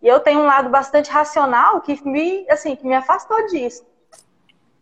E 0.02 0.08
eu 0.10 0.20
tenho 0.20 0.42
um 0.42 0.46
lado 0.46 0.68
bastante 0.68 1.10
racional 1.10 1.80
que 1.80 2.06
me, 2.06 2.46
assim, 2.50 2.76
que 2.76 2.86
me 2.86 2.94
afastou 2.94 3.48
disso. 3.48 3.86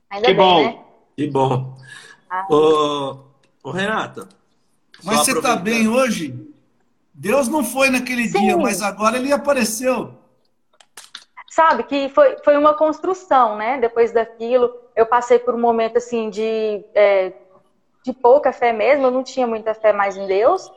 Ainda 0.10 0.26
que 0.26 0.34
bem, 0.34 0.36
bom. 0.36 0.64
Né? 0.64 0.80
Que 1.16 1.28
bom. 1.30 1.78
Ah. 2.28 2.48
Ô, 2.50 3.20
ô, 3.64 3.70
Renata. 3.70 4.28
Mas 5.04 5.20
você 5.20 5.32
está 5.32 5.56
bem 5.56 5.88
hoje? 5.88 6.55
Deus 7.18 7.48
não 7.48 7.64
foi 7.64 7.90
naquele 7.90 8.28
Sim. 8.28 8.42
dia, 8.42 8.58
mas 8.58 8.82
agora 8.82 9.18
ele 9.18 9.32
apareceu. 9.32 10.14
Sabe 11.50 11.84
que 11.84 12.10
foi, 12.10 12.36
foi 12.44 12.58
uma 12.58 12.74
construção, 12.74 13.56
né? 13.56 13.80
Depois 13.80 14.12
daquilo, 14.12 14.76
eu 14.94 15.06
passei 15.06 15.40
por 15.40 15.56
um 15.56 15.60
momento 15.60 15.98
assim 15.98 16.30
de, 16.30 16.84
é, 16.94 17.32
de 18.04 18.12
pouca 18.12 18.52
fé 18.52 18.74
mesmo, 18.74 19.06
eu 19.06 19.12
não 19.12 19.24
tinha 19.24 19.48
muita 19.48 19.74
fé 19.74 19.94
mais 19.94 20.18
em 20.18 20.28
Deus. 20.28 20.70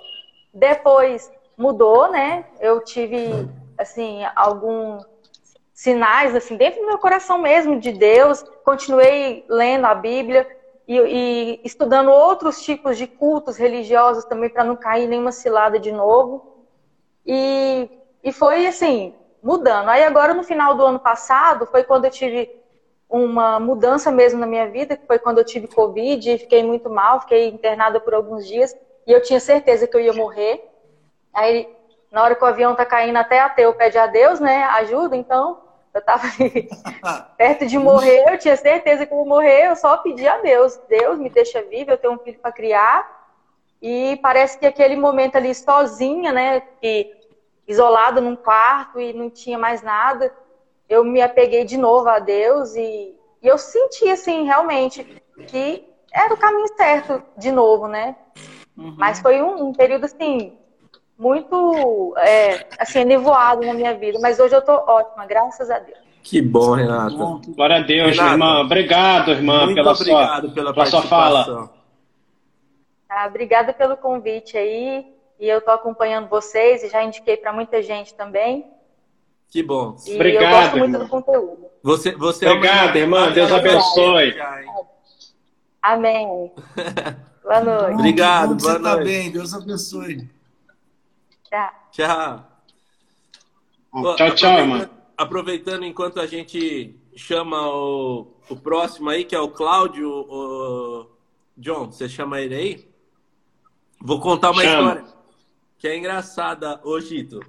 Depois 0.55 1.29
mudou, 1.57 2.09
né? 2.13 2.45
Eu 2.61 2.85
tive 2.85 3.49
assim 3.77 4.21
alguns 4.37 5.05
sinais 5.75 6.37
assim 6.37 6.57
dentro 6.57 6.81
do 6.81 6.87
meu 6.87 6.99
coração 6.99 7.39
mesmo 7.39 7.81
de 7.81 7.91
Deus. 7.91 8.45
Continuei 8.65 9.45
lendo 9.49 9.87
a 9.87 9.95
Bíblia, 9.97 10.47
e, 10.89 10.97
e 10.97 11.61
estudando 11.63 12.11
outros 12.11 12.63
tipos 12.63 12.97
de 12.97 13.07
cultos 13.07 13.59
religiosos 13.59 14.25
também 14.25 14.49
para 14.49 14.65
não 14.65 14.75
cair 14.75 15.07
nenhuma 15.07 15.31
cilada 15.31 15.79
de 15.79 15.93
novo. 15.93 16.43
E, 17.27 17.91
e 18.25 18.33
foi 18.33 18.67
assim, 18.67 19.13
mudando. 19.43 19.91
Aí 19.91 20.03
agora 20.03 20.33
no 20.33 20.43
final 20.43 20.75
do 20.75 20.85
ano 20.85 20.99
passado 20.99 21.67
foi 21.67 21.85
quando 21.85 22.07
eu 22.07 22.11
tive 22.11 22.51
uma 23.09 23.61
mudança 23.61 24.11
mesmo 24.11 24.41
na 24.41 24.47
minha 24.47 24.71
vida, 24.71 24.97
que 24.97 25.07
foi 25.07 25.19
quando 25.19 25.39
eu 25.39 25.45
tive 25.45 25.69
Covid 25.69 26.31
e 26.31 26.39
fiquei 26.39 26.63
muito 26.63 26.89
mal, 26.89 27.21
fiquei 27.21 27.49
internada 27.49 28.01
por 28.01 28.15
alguns 28.15 28.47
dias 28.47 28.75
e 29.07 29.13
eu 29.13 29.21
tinha 29.23 29.41
certeza 29.41 29.87
que 29.87 29.97
eu 29.97 30.01
ia 30.01 30.13
morrer. 30.13 30.59
Aí, 31.35 31.67
na 32.11 32.23
hora 32.23 32.35
que 32.35 32.43
o 32.45 32.47
avião 32.47 32.75
tá 32.75 32.85
caindo 32.87 33.17
até 33.17 33.41
ateu 33.41 33.75
pede 33.75 33.99
a 33.99 34.07
Deus, 34.07 34.41
né, 34.41 34.65
ajuda, 34.65 35.17
então 35.17 35.57
eu 35.99 36.01
estava 36.01 36.25
perto 37.37 37.67
de 37.67 37.79
morrer, 37.79 38.25
eu 38.29 38.39
tinha 38.39 38.57
certeza 38.57 39.05
que 39.05 39.13
eu 39.13 39.19
ia 39.19 39.25
morrer, 39.25 39.67
eu 39.69 39.77
só 39.77 39.97
pedi 39.99 40.27
a 40.27 40.39
Deus, 40.39 40.79
Deus 40.89 41.19
me 41.19 41.29
deixa 41.29 41.63
viva, 41.63 41.93
eu 41.93 41.99
tenho 41.99 42.15
um 42.15 42.19
filho 42.19 42.39
para 42.39 42.53
criar. 42.53 43.19
E 43.81 44.19
parece 44.23 44.59
que 44.59 44.67
aquele 44.67 44.97
momento 44.97 45.37
ali 45.37 45.55
sozinha, 45.55 46.33
né, 46.33 46.61
que 46.81 47.13
isolado 47.67 48.21
num 48.21 48.35
quarto 48.35 48.99
e 48.99 49.13
não 49.13 49.29
tinha 49.29 49.59
mais 49.59 49.83
nada, 49.83 50.35
eu 50.89 51.05
me 51.05 51.21
apeguei 51.21 51.65
de 51.65 51.77
novo 51.77 52.09
a 52.09 52.19
Deus 52.19 52.75
e, 52.75 53.15
e 53.43 53.47
eu 53.47 53.59
senti 53.59 54.09
assim 54.09 54.45
realmente 54.45 55.05
que 55.47 55.87
era 56.13 56.33
o 56.33 56.39
caminho 56.39 56.69
certo 56.77 57.23
de 57.37 57.53
novo, 57.53 57.87
né? 57.87 58.17
Uhum. 58.77 58.95
Mas 58.97 59.21
foi 59.21 59.43
um, 59.43 59.69
um, 59.69 59.73
período 59.73 60.07
assim 60.07 60.57
muito 61.19 62.15
é, 62.19 62.67
assim, 62.79 63.05
nevoado 63.05 63.67
na 63.67 63.75
minha 63.75 63.95
vida, 63.95 64.19
mas 64.21 64.39
hoje 64.39 64.55
eu 64.55 64.63
tô 64.63 64.73
ótima, 64.73 65.27
graças 65.27 65.69
a 65.71 65.79
Deus. 65.79 65.99
Que 66.23 66.41
bom, 66.41 66.75
Renata. 66.75 67.17
Glória 67.49 67.77
a 67.77 67.81
Deus, 67.81 68.17
Renata, 68.17 68.33
irmã. 68.33 68.61
Obrigado, 68.61 69.31
irmã, 69.33 69.65
muito 69.65 69.75
pela 69.75 69.93
obrigado 69.93 70.45
sua, 70.47 70.55
pela, 70.55 70.73
pela 70.73 70.87
sua 70.87 71.03
fala. 71.03 71.71
Ah, 73.09 73.27
obrigada 73.27 73.73
pelo 73.73 73.97
convite 73.97 74.57
aí. 74.57 75.07
E 75.41 75.49
eu 75.49 75.61
tô 75.61 75.71
acompanhando 75.71 76.29
vocês 76.29 76.83
e 76.83 76.89
já 76.89 77.03
indiquei 77.03 77.37
para 77.37 77.53
muita 77.53 77.83
gente 77.83 78.15
também. 78.15 78.67
Que 79.49 79.63
bom. 79.63 79.97
E 80.07 80.15
Obrigado, 80.15 80.43
eu 80.43 80.51
gosto 80.51 80.79
muito 80.79 80.95
irmã. 80.95 81.05
do 81.05 81.09
conteúdo. 81.09 81.67
Você, 81.83 82.13
você 82.17 82.47
Obrigada, 82.47 82.99
é 82.99 83.03
irmã. 83.03 83.31
Deus 83.33 83.51
abençoe. 83.51 84.37
Amém. 85.81 86.53
Boa 87.43 87.61
noite. 87.63 87.95
Obrigado, 87.95 88.49
boa 88.49 88.59
você 88.59 88.73
tá 88.75 88.79
noite. 88.79 88.99
Tá 88.99 89.05
bem. 89.05 89.33
Deus 89.33 89.55
abençoe. 89.55 90.38
Tchau. 91.49 91.71
Tchau. 91.93 92.49
Tchau, 94.17 94.35
tchau, 94.35 94.67
mano. 94.67 94.91
Aproveitando 95.17 95.85
enquanto 95.85 96.21
a 96.21 96.27
gente 96.27 96.95
chama 97.17 97.69
o, 97.69 98.37
o 98.49 98.57
próximo 98.57 99.09
aí, 99.11 99.25
que 99.25 99.35
é 99.35 99.41
o 99.41 99.49
Cláudio. 99.49 100.09
O... 100.09 101.11
John, 101.57 101.91
você 101.91 102.09
chama 102.09 102.41
ele 102.41 102.55
aí? 102.55 102.89
Vou 104.01 104.21
contar 104.21 104.53
uma 104.53 104.63
Chama. 104.63 104.93
história 104.93 105.19
que 105.79 105.87
é 105.89 105.97
engraçada, 105.97 106.81
ô 106.85 107.01
Gito. 107.01 107.41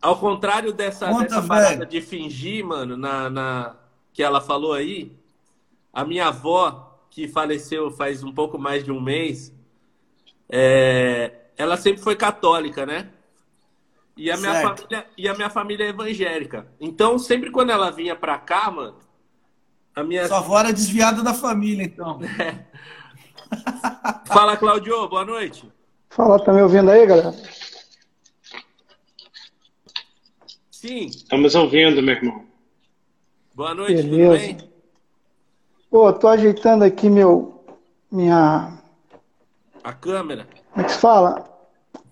Ao 0.00 0.18
contrário 0.18 0.72
dessa, 0.72 1.08
Conta, 1.08 1.24
dessa 1.24 1.42
parada 1.42 1.86
de 1.86 2.00
fingir, 2.00 2.64
mano, 2.64 2.96
na, 2.96 3.30
na- 3.30 3.76
que 4.12 4.22
ela 4.22 4.40
falou 4.40 4.72
aí, 4.72 5.12
a 5.92 6.04
minha 6.04 6.28
avó, 6.28 7.00
que 7.10 7.26
faleceu 7.26 7.90
faz 7.90 8.22
um 8.22 8.32
pouco 8.32 8.58
mais 8.58 8.84
de 8.84 8.92
um 8.92 9.00
mês, 9.00 9.52
é, 10.48 11.32
ela 11.58 11.76
sempre 11.76 12.00
foi 12.00 12.14
católica, 12.16 12.86
né? 12.86 13.10
E 14.16 14.30
a, 14.30 14.36
minha 14.36 14.52
Certo. 14.52 14.82
família, 14.82 15.06
e 15.16 15.28
a 15.28 15.34
minha 15.34 15.50
família 15.50 15.84
é 15.84 15.88
evangélica. 15.88 16.66
Então, 16.80 17.18
sempre 17.18 17.50
quando 17.50 17.70
ela 17.70 17.90
vinha 17.90 18.16
pra 18.16 18.38
cá, 18.38 18.70
mano, 18.70 18.98
a 19.94 20.02
minha. 20.02 20.26
Sua 20.26 20.38
avó 20.38 20.58
era 20.60 20.72
desviada 20.72 21.22
da 21.22 21.34
família, 21.34 21.84
então. 21.84 22.20
Fala, 24.26 24.56
Claudio, 24.56 25.08
boa 25.08 25.24
noite. 25.24 25.70
Fala, 26.10 26.42
tá 26.42 26.52
me 26.52 26.62
ouvindo 26.62 26.90
aí, 26.90 27.06
galera? 27.06 27.32
Sim, 30.70 31.06
Estamos 31.06 31.54
ouvindo, 31.54 32.02
meu 32.02 32.14
irmão. 32.14 32.44
boa 33.54 33.74
noite, 33.74 34.02
tudo 34.02 34.10
Beleza. 34.16 34.38
bem? 34.38 34.58
Pô, 35.90 36.12
tô 36.12 36.28
ajeitando 36.28 36.84
aqui 36.84 37.08
meu. 37.10 37.64
Minha. 38.10 38.78
A 39.82 39.92
câmera. 39.92 40.46
Como 40.72 40.82
é 40.82 40.84
que 40.84 40.92
se 40.92 40.98
fala? 40.98 41.44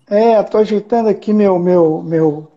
É, 0.09 0.41
tô 0.43 0.57
ajeitando 0.57 1.09
aqui 1.09 1.33
meu. 1.33 1.57
meu, 1.59 2.01
meu... 2.01 2.51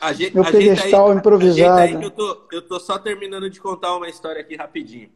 Aje- 0.00 0.30
Meu 0.32 0.44
ajeita 0.44 0.58
pedestal 0.58 1.10
aí, 1.10 1.16
improvisado. 1.16 1.72
ajeita 1.80 1.96
aí 1.96 1.98
que 2.00 2.06
eu 2.06 2.10
tô, 2.10 2.38
eu 2.52 2.62
tô 2.62 2.78
só 2.78 2.98
terminando 2.98 3.50
de 3.50 3.60
contar 3.60 3.96
uma 3.96 4.08
história 4.08 4.40
aqui 4.40 4.54
rapidinho. 4.54 5.10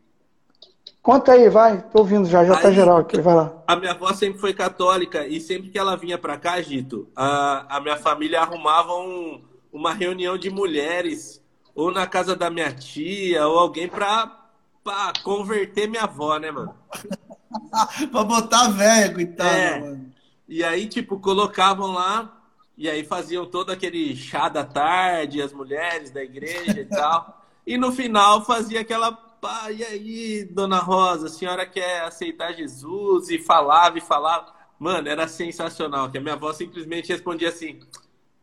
Conta 1.01 1.33
aí, 1.33 1.49
vai. 1.49 1.83
Tô 1.83 2.01
ouvindo 2.01 2.29
já, 2.29 2.45
já 2.45 2.57
tá 2.57 2.67
Aí- 2.69 2.75
geral 2.75 2.97
aqui, 2.99 3.21
vai 3.21 3.35
lá. 3.35 3.53
A 3.67 3.77
minha 3.77 3.93
avó 3.93 4.13
sempre 4.13 4.41
foi 4.41 4.53
católica 4.53 5.25
e 5.27 5.41
sempre 5.41 5.71
que 5.71 5.79
ela 5.79 5.97
vinha 5.97 6.19
pra 6.19 6.37
cá, 6.37 6.61
Gito, 6.61 7.09
a, 7.15 7.77
a 7.77 7.81
minha 7.81 7.97
família 7.97 8.41
arrumava 8.41 8.93
um- 8.95 9.41
uma 9.73 9.93
reunião 9.95 10.37
de 10.37 10.51
mulheres, 10.51 11.41
ou 11.77 11.93
na 11.93 12.07
casa 12.07 12.35
da 12.35 12.51
minha 12.51 12.73
tia, 12.73 13.47
ou 13.47 13.59
alguém 13.61 13.87
pra, 13.89 14.37
pra 14.83 15.13
converter 15.23 15.89
minha 15.89 16.03
avó, 16.05 16.39
né, 16.39 16.51
mano? 16.51 16.75
pra 18.11 18.25
botar 18.25 18.69
velho, 18.71 19.15
coitada, 19.15 19.49
É. 19.57 19.81
mano. 19.81 20.12
E 20.53 20.63
aí, 20.63 20.87
tipo, 20.87 21.19
colocavam 21.19 21.93
lá, 21.93 22.31
e 22.77 22.87
aí 22.87 23.03
faziam 23.05 23.47
todo 23.47 23.73
aquele 23.73 24.15
chá 24.15 24.51
da 24.51 24.63
tarde, 24.63 25.41
as 25.41 25.51
mulheres 25.51 26.11
da 26.11 26.23
igreja 26.23 26.79
e 26.79 26.85
tal. 26.85 27.41
E 27.65 27.79
no 27.79 27.93
final 27.93 28.45
fazia 28.45 28.81
aquela. 28.81 29.13
Pá, 29.13 29.71
e 29.71 29.85
aí, 29.85 30.45
dona 30.45 30.81
Rosa, 30.81 31.29
a 31.29 31.31
senhora 31.31 31.65
quer 31.65 32.03
aceitar 32.03 32.53
Jesus? 32.53 33.31
E 33.31 33.39
falava 33.39 33.97
e 33.97 34.01
falava. 34.01 34.53
Mano, 34.81 35.09
era 35.09 35.29
sensacional, 35.29 36.11
que 36.11 36.19
a 36.19 36.21
minha 36.21 36.35
avó 36.35 36.53
simplesmente 36.53 37.13
respondia 37.13 37.51
assim: 37.51 37.79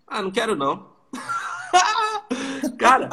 Ah, 0.07 0.21
não 0.21 0.31
quero 0.31 0.55
não. 0.55 0.87
cara, 2.79 3.09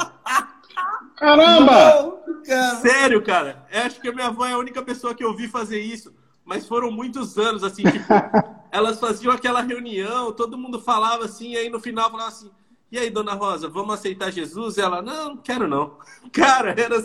Caramba! 1.17 2.03
Não, 2.03 2.43
cara. 2.45 2.77
sério, 2.77 3.21
cara. 3.25 3.67
Eu 3.73 3.83
acho 3.83 4.01
que 4.01 4.09
a 4.09 4.13
minha 4.13 4.29
avó 4.29 4.47
é 4.47 4.53
a 4.53 4.59
única 4.59 4.81
pessoa 4.81 5.13
que 5.13 5.25
eu 5.25 5.35
vi 5.35 5.49
fazer 5.49 5.81
isso. 5.81 6.15
Mas 6.47 6.67
foram 6.67 6.91
muitos 6.93 7.37
anos, 7.37 7.63
assim, 7.65 7.83
tipo, 7.83 8.07
elas 8.71 8.99
faziam 9.01 9.35
aquela 9.35 9.61
reunião, 9.61 10.33
todo 10.33 10.57
mundo 10.57 10.81
falava 10.81 11.25
assim, 11.25 11.51
e 11.51 11.57
aí 11.59 11.69
no 11.69 11.81
final 11.81 12.09
falava 12.09 12.29
assim, 12.29 12.51
e 12.91 12.99
aí, 12.99 13.11
dona 13.11 13.35
Rosa, 13.35 13.69
vamos 13.69 13.95
aceitar 13.95 14.31
Jesus? 14.31 14.77
E 14.77 14.81
ela, 14.81 15.03
não, 15.03 15.31
não 15.31 15.37
quero 15.39 15.67
não. 15.67 15.95
Cara, 16.33 16.73
era 16.79 17.03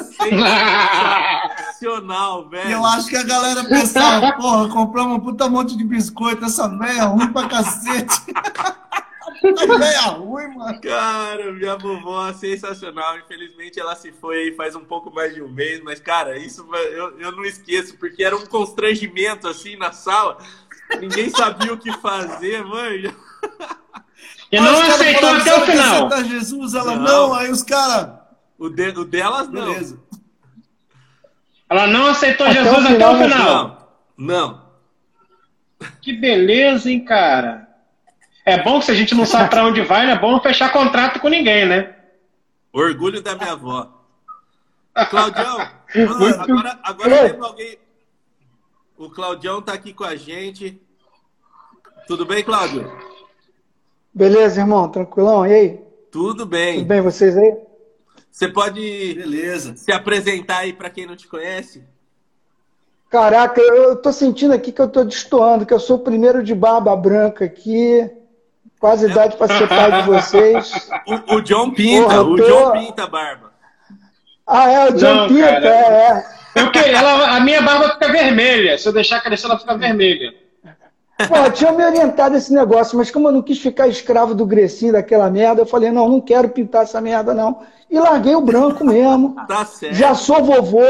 sensacional, 1.73 2.47
velho. 2.53 2.69
Eu 2.69 2.85
acho 2.85 3.07
que 3.07 3.17
a 3.17 3.23
galera 3.23 3.63
pensava, 3.63 4.31
porra, 4.33 4.69
compramos 4.69 5.17
um 5.17 5.19
puta 5.19 5.49
monte 5.49 5.75
de 5.75 5.83
biscoito, 5.83 6.45
essa 6.45 6.67
velha 6.67 7.05
ruim 7.05 7.33
pra 7.33 7.47
cacete. 7.49 8.13
Velha 9.41 10.01
ruim, 10.11 10.47
mano. 10.55 10.79
Cara, 10.81 11.51
minha 11.51 11.75
vovó 11.75 12.29
é 12.29 12.33
sensacional. 12.33 13.17
Infelizmente 13.17 13.79
ela 13.79 13.95
se 13.95 14.11
foi 14.11 14.37
aí 14.43 14.55
faz 14.55 14.75
um 14.75 14.85
pouco 14.85 15.11
mais 15.11 15.33
de 15.33 15.41
um 15.41 15.49
mês, 15.49 15.81
mas, 15.83 15.99
cara, 15.99 16.37
isso 16.37 16.67
eu, 16.73 17.19
eu 17.19 17.31
não 17.31 17.43
esqueço, 17.43 17.97
porque 17.97 18.23
era 18.23 18.35
um 18.35 18.45
constrangimento 18.45 19.47
assim 19.47 19.75
na 19.75 19.91
sala. 19.91 20.37
Ninguém 20.99 21.29
sabia 21.29 21.73
o 21.73 21.77
que 21.77 21.91
fazer, 21.99 22.63
mano. 22.65 23.13
E 24.51 24.59
não 24.59 24.81
aceitou 24.81 25.29
até 25.29 25.55
o 25.55 25.59
"Você 25.59 25.65
quer 25.65 25.71
final. 25.71 26.07
aceitar 26.07 26.23
Jesus, 26.25 26.73
ela 26.73 26.95
Não. 26.95 27.03
não, 27.29 27.33
aí 27.33 27.49
os 27.49 27.63
caras. 27.63 28.19
O, 28.59 28.69
de, 28.69 28.89
o 28.89 29.05
delas 29.05 29.47
não. 29.49 29.65
Beleza. 29.65 29.99
Ela 31.69 31.87
não 31.87 32.07
aceitou 32.07 32.45
Até 32.45 32.61
o 32.61 32.63
Jesus 32.65 32.85
até 32.85 32.93
final, 32.93 33.13
o 33.15 33.17
final. 33.17 33.97
Não. 34.17 34.27
Não. 34.27 34.71
Que 36.01 36.13
beleza, 36.13 36.91
hein, 36.91 37.03
cara? 37.03 37.67
É 38.45 38.61
bom 38.63 38.79
que 38.79 38.85
se 38.85 38.91
a 38.91 38.95
gente 38.95 39.13
não 39.13 39.25
sabe 39.25 39.49
pra 39.49 39.65
onde 39.65 39.81
vai, 39.81 40.05
não 40.05 40.13
é 40.13 40.19
bom 40.19 40.31
não 40.31 40.41
fechar 40.41 40.71
contrato 40.71 41.19
com 41.19 41.27
ninguém, 41.29 41.67
né? 41.67 41.95
Orgulho 42.73 43.21
da 43.21 43.35
minha 43.35 43.51
avó. 43.51 43.89
Claudião, 45.09 45.57
Mano, 45.95 46.41
agora, 46.41 46.79
agora 46.83 47.29
temos 47.29 47.45
alguém. 47.47 47.77
O 48.97 49.09
Claudião 49.09 49.61
tá 49.61 49.73
aqui 49.73 49.93
com 49.93 50.03
a 50.03 50.15
gente. 50.15 50.81
Tudo 52.07 52.25
bem, 52.25 52.43
Cláudio? 52.43 52.91
Beleza, 54.13 54.59
irmão? 54.61 54.89
Tranquilão? 54.89 55.45
E 55.45 55.53
aí? 55.53 55.69
Tudo 56.11 56.39
Tudo 56.39 56.45
bem. 56.45 56.83
bem 56.83 57.01
vocês 57.01 57.37
aí? 57.37 57.55
Você 58.29 58.47
pode 58.47 58.81
Beleza. 59.15 59.75
se 59.75 59.91
apresentar 59.91 60.59
aí 60.59 60.73
para 60.73 60.89
quem 60.89 61.05
não 61.05 61.15
te 61.15 61.27
conhece? 61.27 61.83
Caraca, 63.09 63.59
eu 63.59 63.75
eu 63.75 63.95
tô 63.97 64.11
sentindo 64.11 64.53
aqui 64.53 64.71
que 64.71 64.81
eu 64.81 64.87
tô 64.89 65.03
destoando, 65.03 65.65
que 65.65 65.73
eu 65.73 65.79
sou 65.79 65.97
o 65.97 66.03
primeiro 66.03 66.41
de 66.43 66.55
barba 66.55 66.95
branca 66.95 67.43
aqui, 67.43 68.09
quase 68.81 69.05
idade 69.09 69.37
para 69.37 69.57
ser 69.57 69.67
pai 69.69 70.01
de 70.01 70.07
vocês. 70.09 70.89
O, 71.07 71.35
o 71.35 71.41
John 71.41 71.71
Pinta, 71.71 72.03
Porra, 72.09 72.21
o 72.23 72.35
tô- 72.35 72.43
John 72.47 72.71
Pinta, 72.73 73.07
Barba. 73.07 73.51
Ah, 74.45 74.69
é, 74.69 74.89
o 74.89 74.93
John 74.93 75.15
Não, 75.15 75.27
Pinta, 75.29 75.47
cara. 75.47 75.65
é, 75.69 76.25
é. 76.57 76.63
Eu 76.63 76.71
que- 76.71 76.79
ela- 76.79 77.37
a 77.37 77.39
minha 77.39 77.61
barba 77.61 77.89
fica 77.93 78.11
vermelha. 78.11 78.77
Se 78.77 78.85
eu 78.89 78.91
deixar 78.91 79.21
crescer, 79.21 79.45
ela 79.45 79.57
fica 79.57 79.77
vermelha. 79.77 80.33
Pô, 81.29 81.51
tinha 81.51 81.71
me 81.71 81.85
orientado 81.85 82.35
esse 82.35 82.51
negócio, 82.51 82.97
mas 82.97 83.11
como 83.11 83.27
eu 83.27 83.31
não 83.31 83.41
quis 83.43 83.59
ficar 83.59 83.87
escravo 83.87 84.33
do 84.33 84.45
Grecinho, 84.45 84.91
daquela 84.93 85.29
merda, 85.29 85.61
eu 85.61 85.65
falei, 85.67 85.91
não, 85.91 86.09
não 86.09 86.19
quero 86.19 86.49
pintar 86.49 86.81
essa 86.83 86.99
merda, 86.99 87.33
não. 87.33 87.61
E 87.89 87.99
larguei 87.99 88.35
o 88.35 88.41
branco 88.41 88.83
mesmo. 88.83 89.35
Tá 89.47 89.63
certo. 89.63 89.93
Já 89.93 90.15
sou 90.15 90.43
vovô, 90.43 90.81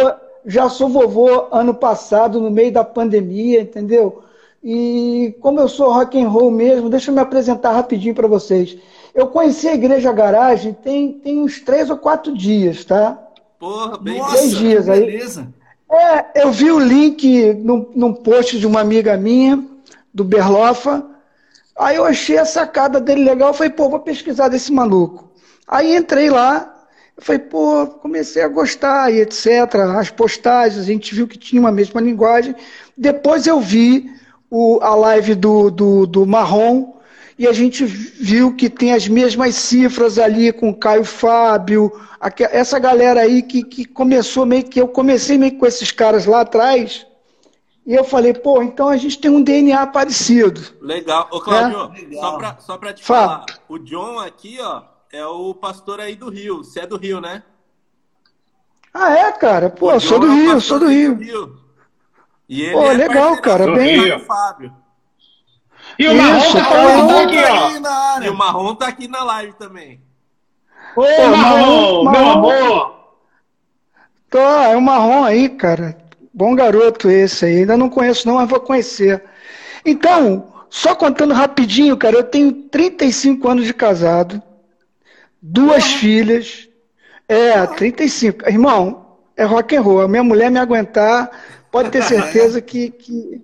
já 0.46 0.70
sou 0.70 0.88
vovô 0.88 1.48
ano 1.52 1.74
passado, 1.74 2.40
no 2.40 2.50
meio 2.50 2.72
da 2.72 2.84
pandemia, 2.86 3.60
entendeu? 3.62 4.24
E 4.64 5.36
como 5.40 5.60
eu 5.60 5.68
sou 5.68 5.92
rock 5.92 6.22
and 6.22 6.30
roll 6.30 6.52
mesmo, 6.52 6.90
deixa 6.90 7.10
eu 7.10 7.16
me 7.16 7.22
apresentar 7.22 7.72
rapidinho 7.72 8.14
para 8.14 8.28
vocês. 8.28 8.78
Eu 9.14 9.28
conheci 9.28 9.68
a 9.68 9.74
Igreja 9.74 10.12
Garagem 10.14 10.74
tem, 10.74 11.14
tem 11.14 11.40
uns 11.40 11.60
três 11.60 11.90
ou 11.90 11.98
quatro 11.98 12.36
dias, 12.36 12.86
tá? 12.86 13.18
Porra, 13.60 13.98
bem 13.98 14.20
Nossa, 14.20 14.38
Três 14.38 14.56
dias 14.56 14.90
aí. 14.90 15.06
beleza. 15.06 15.48
É, 15.92 16.44
eu 16.44 16.52
vi 16.52 16.72
o 16.72 16.80
link 16.80 17.54
num, 17.56 17.90
num 17.94 18.14
post 18.14 18.58
de 18.58 18.66
uma 18.66 18.80
amiga 18.80 19.18
minha, 19.18 19.62
do 20.14 20.24
Berlofa. 20.24 21.06
Aí 21.78 21.98
eu 21.98 22.06
achei 22.06 22.38
a 22.38 22.46
sacada 22.46 23.00
dele 23.02 23.24
legal. 23.24 23.50
Eu 23.50 23.54
falei, 23.54 23.72
pô, 23.72 23.90
vou 23.90 24.00
pesquisar 24.00 24.48
desse 24.48 24.72
maluco. 24.72 25.32
Aí 25.68 25.96
entrei 25.96 26.30
lá. 26.30 26.74
Eu 27.18 27.24
falei, 27.24 27.40
pô, 27.40 27.88
comecei 27.88 28.42
a 28.42 28.48
gostar 28.48 29.12
e 29.12 29.20
etc. 29.20 29.48
As 29.98 30.10
postagens, 30.10 30.80
a 30.82 30.86
gente 30.86 31.14
viu 31.14 31.28
que 31.28 31.38
tinha 31.38 31.60
uma 31.60 31.72
mesma 31.72 32.00
linguagem. 32.00 32.56
Depois 32.98 33.46
eu 33.46 33.60
vi 33.60 34.10
o, 34.52 34.80
a 34.82 34.94
live 34.94 35.34
do, 35.34 35.72
do, 35.72 36.06
do 36.06 36.26
Marrom. 36.26 36.94
E 37.40 37.48
a 37.48 37.54
gente 37.54 37.84
viu 37.86 38.56
que 38.56 38.70
tem 38.70 38.94
as 38.94 39.08
mesmas 39.08 39.56
cifras 39.56 40.20
ali 40.20 40.52
com 40.52 40.70
o 40.70 40.76
Caio 40.76 41.04
Fábio, 41.04 41.92
essa 42.52 42.78
galera 42.78 43.22
aí 43.22 43.42
que, 43.42 43.64
que 43.64 43.84
começou 43.86 44.46
meio 44.46 44.64
que. 44.64 44.80
Eu 44.80 44.88
comecei 44.88 45.40
meio 45.40 45.54
que 45.54 45.58
com 45.58 45.66
esses 45.66 45.92
caras 45.92 46.28
lá 46.28 46.42
atrás, 46.42 47.08
e 47.84 47.96
eu 47.96 48.04
falei, 48.04 48.32
pô, 48.32 48.62
então 48.62 48.90
a 48.90 48.98
gente 48.98 49.18
tem 49.18 49.32
um 49.32 49.42
DNA 49.42 49.88
parecido. 49.88 50.62
Legal. 50.82 51.28
Ô, 51.32 51.42
Cláudio, 51.42 51.92
É? 52.12 52.16
só, 52.16 52.38
pra, 52.38 52.58
só 52.60 52.78
pra 52.78 52.94
te 52.94 53.04
Fala. 53.04 53.28
falar, 53.28 53.46
o 53.68 53.80
John 53.80 54.20
aqui, 54.20 54.60
ó, 54.62 54.84
é 55.12 55.26
o 55.26 55.56
pastor 55.56 56.00
aí 56.00 56.16
do 56.16 56.30
Rio. 56.30 56.58
Você 56.64 56.82
é 56.82 56.86
do 56.86 56.98
Rio, 56.98 57.20
né? 57.20 57.42
Ah, 58.94 59.18
é, 59.18 59.32
cara? 59.32 59.68
Pô, 59.70 59.92
eu 59.92 60.00
sou 60.00 60.20
do 60.20 60.28
é 60.28 60.34
Rio, 60.36 60.62
sou 60.62 60.78
do 60.78 60.86
aí 60.86 61.08
Rio. 61.08 61.58
E 62.52 62.64
ele 62.64 62.74
Pô, 62.74 62.84
é 62.92 62.94
legal, 62.94 63.38
cara, 63.42 63.66
do 63.66 63.76
bem- 63.76 64.20
Fábio. 64.20 64.74
E 65.98 66.06
o 66.06 66.12
Isso, 66.14 66.22
Marrom 66.22 66.52
tá 66.52 66.60
tá 66.60 66.66
falando 66.66 67.18
aqui, 67.18 67.38
ó. 67.38 67.68
Aí 67.68 67.80
na 67.80 67.90
E 67.90 67.94
área. 68.16 68.32
o 68.32 68.36
Marrom 68.38 68.76
tá 68.76 68.88
aqui 68.88 69.08
na 69.08 69.24
live 69.24 69.54
também. 69.54 70.02
Ô, 70.98 71.02
Ô, 71.02 71.28
Marrom, 71.30 72.04
Marrom, 72.04 72.12
meu 72.12 72.30
amor. 72.30 72.96
Tô, 74.30 74.38
é 74.40 74.76
o 74.76 74.82
marrom 74.82 75.24
aí, 75.24 75.48
cara. 75.48 75.98
Bom 76.34 76.54
garoto 76.54 77.10
esse 77.10 77.46
aí. 77.46 77.58
Ainda 77.60 77.78
não 77.78 77.90
conheço 77.90 78.28
não, 78.28 78.36
mas 78.36 78.50
vou 78.50 78.60
conhecer. 78.60 79.24
Então, 79.86 80.52
só 80.70 80.94
contando 80.94 81.34
rapidinho, 81.34 81.96
cara, 81.96 82.18
eu 82.18 82.24
tenho 82.24 82.52
35 82.52 83.48
anos 83.48 83.66
de 83.66 83.74
casado, 83.74 84.42
duas 85.42 85.86
filhas. 85.86 86.68
É, 87.30 87.66
35. 87.66 88.48
Irmão, 88.50 89.18
é 89.38 89.46
rock 89.46 89.74
and 89.76 89.82
roll. 89.82 90.02
A 90.02 90.08
minha 90.08 90.24
mulher 90.24 90.52
me 90.52 90.60
aguentar, 90.60 91.30
pode 91.72 91.90
ter 91.90 92.04
certeza 92.04 92.62
que, 92.62 92.90
que, 92.90 93.42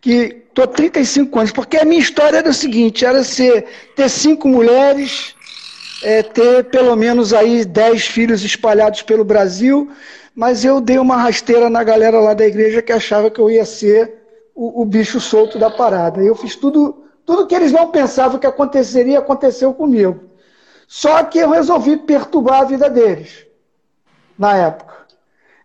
que 0.00 0.42
tô 0.54 0.66
35 0.66 1.38
anos. 1.38 1.52
Porque 1.52 1.76
a 1.76 1.84
minha 1.84 2.00
história 2.00 2.38
era 2.38 2.48
o 2.48 2.54
seguinte, 2.54 3.04
era 3.04 3.22
ser, 3.22 3.66
ter 3.94 4.08
cinco 4.08 4.48
mulheres, 4.48 5.34
é, 6.02 6.22
ter 6.22 6.64
pelo 6.64 6.96
menos 6.96 7.32
aí 7.32 7.64
10 7.64 8.06
filhos 8.06 8.42
espalhados 8.42 9.02
pelo 9.02 9.24
Brasil, 9.24 9.90
mas 10.34 10.64
eu 10.64 10.80
dei 10.80 10.98
uma 10.98 11.16
rasteira 11.16 11.68
na 11.68 11.84
galera 11.84 12.18
lá 12.20 12.34
da 12.34 12.46
igreja 12.46 12.82
que 12.82 12.92
achava 12.92 13.30
que 13.30 13.40
eu 13.40 13.50
ia 13.50 13.64
ser 13.64 14.14
o, 14.54 14.82
o 14.82 14.84
bicho 14.84 15.20
solto 15.20 15.58
da 15.58 15.70
parada. 15.70 16.22
Eu 16.22 16.34
fiz 16.34 16.56
tudo, 16.56 17.04
tudo 17.24 17.46
que 17.46 17.54
eles 17.54 17.72
não 17.72 17.90
pensavam 17.90 18.38
que 18.38 18.46
aconteceria, 18.46 19.18
aconteceu 19.18 19.72
comigo. 19.74 20.20
Só 20.88 21.22
que 21.24 21.38
eu 21.38 21.50
resolvi 21.50 21.96
perturbar 21.96 22.60
a 22.60 22.64
vida 22.64 22.88
deles, 22.88 23.46
na 24.38 24.56
época. 24.56 25.05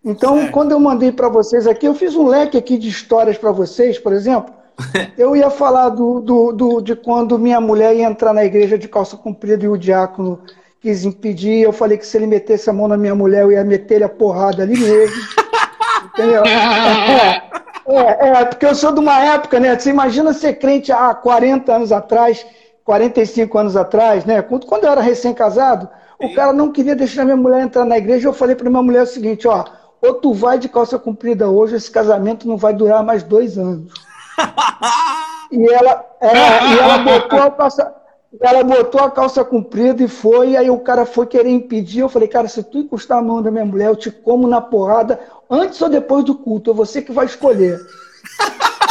Então, 0.03 0.37
certo. 0.39 0.51
quando 0.51 0.71
eu 0.71 0.79
mandei 0.79 1.11
para 1.11 1.29
vocês 1.29 1.67
aqui, 1.67 1.85
eu 1.85 1.93
fiz 1.93 2.15
um 2.15 2.25
leque 2.27 2.57
aqui 2.57 2.77
de 2.77 2.89
histórias 2.89 3.37
para 3.37 3.51
vocês, 3.51 3.99
por 3.99 4.13
exemplo. 4.13 4.53
Eu 5.15 5.35
ia 5.35 5.49
falar 5.51 5.89
do, 5.89 6.19
do, 6.19 6.51
do, 6.51 6.81
de 6.81 6.95
quando 6.95 7.37
minha 7.37 7.61
mulher 7.61 7.95
ia 7.95 8.05
entrar 8.05 8.33
na 8.33 8.43
igreja 8.43 8.79
de 8.79 8.87
calça 8.87 9.15
comprida 9.15 9.63
e 9.63 9.67
o 9.67 9.77
diácono 9.77 10.39
quis 10.79 11.05
impedir. 11.05 11.61
Eu 11.61 11.71
falei 11.71 11.97
que 11.97 12.05
se 12.05 12.17
ele 12.17 12.25
metesse 12.25 12.67
a 12.69 12.73
mão 12.73 12.87
na 12.87 12.97
minha 12.97 13.13
mulher, 13.13 13.43
eu 13.43 13.51
ia 13.51 13.63
meter 13.63 13.95
ele 13.95 14.03
a 14.05 14.09
porrada 14.09 14.63
ali 14.63 14.77
mesmo. 14.77 15.15
Entendeu? 16.13 16.43
É, 16.45 17.51
é, 17.87 18.27
é, 18.41 18.45
porque 18.45 18.65
eu 18.65 18.73
sou 18.73 18.91
de 18.91 18.99
uma 18.99 19.23
época, 19.23 19.59
né? 19.59 19.77
Você 19.77 19.89
imagina 19.89 20.33
ser 20.33 20.53
crente 20.53 20.91
há 20.91 21.13
40 21.13 21.73
anos 21.73 21.91
atrás, 21.91 22.45
45 22.83 23.57
anos 23.57 23.77
atrás, 23.77 24.25
né? 24.25 24.41
Quando, 24.41 24.65
quando 24.65 24.85
eu 24.85 24.91
era 24.91 25.01
recém-casado, 25.01 25.87
o 26.19 26.33
cara 26.33 26.53
não 26.53 26.71
queria 26.71 26.95
deixar 26.95 27.23
minha 27.23 27.37
mulher 27.37 27.61
entrar 27.61 27.85
na 27.85 27.97
igreja. 27.97 28.27
Eu 28.27 28.33
falei 28.33 28.55
para 28.55 28.69
minha 28.69 28.81
mulher 28.81 29.03
o 29.03 29.07
seguinte: 29.07 29.47
ó, 29.47 29.65
ou 30.01 30.15
tu 30.15 30.33
vai 30.33 30.57
de 30.57 30.67
calça 30.67 30.97
comprida 30.97 31.47
hoje, 31.49 31.75
esse 31.75 31.91
casamento 31.91 32.47
não 32.47 32.57
vai 32.57 32.73
durar 32.73 33.03
mais 33.03 33.21
dois 33.21 33.57
anos. 33.57 33.93
e 35.51 35.71
ela, 35.71 36.05
é, 36.19 36.73
e 36.73 36.79
ela 36.79 36.97
botou 37.05 37.39
a 37.39 37.51
calça. 37.51 37.95
Ela 38.39 38.63
botou 38.63 39.01
a 39.01 39.11
calça 39.11 39.43
comprida 39.43 40.01
e 40.01 40.07
foi, 40.07 40.51
e 40.51 40.57
aí 40.57 40.69
o 40.69 40.79
cara 40.79 41.05
foi 41.05 41.27
querer 41.27 41.49
impedir. 41.49 41.99
Eu 41.99 42.09
falei, 42.09 42.29
cara, 42.29 42.47
se 42.47 42.63
tu 42.63 42.77
encostar 42.77 43.17
a 43.17 43.21
mão 43.21 43.41
da 43.41 43.51
minha 43.51 43.65
mulher, 43.65 43.89
eu 43.89 43.95
te 43.95 44.09
como 44.09 44.47
na 44.47 44.61
porrada, 44.61 45.19
antes 45.49 45.81
ou 45.81 45.89
depois 45.89 46.23
do 46.23 46.35
culto, 46.35 46.71
é 46.71 46.73
você 46.73 47.01
que 47.01 47.11
vai 47.11 47.25
escolher. 47.25 47.77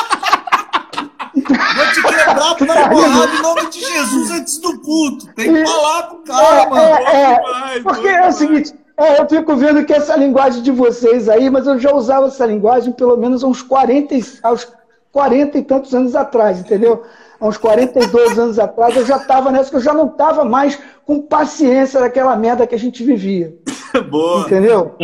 Vou 1.32 1.87
te 1.93 2.03
quebrar 2.03 2.37
na 2.37 2.89
porrada 2.89 3.35
em 3.35 3.43
nome 3.43 3.70
de 3.70 3.81
Jesus 3.81 4.31
antes 4.31 4.59
do 4.59 4.78
culto. 4.81 5.27
Tem 5.35 5.53
que 5.53 5.65
falar 5.66 6.03
pro 6.05 6.19
cara, 6.19 6.62
é, 6.62 6.69
mano. 6.69 6.82
É, 6.82 7.77
é, 7.77 7.81
porque 7.81 8.09
é 8.09 8.28
o 8.28 8.32
seguinte, 8.32 8.74
é, 9.01 9.20
eu 9.20 9.28
fico 9.28 9.56
vendo 9.56 9.85
que 9.85 9.93
essa 9.93 10.16
linguagem 10.16 10.62
de 10.62 10.70
vocês 10.70 11.28
aí, 11.28 11.48
mas 11.48 11.66
eu 11.66 11.78
já 11.78 11.94
usava 11.94 12.27
essa 12.27 12.44
linguagem 12.44 12.93
pelo 12.93 13.16
menos 13.16 13.43
há 13.43 13.47
uns 13.47 13.62
40, 13.62 14.14
aos 14.43 14.70
40 15.12 15.59
e 15.59 15.62
tantos 15.62 15.94
anos 15.94 16.14
atrás, 16.14 16.60
entendeu? 16.60 17.02
Há 17.40 17.48
uns 17.48 17.56
42 17.56 18.39
anos 18.39 18.59
atrás 18.59 18.94
eu 18.94 19.06
já 19.06 19.16
estava 19.16 19.51
nessa, 19.51 19.70
que 19.70 19.77
eu 19.77 19.81
já 19.81 19.94
não 19.94 20.06
estava 20.06 20.44
mais 20.44 20.78
com 21.06 21.20
paciência 21.20 21.98
daquela 21.98 22.36
merda 22.36 22.66
que 22.66 22.74
a 22.74 22.78
gente 22.78 23.02
vivia. 23.02 23.55
Boa. 24.10 24.43
Entendeu? 24.43 24.94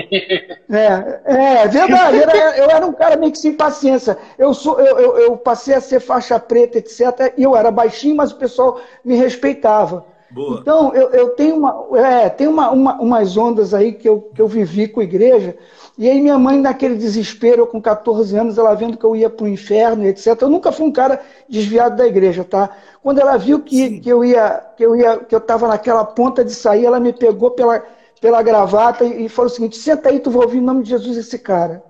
É, 0.68 1.20
é 1.24 1.68
verdade. 1.68 2.22
Era, 2.22 2.58
eu 2.58 2.70
era 2.70 2.86
um 2.86 2.92
cara 2.92 3.16
meio 3.16 3.32
que 3.32 3.38
sem 3.38 3.54
paciência. 3.54 4.16
Eu, 4.38 4.52
sou, 4.54 4.78
eu, 4.78 4.98
eu, 4.98 5.18
eu 5.18 5.36
passei 5.36 5.74
a 5.74 5.80
ser 5.80 6.00
faixa 6.00 6.38
preta, 6.38 6.78
etc. 6.78 7.32
E 7.36 7.42
eu 7.42 7.56
era 7.56 7.70
baixinho, 7.70 8.16
mas 8.16 8.30
o 8.30 8.36
pessoal 8.36 8.80
me 9.04 9.16
respeitava. 9.16 10.04
Boa. 10.30 10.58
Então, 10.60 10.92
eu, 10.94 11.10
eu 11.10 11.30
tenho, 11.30 11.56
uma, 11.56 11.86
é, 11.98 12.28
tenho 12.28 12.50
uma, 12.50 12.70
uma, 12.70 13.00
umas 13.00 13.36
ondas 13.36 13.72
aí 13.72 13.92
que 13.92 14.08
eu, 14.08 14.20
que 14.34 14.42
eu 14.42 14.48
vivi 14.48 14.88
com 14.88 15.00
a 15.00 15.04
igreja. 15.04 15.56
E 15.96 16.08
aí 16.08 16.20
minha 16.20 16.38
mãe, 16.38 16.60
naquele 16.60 16.96
desespero, 16.96 17.62
eu 17.62 17.66
com 17.66 17.80
14 17.80 18.36
anos, 18.36 18.58
ela 18.58 18.74
vendo 18.74 18.98
que 18.98 19.04
eu 19.04 19.16
ia 19.16 19.30
para 19.30 19.44
o 19.44 19.48
inferno, 19.48 20.04
etc. 20.04 20.40
Eu 20.42 20.50
nunca 20.50 20.72
fui 20.72 20.84
um 20.84 20.92
cara 20.92 21.20
desviado 21.48 21.96
da 21.96 22.06
igreja, 22.06 22.44
tá? 22.44 22.70
Quando 23.02 23.20
ela 23.20 23.36
viu 23.36 23.60
que, 23.60 24.00
que 24.00 24.08
eu 24.08 24.24
ia, 24.24 24.62
que 24.76 24.84
eu 24.84 24.96
ia, 24.96 25.18
que 25.18 25.34
eu 25.34 25.38
estava 25.38 25.68
naquela 25.68 26.04
ponta 26.04 26.44
de 26.44 26.52
sair, 26.52 26.84
ela 26.84 27.00
me 27.00 27.12
pegou 27.12 27.52
pela, 27.52 27.82
pela 28.20 28.42
gravata 28.42 29.04
e, 29.04 29.26
e 29.26 29.28
falou 29.28 29.50
o 29.50 29.54
seguinte: 29.54 29.78
senta 29.78 30.08
aí, 30.08 30.20
tu 30.20 30.30
vai 30.30 30.44
ouvir 30.44 30.58
em 30.58 30.62
nome 30.62 30.82
de 30.82 30.90
Jesus 30.90 31.16
esse 31.16 31.38
cara. 31.38 31.82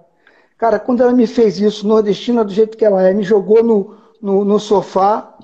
Cara, 0.59 0.79
quando 0.79 1.03
ela 1.03 1.13
me 1.13 1.27
fez 1.27 1.61
isso, 1.61 1.87
nordestina 1.87 2.45
do 2.45 2.53
jeito 2.53 2.77
que 2.77 2.85
ela 2.85 3.03
é, 3.03 3.13
me 3.13 3.23
jogou 3.23 3.63
no, 3.63 3.97
no, 4.23 4.45
no 4.45 4.59
sofá, 4.59 5.36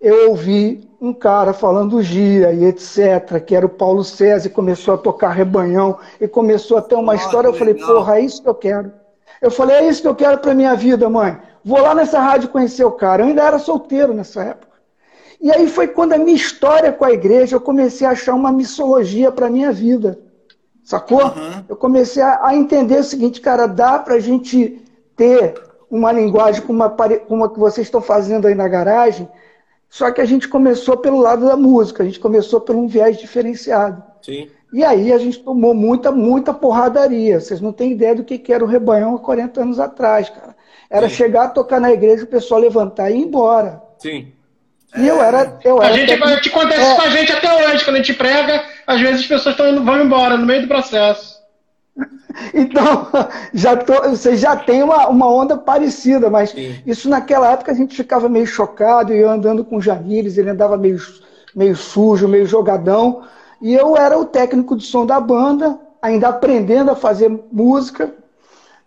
eu 0.00 0.30
ouvi 0.30 0.88
um 1.00 1.12
cara 1.12 1.52
falando 1.52 2.02
gira 2.02 2.52
e 2.52 2.64
etc., 2.64 3.40
que 3.44 3.54
era 3.54 3.66
o 3.66 3.70
Paulo 3.70 4.04
César, 4.04 4.46
e 4.46 4.50
começou 4.50 4.94
a 4.94 4.98
tocar 4.98 5.30
rebanhão, 5.30 5.98
e 6.20 6.28
começou 6.28 6.78
a 6.78 6.82
ter 6.82 6.94
uma 6.94 7.14
história. 7.14 7.48
Eu 7.48 7.54
falei, 7.54 7.74
porra, 7.74 8.18
é 8.18 8.20
isso 8.20 8.42
que 8.42 8.48
eu 8.48 8.54
quero. 8.54 8.92
Eu 9.40 9.50
falei, 9.50 9.76
é 9.76 9.88
isso 9.88 10.02
que 10.02 10.08
eu 10.08 10.14
quero 10.14 10.38
para 10.38 10.54
minha 10.54 10.74
vida, 10.74 11.08
mãe. 11.08 11.38
Vou 11.64 11.80
lá 11.80 11.94
nessa 11.94 12.20
rádio 12.20 12.48
conhecer 12.48 12.84
o 12.84 12.92
cara. 12.92 13.22
Eu 13.22 13.26
ainda 13.26 13.42
era 13.42 13.58
solteiro 13.58 14.14
nessa 14.14 14.42
época. 14.42 14.76
E 15.40 15.50
aí 15.50 15.68
foi 15.68 15.88
quando 15.88 16.12
a 16.12 16.18
minha 16.18 16.36
história 16.36 16.92
com 16.92 17.04
a 17.04 17.12
igreja, 17.12 17.56
eu 17.56 17.60
comecei 17.60 18.06
a 18.06 18.10
achar 18.10 18.34
uma 18.34 18.52
missologia 18.52 19.30
para 19.30 19.50
minha 19.50 19.70
vida. 19.72 20.18
Sacou? 20.82 21.24
Uhum. 21.24 21.64
Eu 21.68 21.76
comecei 21.76 22.22
a, 22.22 22.54
entender 22.54 23.00
o 23.00 23.04
seguinte, 23.04 23.40
cara, 23.40 23.66
dá 23.66 23.98
para 23.98 24.14
a 24.14 24.20
gente 24.20 24.80
ter 25.16 25.54
uma 25.90 26.12
linguagem 26.12 26.62
como 26.62 26.82
a, 26.82 26.90
como 27.26 27.44
a 27.44 27.50
que 27.50 27.58
vocês 27.58 27.86
estão 27.86 28.00
fazendo 28.00 28.46
aí 28.46 28.54
na 28.54 28.68
garagem, 28.68 29.28
só 29.96 30.10
que 30.10 30.20
a 30.20 30.26
gente 30.26 30.46
começou 30.46 30.98
pelo 30.98 31.18
lado 31.18 31.46
da 31.46 31.56
música, 31.56 32.02
a 32.02 32.06
gente 32.06 32.20
começou 32.20 32.60
por 32.60 32.76
um 32.76 32.86
viés 32.86 33.16
diferenciado. 33.16 34.04
Sim. 34.20 34.46
E 34.70 34.84
aí 34.84 35.10
a 35.10 35.16
gente 35.16 35.38
tomou 35.38 35.72
muita, 35.72 36.12
muita 36.12 36.52
porradaria. 36.52 37.40
Vocês 37.40 37.62
não 37.62 37.72
têm 37.72 37.92
ideia 37.92 38.14
do 38.14 38.22
que 38.22 38.52
era 38.52 38.62
o 38.62 38.66
rebanhão 38.66 39.16
há 39.16 39.18
40 39.18 39.62
anos 39.62 39.80
atrás, 39.80 40.28
cara. 40.28 40.54
Era 40.90 41.08
Sim. 41.08 41.14
chegar, 41.14 41.48
tocar 41.48 41.80
na 41.80 41.90
igreja, 41.90 42.24
o 42.24 42.26
pessoal 42.26 42.60
levantar 42.60 43.10
e 43.10 43.14
ir 43.14 43.22
embora. 43.22 43.80
Sim. 43.96 44.30
E 44.98 45.08
eu 45.08 45.22
era. 45.22 45.58
Eu 45.64 45.82
era 45.82 45.94
a 45.94 45.96
gente 45.96 46.12
até... 46.12 46.40
te 46.40 46.50
acontece 46.50 46.90
é. 46.90 46.94
com 46.94 47.00
a 47.00 47.08
gente 47.08 47.32
até 47.32 47.54
hoje. 47.54 47.82
Quando 47.82 47.96
a 47.96 48.00
gente 48.00 48.12
prega, 48.12 48.64
às 48.86 49.00
vezes 49.00 49.20
as 49.22 49.26
pessoas 49.26 49.56
tão 49.56 49.66
indo, 49.66 49.82
vão 49.82 49.98
embora 49.98 50.36
no 50.36 50.44
meio 50.44 50.60
do 50.60 50.68
processo. 50.68 51.35
Então, 52.52 53.08
já 53.54 53.76
tô, 53.76 54.10
você 54.10 54.36
já 54.36 54.54
tem 54.56 54.82
uma, 54.82 55.08
uma 55.08 55.26
onda 55.26 55.56
parecida, 55.56 56.28
mas 56.28 56.50
Sim. 56.50 56.76
isso 56.86 57.08
naquela 57.08 57.50
época 57.50 57.72
a 57.72 57.74
gente 57.74 57.96
ficava 57.96 58.28
meio 58.28 58.46
chocado, 58.46 59.12
e 59.12 59.18
eu 59.18 59.30
andando 59.30 59.64
com 59.64 59.76
o 59.76 59.80
Jamires, 59.80 60.36
ele 60.36 60.50
andava 60.50 60.76
meio, 60.76 60.98
meio 61.54 61.74
sujo, 61.74 62.28
meio 62.28 62.46
jogadão, 62.46 63.22
e 63.60 63.74
eu 63.74 63.96
era 63.96 64.18
o 64.18 64.24
técnico 64.26 64.76
de 64.76 64.84
som 64.84 65.06
da 65.06 65.18
banda, 65.18 65.78
ainda 66.00 66.28
aprendendo 66.28 66.90
a 66.90 66.96
fazer 66.96 67.30
música, 67.50 68.14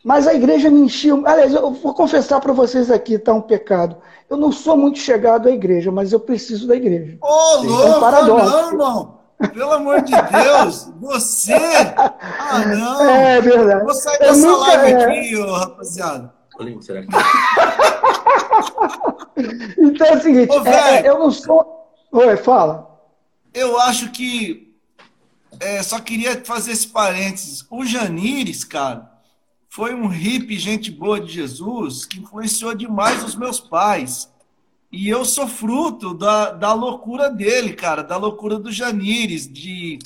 mas 0.04 0.28
a 0.28 0.34
igreja 0.34 0.70
me 0.70 0.82
enchia. 0.82 1.14
Aliás, 1.26 1.54
eu 1.54 1.72
vou 1.72 1.94
confessar 1.94 2.40
para 2.40 2.54
vocês 2.54 2.90
aqui, 2.90 3.18
tá 3.18 3.34
um 3.34 3.42
pecado. 3.42 3.98
Eu 4.30 4.38
não 4.38 4.52
sou 4.52 4.78
muito 4.78 5.00
chegado 5.00 5.50
à 5.50 5.52
igreja, 5.52 5.92
mas 5.92 6.14
eu 6.14 6.20
preciso 6.20 6.68
da 6.68 6.76
igreja. 6.76 7.18
Ô, 7.22 7.28
oh, 7.28 7.62
louco, 7.64 7.84
é 7.84 7.96
um 7.96 8.00
paradoxo. 8.00 8.50
não, 8.50 8.70
irmão. 8.70 9.19
Pelo 9.54 9.72
amor 9.72 10.02
de 10.02 10.12
Deus, 10.12 10.92
você! 11.00 11.54
Ah, 11.54 12.66
não! 12.66 13.10
É 13.10 13.40
verdade. 13.40 13.86
Vou 13.86 13.94
sair 13.94 14.20
dessa 14.20 14.48
nunca, 14.48 14.68
live 14.68 14.92
é. 14.92 15.06
aqui, 15.06 15.38
ô, 15.38 15.54
rapaziada. 15.54 16.34
Será 16.82 17.02
que... 17.02 17.08
então 19.80 20.08
é 20.08 20.18
o 20.18 20.22
seguinte, 20.22 20.52
Ô, 20.52 20.68
é, 20.68 21.08
eu 21.08 21.20
não 21.20 21.32
sou. 21.32 21.90
Oi, 22.12 22.36
fala. 22.36 23.00
Eu 23.54 23.80
acho 23.80 24.12
que. 24.12 24.76
É, 25.62 25.82
só 25.82 26.00
queria 26.00 26.44
fazer 26.44 26.74
esse 26.74 26.88
parênteses. 26.88 27.66
O 27.70 27.86
Janires, 27.86 28.66
cara, 28.66 29.10
foi 29.70 29.94
um 29.94 30.08
hippie, 30.08 30.60
gente 30.60 30.92
boa 30.92 31.22
de 31.22 31.32
Jesus, 31.32 32.06
que 32.06 32.20
influenciou 32.20 32.76
demais 32.76 33.24
os 33.24 33.36
meus 33.36 33.62
pais. 33.62 34.30
E 34.92 35.08
eu 35.08 35.24
sou 35.24 35.48
fruto 35.48 36.16
da, 36.16 36.52
da 36.52 36.74
loucura 36.74 37.30
dele, 37.30 37.74
cara, 37.74 38.02
da 38.02 38.18
loucura 38.18 38.58
do 38.58 38.72
Janires. 38.72 39.48
De, 39.48 40.00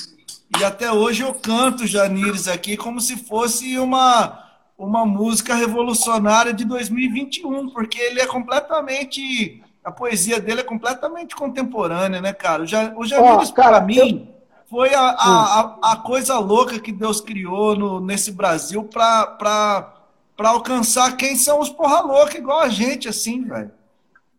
e 0.59 0.63
até 0.63 0.91
hoje 0.91 1.23
eu 1.23 1.33
canto 1.33 1.87
Janires 1.87 2.49
aqui 2.49 2.75
como 2.75 2.99
se 2.99 3.15
fosse 3.15 3.79
uma, 3.79 4.43
uma 4.77 5.05
música 5.05 5.55
revolucionária 5.55 6.53
de 6.53 6.65
2021, 6.65 7.69
porque 7.69 7.99
ele 7.99 8.19
é 8.19 8.27
completamente. 8.27 9.63
A 9.83 9.91
poesia 9.91 10.39
dele 10.39 10.61
é 10.61 10.65
completamente 10.65 11.35
contemporânea, 11.35 12.21
né, 12.21 12.33
cara? 12.33 12.63
O, 12.63 12.65
Janires, 12.65 13.49
oh, 13.49 13.53
para 13.53 13.81
mim, 13.81 14.29
foi 14.69 14.93
a, 14.93 15.01
a, 15.01 15.79
a, 15.91 15.95
coisa 15.97 16.39
louca 16.39 16.79
que 16.79 16.91
Deus 16.91 17.19
criou 17.19 17.75
no, 17.75 17.99
nesse 17.99 18.31
Brasil 18.31 18.83
para 18.85 19.93
alcançar 20.39 21.17
quem 21.17 21.35
são 21.35 21.59
os 21.59 21.69
porra 21.69 22.01
louca, 22.01 22.37
igual 22.37 22.61
a 22.61 22.69
gente, 22.69 23.07
assim, 23.07 23.43
velho. 23.43 23.71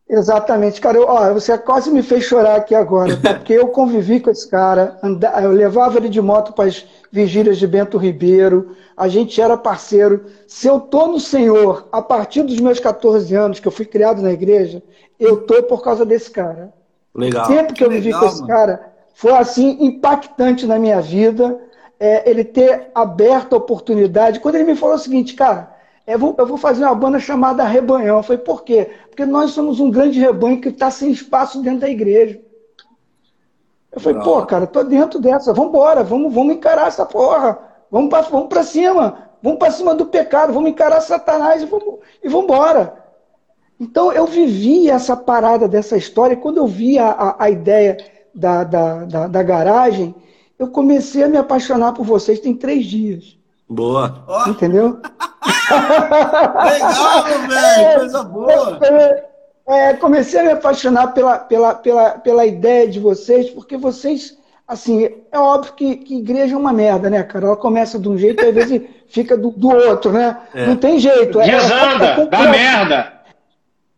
Exatamente, 0.09 0.81
cara. 0.81 0.99
Eu, 0.99 1.07
ó, 1.09 1.33
você 1.33 1.57
quase 1.57 1.91
me 1.91 2.03
fez 2.03 2.25
chorar 2.25 2.57
aqui 2.57 2.75
agora, 2.75 3.17
porque 3.17 3.55
eu 3.55 3.69
convivi 3.69 4.21
com 4.21 4.31
esse 4.31 4.49
cara, 4.49 4.99
eu 5.43 5.51
levava 5.51 5.97
ele 5.97 6.11
de 6.11 6.21
moto 6.21 6.53
para 6.53 6.67
as 6.67 6.85
vigílias 7.11 7.59
de 7.59 7.67
Bento 7.67 7.97
Ribeiro, 7.97 8.77
a 8.97 9.09
gente 9.09 9.41
era 9.41 9.57
parceiro. 9.57 10.27
Se 10.47 10.67
eu 10.67 10.79
tô 10.79 11.07
no 11.07 11.19
Senhor 11.19 11.89
a 11.91 12.03
partir 12.03 12.43
dos 12.43 12.61
meus 12.61 12.79
14 12.79 13.35
anos, 13.35 13.61
que 13.61 13.67
eu 13.67 13.73
fui 13.73 13.87
criado 13.87 14.21
na 14.21 14.33
igreja, 14.33 14.83
eu 15.19 15.39
tô 15.47 15.63
por 15.63 15.83
causa 15.83 16.05
desse 16.05 16.31
cara. 16.31 16.73
Legal. 17.15 17.47
Sempre 17.47 17.73
que 17.73 17.85
eu 17.85 17.91
vivi 17.91 18.07
Legal, 18.07 18.21
com 18.21 18.27
esse 18.27 18.41
mano. 18.43 18.53
cara, 18.53 18.93
foi 19.15 19.33
assim 19.33 19.79
impactante 19.81 20.67
na 20.67 20.79
minha 20.79 21.01
vida. 21.01 21.59
É, 21.99 22.29
ele 22.29 22.45
ter 22.45 22.91
aberto 22.95 23.55
a 23.55 23.57
oportunidade. 23.57 24.41
Quando 24.41 24.57
ele 24.57 24.65
me 24.65 24.77
falou 24.77 24.97
o 24.97 24.99
seguinte, 24.99 25.35
cara, 25.35 25.74
eu 26.07 26.19
vou, 26.19 26.35
eu 26.37 26.47
vou 26.47 26.57
fazer 26.57 26.85
uma 26.85 26.95
banda 26.95 27.19
chamada 27.19 27.65
Rebanhão. 27.65 28.19
Eu 28.19 28.23
falei, 28.23 28.43
por 28.43 28.63
quê? 28.63 28.91
Porque 29.09 29.25
nós 29.25 29.53
somos 29.53 29.81
um 29.81 29.91
grande 29.91 30.19
rebanho 30.21 30.61
que 30.61 30.69
está 30.69 30.91
sem 30.91 31.11
espaço 31.11 31.63
dentro 31.63 31.81
da 31.81 31.89
igreja. 31.89 32.41
Eu 33.91 34.01
falei, 34.01 34.21
pô, 34.23 34.45
cara, 34.45 34.67
tô 34.67 34.83
dentro 34.83 35.21
dessa, 35.21 35.53
vambora, 35.53 36.03
vamos, 36.03 36.35
vamos 36.35 36.57
encarar 36.57 36.89
essa 36.89 37.07
porra, 37.07 37.57
vamos 37.89 38.11
pra, 38.11 38.23
vamos 38.23 38.49
pra 38.49 38.65
cima, 38.65 39.31
vamos 39.41 39.59
pra 39.59 39.71
cima 39.71 39.95
do 39.95 40.07
pecado, 40.07 40.53
vamos 40.53 40.71
encarar 40.71 41.01
Satanás 41.01 41.63
e 41.63 41.67
vamos 41.67 42.01
e 42.23 42.29
vambora. 42.29 43.05
Então 43.79 44.13
eu 44.13 44.27
vivi 44.27 44.91
essa 44.91 45.17
parada 45.17 45.69
dessa 45.69 45.97
história, 45.97 46.35
e 46.35 46.39
quando 46.39 46.57
eu 46.57 46.67
vi 46.67 46.99
a, 46.99 47.11
a, 47.11 47.45
a 47.45 47.51
ideia 47.51 47.97
da, 48.35 48.65
da, 48.65 49.05
da, 49.05 49.27
da, 49.29 49.43
garagem, 49.45 50.13
eu 50.59 50.69
comecei 50.69 51.23
a 51.23 51.29
me 51.29 51.37
apaixonar 51.37 51.93
por 51.93 52.05
vocês 52.05 52.41
tem 52.41 52.55
três 52.55 52.87
dias. 52.87 53.34
Boa. 53.69 54.25
Entendeu? 54.47 55.01
Legal, 56.65 57.25
velho, 57.49 57.99
coisa 57.99 58.23
boa. 58.25 58.79
É, 59.67 59.95
comecei 59.95 60.41
a 60.41 60.45
me 60.45 60.53
apaixonar 60.53 61.09
pela, 61.09 61.39
pela, 61.39 61.75
pela, 61.75 62.11
pela 62.11 62.45
ideia 62.47 62.87
de 62.87 63.01
vocês, 63.01 63.49
porque 63.49 63.79
vocês, 63.79 64.37
assim, 64.69 65.09
é 65.33 65.39
óbvio 65.39 65.73
que, 65.73 65.97
que 65.97 66.19
igreja 66.19 66.55
é 66.55 66.59
uma 66.59 66.73
merda, 66.73 67.09
né, 67.09 67.23
cara? 67.23 67.47
Ela 67.47 67.57
começa 67.57 67.99
de 67.99 68.07
um 68.09 68.19
jeito 68.19 68.45
e 68.45 68.49
às 68.49 68.55
vezes 68.55 68.83
fica 69.09 69.37
do, 69.37 69.51
do 69.51 69.71
outro, 69.71 70.13
né? 70.13 70.37
É. 70.55 70.67
Não 70.67 70.77
tem 70.77 70.99
jeito. 70.99 71.41
É, 71.41 71.47
Desanda, 71.47 72.05
é, 72.05 72.27
dá 72.27 72.41
merda. 72.51 73.13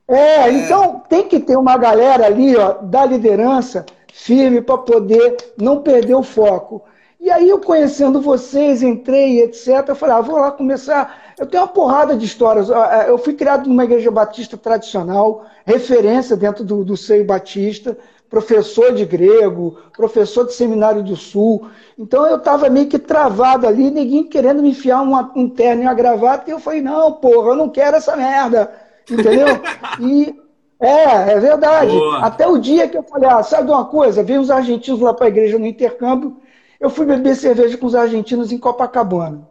É, 0.08 0.52
então 0.52 1.02
tem 1.08 1.26
que 1.26 1.40
ter 1.40 1.56
uma 1.56 1.76
galera 1.76 2.26
ali, 2.26 2.56
ó, 2.56 2.74
da 2.74 3.04
liderança 3.04 3.84
firme 4.12 4.62
para 4.62 4.78
poder 4.78 5.36
não 5.58 5.82
perder 5.82 6.14
o 6.14 6.22
foco. 6.22 6.84
E 7.26 7.30
aí 7.32 7.48
eu 7.48 7.58
conhecendo 7.58 8.20
vocês, 8.20 8.84
entrei, 8.84 9.40
etc. 9.40 9.84
Eu 9.88 9.96
falei, 9.96 10.14
ah, 10.14 10.20
vou 10.20 10.38
lá 10.38 10.52
começar. 10.52 11.34
Eu 11.36 11.44
tenho 11.44 11.64
uma 11.64 11.68
porrada 11.68 12.16
de 12.16 12.24
histórias. 12.24 12.70
Ah, 12.70 13.00
ah, 13.00 13.08
eu 13.08 13.18
fui 13.18 13.34
criado 13.34 13.68
numa 13.68 13.82
igreja 13.82 14.12
batista 14.12 14.56
tradicional, 14.56 15.44
referência 15.64 16.36
dentro 16.36 16.62
do, 16.62 16.84
do 16.84 16.96
seio 16.96 17.24
batista, 17.24 17.98
professor 18.30 18.92
de 18.92 19.04
grego, 19.04 19.76
professor 19.96 20.46
de 20.46 20.54
seminário 20.54 21.02
do 21.02 21.16
sul. 21.16 21.66
Então 21.98 22.24
eu 22.28 22.36
estava 22.36 22.70
meio 22.70 22.86
que 22.86 22.96
travado 22.96 23.66
ali, 23.66 23.90
ninguém 23.90 24.22
querendo 24.22 24.62
me 24.62 24.70
enfiar 24.70 25.02
uma, 25.02 25.32
um 25.34 25.48
terno 25.48 25.82
e 25.82 25.86
uma 25.86 25.94
gravata, 25.94 26.48
e 26.48 26.52
eu 26.52 26.60
falei, 26.60 26.80
não, 26.80 27.14
porra, 27.14 27.48
eu 27.48 27.56
não 27.56 27.68
quero 27.68 27.96
essa 27.96 28.16
merda. 28.16 28.70
Entendeu? 29.10 29.48
E 29.98 30.32
é, 30.78 31.32
é 31.32 31.40
verdade. 31.40 31.90
Boa. 31.90 32.18
Até 32.18 32.46
o 32.46 32.58
dia 32.58 32.86
que 32.86 32.96
eu 32.96 33.02
falei, 33.02 33.28
ah, 33.28 33.42
sabe 33.42 33.64
de 33.64 33.72
uma 33.72 33.86
coisa? 33.86 34.22
Veio 34.22 34.40
os 34.40 34.50
argentinos 34.50 35.00
lá 35.00 35.12
para 35.12 35.26
a 35.26 35.28
igreja 35.28 35.58
no 35.58 35.66
intercâmbio, 35.66 36.36
eu 36.80 36.90
fui 36.90 37.06
beber 37.06 37.34
cerveja 37.34 37.76
com 37.76 37.86
os 37.86 37.94
argentinos 37.94 38.52
em 38.52 38.58
Copacabana. 38.58 39.48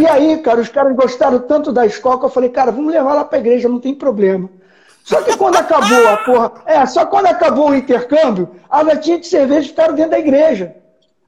E 0.00 0.06
aí, 0.06 0.38
cara, 0.38 0.60
os 0.60 0.68
caras 0.68 0.94
gostaram 0.96 1.38
tanto 1.38 1.72
da 1.72 1.86
escola 1.86 2.18
que 2.18 2.24
eu 2.24 2.30
falei, 2.30 2.50
cara, 2.50 2.72
vamos 2.72 2.92
levar 2.92 3.14
lá 3.14 3.24
para 3.24 3.38
a 3.38 3.40
igreja, 3.40 3.68
não 3.68 3.78
tem 3.78 3.94
problema. 3.94 4.50
Só 5.04 5.22
que 5.22 5.36
quando 5.36 5.56
acabou 5.56 6.08
a 6.08 6.16
porra. 6.18 6.52
É, 6.66 6.84
só 6.86 7.06
quando 7.06 7.26
acabou 7.26 7.70
o 7.70 7.74
intercâmbio, 7.74 8.48
a 8.68 8.82
latinha 8.82 9.18
de 9.18 9.26
cerveja 9.26 9.68
ficaram 9.68 9.94
dentro 9.94 10.12
da 10.12 10.18
igreja. 10.18 10.76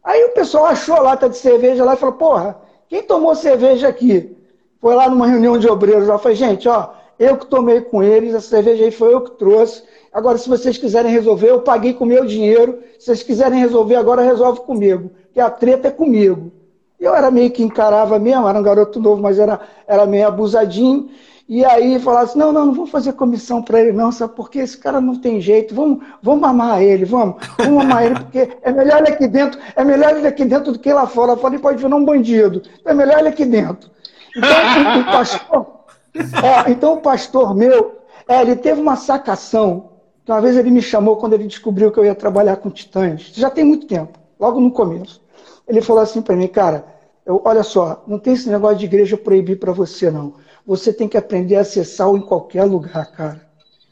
Aí 0.02 0.22
o 0.24 0.30
pessoal 0.30 0.66
achou 0.66 0.96
a 0.96 1.00
lata 1.00 1.28
de 1.28 1.36
cerveja 1.36 1.84
lá 1.84 1.94
e 1.94 1.96
falou, 1.96 2.14
porra, 2.16 2.58
quem 2.88 3.02
tomou 3.02 3.34
cerveja 3.34 3.88
aqui? 3.88 4.36
Foi 4.80 4.94
lá 4.94 5.08
numa 5.08 5.26
reunião 5.26 5.58
de 5.58 5.68
obreiros 5.68 6.06
lá, 6.06 6.18
falei, 6.18 6.36
gente, 6.36 6.68
ó, 6.68 6.90
eu 7.18 7.36
que 7.36 7.46
tomei 7.46 7.80
com 7.80 8.02
eles, 8.02 8.34
a 8.34 8.40
cerveja 8.40 8.84
aí 8.84 8.90
foi 8.90 9.14
eu 9.14 9.22
que 9.22 9.32
trouxe. 9.32 9.82
Agora, 10.14 10.38
se 10.38 10.48
vocês 10.48 10.78
quiserem 10.78 11.10
resolver, 11.10 11.50
eu 11.50 11.60
paguei 11.60 11.92
com 11.92 12.04
o 12.04 12.06
meu 12.06 12.24
dinheiro. 12.24 12.78
Se 13.00 13.06
vocês 13.06 13.24
quiserem 13.24 13.58
resolver 13.58 13.96
agora, 13.96 14.22
resolve 14.22 14.60
comigo. 14.60 15.10
Que 15.32 15.40
a 15.40 15.50
treta 15.50 15.88
é 15.88 15.90
comigo. 15.90 16.52
Eu 17.00 17.16
era 17.16 17.32
meio 17.32 17.50
que 17.50 17.64
encarava 17.64 18.16
mesmo, 18.16 18.48
era 18.48 18.56
um 18.56 18.62
garoto 18.62 19.00
novo, 19.00 19.20
mas 19.20 19.40
era, 19.40 19.60
era 19.88 20.06
meio 20.06 20.28
abusadinho. 20.28 21.10
E 21.48 21.64
aí 21.64 21.98
falava 21.98 22.24
assim, 22.24 22.38
não, 22.38 22.52
não, 22.52 22.66
não 22.66 22.74
vou 22.74 22.86
fazer 22.86 23.12
comissão 23.12 23.60
para 23.60 23.78
ele 23.78 23.92
não, 23.92 24.10
sabe 24.10 24.34
porque 24.34 24.60
esse 24.60 24.78
cara 24.78 24.98
não 24.98 25.16
tem 25.16 25.42
jeito, 25.42 25.74
vamos, 25.74 26.02
vamos 26.22 26.48
amar 26.48 26.82
ele, 26.82 27.04
vamos, 27.04 27.36
vamos 27.58 27.84
amar 27.84 28.06
ele, 28.06 28.14
porque 28.14 28.56
é 28.62 28.72
melhor 28.72 29.00
ele 29.00 29.10
aqui 29.10 29.26
dentro, 29.28 29.60
é 29.76 29.84
melhor 29.84 30.16
ele 30.16 30.26
aqui 30.26 30.42
dentro 30.46 30.72
do 30.72 30.78
que 30.78 30.90
lá 30.90 31.06
fora, 31.06 31.32
lá 31.32 31.36
fora 31.36 31.54
ele 31.54 31.62
pode 31.62 31.82
virar 31.82 31.94
um 31.96 32.04
bandido, 32.04 32.62
é 32.82 32.94
melhor 32.94 33.18
ele 33.18 33.28
aqui 33.28 33.44
dentro. 33.44 33.90
Então, 34.34 35.00
o 35.00 35.04
pastor, 35.04 35.66
é, 36.66 36.70
então 36.70 36.94
o 36.94 37.00
pastor 37.02 37.54
meu, 37.54 37.98
é, 38.26 38.40
ele 38.40 38.56
teve 38.56 38.80
uma 38.80 38.96
sacação, 38.96 39.90
uma 40.26 40.40
vez 40.40 40.56
ele 40.56 40.70
me 40.70 40.80
chamou 40.80 41.16
quando 41.16 41.34
ele 41.34 41.46
descobriu 41.46 41.92
que 41.92 41.98
eu 41.98 42.04
ia 42.04 42.14
trabalhar 42.14 42.56
com 42.56 42.70
titãs, 42.70 43.30
já 43.34 43.50
tem 43.50 43.64
muito 43.64 43.86
tempo, 43.86 44.18
logo 44.38 44.60
no 44.60 44.70
começo. 44.70 45.20
Ele 45.68 45.82
falou 45.82 46.02
assim 46.02 46.22
para 46.22 46.36
mim, 46.36 46.48
cara, 46.48 46.84
eu, 47.26 47.40
olha 47.44 47.62
só, 47.62 48.02
não 48.06 48.18
tem 48.18 48.34
esse 48.34 48.48
negócio 48.48 48.78
de 48.78 48.84
igreja 48.84 49.16
proibir 49.16 49.58
para 49.58 49.72
você 49.72 50.10
não. 50.10 50.34
Você 50.66 50.92
tem 50.92 51.08
que 51.08 51.16
aprender 51.16 51.56
a 51.56 51.64
ser 51.64 51.84
sal 51.84 52.16
em 52.16 52.20
qualquer 52.20 52.64
lugar, 52.64 53.10
cara. 53.12 53.40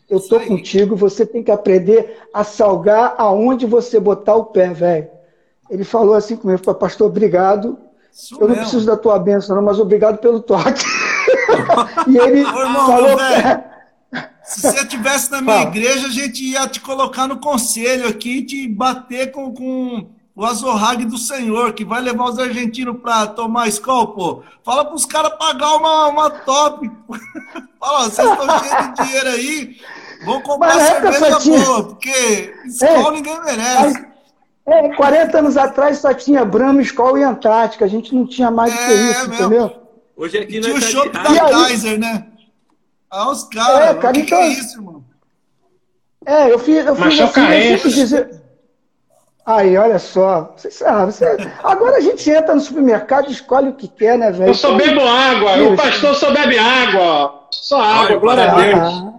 Eu 0.08 0.20
tô 0.20 0.38
contigo, 0.40 0.94
você 0.94 1.24
tem 1.24 1.42
que 1.42 1.50
aprender 1.50 2.18
a 2.34 2.44
salgar 2.44 3.14
aonde 3.16 3.64
você 3.64 3.98
botar 3.98 4.34
o 4.36 4.46
pé, 4.46 4.68
velho. 4.68 5.08
Ele 5.70 5.84
falou 5.84 6.14
assim 6.14 6.36
comigo, 6.36 6.60
pastor, 6.74 7.06
obrigado. 7.06 7.78
Isso 8.12 8.34
eu 8.34 8.40
não 8.40 8.48
mesmo. 8.48 8.62
preciso 8.62 8.86
da 8.86 8.96
tua 8.96 9.18
bênção, 9.18 9.56
não, 9.56 9.62
mas 9.62 9.78
obrigado 9.78 10.18
pelo 10.18 10.40
toque. 10.40 10.84
e 12.08 12.18
ele 12.18 12.40
irmão, 12.40 12.86
falou. 12.86 13.16
Se 14.52 14.60
você 14.60 14.82
estivesse 14.82 15.30
na 15.30 15.40
minha 15.40 15.56
Fala. 15.58 15.70
igreja, 15.70 16.06
a 16.06 16.10
gente 16.10 16.44
ia 16.44 16.68
te 16.68 16.80
colocar 16.80 17.26
no 17.26 17.38
conselho 17.38 18.06
aqui 18.06 18.38
e 18.38 18.42
te 18.44 18.68
bater 18.68 19.32
com, 19.32 19.52
com 19.52 20.06
o 20.34 20.44
azorrague 20.44 21.06
do 21.06 21.16
Senhor, 21.16 21.72
que 21.72 21.84
vai 21.84 22.02
levar 22.02 22.24
os 22.24 22.38
argentinos 22.38 23.00
para 23.00 23.26
tomar 23.28 23.68
escola, 23.68 24.06
pô. 24.12 24.42
Fala 24.62 24.84
para 24.84 24.94
os 24.94 25.06
caras 25.06 25.32
pagar 25.38 25.76
uma, 25.76 26.08
uma 26.08 26.30
top. 26.30 26.90
Fala, 27.80 28.10
vocês 28.10 28.30
estão 28.30 28.58
cheios 28.58 28.94
de 28.94 29.04
dinheiro 29.04 29.28
aí, 29.28 29.76
vão 30.24 30.40
comprar 30.42 30.78
cerveja 30.78 31.38
tinha... 31.38 31.64
boa, 31.64 31.84
porque 31.84 32.54
escola 32.66 33.08
é, 33.08 33.10
ninguém 33.10 33.40
merece. 33.42 34.06
É, 34.66 34.94
40 34.94 35.38
anos 35.38 35.56
atrás 35.56 35.98
só 35.98 36.14
tinha 36.14 36.44
Brahma, 36.44 36.80
escola 36.80 37.18
e 37.18 37.22
Antártica. 37.22 37.84
A 37.84 37.88
gente 37.88 38.14
não 38.14 38.26
tinha 38.26 38.50
mais 38.50 38.72
do 38.72 38.78
é, 38.78 38.86
que 38.86 38.92
isso, 38.92 39.28
mesmo. 39.28 39.34
entendeu? 39.34 39.82
Hoje 40.16 40.38
aqui 40.38 40.60
não 40.60 40.68
Tinha 40.68 40.76
o 40.76 40.80
show 40.80 41.10
da 41.10 41.22
Kaiser, 41.22 41.98
né? 41.98 42.26
Ah, 43.12 43.30
os 43.30 43.44
caras. 43.44 43.90
É, 43.90 43.94
cara, 43.94 44.14
que, 44.14 44.20
então... 44.20 44.38
que 44.38 44.44
é 44.44 44.48
isso, 44.48 44.78
irmão? 44.78 45.04
É, 46.24 46.50
eu 46.50 46.58
fiz, 46.58 46.86
eu 46.86 46.96
fiz 46.96 47.20
assim, 47.20 47.40
eu 47.42 47.76
dizer... 47.76 48.42
Aí, 49.44 49.76
olha 49.76 49.98
só. 49.98 50.54
Você 50.56 50.70
sabe, 50.70 51.12
você... 51.12 51.26
Agora 51.62 51.96
a 51.96 52.00
gente 52.00 52.30
entra 52.30 52.54
no 52.54 52.60
supermercado 52.60 53.28
e 53.28 53.32
escolhe 53.32 53.68
o 53.68 53.74
que 53.74 53.88
quer, 53.88 54.16
né, 54.16 54.30
velho? 54.30 54.50
Eu 54.50 54.54
só 54.54 54.74
bebo 54.76 55.00
água. 55.00 55.58
Isso. 55.58 55.72
O 55.74 55.76
pastor 55.76 56.14
só 56.14 56.32
bebe 56.32 56.58
água. 56.58 57.48
Só 57.50 57.80
água, 57.80 58.16
glória 58.16 58.50
a 58.50 58.54
Deus. 58.54 59.12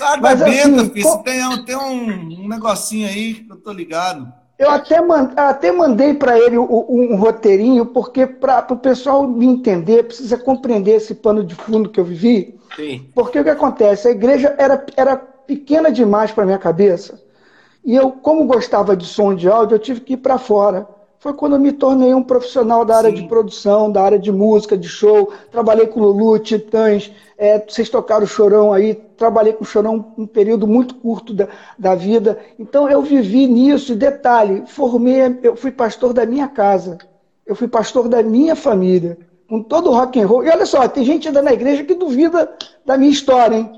Água 0.00 0.20
Mas, 0.20 0.42
benta, 0.42 0.82
assim, 0.82 0.90
filho. 0.90 1.08
Com... 1.08 1.22
Tem, 1.22 1.64
tem 1.64 1.76
um, 1.76 2.44
um 2.44 2.48
negocinho 2.48 3.08
aí 3.08 3.34
que 3.34 3.52
eu 3.52 3.56
tô 3.56 3.72
ligado. 3.72 4.32
Eu 4.58 4.70
até, 4.70 4.96
até 5.36 5.72
mandei 5.72 6.14
para 6.14 6.38
ele 6.38 6.56
um, 6.56 6.86
um, 6.88 7.16
roteirinho, 7.16 7.86
porque 7.86 8.26
para 8.26 8.66
o 8.70 8.76
pessoal 8.76 9.26
me 9.26 9.46
entender, 9.46 10.04
precisa 10.04 10.36
compreender 10.38 10.96
esse 10.96 11.14
pano 11.14 11.42
de 11.42 11.54
fundo 11.54 11.88
que 11.88 11.98
eu 11.98 12.04
vivi. 12.04 12.58
Sim. 12.76 13.08
Porque 13.14 13.40
o 13.40 13.44
que 13.44 13.50
acontece? 13.50 14.08
A 14.08 14.12
igreja 14.12 14.54
era, 14.58 14.84
era 14.96 15.16
pequena 15.16 15.90
demais 15.90 16.30
para 16.30 16.44
minha 16.44 16.58
cabeça. 16.58 17.20
E 17.84 17.94
eu, 17.94 18.12
como 18.12 18.46
gostava 18.46 18.96
de 18.96 19.04
som 19.04 19.34
de 19.34 19.48
áudio, 19.48 19.74
eu 19.74 19.80
tive 19.80 20.00
que 20.00 20.12
ir 20.14 20.18
para 20.18 20.38
fora. 20.38 20.86
Foi 21.22 21.32
quando 21.32 21.54
eu 21.54 21.60
me 21.60 21.70
tornei 21.70 22.12
um 22.12 22.22
profissional 22.22 22.84
da 22.84 22.96
área 22.96 23.10
Sim. 23.10 23.14
de 23.14 23.28
produção, 23.28 23.88
da 23.92 24.02
área 24.02 24.18
de 24.18 24.32
música, 24.32 24.76
de 24.76 24.88
show. 24.88 25.32
Trabalhei 25.52 25.86
com 25.86 26.00
Lulu, 26.00 26.36
Titãs, 26.40 27.12
é, 27.38 27.60
vocês 27.60 27.88
tocaram 27.88 28.24
o 28.24 28.26
Chorão 28.26 28.72
aí, 28.72 28.94
trabalhei 29.16 29.52
com 29.52 29.62
o 29.62 29.66
Chorão 29.66 30.12
um 30.18 30.26
período 30.26 30.66
muito 30.66 30.96
curto 30.96 31.32
da, 31.32 31.46
da 31.78 31.94
vida. 31.94 32.40
Então 32.58 32.90
eu 32.90 33.00
vivi 33.02 33.46
nisso, 33.46 33.92
e 33.92 33.96
detalhe, 33.96 34.64
formei, 34.66 35.38
eu 35.44 35.54
fui 35.54 35.70
pastor 35.70 36.12
da 36.12 36.26
minha 36.26 36.48
casa, 36.48 36.98
eu 37.46 37.54
fui 37.54 37.68
pastor 37.68 38.08
da 38.08 38.20
minha 38.20 38.56
família, 38.56 39.16
com 39.48 39.62
todo 39.62 39.90
o 39.90 39.94
rock 39.94 40.20
and 40.20 40.26
roll. 40.26 40.42
E 40.42 40.50
olha 40.50 40.66
só, 40.66 40.88
tem 40.88 41.04
gente 41.04 41.28
ainda 41.28 41.40
na 41.40 41.52
igreja 41.52 41.84
que 41.84 41.94
duvida 41.94 42.52
da 42.84 42.96
minha 42.96 43.12
história, 43.12 43.58
hein? 43.58 43.70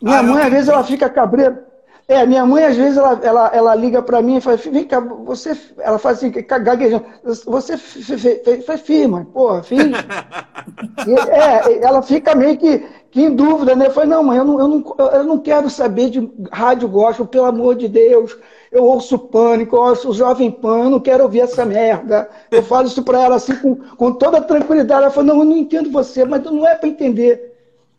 Minha 0.00 0.20
ah, 0.20 0.22
mãe, 0.22 0.42
às 0.44 0.50
vezes, 0.52 0.68
ela 0.68 0.84
fica 0.84 1.10
cabreira. 1.10 1.69
É, 2.10 2.26
minha 2.26 2.44
mãe, 2.44 2.64
às 2.64 2.76
vezes, 2.76 2.98
ela, 2.98 3.20
ela, 3.22 3.50
ela 3.54 3.74
liga 3.76 4.02
para 4.02 4.20
mim 4.20 4.38
e 4.38 4.40
fala, 4.40 4.56
vem 4.56 4.82
cá, 4.82 4.98
você. 4.98 5.56
Ela 5.78 5.96
faz 5.96 6.16
assim, 6.16 6.32
gaguejando. 6.32 7.06
Você 7.46 7.78
foi 7.78 8.76
firme, 8.78 9.24
porra, 9.26 9.62
filho. 9.62 9.94
é, 11.30 11.84
ela 11.86 12.02
fica 12.02 12.34
meio 12.34 12.58
que, 12.58 12.84
que 13.12 13.22
em 13.22 13.32
dúvida, 13.32 13.76
né? 13.76 13.86
Eu 13.86 13.92
falei, 13.92 14.10
não, 14.10 14.24
mãe, 14.24 14.38
eu 14.38 14.44
não, 14.44 14.58
eu, 14.58 14.66
não, 14.66 14.96
eu 14.98 15.22
não 15.22 15.38
quero 15.38 15.70
saber 15.70 16.10
de 16.10 16.28
rádio 16.50 16.88
gospel, 16.88 17.26
pelo 17.26 17.44
amor 17.46 17.76
de 17.76 17.86
Deus. 17.86 18.36
Eu 18.72 18.82
ouço 18.82 19.16
pânico, 19.16 19.76
eu 19.76 19.82
ouço 19.82 20.10
o 20.10 20.14
Jovem 20.14 20.50
Pan, 20.50 20.86
eu 20.86 20.90
não 20.90 20.98
quero 20.98 21.22
ouvir 21.22 21.42
essa 21.42 21.64
merda. 21.64 22.28
Eu 22.50 22.64
falo 22.64 22.88
isso 22.88 23.04
para 23.04 23.20
ela 23.20 23.36
assim, 23.36 23.54
com, 23.54 23.76
com 23.76 24.12
toda 24.14 24.40
tranquilidade. 24.40 25.02
Ela 25.02 25.12
falou, 25.12 25.32
não, 25.32 25.42
eu 25.42 25.48
não 25.48 25.56
entendo 25.56 25.92
você, 25.92 26.24
mas 26.24 26.42
não 26.42 26.66
é 26.66 26.74
para 26.74 26.88
entender. 26.88 27.49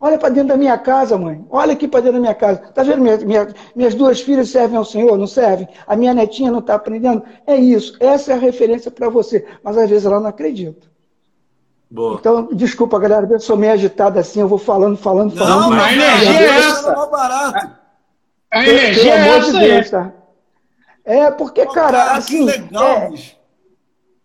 Olha 0.04 0.18
para 0.18 0.30
dentro 0.30 0.48
da 0.48 0.56
minha 0.56 0.76
casa, 0.76 1.16
mãe. 1.16 1.46
Olha 1.48 1.74
aqui 1.74 1.86
para 1.86 2.00
dentro 2.00 2.14
da 2.14 2.20
minha 2.20 2.34
casa. 2.34 2.60
Está 2.68 2.82
vendo? 2.82 3.00
Minha, 3.00 3.18
minha, 3.18 3.48
minhas 3.76 3.94
duas 3.94 4.20
filhas 4.20 4.48
servem 4.48 4.76
ao 4.76 4.84
Senhor, 4.84 5.16
não 5.16 5.28
servem? 5.28 5.68
A 5.86 5.94
minha 5.94 6.12
netinha 6.12 6.50
não 6.50 6.58
está 6.58 6.74
aprendendo? 6.74 7.22
É 7.46 7.54
isso. 7.54 7.96
Essa 8.00 8.32
é 8.32 8.34
a 8.34 8.38
referência 8.38 8.90
para 8.90 9.08
você. 9.08 9.46
Mas 9.62 9.78
às 9.78 9.88
vezes 9.88 10.04
ela 10.04 10.18
não 10.18 10.26
acredita. 10.26 10.88
Boa. 11.88 12.16
Então, 12.18 12.48
desculpa, 12.52 12.98
galera, 12.98 13.28
eu 13.30 13.38
sou 13.38 13.56
meio 13.56 13.74
agitado 13.74 14.18
assim, 14.18 14.40
eu 14.40 14.48
vou 14.48 14.58
falando, 14.58 14.96
falando, 14.96 15.36
falando. 15.36 15.70
Não, 15.70 15.80
a 15.80 15.92
energia 15.92 16.40
é 16.40 16.48
essa. 16.48 16.92
A, 16.92 17.78
a 18.50 18.66
energia 18.66 19.14
é 19.14 19.28
essa 19.28 19.52
de 19.52 19.58
Deus, 19.60 19.90
tá? 19.90 20.12
É, 21.04 21.30
porque, 21.30 21.64
Pô, 21.64 21.72
cara, 21.72 21.98
cara, 21.98 22.12
assim. 22.16 22.46
que 22.46 22.58
legal, 22.58 22.84
é, 22.84 23.08
bicho. 23.10 23.36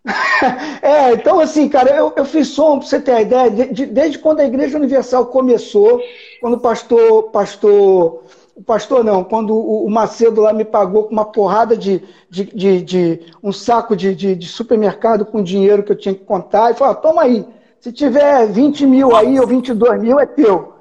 É, 0.82 1.14
então 1.14 1.40
assim, 1.40 1.68
cara, 1.68 1.90
eu, 1.96 2.14
eu 2.16 2.26
fiz 2.26 2.48
som, 2.50 2.80
pra 2.80 2.88
você 2.88 3.00
ter 3.00 3.12
a 3.12 3.22
ideia, 3.22 3.50
de- 3.52 3.74
de- 3.74 3.86
desde 3.86 4.20
quando 4.20 4.40
a 4.40 4.46
Igreja 4.46 4.78
Universal 4.78 5.26
começou, 5.28 6.00
quando 6.40 6.54
o 6.54 6.60
pastor, 6.60 7.24
pastor, 7.32 8.24
o 8.56 8.64
pastor 8.64 9.04
não, 9.04 9.24
quando 9.24 9.54
o, 9.54 9.86
o 9.86 9.90
Macedo 9.90 10.42
lá 10.42 10.54
me 10.54 10.64
pagou 10.64 11.04
com 11.06 11.12
uma 11.12 11.26
porrada 11.26 11.76
de, 11.76 12.02
de, 12.30 12.46
de, 12.46 12.82
de- 12.82 13.20
um 13.44 13.52
saco 13.52 13.96
de, 13.96 14.16
de, 14.16 14.36
de 14.36 14.48
supermercado 14.48 15.26
com 15.26 15.44
dinheiro 15.44 15.84
que 15.84 15.92
eu 15.92 15.98
tinha 15.98 16.16
que 16.16 16.24
contar, 16.24 16.72
e 16.72 16.76
falou, 16.76 16.94
ah, 16.94 16.96
toma 16.96 17.24
aí, 17.24 17.46
se 17.80 17.92
tiver 17.92 18.48
20 18.48 18.86
mil 18.86 19.16
aí 19.16 19.40
ou 19.40 19.48
22 19.48 20.02
mil 20.02 20.20
é 20.20 20.26
teu. 20.26 20.74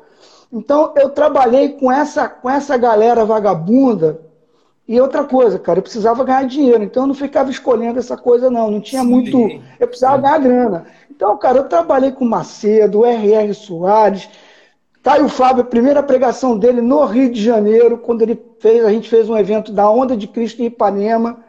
Então 0.53 0.93
eu 0.97 1.11
trabalhei 1.11 1.70
com 1.70 1.90
essa, 1.90 2.28
com 2.28 2.48
essa 2.48 2.77
galera 2.77 3.24
vagabunda, 3.24 4.20
e 4.89 5.01
outra 5.01 5.25
coisa, 5.25 5.59
cara, 5.59 5.81
eu 5.81 5.83
precisava 5.83 6.23
ganhar 6.23 6.45
dinheiro, 6.45 6.85
então 6.85 7.03
eu 7.03 7.07
não 7.09 7.15
ficava 7.15 7.51
escolhendo 7.51 7.99
essa 7.99 8.17
coisa, 8.17 8.49
não. 8.49 8.71
Não 8.71 8.81
tinha 8.81 9.03
Sim. 9.03 9.09
muito. 9.09 9.63
Eu 9.81 9.89
precisava 9.89 10.23
ganhar 10.23 10.39
grana. 10.39 10.87
Então, 11.11 11.37
cara, 11.37 11.59
eu 11.59 11.65
trabalhei 11.65 12.13
com 12.13 12.25
Macedo, 12.25 13.05
R.R. 13.05 13.53
Soares, 13.53 14.29
Caio 15.03 15.29
Fábio, 15.29 15.63
a 15.63 15.67
primeira 15.67 16.03
pregação 16.03 16.59
dele 16.59 16.81
no 16.81 17.05
Rio 17.05 17.33
de 17.33 17.43
Janeiro, 17.43 17.99
quando 17.99 18.23
ele 18.23 18.41
fez, 18.61 18.85
a 18.85 18.91
gente 18.91 19.09
fez 19.09 19.29
um 19.29 19.37
evento 19.37 19.73
da 19.73 19.91
Onda 19.91 20.17
de 20.17 20.29
Cristo 20.29 20.63
em 20.63 20.67
Ipanema. 20.67 21.45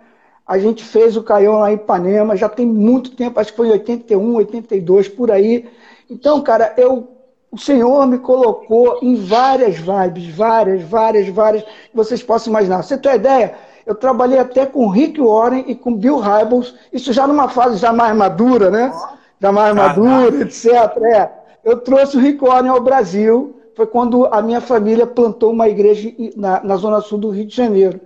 A 0.46 0.58
gente 0.58 0.84
fez 0.84 1.18
o 1.18 1.24
Caião 1.24 1.60
lá 1.60 1.72
em 1.72 1.76
Ipanema, 1.76 2.36
já 2.36 2.48
tem 2.48 2.66
muito 2.66 3.16
tempo, 3.16 3.40
acho 3.40 3.52
que 3.52 3.58
foi 3.58 3.68
em 3.68 3.72
81, 3.72 4.36
82, 4.36 5.10
por 5.10 5.30
aí. 5.30 5.68
Então, 6.10 6.42
cara, 6.42 6.74
eu, 6.78 7.17
o 7.52 7.58
Senhor 7.58 8.06
me 8.06 8.20
colocou 8.20 9.00
em 9.02 9.16
várias 9.16 9.78
vibes, 9.78 10.36
várias, 10.36 10.82
várias, 10.84 11.28
várias, 11.30 11.64
que 11.64 11.96
vocês 11.96 12.22
possam 12.22 12.52
imaginar. 12.52 12.84
Você 12.84 12.98
tem 12.98 13.12
uma 13.12 13.18
ideia? 13.18 13.56
Eu 13.86 13.96
trabalhei 13.96 14.38
até 14.38 14.66
com 14.66 14.90
Rick 14.90 15.20
Warren 15.20 15.64
e 15.66 15.74
com 15.74 15.96
Bill 15.96 16.18
Hybels, 16.18 16.76
isso 16.92 17.14
já 17.14 17.26
numa 17.26 17.48
fase 17.48 17.78
já 17.78 17.94
mais 17.94 18.16
madura, 18.16 18.70
né? 18.70 18.94
Já 19.40 19.52
mais 19.52 19.74
madura, 19.74 20.42
etc. 20.42 20.72
É. 21.14 21.30
Eu 21.64 21.78
trouxe 21.78 22.18
o 22.18 22.20
Rick 22.20 22.44
Warren 22.44 22.70
ao 22.70 22.82
Brasil, 22.82 23.56
foi 23.76 23.88
quando 23.88 24.26
a 24.26 24.42
minha 24.42 24.60
família 24.60 25.08
plantou 25.08 25.52
uma 25.54 25.70
igreja 25.70 26.14
na, 26.36 26.62
na 26.62 26.76
zona 26.76 27.00
sul 27.00 27.18
do 27.18 27.30
Rio 27.30 27.46
de 27.46 27.56
Janeiro. 27.56 28.02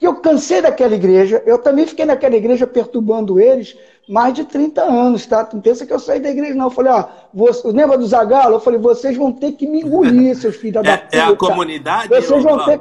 E 0.00 0.04
eu 0.04 0.16
cansei 0.16 0.60
daquela 0.60 0.94
igreja, 0.94 1.42
eu 1.46 1.58
também 1.58 1.86
fiquei 1.86 2.04
naquela 2.04 2.36
igreja 2.36 2.66
perturbando 2.66 3.40
eles 3.40 3.76
mais 4.08 4.34
de 4.34 4.44
30 4.44 4.82
anos, 4.82 5.24
tá? 5.26 5.48
Não 5.52 5.60
pensa 5.60 5.86
que 5.86 5.92
eu 5.92 5.98
saí 5.98 6.20
da 6.20 6.30
igreja, 6.30 6.54
não. 6.54 6.66
Eu 6.66 6.70
falei, 6.70 6.92
ó, 6.92 7.04
você, 7.32 7.68
lembra 7.68 7.96
do 7.96 8.06
Zagalo? 8.06 8.54
Eu 8.56 8.60
falei, 8.60 8.78
vocês 8.78 9.16
vão 9.16 9.32
ter 9.32 9.52
que 9.52 9.66
me 9.66 9.80
engolir, 9.82 10.36
seus 10.36 10.56
filhos 10.56 10.82
da 10.82 10.90
É, 10.90 10.96
puta. 10.98 11.16
é 11.16 11.20
a 11.20 11.36
comunidade? 11.36 12.08
Vocês 12.08 12.42
vão 12.42 12.64
ter. 12.64 12.80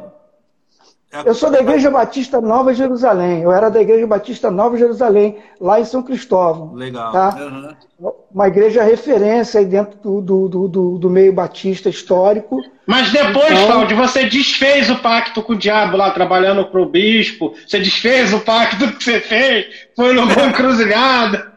É 1.12 1.18
a 1.20 1.22
Eu 1.24 1.36
sou 1.36 1.52
da 1.52 1.60
Igreja 1.62 1.92
Batista 1.92 2.42
Nova 2.42 2.74
Jerusalém. 2.74 3.42
Eu 3.44 3.52
era 3.52 3.70
da 3.70 3.80
Igreja 3.82 4.08
Batista 4.08 4.50
Nova 4.50 4.76
Jerusalém, 4.78 5.38
lá 5.62 5.80
em 5.80 5.86
São 5.86 6.02
Cristóvão. 6.02 6.74
Legal. 6.74 7.12
Tá? 7.12 7.30
Aham. 7.30 7.76
Uma 8.34 8.48
igreja 8.48 8.84
referência 8.84 9.60
aí 9.60 9.66
dentro 9.66 9.98
do, 10.22 10.48
do, 10.50 10.68
do- 10.68 10.98
do 10.98 11.10
meio 11.10 11.32
batista 11.32 11.88
histórico. 11.88 12.58
Mas 12.86 13.12
depois, 13.12 13.52
Então- 13.52 13.68
Cláudio, 13.68 13.96
você 13.96 14.26
desfez 14.26 14.90
o 14.90 14.98
pacto 14.98 15.42
com 15.42 15.54
o 15.54 15.58
diabo 15.58 15.96
lá, 15.96 16.12
trabalhando 16.12 16.66
pro 16.66 16.86
bispo. 16.86 17.54
Você 17.66 17.80
desfez 17.80 18.34
o 18.34 18.42
pacto 18.42 18.92
que 18.92 19.04
você 19.04 19.20
fez. 19.22 19.66
Foi 19.96 20.14
numa 20.14 20.34
encruzilhada. 20.46 21.54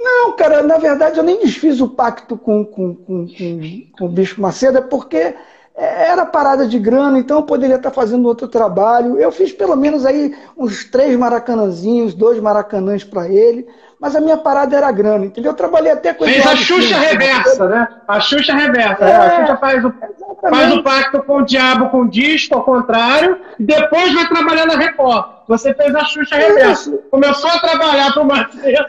Não, 0.00 0.32
cara, 0.36 0.62
na 0.62 0.78
verdade 0.78 1.18
eu 1.18 1.24
nem 1.24 1.40
desfiz 1.40 1.80
o 1.80 1.88
pacto 1.88 2.36
com, 2.36 2.64
com, 2.64 2.94
com, 2.94 3.26
com, 3.26 3.88
com 3.92 4.04
o 4.06 4.08
Bispo 4.08 4.40
Macedo, 4.40 4.78
é 4.78 4.80
porque 4.80 5.34
era 5.78 6.26
parada 6.26 6.66
de 6.66 6.76
grana, 6.76 7.20
então 7.20 7.38
eu 7.38 7.42
poderia 7.44 7.76
estar 7.76 7.92
fazendo 7.92 8.26
outro 8.26 8.48
trabalho. 8.48 9.18
Eu 9.18 9.30
fiz 9.30 9.52
pelo 9.52 9.76
menos 9.76 10.04
aí 10.04 10.36
uns 10.56 10.84
três 10.84 11.16
maracanãzinhos, 11.16 12.14
dois 12.14 12.40
maracanãs 12.40 13.04
para 13.04 13.28
ele, 13.28 13.64
mas 14.00 14.16
a 14.16 14.20
minha 14.20 14.36
parada 14.36 14.76
era 14.76 14.90
grana, 14.90 15.26
entendeu? 15.26 15.52
Eu 15.52 15.56
trabalhei 15.56 15.92
até 15.92 16.12
com 16.12 16.24
Fez 16.24 16.38
a 16.38 16.40
Eduardo 16.40 16.62
Xuxa 16.62 16.96
reversa, 16.96 17.68
né? 17.68 17.88
A 18.08 18.20
Xuxa 18.20 18.54
reversa. 18.54 19.04
É, 19.04 19.06
né? 19.06 19.16
A 19.16 19.40
Xuxa 19.40 19.56
faz 19.56 19.84
o, 19.84 19.88
exatamente. 19.88 20.50
faz 20.50 20.72
o 20.74 20.82
pacto 20.82 21.22
com 21.22 21.36
o 21.36 21.44
diabo, 21.44 21.90
com 21.90 22.00
o 22.02 22.08
disco, 22.08 22.56
ao 22.56 22.64
contrário, 22.64 23.38
e 23.58 23.62
depois 23.62 24.12
vai 24.12 24.28
trabalhar 24.28 24.66
na 24.66 24.74
Record. 24.74 25.26
Você 25.46 25.72
fez 25.74 25.94
a 25.94 26.04
Xuxa 26.04 26.36
reversa. 26.36 26.90
Isso. 26.90 26.98
Começou 27.10 27.50
a 27.50 27.58
trabalhar 27.58 28.12
pro 28.12 28.24
Macedo. 28.24 28.86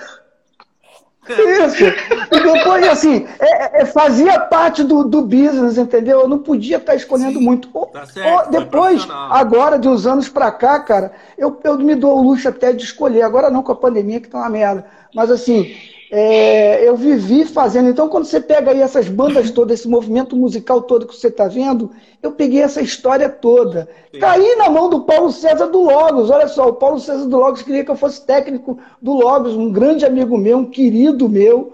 Isso. 1.33 1.83
E 2.31 2.39
depois, 2.53 2.87
assim, 2.87 3.27
é- 3.39 3.81
é- 3.81 3.85
fazia 3.85 4.39
parte 4.39 4.83
do, 4.83 5.03
do 5.03 5.21
business, 5.21 5.77
entendeu? 5.77 6.21
Eu 6.21 6.27
não 6.27 6.39
podia 6.39 6.77
estar 6.77 6.95
escolhendo 6.95 7.39
muito. 7.39 7.69
Ou- 7.73 7.85
Tá 7.87 8.05
certo, 8.05 8.45
ou 8.45 8.51
depois, 8.51 9.01
agora, 9.31 9.77
de 9.77 9.87
uns 9.87 10.05
anos 10.07 10.29
pra 10.29 10.51
cá, 10.51 10.79
cara, 10.79 11.11
eu, 11.37 11.59
eu 11.63 11.77
me 11.77 11.95
dou 11.95 12.17
o 12.17 12.21
luxo 12.23 12.47
até 12.47 12.71
de 12.73 12.83
escolher. 12.83 13.21
Agora 13.23 13.49
não 13.49 13.61
com 13.63 13.71
a 13.71 13.75
pandemia, 13.75 14.19
que 14.19 14.27
tá 14.27 14.37
uma 14.39 14.49
merda. 14.49 14.85
Mas, 15.13 15.29
assim, 15.31 15.75
é, 16.11 16.87
eu 16.87 16.95
vivi 16.95 17.45
fazendo. 17.45 17.89
Então, 17.89 18.09
quando 18.09 18.25
você 18.25 18.41
pega 18.41 18.71
aí 18.71 18.81
essas 18.81 19.07
bandas 19.07 19.51
todas, 19.51 19.79
esse 19.79 19.87
movimento 19.87 20.35
musical 20.35 20.81
todo 20.81 21.05
que 21.05 21.15
você 21.15 21.29
tá 21.29 21.47
vendo, 21.47 21.91
eu 22.21 22.31
peguei 22.31 22.61
essa 22.61 22.81
história 22.81 23.29
toda. 23.29 23.87
Sim. 24.11 24.19
Caí 24.19 24.55
na 24.55 24.69
mão 24.69 24.89
do 24.89 25.01
Paulo 25.01 25.31
César 25.31 25.67
do 25.67 25.83
Logos. 25.83 26.31
Olha 26.31 26.47
só, 26.47 26.67
o 26.67 26.73
Paulo 26.73 26.99
César 26.99 27.27
do 27.27 27.37
Logos 27.37 27.61
queria 27.61 27.85
que 27.85 27.91
eu 27.91 27.95
fosse 27.95 28.25
técnico 28.25 28.79
do 28.99 29.13
Logos, 29.13 29.53
um 29.53 29.71
grande 29.71 30.03
amigo 30.05 30.37
meu, 30.37 30.57
um 30.57 30.65
querido 30.65 31.29
meu. 31.29 31.73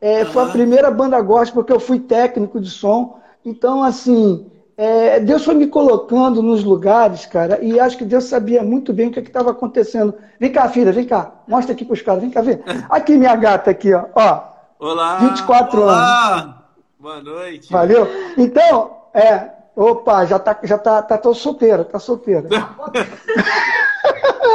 É, 0.00 0.24
Foi 0.24 0.42
a 0.42 0.46
primeira 0.46 0.90
banda 0.90 1.20
gospel 1.20 1.64
que 1.64 1.72
eu 1.72 1.80
fui 1.80 2.00
técnico 2.00 2.60
de 2.60 2.68
som. 2.68 3.18
Então, 3.44 3.82
assim, 3.84 4.44
é, 4.76 5.20
Deus 5.20 5.44
foi 5.44 5.54
me 5.54 5.66
colocando 5.66 6.42
nos 6.42 6.62
lugares, 6.62 7.24
cara, 7.24 7.58
e 7.62 7.80
acho 7.80 7.96
que 7.96 8.04
Deus 8.04 8.24
sabia 8.24 8.62
muito 8.62 8.92
bem 8.92 9.08
o 9.08 9.10
que 9.10 9.20
estava 9.20 9.50
acontecendo. 9.50 10.14
Vem 10.38 10.52
cá, 10.52 10.68
filha, 10.68 10.92
vem 10.92 11.06
cá. 11.06 11.32
Mostra 11.48 11.72
aqui 11.72 11.84
para 11.84 11.94
os 11.94 12.02
caras, 12.02 12.20
vem 12.20 12.30
cá 12.30 12.42
ver. 12.42 12.62
Aqui 12.90 13.16
minha 13.16 13.34
gata 13.36 13.70
aqui, 13.70 13.94
ó. 13.94 14.04
ó 14.14 14.42
Olá. 14.78 15.16
24 15.16 15.82
anos. 15.82 15.94
Olá! 15.94 16.62
Boa 16.98 17.22
noite. 17.22 17.72
Valeu? 17.72 18.06
Então, 18.36 18.96
é. 19.14 19.56
Opa, 19.74 20.24
já 20.24 20.38
tá, 20.38 20.58
já 20.62 20.78
tá, 20.78 21.02
tá, 21.02 21.18
tô 21.18 21.34
solteira, 21.34 21.84
tá 21.84 21.98
solteira. 21.98 22.48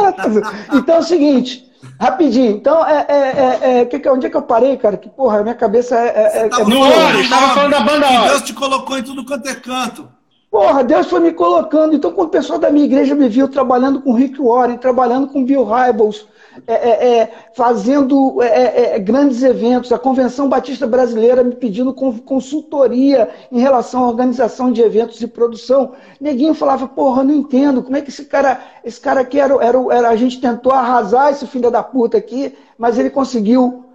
então 0.74 0.96
é 0.96 1.00
o 1.00 1.04
seguinte, 1.04 1.71
rapidinho. 2.02 2.52
Então, 2.52 2.84
é, 2.86 3.06
é, 3.08 3.16
é, 3.16 3.80
é, 3.82 3.86
que, 3.86 4.00
que- 4.00 4.10
onde 4.10 4.26
é 4.26 4.30
que 4.30 4.36
eu 4.36 4.42
parei, 4.42 4.76
cara? 4.76 4.98
Que 4.98 5.08
porra, 5.08 5.44
minha 5.44 5.54
cabeça 5.54 5.96
é. 5.96 6.08
é, 6.08 6.38
é- 6.46 6.50
Tava 6.50 6.64
é 6.64 6.66
No 6.66 6.82
Ori, 6.82 7.22
estava 7.22 7.48
falando 7.54 7.72
da 7.72 7.80
banda 7.82 8.08
Que. 8.08 8.30
Deus 8.30 8.42
te 8.42 8.54
colocou 8.54 8.98
em 8.98 9.04
tudo 9.04 9.24
quanto 9.24 9.48
é 9.48 9.54
canto. 9.54 10.08
Porra, 10.50 10.84
Deus 10.84 11.08
foi 11.08 11.20
me 11.20 11.32
colocando. 11.32 11.96
Então, 11.96 12.12
quando 12.12 12.28
o 12.28 12.32
pessoal 12.32 12.58
da 12.60 12.72
minha 12.72 12.86
igreja 12.86 13.14
me 13.14 13.30
viu 13.30 13.48
trabalhando 13.48 14.02
com 14.02 14.14
Rick 14.14 14.42
Warren, 14.42 14.78
trabalhando 14.78 15.28
com 15.28 15.46
Bill 15.46 15.64
Hybels, 15.64 16.26
é, 16.68 16.74
é, 16.74 17.18
é, 17.20 17.32
fazendo 17.54 18.42
é, 18.42 18.96
é, 18.96 19.00
grandes 19.00 19.42
eventos, 19.44 19.92
a 19.92 20.00
Convenção 20.00 20.50
Batista 20.50 20.86
Brasileira 20.86 21.44
me 21.44 21.56
pedindo 21.56 21.94
con- 21.94 22.20
consultoria 22.20 23.30
em 23.52 23.60
relação 23.60 24.04
à 24.04 24.08
organização 24.08 24.72
de 24.72 24.82
eventos 24.82 25.22
e 25.22 25.28
produção, 25.28 25.94
neguinho 26.20 26.54
falava, 26.54 26.88
porra, 26.88 27.24
não 27.24 27.34
entendo, 27.34 27.82
como 27.84 27.96
é 27.96 28.02
que 28.02 28.10
esse 28.10 28.26
cara, 28.26 28.60
esse 28.84 29.00
cara 29.00 29.22
aqui 29.22 29.40
era, 29.40 29.54
era, 29.64 29.78
era 29.92 30.10
a 30.10 30.16
gente 30.16 30.40
tentou 30.42 30.72
arrasar 30.72 31.32
esse 31.32 31.48
filho 31.48 31.72
da 31.72 31.82
puta 31.84 32.18
aqui, 32.18 32.54
mas 32.78 32.98
ele 32.98 33.10
conseguiu 33.10 33.86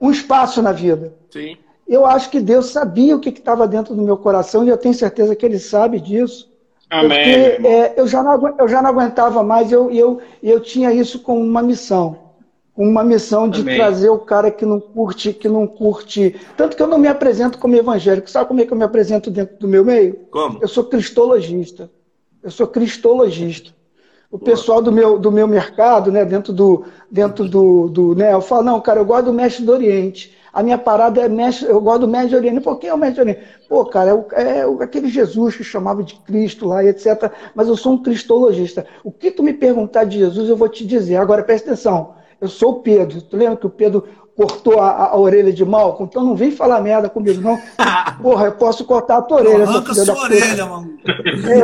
um 0.00 0.10
espaço 0.10 0.62
na 0.62 0.72
vida 0.72 1.12
Sim. 1.30 1.56
eu 1.86 2.06
acho 2.06 2.30
que 2.30 2.40
Deus 2.40 2.66
sabia 2.70 3.16
o 3.16 3.20
que 3.20 3.28
estava 3.30 3.66
dentro 3.66 3.94
do 3.94 4.02
meu 4.02 4.16
coração 4.16 4.64
e 4.64 4.68
eu 4.68 4.76
tenho 4.76 4.94
certeza 4.94 5.34
que 5.36 5.44
Ele 5.46 5.58
sabe 5.58 6.00
disso. 6.00 6.48
Amém. 6.90 7.50
Porque 7.50 7.66
é, 7.66 7.94
eu, 7.96 8.06
já 8.06 8.22
não, 8.22 8.54
eu 8.58 8.68
já 8.68 8.80
não 8.80 8.90
aguentava 8.90 9.42
mais, 9.42 9.70
eu, 9.70 9.90
eu, 9.90 10.20
eu 10.42 10.60
tinha 10.60 10.92
isso 10.92 11.20
como 11.20 11.40
uma 11.40 11.62
missão. 11.62 12.28
Uma 12.76 13.02
missão 13.02 13.48
de 13.48 13.60
Amém. 13.60 13.76
trazer 13.76 14.08
o 14.08 14.18
cara 14.18 14.50
que 14.50 14.64
não 14.64 14.78
curte, 14.80 15.32
que 15.32 15.48
não 15.48 15.66
curte. 15.66 16.36
Tanto 16.56 16.76
que 16.76 16.82
eu 16.82 16.86
não 16.86 16.96
me 16.96 17.08
apresento 17.08 17.58
como 17.58 17.74
evangélico. 17.74 18.30
Sabe 18.30 18.46
como 18.46 18.60
é 18.60 18.66
que 18.66 18.72
eu 18.72 18.76
me 18.76 18.84
apresento 18.84 19.30
dentro 19.30 19.58
do 19.58 19.66
meu 19.66 19.84
meio? 19.84 20.14
Como? 20.30 20.58
Eu 20.62 20.68
sou 20.68 20.84
cristologista. 20.84 21.90
Eu 22.40 22.52
sou 22.52 22.68
cristologista. 22.68 23.72
O 24.30 24.38
pessoal 24.38 24.80
do 24.80 24.92
meu, 24.92 25.18
do 25.18 25.32
meu 25.32 25.48
mercado, 25.48 26.12
né, 26.12 26.24
dentro 26.24 26.52
do, 26.52 26.84
dentro 27.10 27.48
do, 27.48 27.88
do, 27.88 28.14
né, 28.14 28.34
eu 28.34 28.42
falo, 28.42 28.62
não, 28.62 28.80
cara, 28.80 29.00
eu 29.00 29.04
gosto 29.04 29.24
do 29.24 29.32
mestre 29.32 29.64
do 29.64 29.72
Oriente. 29.72 30.36
A 30.52 30.62
minha 30.62 30.78
parada 30.78 31.20
é 31.20 31.28
mestre, 31.28 31.68
eu 31.68 31.80
gosto 31.80 32.00
do 32.00 32.08
do 32.30 32.36
Oriente. 32.36 32.60
Pô, 32.60 32.76
quem 32.76 32.90
é 32.90 32.94
o 32.94 32.96
do 33.16 33.20
Oriente? 33.20 33.40
Pô, 33.68 33.84
cara, 33.84 34.10
é, 34.10 34.14
o- 34.14 34.26
é 34.32 34.84
aquele 34.84 35.08
Jesus 35.08 35.56
que 35.56 35.64
chamava 35.64 36.02
de 36.02 36.14
Cristo 36.16 36.66
lá, 36.66 36.82
e 36.84 36.88
etc. 36.88 37.32
Mas 37.54 37.68
eu 37.68 37.76
sou 37.76 37.92
um 37.92 37.98
cristologista. 38.02 38.84
O 39.04 39.12
que 39.12 39.30
tu 39.30 39.42
me 39.42 39.52
perguntar 39.52 40.04
de 40.04 40.18
Jesus, 40.18 40.48
eu 40.48 40.56
vou 40.56 40.68
te 40.68 40.86
dizer. 40.86 41.16
Agora, 41.16 41.42
presta 41.42 41.70
atenção. 41.72 42.12
Eu 42.40 42.48
sou 42.48 42.70
o 42.70 42.80
Pedro. 42.80 43.20
Tu 43.22 43.36
lembra 43.36 43.56
que 43.56 43.66
o 43.66 43.70
Pedro 43.70 44.04
cortou 44.36 44.78
a, 44.80 44.88
a- 44.90 45.08
a 45.10 45.18
orelha 45.18 45.52
de 45.52 45.64
Malcolm? 45.64 46.08
Então 46.08 46.22
não 46.24 46.36
vem 46.36 46.50
falar 46.52 46.80
merda 46.80 47.08
comigo, 47.08 47.40
não. 47.40 47.58
Porra, 48.22 48.46
eu 48.46 48.52
posso 48.52 48.84
cortar 48.84 49.18
a 49.18 49.22
tua 49.22 49.38
orelha. 49.38 49.64
Arranca 49.64 49.92
filho 49.94 49.96
da 49.96 50.04
sua 50.04 50.14
puta. 50.14 50.26
orelha, 50.34 50.66
mano. 50.66 50.90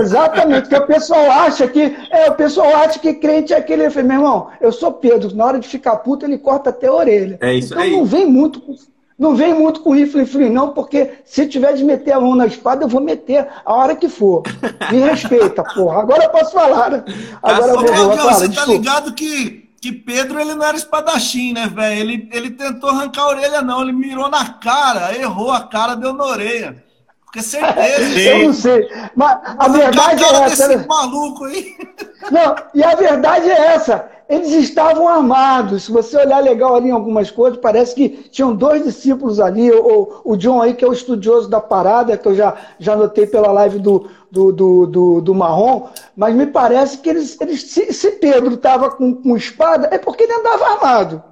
Exatamente, 0.01 0.63
porque 0.69 0.77
o 0.77 0.87
pessoal 0.87 1.31
acha 1.31 1.67
que. 1.69 1.97
É, 2.11 2.31
o 2.31 2.35
pessoal 2.35 2.69
acha 2.77 2.99
que 2.99 3.15
crente 3.15 3.53
é 3.53 3.57
aquele. 3.59 3.87
Eu 3.87 3.91
falei, 3.91 4.09
meu 4.09 4.17
irmão, 4.19 4.49
eu 4.61 4.73
sou 4.73 4.93
Pedro, 4.93 5.35
na 5.35 5.45
hora 5.45 5.59
de 5.59 5.69
ficar 5.69 5.97
puto, 5.97 6.25
ele 6.25 6.39
corta 6.39 6.71
até 6.71 6.87
a 6.89 6.93
orelha. 6.93 7.39
É 7.41 7.55
isso 7.55 7.73
então 7.75 7.83
aí. 7.83 7.93
não 7.93 8.05
vem 8.05 8.27
muito. 8.27 8.61
com- 8.61 8.75
Não 9.17 9.37
vem 9.37 9.55
muito 9.55 9.79
com 9.81 9.93
rifle 9.95 10.27
frio, 10.27 10.51
não, 10.51 10.71
porque 10.71 11.11
se 11.25 11.47
tiver 11.47 11.73
de 11.75 11.85
meter 11.85 12.11
a 12.13 12.21
mão 12.21 12.35
na 12.35 12.47
espada, 12.47 12.85
eu 12.85 12.89
vou 12.89 13.01
meter 13.01 13.47
a 13.65 13.73
hora 13.73 13.95
que 13.95 14.09
for. 14.09 14.43
Me 14.91 14.99
respeita, 14.99 15.63
porra. 15.63 16.01
Agora 16.01 16.25
eu 16.25 16.31
posso 16.31 16.51
falar, 16.53 16.91
né? 16.91 17.05
Agora 17.41 17.73
eu 17.73 17.79
Ô, 17.79 17.79
vou, 17.79 17.87
vou 17.87 17.95
Claudião, 17.95 18.17
falar. 18.19 18.33
você 18.35 18.49
tá 18.49 18.67
ligado 18.67 19.13
que, 19.15 19.64
que 19.85 19.93
Pedro 19.93 20.40
ele 20.40 20.55
não 20.55 20.65
era 20.65 20.78
espadachim, 20.78 21.52
né, 21.52 21.66
velho? 21.69 22.01
Ele, 22.01 22.28
ele 22.32 22.51
tentou 22.52 22.89
arrancar 22.89 23.20
a 23.24 23.28
orelha, 23.28 23.61
não. 23.61 23.82
Ele 23.82 23.93
mirou 23.93 24.31
na 24.31 24.55
cara, 24.55 25.15
errou 25.15 25.51
a 25.52 25.61
cara, 25.61 25.94
deu 25.94 26.15
na 26.15 26.24
orelha. 26.24 26.82
Porque 27.27 27.43
certeza. 27.43 28.16
Eu 28.19 28.47
não 28.47 28.55
sei. 28.55 28.89
Mas 29.15 29.39
a 29.44 29.69
verdade 29.69 30.24
é 30.24 30.27
essa. 30.27 30.69
desse 30.69 30.77
né? 30.78 30.86
maluco 30.89 31.44
aí. 31.44 31.77
Não, 32.32 32.55
e 32.74 32.82
a 32.82 32.94
verdade 32.94 33.51
é 33.51 33.74
essa. 33.74 34.09
Eles 34.27 34.52
estavam 34.52 35.06
armados. 35.06 35.85
Se 35.85 35.93
você 35.93 36.16
olhar 36.16 36.43
legal 36.43 36.74
ali 36.74 36.89
em 36.89 36.93
algumas 36.93 37.31
coisas, 37.31 37.61
parece 37.61 37.94
que 37.94 38.09
tinham 38.09 38.56
dois 38.56 38.82
discípulos 38.82 39.39
ali. 39.39 39.70
O, 39.70 40.23
o 40.24 40.35
John 40.35 40.62
aí, 40.62 40.73
que 40.73 40.82
é 40.82 40.89
o 40.89 40.94
estudioso 40.94 41.51
da 41.51 41.61
parada, 41.61 42.16
que 42.16 42.27
eu 42.27 42.35
já, 42.35 42.55
já 42.78 42.97
notei 42.97 43.27
pela 43.27 43.52
live 43.52 43.78
do, 43.78 44.09
do, 44.35 44.52
do, 44.52 44.86
do, 44.86 45.20
do 45.20 45.35
Marrom, 45.35 45.89
mas 46.16 46.35
me 46.35 46.47
parece 46.47 46.98
que 46.98 47.09
eles. 47.09 47.40
eles 47.40 47.62
se, 47.62 47.93
se 47.93 48.11
Pedro 48.12 48.55
estava 48.55 48.90
com, 48.90 49.15
com 49.15 49.36
espada, 49.36 49.89
é 49.93 49.97
porque 49.97 50.24
ele 50.24 50.35
andava 50.35 50.73
armado. 50.73 51.23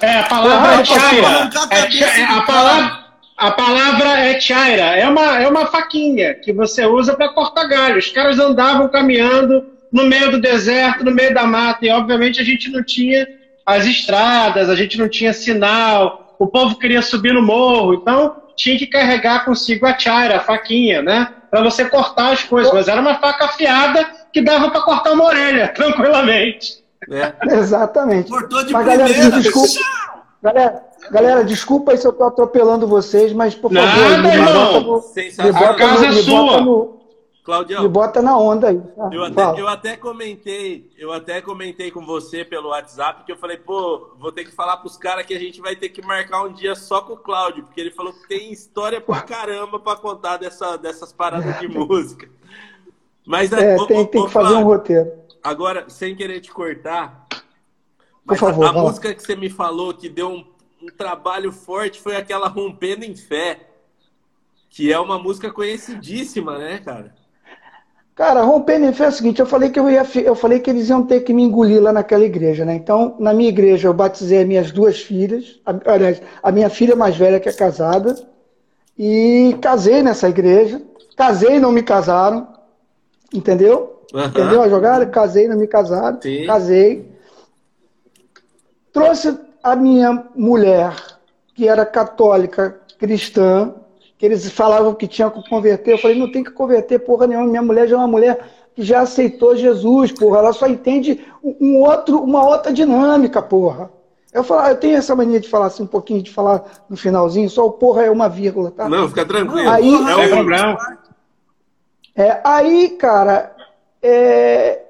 É, 0.00 0.20
a 0.20 0.24
palavra 0.24 0.76
Ah, 0.76 0.80
é 0.80 0.84
chaira. 0.84 1.50
É 1.70 2.20
é, 2.20 2.24
a, 2.24 2.42
palavra, 2.42 3.04
a 3.36 3.50
palavra 3.50 4.08
é 4.20 4.40
chaira. 4.40 4.96
É 4.96 5.08
uma, 5.08 5.42
é 5.42 5.48
uma 5.48 5.66
faquinha 5.66 6.34
que 6.34 6.52
você 6.52 6.86
usa 6.86 7.14
para 7.14 7.30
cortar 7.30 7.66
galho. 7.66 7.98
Os 7.98 8.08
caras 8.10 8.38
andavam 8.38 8.88
caminhando 8.88 9.66
no 9.92 10.04
meio 10.04 10.30
do 10.30 10.40
deserto, 10.40 11.04
no 11.04 11.10
meio 11.10 11.34
da 11.34 11.44
mata, 11.44 11.84
e 11.84 11.90
obviamente 11.90 12.40
a 12.40 12.44
gente 12.44 12.70
não 12.70 12.82
tinha 12.82 13.26
as 13.66 13.84
estradas, 13.84 14.70
a 14.70 14.76
gente 14.76 14.96
não 14.96 15.08
tinha 15.08 15.32
sinal, 15.32 16.27
o 16.38 16.46
povo 16.46 16.76
queria 16.78 17.02
subir 17.02 17.32
no 17.34 17.42
morro, 17.42 17.94
então 17.94 18.36
tinha 18.56 18.78
que 18.78 18.86
carregar 18.86 19.44
consigo 19.44 19.86
a 19.86 19.98
chaira, 19.98 20.36
a 20.36 20.40
faquinha, 20.40 21.00
né? 21.02 21.28
Para 21.50 21.62
você 21.62 21.84
cortar 21.88 22.32
as 22.32 22.42
coisas. 22.42 22.72
Mas 22.72 22.88
era 22.88 23.00
uma 23.00 23.14
faca 23.16 23.46
afiada 23.46 24.04
que 24.32 24.42
dava 24.42 24.70
para 24.70 24.80
cortar 24.82 25.12
uma 25.12 25.24
orelha, 25.24 25.68
tranquilamente. 25.74 26.84
É. 27.10 27.32
Exatamente. 27.56 28.28
Cortou 28.30 28.64
de 28.64 28.72
Mas, 28.72 28.84
galera, 28.86 29.04
primeira. 29.08 29.40
desculpa. 29.40 29.68
Galera, 30.42 30.82
galera, 31.10 31.44
desculpa 31.44 31.92
aí 31.92 31.98
se 31.98 32.06
eu 32.06 32.12
tô 32.12 32.24
atropelando 32.24 32.86
vocês, 32.86 33.32
mas 33.32 33.54
por 33.54 33.72
favor, 33.72 33.86
Nada, 33.88 34.18
me 34.18 34.28
irmão. 34.28 34.54
bota 34.54 34.80
no- 34.80 35.44
me 35.44 35.52
bota 35.52 35.70
A 35.70 35.74
casa 35.74 36.06
no- 36.06 36.18
é 36.18 36.22
sua. 36.22 36.60
no- 36.60 36.97
Claudião, 37.48 37.82
Me 37.82 37.88
bota 37.88 38.20
na 38.20 38.38
onda 38.38 38.68
aí. 38.68 38.78
tá? 38.78 39.08
Eu 39.10 39.24
até, 39.24 39.60
eu 39.62 39.66
até 39.66 39.96
comentei, 39.96 40.92
eu 40.98 41.10
até 41.10 41.40
comentei 41.40 41.90
com 41.90 42.04
você 42.04 42.44
pelo 42.44 42.68
WhatsApp 42.68 43.24
que 43.24 43.32
eu 43.32 43.38
falei, 43.38 43.56
pô, 43.56 44.10
vou 44.18 44.30
ter 44.30 44.44
que 44.44 44.50
falar 44.50 44.76
pros 44.76 44.98
caras 44.98 45.24
que 45.24 45.32
a 45.32 45.38
gente 45.38 45.58
vai 45.58 45.74
ter 45.74 45.88
que 45.88 46.04
marcar 46.04 46.44
um 46.44 46.52
dia 46.52 46.74
só 46.74 47.00
com 47.00 47.14
o 47.14 47.16
Cláudio, 47.16 47.64
porque 47.64 47.80
ele 47.80 47.90
falou 47.90 48.12
que 48.12 48.28
tem 48.28 48.52
história 48.52 49.00
pra 49.00 49.22
caramba 49.24 49.80
pra 49.80 49.96
contar 49.96 50.36
dessa, 50.36 50.76
dessas 50.76 51.10
paradas 51.10 51.58
de 51.58 51.68
música. 51.68 52.28
Mas 53.24 53.50
É, 53.50 53.76
ô, 53.76 53.86
tem, 53.86 53.98
ô, 53.98 54.06
tem 54.06 54.20
ô, 54.20 54.26
que 54.26 54.30
fazer 54.30 54.48
um 54.48 54.50
Flávio, 54.50 54.66
roteiro. 54.66 55.12
Agora, 55.42 55.88
sem 55.88 56.14
querer 56.14 56.42
te 56.42 56.52
cortar, 56.52 57.28
Por 58.26 58.36
favor, 58.36 58.66
a, 58.66 58.68
a 58.68 58.72
música 58.74 59.14
que 59.14 59.22
você 59.22 59.34
me 59.34 59.48
falou 59.48 59.94
que 59.94 60.10
deu 60.10 60.28
um, 60.28 60.44
um 60.82 60.88
trabalho 60.88 61.50
forte 61.50 61.98
foi 61.98 62.14
aquela 62.14 62.46
Rompendo 62.46 63.06
em 63.06 63.16
Fé, 63.16 63.70
que 64.68 64.92
é 64.92 65.00
uma 65.00 65.18
música 65.18 65.50
conhecidíssima, 65.50 66.58
né, 66.58 66.76
cara? 66.76 67.16
Cara, 68.18 68.42
rompendo 68.42 68.84
em 68.84 68.92
fé 68.92 69.04
é 69.04 69.08
o 69.08 69.12
seguinte, 69.12 69.38
eu 69.38 69.46
falei 69.46 69.70
que 69.70 69.78
eu 69.78 69.88
ia, 69.88 70.04
eu 70.24 70.34
falei 70.34 70.58
que 70.58 70.68
eles 70.68 70.88
iam 70.88 71.06
ter 71.06 71.20
que 71.20 71.32
me 71.32 71.40
engolir 71.44 71.80
lá 71.80 71.92
naquela 71.92 72.24
igreja, 72.24 72.64
né? 72.64 72.74
Então, 72.74 73.14
na 73.20 73.32
minha 73.32 73.48
igreja 73.48 73.86
eu 73.86 73.94
batizei 73.94 74.40
as 74.40 74.46
minhas 74.48 74.72
duas 74.72 75.00
filhas, 75.00 75.60
a- 75.64 75.92
aliás, 75.94 76.20
a 76.42 76.50
minha 76.50 76.68
filha 76.68 76.96
mais 76.96 77.16
velha 77.16 77.38
que 77.38 77.48
é 77.48 77.52
casada, 77.52 78.16
e 78.98 79.56
casei 79.62 80.02
nessa 80.02 80.28
igreja. 80.28 80.82
Casei 81.16 81.58
e 81.58 81.60
não 81.60 81.70
me 81.70 81.80
casaram, 81.80 82.48
entendeu? 83.32 84.02
Aham. 84.12 84.26
Entendeu 84.26 84.62
a 84.62 84.68
jogada? 84.68 85.06
Casei 85.06 85.46
não 85.46 85.56
me 85.56 85.68
casaram. 85.68 86.20
Sim. 86.20 86.44
Casei. 86.44 87.08
Trouxe 88.92 89.38
a 89.62 89.76
minha 89.76 90.24
mulher, 90.34 90.92
que 91.54 91.68
era 91.68 91.86
católica, 91.86 92.80
cristã, 92.98 93.72
que 94.18 94.26
eles 94.26 94.50
falavam 94.50 94.94
que 94.94 95.06
tinha 95.06 95.30
que 95.30 95.48
converter. 95.48 95.92
Eu 95.92 95.98
falei, 95.98 96.18
não 96.18 96.30
tem 96.30 96.42
que 96.42 96.50
converter 96.50 96.98
porra 96.98 97.26
nenhuma. 97.26 97.46
Minha 97.46 97.62
mulher 97.62 97.86
já 97.86 97.94
é 97.94 97.98
uma 97.98 98.08
mulher 98.08 98.40
que 98.74 98.82
já 98.82 99.00
aceitou 99.00 99.56
Jesus, 99.56 100.10
porra. 100.10 100.38
Ela 100.38 100.52
só 100.52 100.66
entende 100.66 101.24
um 101.42 101.76
outro, 101.76 102.20
uma 102.22 102.44
outra 102.44 102.72
dinâmica, 102.72 103.40
porra. 103.40 103.90
Eu, 104.32 104.42
falo, 104.42 104.68
eu 104.68 104.76
tenho 104.76 104.96
essa 104.96 105.14
mania 105.14 105.40
de 105.40 105.48
falar 105.48 105.66
assim, 105.66 105.84
um 105.84 105.86
pouquinho, 105.86 106.22
de 106.22 106.30
falar 106.32 106.64
no 106.88 106.96
finalzinho, 106.96 107.48
só 107.48 107.64
o 107.64 107.72
porra 107.72 108.02
é 108.02 108.10
uma 108.10 108.28
vírgula, 108.28 108.70
tá? 108.70 108.88
Não, 108.88 109.08
fica 109.08 109.24
tranquilo. 109.24 109.70
Aí- 109.70 109.94
é 109.94 110.16
o. 110.16 110.78
É, 112.14 112.40
aí, 112.42 112.90
cara, 112.90 113.54
é, 114.02 114.82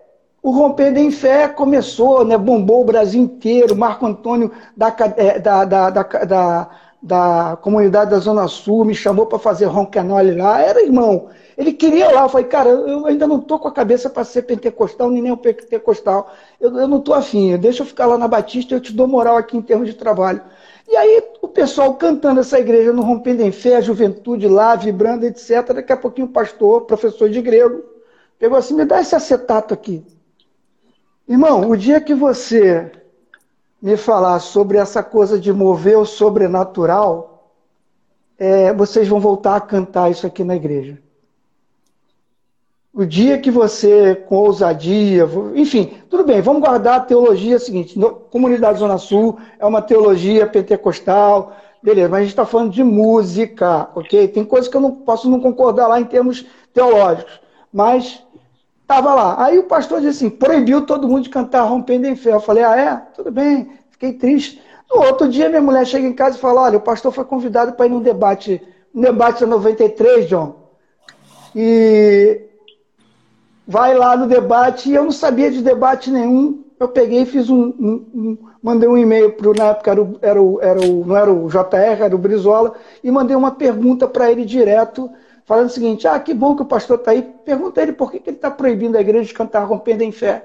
o 0.43 0.51
Rompendo 0.51 0.99
em 0.99 1.11
Fé 1.11 1.47
começou, 1.47 2.25
né, 2.25 2.39
bombou 2.39 2.81
o 2.81 2.87
Brasil 2.87 3.21
inteiro. 3.21 3.77
Marco 3.77 4.07
Antônio 4.07 4.51
da, 4.75 4.95
é, 5.17 5.39
da, 5.39 5.65
da, 5.65 5.91
da, 5.91 6.03
da, 6.03 6.71
da 7.01 7.57
comunidade 7.63 8.11
da 8.11 8.19
Zona 8.19 8.49
Sul 8.49 8.85
me 8.85 8.95
chamou 8.95 9.27
para 9.27 9.39
fazer 9.39 9.67
roncanole 9.67 10.35
lá. 10.35 10.61
Era 10.61 10.83
irmão. 10.83 11.29
Ele 11.57 11.73
queria 11.73 12.11
lá. 12.11 12.23
Eu 12.23 12.29
falei, 12.29 12.47
cara, 12.47 12.69
eu 12.69 13.07
ainda 13.07 13.27
não 13.27 13.41
tô 13.41 13.59
com 13.59 13.69
a 13.69 13.73
cabeça 13.73 14.11
para 14.11 14.25
ser 14.25 14.43
pentecostal, 14.43 15.11
nem 15.11 15.23
nem 15.23 15.37
pentecostal. 15.37 16.33
Eu, 16.61 16.77
eu 16.77 16.89
não 16.89 17.01
tô 17.01 17.15
afim. 17.15 17.57
Deixa 17.57 17.83
eu 17.83 17.87
ficar 17.87 18.07
lá 18.07 18.19
na 18.19 18.29
Batista, 18.29 18.75
eu 18.75 18.81
te 18.81 18.93
dou 18.93 19.07
moral 19.07 19.37
aqui 19.37 19.57
em 19.57 19.63
termos 19.63 19.87
de 19.87 19.95
trabalho. 19.95 20.43
E 20.89 20.97
aí 20.97 21.23
o 21.43 21.49
pessoal 21.49 21.95
cantando 21.95 22.41
essa 22.41 22.59
igreja 22.59 22.93
no 22.93 23.03
Rompendo 23.03 23.43
em 23.43 23.53
Fé, 23.53 23.77
a 23.77 23.81
juventude 23.81 24.49
lá, 24.49 24.75
vibrando, 24.75 25.27
etc. 25.27 25.73
Daqui 25.75 25.93
a 25.93 25.97
pouquinho 25.97 26.27
o 26.27 26.31
pastor, 26.31 26.83
professor 26.83 27.29
de 27.29 27.43
grego, 27.43 27.85
pegou 28.39 28.57
assim, 28.57 28.75
me 28.75 28.85
dá 28.85 29.01
esse 29.01 29.15
acetato 29.15 29.75
aqui. 29.75 30.05
Irmão, 31.29 31.69
o 31.69 31.77
dia 31.77 32.01
que 32.01 32.15
você 32.15 32.91
me 33.81 33.97
falar 33.97 34.41
sobre 34.41 34.79
essa 34.79 35.03
coisa 35.03 35.39
de 35.39 35.53
mover 35.53 35.99
o 35.99 36.05
sobrenatural, 36.05 37.53
é, 38.39 38.73
vocês 38.73 39.07
vão 39.09 39.21
voltar 39.21 39.57
a 39.57 39.61
cantar 39.61 40.11
isso 40.11 40.27
aqui 40.27 40.43
na 40.45 40.57
igreja. 40.57 40.99
O 42.93 43.05
dia 43.05 43.39
que 43.39 43.51
você, 43.51 44.15
com 44.15 44.37
ousadia, 44.37 45.29
enfim, 45.55 45.93
tudo 46.11 46.25
bem, 46.25 46.41
vamos 46.41 46.63
guardar 46.63 46.97
a 46.97 47.01
teologia 47.01 47.59
seguinte: 47.59 47.99
no- 47.99 48.11
Comunidade 48.11 48.79
Zona 48.79 48.99
Sul 48.99 49.39
é 49.59 49.65
uma 49.65 49.81
teologia 49.83 50.47
pentecostal, 50.47 51.53
beleza, 51.83 52.09
mas 52.09 52.19
a 52.19 52.23
gente 52.23 52.31
está 52.31 52.47
falando 52.47 52.73
de 52.73 52.83
música, 52.83 53.89
ok? 53.95 54.27
Tem 54.29 54.45
coisas 54.45 54.69
que 54.69 54.77
eu 54.77 54.81
não 54.81 54.91
posso 54.91 55.31
não 55.31 55.39
concordar 55.39 55.87
lá 55.87 56.01
em 56.01 56.05
termos 56.05 56.45
teológicos, 56.73 57.41
mas 57.73 58.25
estava 58.89 59.15
lá. 59.15 59.45
Aí 59.45 59.59
o 59.59 59.65
pastor 59.65 60.01
disse 60.01 60.25
assim: 60.25 60.31
proibiu 60.31 60.87
todo 60.87 61.07
mundo 61.07 61.25
de 61.25 61.29
cantar 61.29 61.63
Rompendo 61.65 62.07
em 62.07 62.17
Fé. 62.17 62.33
Eu 62.33 62.41
falei: 62.41 62.65
ah, 62.65 62.77
é? 62.77 62.97
Tudo 63.15 63.31
bem, 63.31 63.71
fiquei 63.91 64.15
triste. 64.15 64.61
No 64.91 65.03
outro 65.03 65.29
dia, 65.29 65.51
minha 65.51 65.61
mulher 65.61 65.87
chega 65.87 66.07
em 66.07 66.13
casa 66.15 66.39
e 66.39 66.41
fala: 66.41 66.63
olha, 66.63 66.79
o 66.79 66.81
pastor 66.81 67.13
foi 67.13 67.25
convidado 67.27 67.75
para 67.75 67.87
ir 67.87 67.91
num 67.91 68.01
debate, 68.01 68.61
um 68.95 69.03
debate 69.03 69.41
da 69.41 69.47
93, 69.47 70.27
John. 70.27 70.57
E 71.55 72.41
vai 73.67 73.95
lá 73.95 74.17
no 74.17 74.27
debate, 74.27 74.89
e 74.91 74.95
eu 74.95 75.05
não 75.05 75.13
sabia 75.13 75.51
de 75.51 75.61
debate 75.63 76.11
nenhum. 76.11 76.65
Eu 76.81 76.89
peguei 76.89 77.23
e 77.23 77.27
fiz 77.27 77.51
um. 77.51 77.75
um- 77.79 78.07
um- 78.15 78.39
mandei 78.63 78.89
um 78.89 78.97
e-mail 78.99 79.33
para 79.33 79.53
na 79.55 79.65
época 79.71 79.91
era 79.91 80.03
o, 80.03 80.19
era 80.21 80.43
o, 80.43 80.61
era 80.63 80.81
o, 80.81 81.05
não 81.07 81.17
era 81.17 81.33
o 81.33 81.49
JR, 81.49 82.03
era 82.03 82.15
o 82.15 82.19
Brizola, 82.19 82.75
e 83.05 83.11
mandei 83.11 83.37
uma 83.37 83.53
pergunta 83.53 84.09
para 84.09 84.31
ele 84.33 84.45
direto, 84.45 85.09
falando 85.49 85.69
o 85.69 85.73
seguinte: 85.73 86.07
ah, 86.07 86.21
que 86.21 86.35
bom 86.35 86.55
que 86.55 86.63
o 86.63 86.67
pastor 86.67 86.99
está 86.99 87.13
aí. 87.13 87.23
Pergunta 87.23 87.81
ele 87.81 87.95
por 87.95 88.13
que, 88.13 88.21
que 88.21 88.29
ele 88.29 88.37
está 88.37 88.51
proibindo 88.51 88.97
a 88.97 89.01
igreja 89.01 89.25
de 89.25 89.35
cantar 89.35 89.65
rompendo 89.65 90.05
em 90.05 90.13
fé. 90.13 90.45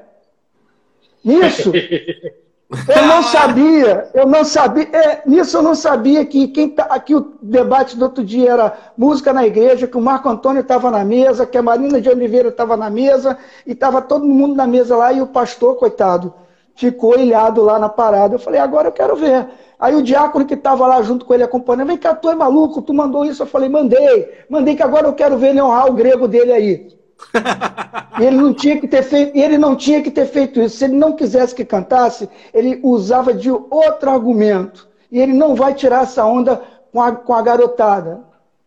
Nisso, 1.24 1.72
eu 1.76 3.06
não 3.06 3.22
sabia, 3.24 4.10
eu 4.14 4.26
não 4.26 4.44
sabia, 4.44 4.88
é, 4.92 5.22
nisso 5.26 5.58
eu 5.58 5.62
não 5.62 5.76
sabia 5.76 6.26
que 6.26 6.48
quem 6.48 6.70
tá, 6.70 6.84
aqui 6.86 7.16
o 7.16 7.34
debate 7.42 7.98
do 7.98 8.04
outro 8.04 8.24
dia 8.24 8.52
era 8.52 8.78
música 8.98 9.32
na 9.32 9.46
igreja, 9.46 9.88
que 9.88 9.98
o 9.98 10.02
Marco 10.02 10.28
Antônio 10.28 10.62
estava 10.62 10.90
na 10.90 11.04
mesa, 11.04 11.46
que 11.46 11.58
a 11.58 11.62
Marina 11.62 12.02
de 12.02 12.10
Oliveira 12.10 12.50
estava 12.50 12.76
na 12.76 12.90
mesa, 12.90 13.38
e 13.66 13.72
estava 13.72 14.02
todo 14.02 14.26
mundo 14.26 14.56
na 14.56 14.68
mesa 14.68 14.96
lá, 14.98 15.14
e 15.14 15.22
o 15.22 15.28
pastor, 15.28 15.76
coitado, 15.76 16.34
ficou 16.76 17.18
ilhado 17.18 17.62
lá 17.62 17.78
na 17.78 17.90
parada. 17.90 18.36
Eu 18.36 18.40
falei, 18.40 18.60
agora 18.60 18.88
eu 18.88 18.94
quero 18.94 19.16
ver. 19.16 19.48
Aí 19.84 19.96
o 19.96 20.02
diácono 20.02 20.46
que 20.46 20.54
estava 20.54 20.88
lá 20.88 21.02
junto 21.02 21.26
com 21.26 21.34
ele 21.34 21.44
acompanhando, 21.44 21.88
vem 21.88 21.98
cá, 21.98 22.16
tu 22.16 22.30
é 22.30 22.36
maluco, 22.36 22.82
tu 22.82 22.94
mandou 22.94 23.26
isso? 23.26 23.44
Eu 23.44 23.48
falei, 23.48 23.68
mandei, 23.68 24.30
mandei 24.48 24.78
que 24.78 24.82
agora 24.82 25.08
eu 25.08 25.14
quero 25.14 25.38
ver 25.38 25.50
ele 25.50 25.62
honrar 25.62 25.88
o 25.88 25.94
grego 25.94 26.26
dele 26.26 26.54
aí. 26.54 26.88
E 28.16 28.24
ele 28.24 28.38
não 28.38 28.54
tinha 28.54 28.80
que 28.80 28.88
ter 28.88 29.02
feito, 29.04 29.36
ele 29.36 29.58
não 29.58 29.76
tinha 29.76 30.02
que 30.02 30.10
ter 30.12 30.26
feito 30.28 30.62
isso. 30.62 30.78
Se 30.78 30.86
ele 30.86 30.96
não 30.96 31.14
quisesse 31.14 31.54
que 31.54 31.66
cantasse, 31.66 32.30
ele 32.54 32.80
usava 32.84 33.34
de 33.34 33.50
outro 33.52 34.10
argumento. 34.10 34.88
E 35.12 35.20
ele 35.20 35.34
não 35.34 35.56
vai 35.56 35.74
tirar 35.74 36.04
essa 36.04 36.24
onda 36.24 36.62
com 36.92 37.02
a, 37.02 37.12
com 37.12 37.34
a 37.34 37.42
garotada, 37.42 38.24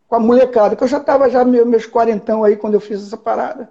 com 0.08 0.16
a 0.16 0.20
molecada, 0.20 0.74
que 0.76 0.82
eu 0.82 0.88
já 0.88 0.98
estava 0.98 1.30
já 1.30 1.44
meu- 1.44 1.64
meus 1.64 1.86
quarentão 1.86 2.42
aí 2.44 2.56
quando 2.56 2.74
eu 2.74 2.80
fiz 2.80 3.06
essa 3.06 3.16
parada. 3.16 3.70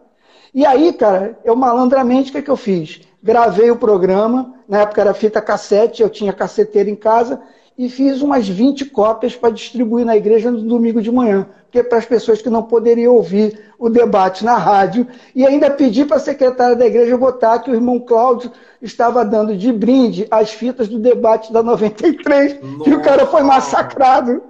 E 0.55 0.65
aí, 0.65 0.93
cara, 0.93 1.37
eu 1.43 1.53
malandramente, 1.53 2.29
o 2.29 2.33
que, 2.33 2.41
que 2.41 2.49
eu 2.49 2.55
fiz? 2.55 3.01
Gravei 3.21 3.69
o 3.69 3.75
programa, 3.75 4.53
na 4.69 4.83
época 4.83 5.01
era 5.01 5.13
fita 5.13 5.41
cassete, 5.41 6.01
eu 6.01 6.09
tinha 6.09 6.31
caceteiro 6.31 6.89
em 6.89 6.95
casa, 6.95 7.41
e 7.77 7.89
fiz 7.89 8.21
umas 8.21 8.47
20 8.47 8.85
cópias 8.85 9.35
para 9.35 9.49
distribuir 9.49 10.05
na 10.05 10.15
igreja 10.15 10.49
no 10.49 10.61
domingo 10.61 11.01
de 11.01 11.11
manhã, 11.11 11.45
porque 11.63 11.83
para 11.83 11.97
as 11.97 12.05
pessoas 12.05 12.41
que 12.41 12.49
não 12.49 12.63
poderiam 12.63 13.13
ouvir 13.15 13.73
o 13.77 13.89
debate 13.89 14.45
na 14.45 14.55
rádio, 14.55 15.05
e 15.35 15.45
ainda 15.45 15.69
pedi 15.69 16.05
para 16.05 16.15
a 16.15 16.21
secretária 16.21 16.77
da 16.77 16.85
igreja 16.85 17.17
botar 17.17 17.59
que 17.59 17.69
o 17.69 17.75
irmão 17.75 17.99
Cláudio 17.99 18.49
estava 18.81 19.25
dando 19.25 19.57
de 19.57 19.73
brinde 19.73 20.25
as 20.31 20.51
fitas 20.51 20.87
do 20.87 20.97
debate 20.97 21.51
da 21.51 21.61
93, 21.61 22.61
Nossa. 22.61 22.89
e 22.89 22.93
o 22.93 23.01
cara 23.01 23.25
foi 23.25 23.43
massacrado. 23.43 24.41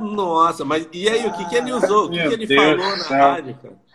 Nossa, 0.00 0.64
mas 0.64 0.88
e 0.92 1.08
aí, 1.08 1.28
o 1.28 1.32
que, 1.32 1.48
que 1.48 1.54
ele 1.54 1.70
usou? 1.70 2.06
O 2.06 2.10
que, 2.10 2.18
que 2.18 2.34
ele 2.34 2.46
Deus 2.48 2.60
falou 2.60 2.96
na 2.96 3.04
rádio, 3.04 3.56
cara? 3.62 3.89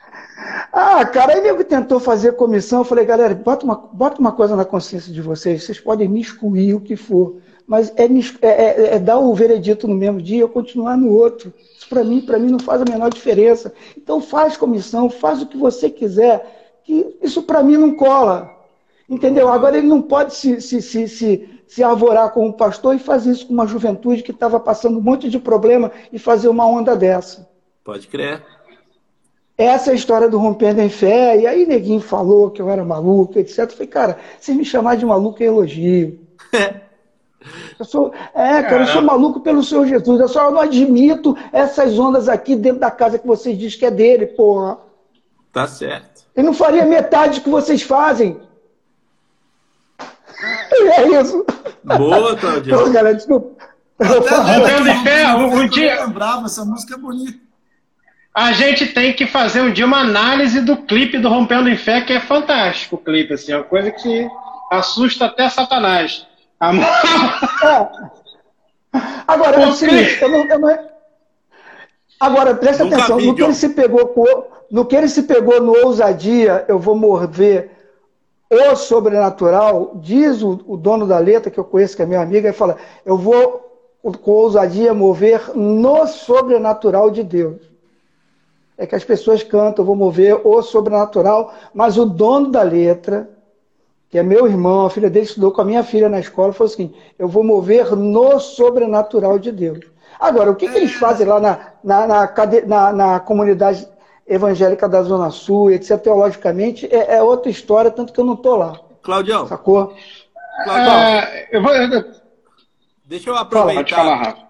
Ah, 0.72 1.06
cara, 1.06 1.38
ele 1.38 1.64
tentou 1.64 2.00
fazer 2.00 2.34
comissão. 2.34 2.80
Eu 2.80 2.86
falei, 2.86 3.06
galera, 3.06 3.34
bota 3.34 3.66
uma, 3.66 3.76
bota 3.76 4.20
uma 4.20 4.32
coisa 4.32 4.56
na 4.56 4.66
consciência 4.66 5.12
de 5.14 5.22
vocês. 5.22 5.64
Vocês 5.64 5.80
podem 5.80 6.08
me 6.08 6.20
excluir 6.20 6.74
o 6.74 6.82
que 6.82 6.96
for, 6.96 7.38
mas 7.66 7.94
é, 7.96 8.06
é, 8.06 8.50
é, 8.50 8.96
é 8.96 9.00
dar 9.00 9.18
o 9.18 9.34
veredito 9.34 9.88
no 9.88 9.96
mesmo 9.96 10.22
dia, 10.22 10.42
eu 10.42 10.50
continuar 10.50 10.98
no 10.98 11.10
outro. 11.10 11.54
Isso 11.78 11.88
para 11.88 12.04
mim, 12.04 12.22
para 12.22 12.38
mim 12.38 12.52
não 12.52 12.60
faz 12.60 12.82
a 12.82 12.86
menor 12.86 13.10
diferença. 13.10 13.74
Então 13.98 14.20
faz 14.20 14.58
comissão, 14.58 15.10
faz 15.10 15.42
o 15.42 15.48
que 15.48 15.58
você 15.58 15.90
quiser, 15.90 16.82
que 16.84 17.18
isso 17.22 17.44
para 17.44 17.64
mim 17.64 17.78
não 17.78 17.96
cola. 17.96 18.54
Entendeu? 19.10 19.50
Agora 19.50 19.78
ele 19.78 19.88
não 19.88 20.02
pode 20.02 20.36
se, 20.36 20.60
se, 20.60 20.82
se, 20.82 21.08
se, 21.08 21.50
se 21.68 21.84
arvorar 21.84 22.32
como 22.32 22.52
pastor 22.54 22.96
e 22.96 23.00
fazer 23.00 23.32
isso 23.32 23.48
com 23.48 23.54
uma 23.54 23.68
juventude 23.68 24.24
que 24.24 24.32
estava 24.32 24.60
passando 24.60 24.98
um 24.98 25.02
monte 25.02 25.30
de 25.30 25.40
problema 25.40 25.92
e 26.12 26.18
fazer 26.18 26.48
uma 26.48 26.66
onda 26.66 26.96
dessa. 26.96 27.48
Pode 27.84 28.08
crer. 28.08 28.44
Essa 29.58 29.92
é 29.92 29.94
a 29.94 29.96
história 29.96 30.30
do 30.30 30.38
Rompendo 30.38 30.82
em 30.82 30.90
Fé. 30.90 31.40
E 31.40 31.48
aí 31.48 31.66
neguinho 31.66 32.02
falou 32.02 32.52
que 32.52 32.62
eu 32.62 32.70
era 32.70 32.84
maluco, 32.84 33.40
etc. 33.40 33.60
Eu 33.60 33.70
falei, 33.70 33.88
cara, 33.88 34.20
se 34.40 34.54
me 34.54 34.66
chamar 34.66 34.96
de 34.96 35.06
maluco 35.06 35.42
é 35.42 35.46
elogio. 35.46 36.20
Eu 37.78 37.86
sou, 37.86 38.12
é, 38.34 38.64
cara, 38.64 38.84
eu 38.84 38.88
sou 38.88 39.04
maluco 39.04 39.40
pelo 39.40 39.64
Senhor 39.64 39.86
Jesus. 39.86 40.20
Eu 40.20 40.28
só 40.28 40.50
não 40.50 40.60
admito 40.60 41.38
essas 41.54 41.98
ondas 42.00 42.28
aqui 42.28 42.56
dentro 42.56 42.80
da 42.80 42.90
casa 42.90 43.20
que 43.20 43.28
vocês 43.28 43.56
dizem 43.56 43.78
que 43.78 43.86
é 43.86 43.92
dele, 43.92 44.26
porra. 44.26 44.80
Tá 45.54 45.68
certo. 45.68 46.24
Eu 46.36 46.44
não 46.44 46.54
faria 46.54 46.86
metade 46.86 47.40
do 47.40 47.44
que 47.44 47.50
vocês 47.50 47.84
fazem. 47.84 48.40
É 50.98 51.22
isso. 51.22 51.46
Boa, 51.84 52.36
Claudio. 52.36 52.78
Pô, 52.78 52.90
galera, 52.90 53.16
desculpa. 53.16 53.56
Rompendo 53.98 54.90
em 54.90 55.04
Fé, 55.04 55.34
um 55.34 55.68
dia. 55.70 56.08
Bravo, 56.08 56.46
essa 56.48 56.66
música 56.66 56.96
é 56.96 56.98
bonita. 56.98 57.45
A 58.36 58.52
gente 58.52 58.88
tem 58.88 59.14
que 59.14 59.26
fazer 59.26 59.62
um 59.62 59.72
dia 59.72 59.86
uma 59.86 60.02
análise 60.02 60.60
do 60.60 60.76
clipe 60.76 61.18
do 61.18 61.30
Rompendo 61.30 61.70
em 61.70 61.78
Fé, 61.78 62.02
que 62.02 62.12
é 62.12 62.20
fantástico 62.20 62.98
o 62.98 63.00
clipe, 63.00 63.34
assim, 63.34 63.54
é 63.54 63.56
uma 63.56 63.64
coisa 63.64 63.90
que 63.92 64.28
assusta 64.70 65.28
até 65.28 65.50
Satanás. 65.50 66.28
A... 66.60 66.76
É. 66.76 67.90
Agora, 69.26 69.62
é 69.62 69.68
o 69.68 69.72
seguinte, 69.72 70.22
eu 70.22 70.30
não, 70.30 70.46
eu 70.46 70.60
não... 70.60 70.80
Agora, 72.20 72.54
presta 72.56 72.84
Nunca 72.84 72.98
atenção, 72.98 73.22
no 73.22 73.36
que, 73.36 73.42
ele 73.42 73.54
se 73.54 73.70
pegou, 73.70 74.50
no 74.70 74.86
que 74.86 74.96
ele 74.98 75.08
se 75.08 75.24
pegou 75.24 75.62
no 75.62 75.86
ousadia, 75.86 76.66
eu 76.68 76.78
vou 76.78 76.96
mover 76.96 77.72
o 78.50 78.76
sobrenatural, 78.76 79.94
diz 79.96 80.42
o, 80.42 80.62
o 80.68 80.76
dono 80.76 81.08
da 81.08 81.20
letra, 81.20 81.50
que 81.50 81.60
eu 81.60 81.64
conheço, 81.64 81.96
que 81.96 82.02
é 82.02 82.06
meu 82.06 82.20
amigo, 82.20 82.48
ele 82.48 82.54
fala, 82.54 82.76
eu 83.06 83.18
vou 83.18 83.62
com 84.22 84.32
ousadia 84.32 84.94
mover 84.94 85.56
no 85.56 86.06
sobrenatural 86.06 87.10
de 87.10 87.24
Deus 87.24 87.75
é 88.78 88.86
que 88.86 88.96
as 88.96 89.04
pessoas 89.04 89.44
cantam, 89.44 89.84
eu 89.84 89.88
vou 89.88 89.96
mover 89.96 90.40
o 90.46 90.62
sobrenatural, 90.62 91.54
mas 91.74 91.98
o 91.98 92.06
dono 92.06 92.52
da 92.52 92.62
letra, 92.62 93.30
que 94.10 94.18
é 94.18 94.24
meu 94.24 94.48
irmão, 94.48 94.86
a 94.86 94.90
filha 94.90 95.10
dele 95.10 95.26
estudou 95.26 95.52
com 95.52 95.62
a 95.62 95.66
minha 95.66 95.84
filha 95.84 96.10
na 96.10 96.20
escola, 96.20 96.54
falou 96.54 96.72
assim: 96.72 96.94
eu 97.18 97.28
vou 97.28 97.44
mover 97.44 97.96
no 97.96 98.40
sobrenatural 98.40 99.40
de 99.40 99.52
Deus. 99.52 99.80
Agora, 100.20 100.52
o 100.52 100.56
que, 100.56 100.68
que 100.70 100.78
eles 100.78 100.92
é. 100.92 100.98
fazem 100.98 101.28
lá 101.28 101.40
na, 101.40 101.60
na, 101.84 102.08
na, 102.08 102.34
na, 102.66 102.94
na 102.94 103.20
comunidade 103.20 103.88
evangélica 104.28 104.88
da 104.88 105.04
Zona 105.04 105.30
Sul, 105.30 105.72
etc., 105.72 106.00
teologicamente, 106.00 106.88
é, 106.88 107.16
é 107.18 107.24
outra 107.24 107.52
história, 107.52 107.92
tanto 107.92 108.12
que 108.12 108.20
eu 108.20 108.26
não 108.26 108.34
estou 108.34 108.56
lá. 108.56 108.80
Claudião. 109.02 109.48
Sacou? 109.48 109.94
Claudião. 110.64 110.94
É, 110.94 111.50
eu 111.52 111.62
vou... 111.62 111.72
Deixa 113.06 113.30
eu 113.30 113.36
aproveitar. 113.36 114.04
Rafa. 114.04 114.45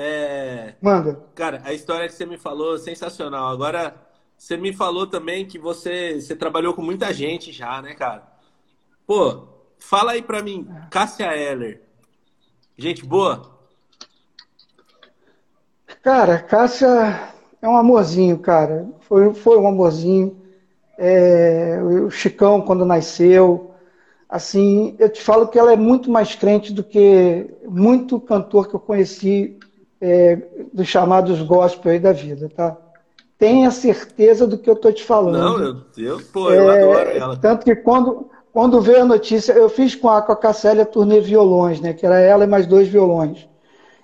É... 0.00 0.74
Manda. 0.80 1.24
Cara, 1.34 1.60
a 1.64 1.74
história 1.74 2.06
que 2.06 2.14
você 2.14 2.24
me 2.24 2.38
falou 2.38 2.76
é 2.76 2.78
sensacional. 2.78 3.48
Agora, 3.48 3.96
você 4.36 4.56
me 4.56 4.72
falou 4.72 5.08
também 5.08 5.44
que 5.44 5.58
você, 5.58 6.20
você 6.20 6.36
trabalhou 6.36 6.72
com 6.72 6.80
muita 6.80 7.12
gente 7.12 7.50
já, 7.50 7.82
né, 7.82 7.94
cara? 7.94 8.22
Pô, 9.04 9.48
fala 9.76 10.12
aí 10.12 10.22
pra 10.22 10.40
mim, 10.40 10.68
Cássia 10.88 11.36
Eller. 11.36 11.82
Gente 12.76 13.04
boa? 13.04 13.58
Cara, 16.00 16.38
Cássia 16.38 17.32
é 17.60 17.68
um 17.68 17.76
amorzinho, 17.76 18.38
cara. 18.38 18.88
Foi, 19.00 19.34
foi 19.34 19.58
um 19.58 19.66
amorzinho. 19.66 20.40
É, 20.96 21.80
o 21.82 22.08
Chicão, 22.08 22.60
quando 22.60 22.84
nasceu, 22.84 23.74
assim, 24.28 24.94
eu 25.00 25.08
te 25.08 25.20
falo 25.20 25.48
que 25.48 25.58
ela 25.58 25.72
é 25.72 25.76
muito 25.76 26.08
mais 26.08 26.36
crente 26.36 26.72
do 26.72 26.84
que 26.84 27.50
muito 27.64 28.20
cantor 28.20 28.68
que 28.68 28.76
eu 28.76 28.80
conheci 28.80 29.57
é, 30.00 30.38
dos 30.72 30.88
chamados 30.88 31.40
gospel 31.42 31.92
aí 31.92 31.98
da 31.98 32.12
vida, 32.12 32.48
tá? 32.54 32.76
Tenha 33.38 33.70
certeza 33.70 34.46
do 34.46 34.58
que 34.58 34.68
eu 34.68 34.74
estou 34.74 34.92
te 34.92 35.04
falando. 35.04 35.38
Não, 35.38 35.62
eu, 35.62 35.76
eu, 35.96 36.20
pô, 36.32 36.50
eu 36.50 36.70
é, 36.70 36.82
adoro 36.82 37.10
ela. 37.10 37.36
Tanto 37.36 37.64
que 37.64 37.76
quando, 37.76 38.28
quando 38.52 38.80
veio 38.80 39.02
a 39.02 39.04
notícia, 39.04 39.52
eu 39.52 39.68
fiz 39.68 39.94
com 39.94 40.08
a, 40.08 40.20
com 40.20 40.32
a 40.32 40.36
Cassélia 40.36 40.84
turnê 40.84 41.20
violões, 41.20 41.80
né? 41.80 41.92
Que 41.92 42.04
era 42.04 42.18
ela 42.18 42.44
e 42.44 42.48
mais 42.48 42.66
dois 42.66 42.88
violões. 42.88 43.48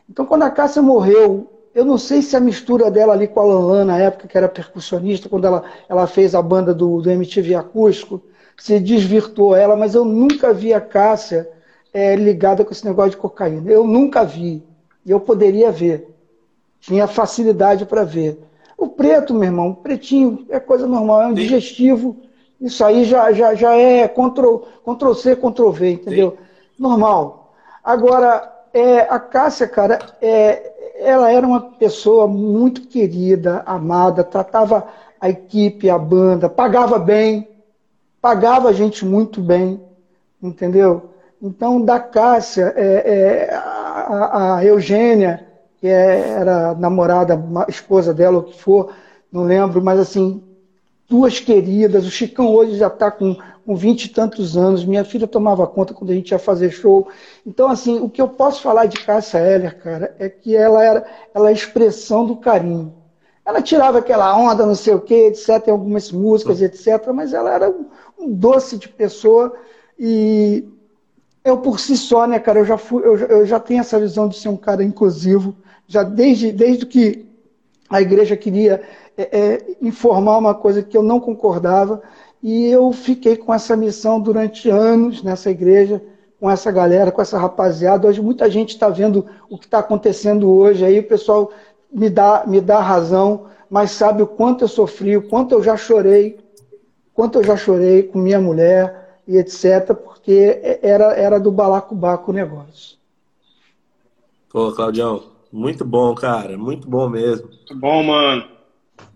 Então, 0.09 0.25
quando 0.25 0.43
a 0.43 0.51
Cássia 0.51 0.81
morreu, 0.81 1.51
eu 1.75 1.85
não 1.85 1.99
sei 1.99 2.23
se 2.23 2.37
a 2.37 2.41
mistura 2.41 2.91
dela 2.91 3.13
ali 3.13 3.27
com 3.27 3.41
a 3.41 3.45
Lanlan, 3.45 3.85
na 3.87 3.99
época 3.99 4.29
que 4.29 4.39
era 4.39 4.49
percussionista, 4.49 5.29
quando 5.29 5.47
ela, 5.47 5.65
ela 5.89 6.07
fez 6.07 6.35
a 6.35 6.43
banda 6.43 6.73
do, 6.73 7.01
do 7.01 7.11
MTV 7.11 7.57
Acústico, 7.57 8.23
se 8.57 8.79
desvirtuou 8.79 9.57
ela, 9.57 9.75
mas 9.75 9.95
eu 9.95 10.05
nunca 10.05 10.53
vi 10.53 10.73
a 10.73 10.81
Cássia 10.81 11.51
é, 11.93 12.15
ligada 12.15 12.65
com 12.65 12.71
esse 12.71 12.85
negócio 12.85 13.13
de 13.13 13.17
cocaína. 13.17 13.71
Eu 13.71 13.85
nunca 13.85 14.25
vi. 14.25 14.63
E 15.05 15.11
eu 15.11 15.21
poderia 15.21 15.71
ver. 15.71 16.09
Tinha 16.81 17.07
facilidade 17.07 17.85
para 17.87 18.05
ver. 18.05 18.39
O 18.77 18.89
preto, 18.89 19.33
meu 19.35 19.45
irmão, 19.45 19.75
pretinho, 19.75 20.45
é 20.49 20.59
coisa 20.59 20.87
normal, 20.87 21.23
é 21.23 21.27
um 21.27 21.37
Sim. 21.37 21.43
digestivo. 21.43 22.17
Isso 22.61 22.85
aí 22.85 23.05
já, 23.05 23.33
já, 23.33 23.55
já 23.55 23.75
é 23.75 24.09
Ctrl, 24.09 24.57
Ctrl 24.85 25.13
C, 25.15 25.37
Ctrl 25.37 25.71
V, 25.71 25.91
entendeu? 25.93 26.31
Sim. 26.31 26.37
Normal. 26.79 27.55
Agora, 27.83 28.53
é, 28.73 29.01
a 29.01 29.19
Cássia, 29.19 29.69
cara, 29.69 29.99
é, 30.21 30.73
ela 30.99 31.31
era 31.31 31.47
uma 31.47 31.61
pessoa 31.61 32.27
muito 32.27 32.89
querida, 32.89 33.63
amada, 33.67 34.25
tratava 34.25 34.87
a 35.21 35.29
equipe, 35.29 35.89
a 35.89 35.99
banda, 35.99 36.49
pagava 36.49 36.99
bem, 36.99 37.49
pagava 38.21 38.69
a 38.69 38.73
gente 38.73 39.05
muito 39.05 39.41
bem, 39.41 39.81
entendeu? 40.43 41.11
Então, 41.41 41.81
da 41.81 42.01
Cássia, 42.01 42.73
é, 42.77 43.51
é, 43.51 43.55
a, 44.05 44.57
a, 44.57 44.65
Eugênia, 44.65 45.47
que 45.81 45.87
é, 45.87 46.31
era 46.31 46.75
namorada, 46.75 47.43
esposa 47.69 48.13
dela, 48.13 48.39
o 48.39 48.43
que 48.45 48.61
for, 48.61 48.93
não 49.33 49.45
lembro, 49.45 49.83
mas 49.83 49.99
assim, 49.99 50.43
duas 51.09 51.41
queridas. 51.41 52.07
O 52.07 52.11
Chicão 52.11 52.53
hoje 52.53 52.77
já 52.77 52.89
está 52.89 53.11
com, 53.11 53.37
com 53.65 53.75
20 53.75 54.05
e 54.05 54.09
tantos 54.11 54.57
anos. 54.57 54.85
Minha 54.85 55.05
filha 55.05 55.27
tomava 55.27 55.67
conta 55.67 55.95
quando 55.95 56.11
a 56.11 56.15
gente 56.15 56.31
ia 56.31 56.39
fazer 56.39 56.71
show. 56.71 57.09
Então, 57.47 57.69
assim, 57.69 58.01
o 58.01 58.09
que 58.09 58.21
eu 58.21 58.29
posso 58.29 58.63
falar 58.63 58.87
de 58.87 58.99
Cássia 58.99 59.39
Heller, 59.39 59.79
cara, 59.79 60.15
é 60.19 60.29
que 60.29 60.55
ela 60.55 60.83
era 60.83 61.07
ela 61.35 61.49
é 61.49 61.51
a 61.51 61.53
expressão 61.53 62.27
do 62.27 62.37
carinho. 62.37 62.95
Ela 63.45 63.61
tirava 63.61 63.99
aquela 63.99 64.35
onda, 64.37 64.65
não 64.65 64.75
sei 64.75 64.95
o 64.95 65.01
quê, 65.01 65.27
etc., 65.27 65.69
em 65.69 65.71
algumas 65.71 66.11
músicas, 66.11 66.63
etc., 66.63 67.13
mas 67.15 67.35
ela 67.35 67.53
era 67.53 67.69
um, 67.69 67.87
um 68.19 68.33
doce 68.33 68.79
de 68.79 68.89
pessoa 68.89 69.55
e 69.99 70.67
eu 71.45 71.59
por 71.59 71.79
si 71.79 71.97
só, 71.97 72.27
né, 72.27 72.39
cara, 72.39 72.61
eu 72.61 72.65
já, 72.65 72.79
fui, 72.79 73.05
eu, 73.05 73.17
eu 73.19 73.47
já 73.47 73.61
tenho 73.61 73.81
essa 73.81 74.01
visão 74.01 74.27
de 74.27 74.39
ser 74.39 74.49
um 74.49 74.57
cara 74.57 74.83
inclusivo, 74.83 75.55
já 75.87 76.03
desde, 76.03 76.51
desde 76.51 76.87
que 76.87 77.27
a 77.91 78.01
igreja 78.01 78.35
queria 78.35 78.81
é, 79.17 79.39
é, 79.39 79.77
informar 79.83 80.39
uma 80.39 80.55
coisa 80.55 80.83
que 80.83 80.97
eu 80.97 81.03
não 81.03 81.21
concordava, 81.21 82.03
e 82.43 82.67
eu 82.67 82.91
fiquei 82.93 83.37
com 83.37 83.53
essa 83.53 83.77
missão 83.77 84.21
durante 84.21 84.71
anos 84.71 85.23
nessa 85.23 85.51
igreja, 85.51 86.03
com 86.41 86.51
essa 86.51 86.71
galera, 86.71 87.11
com 87.11 87.23
essa 87.23 87.39
rapaziada. 87.39 88.07
Hoje 88.07 88.21
muita 88.21 88.51
gente 88.51 88.71
está 88.71 88.89
vendo 88.89 89.25
o 89.49 89.57
que 89.57 89.65
está 89.65 89.79
acontecendo 89.79 90.51
hoje, 90.51 90.85
aí 90.85 90.99
o 90.99 91.09
pessoal 91.09 91.51
me 91.93 92.11
dá, 92.11 92.45
me 92.47 92.61
dá 92.61 92.81
razão, 92.81 93.47
mas 93.69 93.93
sabe 93.93 94.23
o 94.23 94.27
quanto 94.27 94.65
eu 94.65 94.69
sofri, 94.69 95.17
o 95.17 95.29
quanto 95.29 95.55
eu 95.55 95.63
já 95.63 95.77
chorei, 95.77 96.39
quanto 97.15 97.39
eu 97.39 97.45
já 97.45 97.57
chorei 97.57 98.03
com 98.03 98.19
minha 98.19 98.41
mulher 98.41 99.04
e 99.27 99.37
etc., 99.37 99.95
porque 99.95 100.79
era, 100.83 101.15
era 101.15 101.41
do 101.41 101.51
balacobaco 101.51 102.31
o 102.31 102.35
negócio. 102.35 102.97
Pô, 104.51 104.71
Claudião, 104.73 105.25
muito 105.53 105.85
bom, 105.85 106.15
cara, 106.15 106.57
muito 106.57 106.89
bom 106.89 107.09
mesmo. 107.09 107.49
Muito 107.49 107.77
bom, 107.77 108.03
mano. 108.03 108.49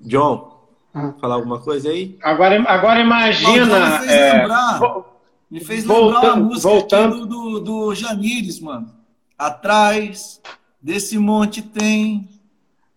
John, 0.01 0.68
ah. 0.94 1.12
falar 1.20 1.36
alguma 1.36 1.60
coisa 1.60 1.90
aí? 1.90 2.18
Agora, 2.22 2.60
agora 2.62 3.01
imagina. 3.01 3.90
me 3.90 3.98
fez 3.98 4.10
é... 4.10 4.32
lembrar, 4.32 5.05
me 5.51 5.60
fez 5.60 5.85
lembrar 5.85 6.01
voltando, 6.01 6.32
a 6.32 6.36
música 6.36 6.68
voltando. 6.68 7.26
do, 7.26 7.26
do, 7.26 7.60
do 7.60 7.94
Janires, 7.94 8.60
mano. 8.60 8.93
Atrás 9.39 10.40
desse 10.80 11.18
monte 11.18 11.62
tem 11.62 12.28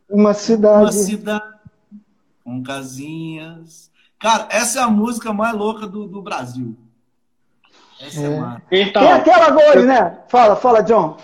Uma 0.09 0.33
cidade. 0.33 0.83
uma 0.83 0.91
cidade 0.91 1.51
com 2.43 2.63
casinhas. 2.63 3.91
Cara, 4.19 4.47
essa 4.51 4.79
é 4.79 4.83
a 4.83 4.89
música 4.89 5.33
mais 5.33 5.55
louca 5.55 5.87
do, 5.87 6.07
do 6.07 6.21
Brasil. 6.21 6.75
É, 8.01 8.75
É. 8.75 8.81
Então, 8.81 9.03
Tem 9.03 9.11
aquela 9.11 9.47
agora, 9.47 9.83
né? 9.83 10.17
Fala, 10.27 10.55
fala, 10.55 10.81
John. 10.81 11.17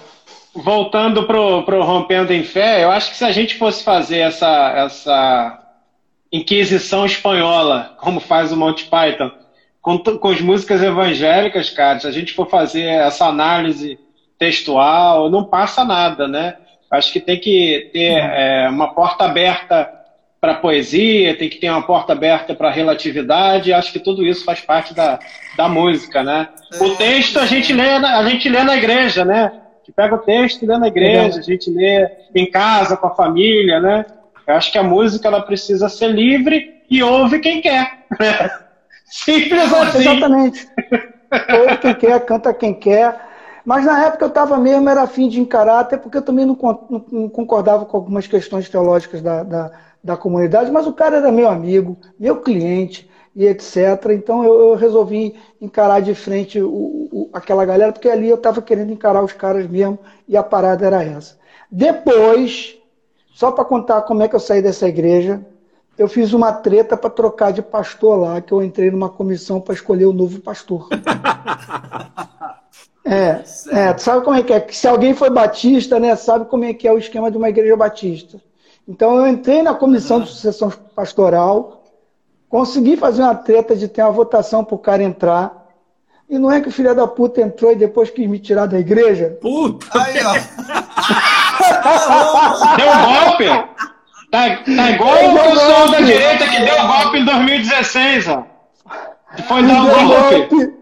voltando 0.55 1.23
pro, 1.25 1.63
pro 1.63 1.83
Rompendo 1.83 2.33
em 2.33 2.43
Fé, 2.43 2.83
eu 2.83 2.91
acho 2.91 3.11
que 3.11 3.17
se 3.17 3.25
a 3.25 3.31
gente 3.31 3.55
fosse 3.55 3.83
fazer 3.83 4.19
essa, 4.19 4.73
essa 4.75 5.63
Inquisição 6.31 7.05
espanhola, 7.05 7.95
como 7.99 8.19
faz 8.19 8.51
o 8.51 8.57
Monty 8.57 8.85
Python, 8.85 9.31
com, 9.81 9.97
com 9.97 10.27
as 10.27 10.41
músicas 10.41 10.83
evangélicas, 10.83 11.69
cara, 11.69 11.99
se 11.99 12.07
a 12.07 12.11
gente 12.11 12.33
for 12.33 12.49
fazer 12.49 12.83
essa 12.83 13.25
análise 13.25 13.97
textual, 14.37 15.29
não 15.29 15.45
passa 15.45 15.85
nada, 15.85 16.27
né? 16.27 16.57
Acho 16.91 17.11
que 17.11 17.19
tem 17.19 17.39
que 17.39 17.89
ter 17.93 18.13
é, 18.13 18.67
uma 18.69 18.93
porta 18.93 19.25
aberta 19.25 19.89
para 20.39 20.55
poesia, 20.55 21.35
tem 21.37 21.49
que 21.49 21.57
ter 21.57 21.69
uma 21.69 21.81
porta 21.81 22.13
aberta 22.13 22.53
para 22.53 22.69
relatividade. 22.69 23.73
Acho 23.73 23.91
que 23.91 23.99
tudo 23.99 24.25
isso 24.25 24.45
faz 24.45 24.61
parte 24.61 24.93
da, 24.93 25.19
da 25.55 25.67
música, 25.67 26.23
né? 26.23 26.47
O 26.79 26.91
texto 26.95 27.39
a 27.39 27.45
gente 27.45 27.73
lê, 27.73 27.97
na- 27.99 28.19
a 28.19 28.29
gente 28.29 28.47
lê 28.47 28.63
na 28.63 28.75
igreja, 28.77 29.25
né? 29.25 29.45
A 29.45 29.77
gente 29.79 29.91
pega 29.95 30.15
o 30.15 30.19
texto 30.19 30.61
e 30.63 30.67
lê 30.67 30.77
na 30.77 30.87
igreja, 30.87 31.39
a 31.39 31.41
gente 31.41 31.69
lê 31.71 32.07
em 32.35 32.49
casa 32.51 32.95
com 32.97 33.07
a 33.07 33.15
família, 33.15 33.79
né? 33.79 34.05
Eu 34.45 34.55
acho 34.55 34.71
que 34.71 34.77
a 34.77 34.83
música 34.83 35.27
ela 35.27 35.41
precisa 35.41 35.89
ser 35.89 36.07
livre 36.09 36.81
e 36.89 37.01
ouve 37.03 37.39
quem 37.39 37.59
quer. 37.61 38.05
Simples 39.05 39.73
assim. 39.73 39.99
Exatamente. 39.99 40.67
Ouve 41.61 41.77
quem 41.77 41.93
quer, 41.95 42.19
canta 42.25 42.53
quem 42.53 42.73
quer. 42.73 43.25
Mas 43.65 43.83
na 43.85 44.05
época 44.05 44.23
eu 44.23 44.29
estava 44.29 44.57
mesmo, 44.57 44.87
era 44.89 45.01
afim 45.01 45.27
de 45.27 45.41
encarar, 45.41 45.79
até 45.79 45.97
porque 45.97 46.17
eu 46.17 46.21
também 46.21 46.45
não- 46.45 46.57
não 47.11 47.27
concordava 47.27 47.85
com 47.85 47.97
algumas 47.97 48.25
questões 48.27 48.69
teológicas 48.69 49.21
da, 49.21 49.43
da, 49.43 49.71
da 50.07 50.15
comunidade, 50.17 50.71
mas 50.71 50.87
o 50.87 50.93
cara 50.93 51.17
era 51.17 51.31
meu 51.31 51.49
amigo, 51.49 51.97
meu 52.17 52.37
cliente 52.41 53.09
e 53.35 53.45
etc. 53.45 54.13
Então 54.13 54.43
eu, 54.43 54.69
eu 54.69 54.75
resolvi 54.75 55.35
encarar 55.61 55.99
de 56.01 56.15
frente 56.15 56.61
o- 56.61 57.09
o- 57.11 57.29
aquela 57.33 57.65
galera, 57.65 57.91
porque 57.91 58.09
ali 58.09 58.29
eu 58.29 58.35
estava 58.35 58.61
querendo 58.61 58.91
encarar 58.91 59.21
os 59.23 59.33
caras 59.33 59.67
mesmo 59.69 59.99
e 60.27 60.37
a 60.37 60.41
parada 60.43 60.85
era 60.85 61.03
essa. 61.03 61.37
Depois, 61.69 62.77
só 63.33 63.51
para 63.51 63.65
contar 63.65 64.01
como 64.03 64.23
é 64.23 64.27
que 64.29 64.35
eu 64.35 64.39
saí 64.39 64.61
dessa 64.61 64.87
igreja, 64.87 65.45
eu 65.97 66.07
fiz 66.07 66.31
uma 66.31 66.53
treta 66.53 66.95
para 66.95 67.09
trocar 67.09 67.51
de 67.51 67.61
pastor 67.61 68.17
lá, 68.17 68.39
que 68.39 68.53
eu 68.53 68.63
entrei 68.63 68.89
numa 68.89 69.09
comissão 69.09 69.59
para 69.59 69.73
escolher 69.73 70.05
o 70.05 70.13
novo 70.13 70.39
pastor. 70.39 70.87
É, 73.05 73.41
é, 73.71 73.97
sabe 73.97 74.23
como 74.25 74.35
é 74.35 74.43
que 74.43 74.51
é? 74.53 74.67
Se 74.69 74.87
alguém 74.87 75.13
foi 75.13 75.29
batista, 75.29 75.99
né, 75.99 76.15
sabe 76.15 76.45
como 76.45 76.65
é 76.65 76.73
que 76.73 76.87
é 76.87 76.91
o 76.91 76.97
esquema 76.97 77.31
de 77.31 77.37
uma 77.37 77.47
igreja 77.49 77.75
batista. 77.77 78.41
Então 78.87 79.17
eu 79.17 79.27
entrei 79.27 79.61
na 79.61 79.73
comissão 79.73 80.21
de 80.21 80.29
sucessão 80.29 80.71
pastoral, 80.95 81.83
consegui 82.47 82.95
fazer 82.95 83.21
uma 83.21 83.35
treta 83.35 83.75
de 83.75 83.85
ter 83.87 84.01
uma 84.01 84.11
votação 84.11 84.63
para 84.63 84.75
o 84.75 84.79
cara 84.79 85.03
entrar, 85.03 85.65
e 86.29 86.37
não 86.39 86.49
é 86.51 86.61
que 86.61 86.69
o 86.69 86.71
filho 86.71 86.95
da 86.95 87.07
puta 87.07 87.41
entrou 87.41 87.71
e 87.71 87.75
depois 87.75 88.09
quis 88.09 88.27
me 88.29 88.39
tirar 88.39 88.65
da 88.65 88.79
igreja? 88.79 89.37
Puta! 89.41 89.85
Aí, 89.97 90.17
ó. 90.23 90.33
Deu 92.77 92.87
um 92.87 93.13
golpe? 93.13 93.45
Tá, 94.29 94.57
tá 94.57 94.91
igual 94.91 95.15
Deu 95.15 95.29
o 95.29 95.33
pessoal 95.51 95.87
golpe. 95.87 95.91
da 95.91 95.99
direita 96.01 96.47
que 96.49 96.59
deu 96.65 96.87
golpe 96.87 97.17
em 97.17 97.25
2016, 97.25 98.27
ó. 98.27 98.43
Foi 99.47 99.63
dar 99.63 99.73
um 99.73 99.85
deu 99.85 100.07
golpe. 100.07 100.73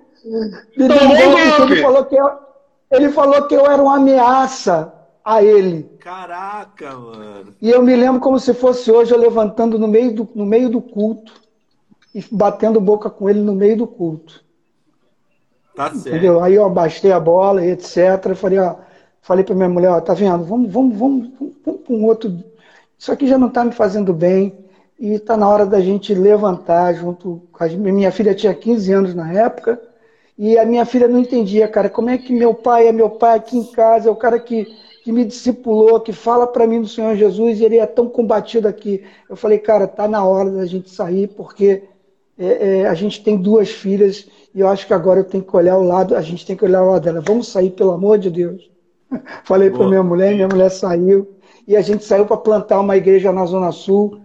Me 0.78 0.88
deu 0.88 0.98
Tomou 0.98 1.16
golpe, 1.16 1.46
golpe. 1.58 1.74
Ele 1.74 1.82
falou, 1.82 2.06
que 2.06 2.16
eu, 2.16 2.30
ele 2.92 3.10
falou 3.10 3.48
que 3.48 3.56
eu 3.56 3.66
era 3.70 3.82
uma 3.84 3.98
ameaça 3.98 4.94
a 5.26 5.44
ele. 5.44 5.90
Caraca, 6.00 6.94
mano. 6.94 7.56
E 7.60 7.72
eu 7.72 7.82
me 7.82 7.96
lembro 7.96 8.22
como 8.22 8.40
se 8.40 8.54
fosse 8.54 8.92
hoje, 8.92 9.12
eu 9.12 9.18
levantando 9.18 9.80
no 9.80 9.88
meio 9.88 10.14
do, 10.14 10.30
no 10.36 10.46
meio 10.46 10.70
do 10.70 10.80
culto 10.80 11.34
e 12.14 12.24
batendo 12.32 12.80
boca 12.80 13.10
com 13.10 13.28
ele 13.28 13.42
no 13.42 13.56
meio 13.56 13.76
do 13.76 13.88
culto. 13.88 14.46
Tá 15.76 15.90
certo. 15.90 16.08
Entendeu? 16.08 16.44
Aí 16.44 16.54
eu 16.54 16.64
abastei 16.64 17.12
a 17.12 17.20
bola 17.20 17.66
e 17.66 17.72
etc. 17.72 17.98
Eu 18.28 18.36
falei, 18.36 18.60
ó, 18.60 18.76
falei 19.20 19.44
pra 19.44 19.56
minha 19.56 19.68
mulher, 19.68 19.90
ó, 19.90 20.00
tá 20.00 20.14
vendo? 20.14 20.44
Vamos, 20.46 20.72
vamos, 20.72 20.96
vamos, 20.96 21.30
vamos, 21.40 21.56
vamos 21.66 21.82
pra 21.82 21.96
um 21.96 22.06
outro. 22.06 22.32
Isso 22.98 23.12
aqui 23.12 23.28
já 23.28 23.38
não 23.38 23.50
tá 23.50 23.66
me 23.66 23.72
fazendo 23.72 24.14
bem. 24.14 24.64
E 24.98 25.20
tá 25.20 25.36
na 25.36 25.50
hora 25.50 25.66
da 25.66 25.82
gente 25.82 26.14
levantar 26.14 26.94
junto 26.94 27.42
a 27.60 27.68
minha 27.68 28.12
filha 28.12 28.34
tinha 28.34 28.54
15 28.54 28.94
anos 28.94 29.16
na 29.16 29.34
época. 29.34 29.82
E 30.38 30.58
a 30.58 30.66
minha 30.66 30.86
filha 30.86 31.08
não 31.08 31.20
entendia, 31.20 31.68
cara, 31.68 31.90
como 31.90 32.10
é 32.10 32.18
que 32.18 32.34
meu 32.34 32.54
pai 32.54 32.88
é 32.88 32.92
meu 32.92 33.10
pai 33.10 33.38
aqui 33.38 33.58
em 33.58 33.72
casa, 33.72 34.10
é 34.10 34.12
o 34.12 34.16
cara 34.18 34.38
que, 34.38 34.68
que 35.06 35.12
me 35.12 35.24
discipulou, 35.24 36.00
que 36.00 36.12
fala 36.12 36.48
para 36.48 36.66
mim 36.66 36.82
do 36.82 36.88
Senhor 36.88 37.16
Jesus, 37.16 37.60
e 37.60 37.64
ele 37.64 37.78
é 37.78 37.86
tão 37.86 38.10
combatido 38.10 38.68
aqui. 38.68 39.04
Eu 39.30 39.36
falei, 39.36 39.60
cara, 39.60 39.88
tá 39.88 40.08
na 40.08 40.26
hora 40.26 40.50
da 40.50 40.66
gente 40.66 40.90
sair, 40.90 41.28
porque 41.28 41.84
é, 42.36 42.80
é, 42.80 42.88
a 42.88 42.94
gente 42.96 43.24
tem 43.24 43.38
duas 43.38 43.70
filhas, 43.70 44.28
e 44.52 44.62
eu 44.62 44.68
acho 44.68 44.88
que 44.88 44.96
agora 44.96 45.20
eu 45.20 45.24
tenho 45.24 45.44
que 45.44 45.56
olhar 45.56 45.78
o 45.78 45.84
lado, 45.84 46.16
a 46.16 46.22
gente 46.24 46.44
tem 46.44 46.56
que 46.56 46.66
olhar 46.66 46.82
o 46.82 46.90
lado 46.90 47.04
dela. 47.04 47.22
Vamos 47.22 47.50
sair, 47.50 47.70
pelo 47.70 47.92
amor 47.92 48.18
de 48.18 48.32
Deus. 48.32 48.68
Falei 49.46 49.70
para 49.70 49.88
minha 49.88 50.02
mulher, 50.02 50.34
minha 50.34 50.48
mulher 50.48 50.72
saiu, 50.72 51.36
e 51.68 51.78
a 51.78 51.82
gente 51.82 52.04
saiu 52.04 52.26
para 52.26 52.38
plantar 52.38 52.80
uma 52.80 52.98
igreja 52.98 53.32
na 53.32 53.46
Zona 53.46 53.72
Sul, 53.72 54.22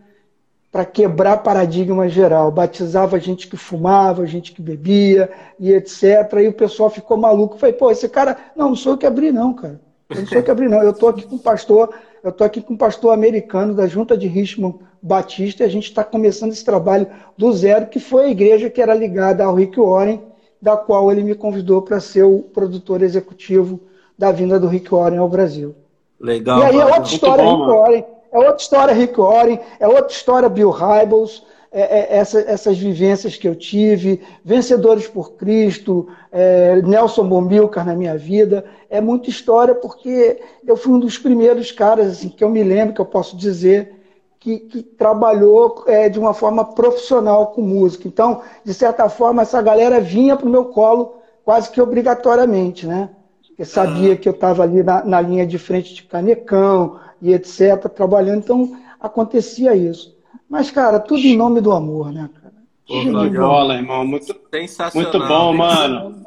para 0.72 0.86
quebrar 0.86 1.42
paradigma 1.42 2.08
geral. 2.08 2.50
Batizava 2.50 3.20
gente 3.20 3.48
que 3.48 3.56
fumava, 3.58 4.26
gente 4.26 4.52
que 4.52 4.62
bebia 4.62 5.30
e 5.58 5.74
etc. 5.74 6.04
E 6.42 6.48
o 6.48 6.54
pessoal 6.54 6.88
ficou 6.88 7.18
maluco. 7.18 7.58
Falei, 7.58 7.74
pô, 7.74 7.90
esse 7.90 8.08
cara. 8.08 8.34
Não, 8.56 8.70
não 8.70 8.76
sou 8.76 8.94
eu 8.94 8.98
que 8.98 9.04
abri, 9.04 9.30
não, 9.30 9.52
cara. 9.52 9.78
Eu 10.10 10.16
não 10.16 10.26
sou 10.26 10.38
abri, 10.50 10.68
não. 10.68 10.82
Eu 10.82 10.90
estou 10.90 11.08
aqui 11.08 11.22
com 11.22 11.36
um 11.36 11.38
pastor, 11.38 11.94
eu 12.22 12.30
estou 12.30 12.46
aqui 12.46 12.60
com 12.60 12.74
um 12.74 12.76
pastor 12.76 13.14
americano 13.14 13.74
da 13.74 13.86
Junta 13.86 14.16
de 14.16 14.26
Richmond 14.26 14.78
Batista, 15.00 15.62
e 15.62 15.66
a 15.66 15.70
gente 15.70 15.84
está 15.84 16.02
começando 16.02 16.52
esse 16.52 16.64
trabalho 16.64 17.06
do 17.38 17.52
zero, 17.52 17.86
que 17.86 18.00
foi 18.00 18.26
a 18.26 18.30
igreja 18.30 18.68
que 18.68 18.82
era 18.82 18.92
ligada 18.92 19.44
ao 19.44 19.54
Rick 19.54 19.80
Warren, 19.80 20.20
da 20.60 20.76
qual 20.76 21.10
ele 21.10 21.22
me 21.22 21.34
convidou 21.34 21.80
para 21.80 22.00
ser 22.00 22.24
o 22.24 22.40
produtor 22.40 23.02
executivo 23.02 23.80
da 24.18 24.30
vinda 24.30 24.60
do 24.60 24.66
Rick 24.66 24.90
Warren 24.90 25.18
ao 25.18 25.28
Brasil. 25.28 25.74
Legal. 26.20 26.58
E 26.58 26.62
aí 26.64 26.74
é 26.74 26.78
mano. 26.78 26.94
outra 26.94 27.12
história, 27.12 27.44
bom, 27.44 27.64
Rick. 27.64 27.78
Warren. 27.78 28.04
É 28.32 28.38
outra 28.38 28.56
história, 28.56 28.94
Rick 28.94 29.18
Warren. 29.18 29.60
É 29.78 29.88
outra 29.88 30.12
história, 30.12 30.48
Bill 30.48 30.70
Hybels. 30.70 31.42
É, 31.72 32.16
é, 32.16 32.16
essa- 32.18 32.40
essas 32.40 32.76
vivências 32.78 33.36
que 33.36 33.46
eu 33.46 33.54
tive, 33.54 34.20
Vencedores 34.44 35.06
por 35.06 35.34
Cristo, 35.34 36.08
é, 36.32 36.82
Nelson 36.82 37.28
Bombilcar 37.28 37.86
na 37.86 37.94
minha 37.94 38.18
vida. 38.18 38.64
É 38.88 39.00
muita 39.00 39.30
história 39.30 39.72
porque 39.74 40.40
eu 40.66 40.76
fui 40.76 40.92
um 40.92 40.98
dos 40.98 41.16
primeiros 41.16 41.70
caras 41.70 42.08
assim, 42.08 42.28
que 42.28 42.42
eu 42.42 42.48
me 42.50 42.64
lembro, 42.64 42.94
que 42.94 43.00
eu 43.00 43.06
posso 43.06 43.36
dizer, 43.36 43.92
que, 44.40 44.58
que 44.58 44.82
trabalhou 44.82 45.84
é, 45.86 46.08
de 46.08 46.18
uma 46.18 46.34
forma 46.34 46.64
profissional 46.64 47.48
com 47.48 47.60
música. 47.62 48.08
Então, 48.08 48.40
de 48.64 48.74
certa 48.74 49.08
forma, 49.08 49.42
essa 49.42 49.60
galera 49.62 50.00
vinha 50.00 50.36
para 50.36 50.46
o 50.46 50.50
meu 50.50 50.66
colo 50.66 51.14
quase 51.44 51.70
que 51.70 51.80
obrigatoriamente, 51.80 52.86
né? 52.86 53.10
Porque 53.46 53.64
sabia 53.64 54.16
que 54.16 54.28
eu 54.28 54.32
estava 54.32 54.62
ali 54.62 54.82
na, 54.82 55.04
na 55.04 55.20
linha 55.20 55.46
de 55.46 55.58
frente 55.58 55.94
de 55.94 56.02
canecão 56.04 56.98
e 57.20 57.32
etc., 57.32 57.88
trabalhando, 57.94 58.38
então 58.38 58.76
acontecia 58.98 59.74
isso. 59.76 60.16
Mas, 60.48 60.70
cara, 60.70 60.98
tudo 60.98 61.20
em 61.20 61.36
nome 61.36 61.60
do 61.60 61.72
amor, 61.72 62.12
né, 62.12 62.28
cara? 62.34 62.54
Pô, 62.86 63.02
Show 63.02 63.28
de 63.28 63.38
bola, 63.38 63.74
irmão. 63.74 64.04
Muito, 64.04 64.34
Sensacional. 64.52 65.12
muito 65.12 65.28
bom, 65.28 65.52
mano. 65.52 66.24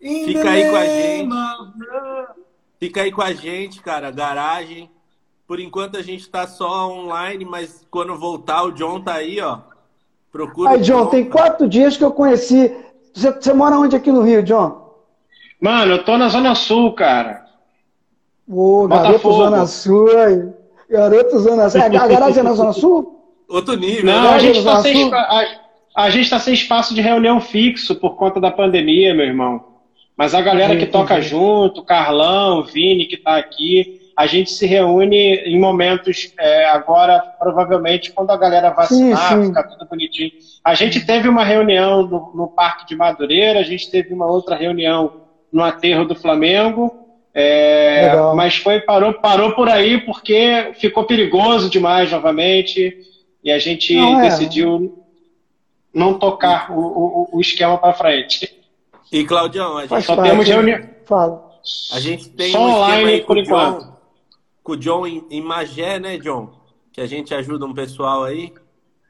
Fica 0.00 0.50
aí 0.50 0.70
com 0.70 0.76
a 0.76 0.86
gente. 0.86 1.28
Fica 2.78 3.02
aí 3.02 3.12
com 3.12 3.22
a 3.22 3.32
gente, 3.32 3.82
cara. 3.82 4.10
Garagem. 4.10 4.90
Por 5.46 5.58
enquanto 5.58 5.96
a 5.96 6.02
gente 6.02 6.28
tá 6.28 6.46
só 6.46 6.88
online, 6.90 7.44
mas 7.44 7.86
quando 7.90 8.16
voltar, 8.18 8.62
o 8.62 8.72
John 8.72 9.00
tá 9.00 9.14
aí, 9.14 9.40
ó. 9.40 9.58
Procura. 10.30 10.70
Aí, 10.70 10.80
John, 10.80 11.06
tem 11.06 11.28
quatro 11.28 11.68
dias 11.68 11.96
que 11.96 12.04
eu 12.04 12.12
conheci. 12.12 12.72
Você, 13.12 13.32
você 13.32 13.52
mora 13.52 13.78
onde 13.78 13.96
aqui 13.96 14.12
no 14.12 14.22
Rio, 14.22 14.42
John? 14.42 14.94
Mano, 15.60 15.92
eu 15.92 16.04
tô 16.04 16.16
na 16.16 16.28
Zona 16.28 16.54
Sul, 16.54 16.92
cara. 16.92 17.44
Ô, 18.48 18.86
garoto 18.88 19.08
Botafogo. 19.08 19.44
Zona 19.44 19.66
Sul 19.66 20.18
aí. 20.18 20.59
Garoto 20.90 21.38
Zona 21.38 21.70
Sul. 21.70 21.80
É, 21.80 21.84
a 21.84 22.06
garagem 22.08 22.40
é 22.40 22.42
na 22.42 22.52
Zona 22.52 22.72
Sul? 22.72 23.16
Outro 23.48 23.76
nível, 23.76 24.04
Não, 24.04 24.22
né? 24.22 24.28
a 24.30 24.38
gente, 24.38 24.62
tá 24.62 24.70
Zona 24.70 24.82
sem, 24.82 25.14
a, 25.14 25.46
a 25.96 26.10
gente 26.10 26.30
tá 26.30 26.38
sem 26.38 26.54
espaço 26.54 26.94
de 26.94 27.00
reunião 27.00 27.40
fixo 27.40 27.94
por 27.94 28.16
conta 28.16 28.40
da 28.40 28.50
pandemia, 28.50 29.14
meu 29.14 29.26
irmão. 29.26 29.64
Mas 30.16 30.34
a 30.34 30.42
galera 30.42 30.76
que 30.76 30.86
toca 30.86 31.20
junto, 31.20 31.82
Carlão, 31.82 32.62
Vini 32.62 33.06
que 33.06 33.16
tá 33.16 33.36
aqui, 33.38 34.00
a 34.14 34.26
gente 34.26 34.52
se 34.52 34.66
reúne 34.66 35.36
em 35.46 35.58
momentos 35.58 36.34
é, 36.38 36.66
agora, 36.66 37.18
provavelmente, 37.38 38.12
quando 38.12 38.30
a 38.30 38.36
galera 38.36 38.68
vacinar, 38.68 39.30
Sim, 39.30 39.42
sim. 39.42 39.48
ficar 39.48 39.62
tudo 39.62 39.88
bonitinho. 39.88 40.30
A 40.62 40.74
gente 40.74 41.00
teve 41.06 41.26
uma 41.26 41.42
reunião 41.42 42.02
no, 42.06 42.32
no 42.34 42.48
Parque 42.48 42.86
de 42.86 42.94
Madureira, 42.94 43.60
a 43.60 43.62
gente 43.62 43.90
teve 43.90 44.12
uma 44.12 44.26
outra 44.26 44.54
reunião 44.54 45.22
no 45.50 45.64
aterro 45.64 46.04
do 46.04 46.14
Flamengo. 46.14 46.99
É, 47.32 48.12
mas 48.34 48.56
foi 48.56 48.80
parou 48.80 49.14
parou 49.14 49.52
por 49.52 49.68
aí 49.68 50.00
porque 50.00 50.72
ficou 50.80 51.04
perigoso 51.04 51.70
demais 51.70 52.10
novamente 52.10 52.96
e 53.42 53.50
a 53.50 53.58
gente 53.58 53.94
Não, 53.94 54.20
é. 54.20 54.22
decidiu 54.28 55.04
não 55.94 56.18
tocar 56.18 56.70
o, 56.72 56.80
o, 56.80 57.28
o 57.36 57.40
esquema 57.40 57.78
para 57.78 57.92
frente. 57.94 58.52
E, 59.12 59.24
Claudião, 59.24 59.76
a 59.76 59.80
gente 59.80 59.90
Faz 59.90 60.04
Só 60.04 60.16
parte. 60.16 60.30
temos 60.30 60.46
reunião. 60.46 60.80
Fala. 61.04 61.50
A 61.92 62.00
gente 62.00 62.28
tem 62.30 62.52
Só 62.52 62.58
um 62.60 62.70
online 62.74 63.20
por 63.22 63.38
enquanto. 63.38 63.84
John, 63.84 63.96
com 64.62 64.72
o 64.72 64.76
John 64.76 65.06
em, 65.06 65.24
em 65.30 65.40
Magé, 65.42 65.98
né, 65.98 66.16
John? 66.18 66.50
Que 66.92 67.00
a 67.00 67.06
gente 67.06 67.34
ajuda 67.34 67.66
um 67.66 67.74
pessoal 67.74 68.24
aí. 68.24 68.52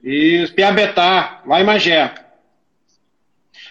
Isso, 0.03 0.55
Piabetá, 0.55 1.43
lá 1.47 1.61
em 1.61 1.65
Magé. 1.65 2.15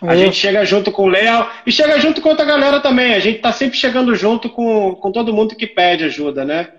A 0.01 0.13
É. 0.13 0.17
gente 0.17 0.35
chega 0.35 0.63
junto 0.65 0.91
com 0.91 1.03
o 1.03 1.09
Léo 1.09 1.45
e 1.65 1.71
chega 1.71 1.99
junto 1.99 2.21
com 2.21 2.29
outra 2.29 2.45
galera 2.45 2.79
também. 2.79 3.13
A 3.13 3.19
gente 3.19 3.39
tá 3.39 3.51
sempre 3.51 3.77
chegando 3.77 4.15
junto 4.15 4.49
com, 4.49 4.95
com 4.95 5.11
todo 5.11 5.33
mundo 5.33 5.55
que 5.55 5.67
pede 5.67 6.05
ajuda, 6.05 6.45
né? 6.45 6.69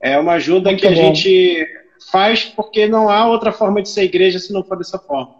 É 0.00 0.18
uma 0.18 0.32
ajuda 0.34 0.70
Muito 0.70 0.80
que 0.82 0.86
a 0.86 0.90
bom. 0.90 0.96
gente 0.96 1.66
faz 2.10 2.44
porque 2.44 2.86
não 2.86 3.08
há 3.08 3.26
outra 3.26 3.50
forma 3.50 3.80
de 3.80 3.88
ser 3.88 4.02
igreja 4.04 4.38
se 4.38 4.52
não 4.52 4.62
for 4.62 4.76
dessa 4.76 4.98
forma. 4.98 5.30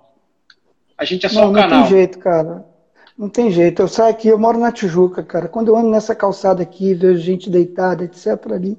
A 0.96 1.04
gente 1.04 1.26
é 1.26 1.28
só 1.28 1.42
Não, 1.42 1.48
um 1.48 1.52
não 1.52 1.60
canal. 1.60 1.82
tem 1.82 1.90
jeito, 1.90 2.18
cara. 2.18 2.64
Não 3.18 3.28
tem 3.28 3.50
jeito. 3.50 3.82
Eu 3.82 3.88
saio 3.88 4.10
aqui, 4.10 4.28
eu 4.28 4.38
moro 4.38 4.58
na 4.58 4.72
Tijuca, 4.72 5.22
cara. 5.22 5.46
Quando 5.48 5.68
eu 5.68 5.76
ando 5.76 5.90
nessa 5.90 6.14
calçada 6.14 6.62
aqui, 6.62 6.94
vejo 6.94 7.20
gente 7.20 7.50
deitada, 7.50 8.04
etc. 8.04 8.26
ali. 8.52 8.78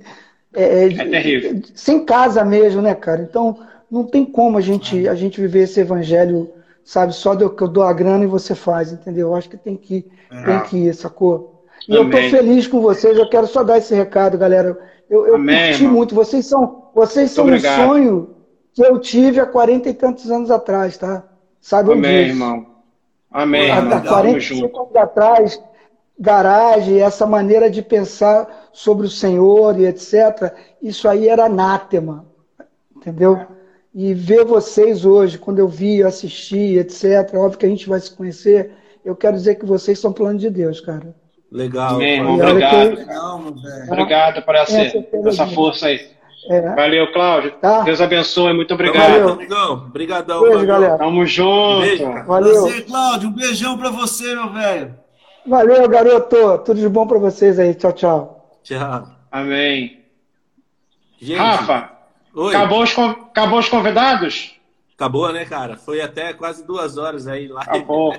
É, 0.54 0.86
É 0.86 1.06
terrível. 1.06 1.62
Sem 1.76 2.04
casa 2.04 2.44
mesmo, 2.44 2.82
né, 2.82 2.96
cara? 2.96 3.22
Então, 3.22 3.60
não 3.90 4.04
tem 4.04 4.26
como 4.26 4.58
a 4.58 4.62
gente, 4.62 5.08
a 5.08 5.14
gente 5.16 5.40
viver 5.40 5.62
esse 5.64 5.80
evangelho, 5.80 6.50
sabe, 6.88 7.14
só 7.14 7.36
do 7.36 7.50
que 7.50 7.62
eu 7.62 7.68
dou 7.68 7.84
a 7.84 7.92
grana 7.92 8.24
e 8.24 8.28
você 8.28 8.56
faz, 8.56 8.94
entendeu? 8.94 9.28
Eu 9.28 9.36
acho 9.36 9.50
que 9.50 9.58
tem 9.58 9.76
que, 9.76 10.10
tem 10.46 10.60
que 10.62 10.78
ir, 10.88 10.96
sacou? 10.96 11.66
E 11.86 11.94
eu 11.94 12.10
tô 12.10 12.16
Amém. 12.16 12.32
feliz 12.32 12.66
com 12.66 12.80
vocês, 12.80 13.18
eu 13.18 13.30
quero 13.30 13.46
só 13.46 13.62
dar 13.62 13.78
esse 13.78 13.94
recado, 13.94 14.38
galera. 14.38 14.80
Eu, 15.10 15.28
eu 15.28 15.36
Amém, 15.36 15.68
curti 15.68 15.84
irmão. 15.84 15.98
muito. 15.98 16.16
Vocês 16.16 16.46
são, 16.46 16.86
vocês 16.96 17.32
são 17.32 17.46
um 17.46 17.60
sonho 17.60 18.36
que 18.74 18.82
eu 18.82 18.98
tive 19.00 19.38
há 19.42 19.46
40 19.46 19.90
e 19.90 19.94
tantos 19.94 20.32
anos 20.32 20.50
atrás, 20.50 20.98
tá? 20.98 21.26
Sabe 21.60 21.92
Amém, 21.92 22.24
disso. 22.24 22.30
irmão. 22.36 22.66
Amém, 23.30 23.70
Há 23.70 23.78
irmão. 23.80 23.98
há 23.98 24.02
Tamo 24.02 24.08
45 24.08 24.62
junto. 24.62 24.80
anos 24.80 24.96
atrás, 24.96 25.62
garagem, 26.18 27.02
essa 27.02 27.26
maneira 27.26 27.70
de 27.70 27.82
pensar 27.82 28.70
sobre 28.72 29.06
o 29.06 29.10
Senhor 29.10 29.78
e 29.78 29.86
etc., 29.86 30.54
isso 30.82 31.10
aí 31.10 31.28
era 31.28 31.46
anátema, 31.48 32.26
entendeu? 32.96 33.57
E 34.00 34.14
ver 34.14 34.46
vocês 34.46 35.04
hoje, 35.06 35.40
quando 35.40 35.58
eu 35.58 35.68
vi, 35.68 35.98
eu 35.98 36.08
assisti, 36.08 36.78
etc., 36.78 37.34
óbvio 37.34 37.58
que 37.58 37.66
a 37.66 37.70
gente 37.70 37.90
vai 37.90 38.00
se 38.00 38.16
conhecer, 38.16 38.70
eu 39.04 39.16
quero 39.16 39.36
dizer 39.36 39.56
que 39.56 39.66
vocês 39.66 39.98
são 39.98 40.14
plano 40.14 40.38
de 40.38 40.52
Deus, 40.52 40.80
cara. 40.80 41.16
Legal. 41.52 41.96
Olha 41.98 42.32
Obrigado. 42.52 42.90
que- 42.92 43.04
velho. 43.06 43.92
Obrigado 43.92 44.42
por 44.44 44.54
essa, 44.54 44.78
É, 44.78 44.86
essa 44.88 45.46
mesmo. 45.46 45.56
força 45.56 45.88
aí. 45.88 46.00
É, 46.52 46.76
Valeu, 46.76 47.12
Cláudio. 47.12 47.54
Tá. 47.60 47.82
Deus 47.82 48.00
abençoe. 48.00 48.54
Muito 48.54 48.78
Valeu. 48.78 48.92
obrigado. 48.94 49.30
Amigão. 49.32 49.74
Obrigadão. 49.88 50.40
Beijo, 50.42 50.54
valeu. 50.54 50.68
galera. 50.68 50.98
Tamo 51.00 51.26
junto. 51.26 51.82
Beijo, 51.82 52.04
valeu. 52.28 52.54
Prazer, 52.64 52.86
Cláudio. 52.86 53.30
Um 53.30 53.34
beijão 53.34 53.78
pra 53.80 53.90
você, 53.90 54.36
meu 54.36 54.54
velho. 54.54 54.96
Valeu, 55.46 55.90
garoto. 55.90 56.60
Tudo 56.60 56.80
de 56.80 56.88
bom 56.88 57.08
pra 57.08 57.18
vocês 57.18 57.58
aí. 57.58 57.74
Tchau, 57.74 57.94
tchau. 57.94 58.52
Tchau. 58.64 59.08
Amém. 59.32 60.04
Gente, 61.20 61.38
Rafa, 61.40 61.90
oi. 62.38 62.56
acabou 62.56 62.84
os, 62.84 62.98
acabou 62.98 63.60
os 63.60 63.70
convidados? 63.70 64.56
Acabou, 64.96 65.32
né, 65.32 65.46
cara? 65.46 65.78
Foi 65.78 66.02
até 66.02 66.34
quase 66.34 66.66
duas 66.66 66.98
horas 66.98 67.28
aí 67.28 67.48
lá. 67.48 67.62
Acabou. 67.62 68.16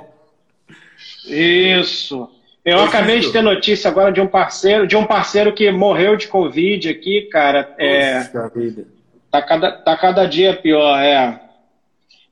Isso. 1.27 2.31
Eu 2.65 2.81
acabei 2.81 3.21
de 3.21 3.33
ter 3.33 3.43
notícia 3.43 3.91
agora 3.91 4.13
de 4.13 4.21
um 4.21 4.27
parceiro, 4.27 4.87
de 4.87 4.97
um 4.97 5.07
parceiro 5.07 5.53
que 5.55 5.71
morreu 5.73 6.17
de 6.17 6.29
Covid 6.29 6.89
aqui, 6.89 7.23
cara. 7.23 7.75
É, 7.79 8.25
Poxa 8.25 8.53
vida. 8.55 8.87
tá, 9.31 9.43
cada, 9.43 9.73
tá 9.73 9.97
cada 9.97 10.27
dia 10.27 10.55
pior. 10.55 10.99
É 10.99 11.41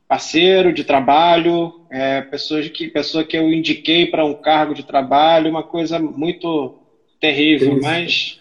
parceiro 0.08 0.72
de 0.72 0.84
trabalho, 0.84 1.80
é, 1.90 2.20
pessoa, 2.20 2.62
que, 2.62 2.88
pessoa 2.88 3.24
que 3.24 3.36
eu 3.36 3.52
indiquei 3.52 4.06
para 4.06 4.24
um 4.24 4.34
cargo 4.34 4.74
de 4.74 4.84
trabalho, 4.84 5.50
uma 5.50 5.62
coisa 5.62 5.98
muito 5.98 6.78
terrível, 7.20 7.70
Triste. 7.70 7.84
mas 7.84 8.40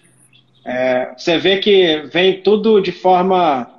é, 0.65 1.13
você 1.15 1.37
vê 1.37 1.57
que 1.57 2.07
vem 2.11 2.41
tudo 2.41 2.81
de 2.81 2.91
forma 2.91 3.71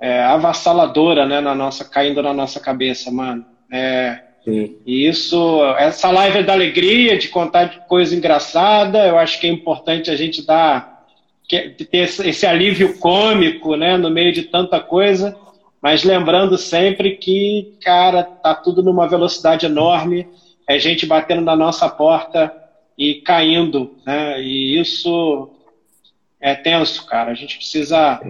é, 0.00 0.22
avassaladora, 0.22 1.26
né, 1.26 1.40
na 1.40 1.54
nossa, 1.54 1.84
caindo 1.84 2.22
na 2.22 2.32
nossa 2.32 2.58
cabeça, 2.58 3.10
mano. 3.10 3.44
É, 3.70 4.20
e 4.46 5.06
isso, 5.06 5.62
essa 5.78 6.10
live 6.10 6.38
é 6.38 6.42
da 6.42 6.52
alegria, 6.52 7.18
de 7.18 7.28
contar 7.28 7.64
de 7.64 7.86
coisa 7.86 8.14
engraçada, 8.14 9.06
eu 9.06 9.18
acho 9.18 9.40
que 9.40 9.46
é 9.46 9.50
importante 9.50 10.10
a 10.10 10.16
gente 10.16 10.46
dar, 10.46 11.06
ter 11.48 11.86
esse, 11.92 12.28
esse 12.28 12.46
alívio 12.46 12.98
cômico, 12.98 13.76
né, 13.76 13.96
no 13.96 14.10
meio 14.10 14.32
de 14.32 14.42
tanta 14.42 14.80
coisa, 14.80 15.36
mas 15.80 16.04
lembrando 16.04 16.56
sempre 16.56 17.16
que, 17.16 17.74
cara, 17.82 18.22
tá 18.22 18.54
tudo 18.54 18.82
numa 18.82 19.08
velocidade 19.08 19.66
enorme, 19.66 20.26
é 20.66 20.78
gente 20.78 21.06
batendo 21.06 21.42
na 21.42 21.56
nossa 21.56 21.88
porta 21.88 22.52
e 22.96 23.16
caindo, 23.16 23.94
né, 24.06 24.40
e 24.42 24.78
isso 24.78 25.53
é 26.44 26.54
tenso, 26.54 27.06
cara, 27.06 27.30
a 27.30 27.34
gente 27.34 27.56
precisa 27.56 28.20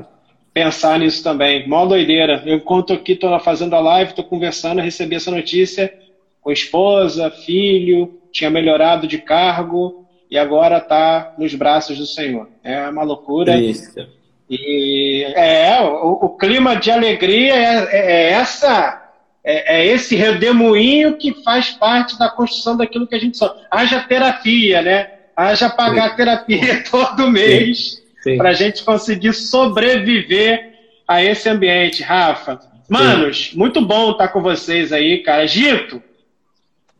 pensar 0.52 1.00
nisso 1.00 1.20
também. 1.20 1.66
Mó 1.68 1.84
doideira. 1.84 2.40
Eu 2.46 2.58
enquanto 2.58 2.92
aqui 2.92 3.16
tô 3.16 3.36
fazendo 3.40 3.74
a 3.74 3.80
live, 3.80 4.14
tô 4.14 4.22
conversando, 4.22 4.80
recebi 4.80 5.16
essa 5.16 5.32
notícia 5.32 5.92
com 6.40 6.52
esposa, 6.52 7.28
filho, 7.28 8.08
tinha 8.30 8.50
melhorado 8.50 9.08
de 9.08 9.18
cargo 9.18 10.06
e 10.30 10.38
agora 10.38 10.80
tá 10.80 11.32
nos 11.36 11.54
braços 11.56 11.98
do 11.98 12.06
Senhor. 12.06 12.48
É 12.62 12.88
uma 12.88 13.02
loucura. 13.02 13.56
Isso. 13.58 14.06
E 14.48 15.24
é, 15.34 15.80
o, 15.80 16.12
o 16.26 16.28
clima 16.36 16.76
de 16.76 16.92
alegria 16.92 17.54
é, 17.54 17.88
é- 17.90 18.12
é 18.12 18.30
essa. 18.30 19.00
É, 19.42 19.80
é 19.80 19.86
esse 19.86 20.14
redemoinho 20.14 21.16
que 21.18 21.34
faz 21.42 21.70
parte 21.70 22.16
da 22.16 22.30
construção 22.30 22.76
daquilo 22.76 23.08
que 23.08 23.14
a 23.16 23.18
gente 23.18 23.36
só. 23.36 23.52
Haja 23.70 24.00
terapia, 24.00 24.80
né? 24.82 25.08
Haja 25.36 25.68
pagar 25.68 26.14
terapia 26.16 26.84
todo 26.88 27.28
mês. 27.28 28.03
Para 28.36 28.50
a 28.50 28.54
gente 28.54 28.82
conseguir 28.84 29.32
sobreviver 29.32 30.72
a 31.06 31.22
esse 31.22 31.48
ambiente. 31.48 32.02
Rafa, 32.02 32.58
manos, 32.88 33.52
muito 33.54 33.80
bom 33.84 34.12
estar 34.12 34.28
com 34.28 34.42
vocês 34.42 34.92
aí, 34.92 35.22
cara. 35.22 35.46
Gito, 35.46 36.02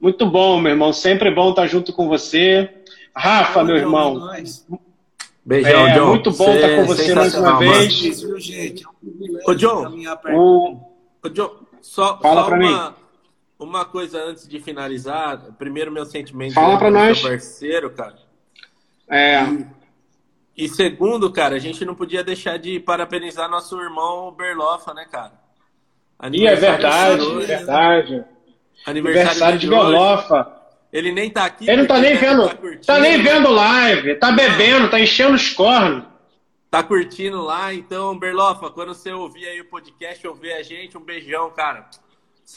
muito 0.00 0.26
bom, 0.26 0.60
meu 0.60 0.72
irmão. 0.72 0.92
Sempre 0.92 1.30
bom 1.30 1.50
estar 1.50 1.66
junto 1.66 1.92
com 1.92 2.08
você. 2.08 2.70
Rafa, 3.16 3.62
meu 3.64 3.76
irmão. 3.76 4.20
Beijão, 5.46 5.86
É, 5.86 5.94
John. 5.98 6.06
muito 6.08 6.30
bom 6.30 6.44
Cê 6.46 6.54
estar 6.54 6.68
com 6.68 6.80
é 6.82 6.84
você 6.84 7.14
mais 7.14 7.34
uma 7.34 7.58
vez. 7.58 8.20
Viu, 8.22 8.40
gente? 8.40 8.82
É 8.84 8.88
um 8.88 9.50
Ô, 9.50 9.54
John, 9.54 9.82
caminhar 9.82 10.16
perto. 10.16 10.36
o, 10.38 10.80
Ô, 11.22 11.28
John, 11.28 11.50
só, 11.82 12.18
Fala 12.18 12.42
só 12.42 12.46
pra 12.48 12.58
uma, 12.58 12.96
uma 13.58 13.84
coisa 13.84 14.22
antes 14.24 14.48
de 14.48 14.58
finalizar. 14.58 15.38
Primeiro, 15.58 15.92
meu 15.92 16.06
sentimento 16.06 16.54
Fala 16.54 16.78
pra 16.78 16.90
pelo 16.90 16.98
nós. 16.98 17.20
parceiro, 17.20 17.90
cara. 17.90 18.14
é, 19.06 19.42
E 19.42 19.66
segundo, 20.68 21.32
cara, 21.32 21.56
a 21.56 21.58
gente 21.58 21.84
não 21.84 21.94
podia 21.94 22.22
deixar 22.22 22.58
de 22.58 22.78
parabenizar 22.78 23.50
nosso 23.50 23.80
irmão 23.80 24.32
Berlofa, 24.32 24.94
né, 24.94 25.06
cara? 25.10 25.32
e 26.32 26.46
é 26.46 26.54
verdade, 26.54 27.24
de 27.24 27.42
é 27.42 27.56
verdade. 27.56 28.24
Aniversário, 28.86 28.86
Aniversário 28.86 29.58
de 29.58 29.66
de. 29.66 29.70
Berlofa. 29.70 30.64
Ele 30.92 31.10
nem 31.10 31.28
tá 31.28 31.44
aqui. 31.44 31.68
Ele 31.68 31.78
não 31.78 31.86
tá 31.88 31.98
nem 31.98 32.16
vendo, 32.16 32.48
tá 32.48 32.54
curtindo, 32.54 32.86
tá 32.86 32.98
nem 33.00 33.20
vendo 33.20 33.50
live, 33.50 34.14
tá 34.14 34.30
bebendo, 34.30 34.88
tá 34.88 35.00
enchendo 35.00 35.34
os 35.34 35.50
cornos. 35.50 36.04
Tá 36.70 36.82
curtindo 36.82 37.42
lá, 37.42 37.74
então, 37.74 38.16
Berlofa, 38.18 38.70
quando 38.70 38.94
você 38.94 39.12
ouvir 39.12 39.46
aí 39.46 39.60
o 39.60 39.64
podcast, 39.64 40.26
ouvir 40.26 40.52
a 40.52 40.62
gente, 40.62 40.96
um 40.96 41.00
beijão, 41.00 41.50
cara. 41.50 41.88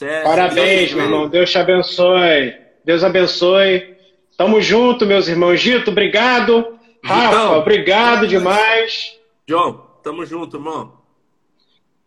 É 0.02 0.22
Parabéns, 0.22 0.92
meu 0.92 1.04
irmão. 1.04 1.28
Deus 1.28 1.50
te 1.50 1.58
abençoe. 1.58 2.54
Deus 2.84 3.02
abençoe. 3.02 3.96
Tamo 4.36 4.60
junto, 4.60 5.06
meus 5.06 5.26
irmãos. 5.28 5.60
Gito, 5.60 5.90
obrigado. 5.90 6.77
Rafa, 7.08 7.24
Gitão. 7.26 7.58
obrigado 7.58 8.26
demais. 8.28 9.16
John, 9.48 9.80
tamo 10.02 10.24
junto, 10.26 10.56
irmão. 10.58 10.92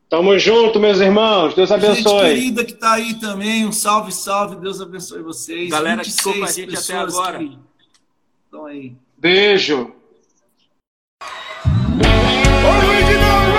Tamo 0.09 0.37
junto, 0.37 0.79
meus 0.79 0.99
irmãos. 0.99 1.53
Deus 1.53 1.69
Gente 1.69 1.85
abençoe. 1.85 2.19
querida 2.21 2.65
que 2.65 2.73
tá 2.73 2.93
aí 2.93 3.13
também, 3.19 3.65
um 3.65 3.71
salve, 3.71 4.11
salve, 4.11 4.57
Deus 4.57 4.81
abençoe 4.81 5.21
vocês. 5.23 5.69
Galera 5.69 6.01
que 6.03 6.11
ficou 6.11 6.33
com 6.33 6.43
a 6.43 6.47
26 6.47 6.55
gente 6.55 6.75
até 6.77 7.03
pessoas 7.05 7.15
agora. 7.15 7.39
que 7.39 7.57
Estão 8.45 8.65
aí. 8.65 8.93
Beijo. 9.17 9.93
Ragamuffin 12.03 13.50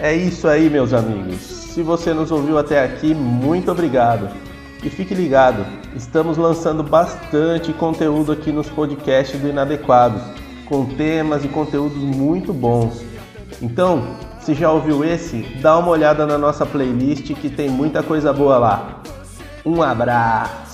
É 0.00 0.14
isso 0.14 0.46
aí, 0.46 0.70
meus 0.70 0.92
amigos. 0.92 1.40
Se 1.40 1.82
você 1.82 2.14
nos 2.14 2.30
ouviu 2.30 2.56
até 2.56 2.84
aqui, 2.84 3.12
muito 3.14 3.70
obrigado. 3.70 4.28
E 4.82 4.88
fique 4.88 5.12
ligado, 5.12 5.66
estamos 5.96 6.38
lançando 6.38 6.84
bastante 6.84 7.72
conteúdo 7.72 8.30
aqui 8.30 8.52
nos 8.52 8.68
podcasts 8.68 9.40
do 9.40 9.48
Inadequados, 9.48 10.22
com 10.66 10.84
temas 10.84 11.44
e 11.44 11.48
conteúdos 11.48 11.98
muito 11.98 12.52
bons. 12.52 13.02
Então, 13.60 14.16
Se 14.40 14.54
já 14.54 14.72
ouviu 14.72 15.04
esse, 15.04 15.42
dá 15.60 15.76
uma 15.76 15.90
olhada 15.90 16.24
na 16.24 16.38
nossa 16.38 16.64
playlist 16.64 17.34
que 17.34 17.50
tem 17.50 17.68
muita 17.68 18.02
coisa 18.02 18.32
boa 18.32 18.56
lá. 18.56 19.02
Um 19.62 19.82
abraço! 19.82 20.67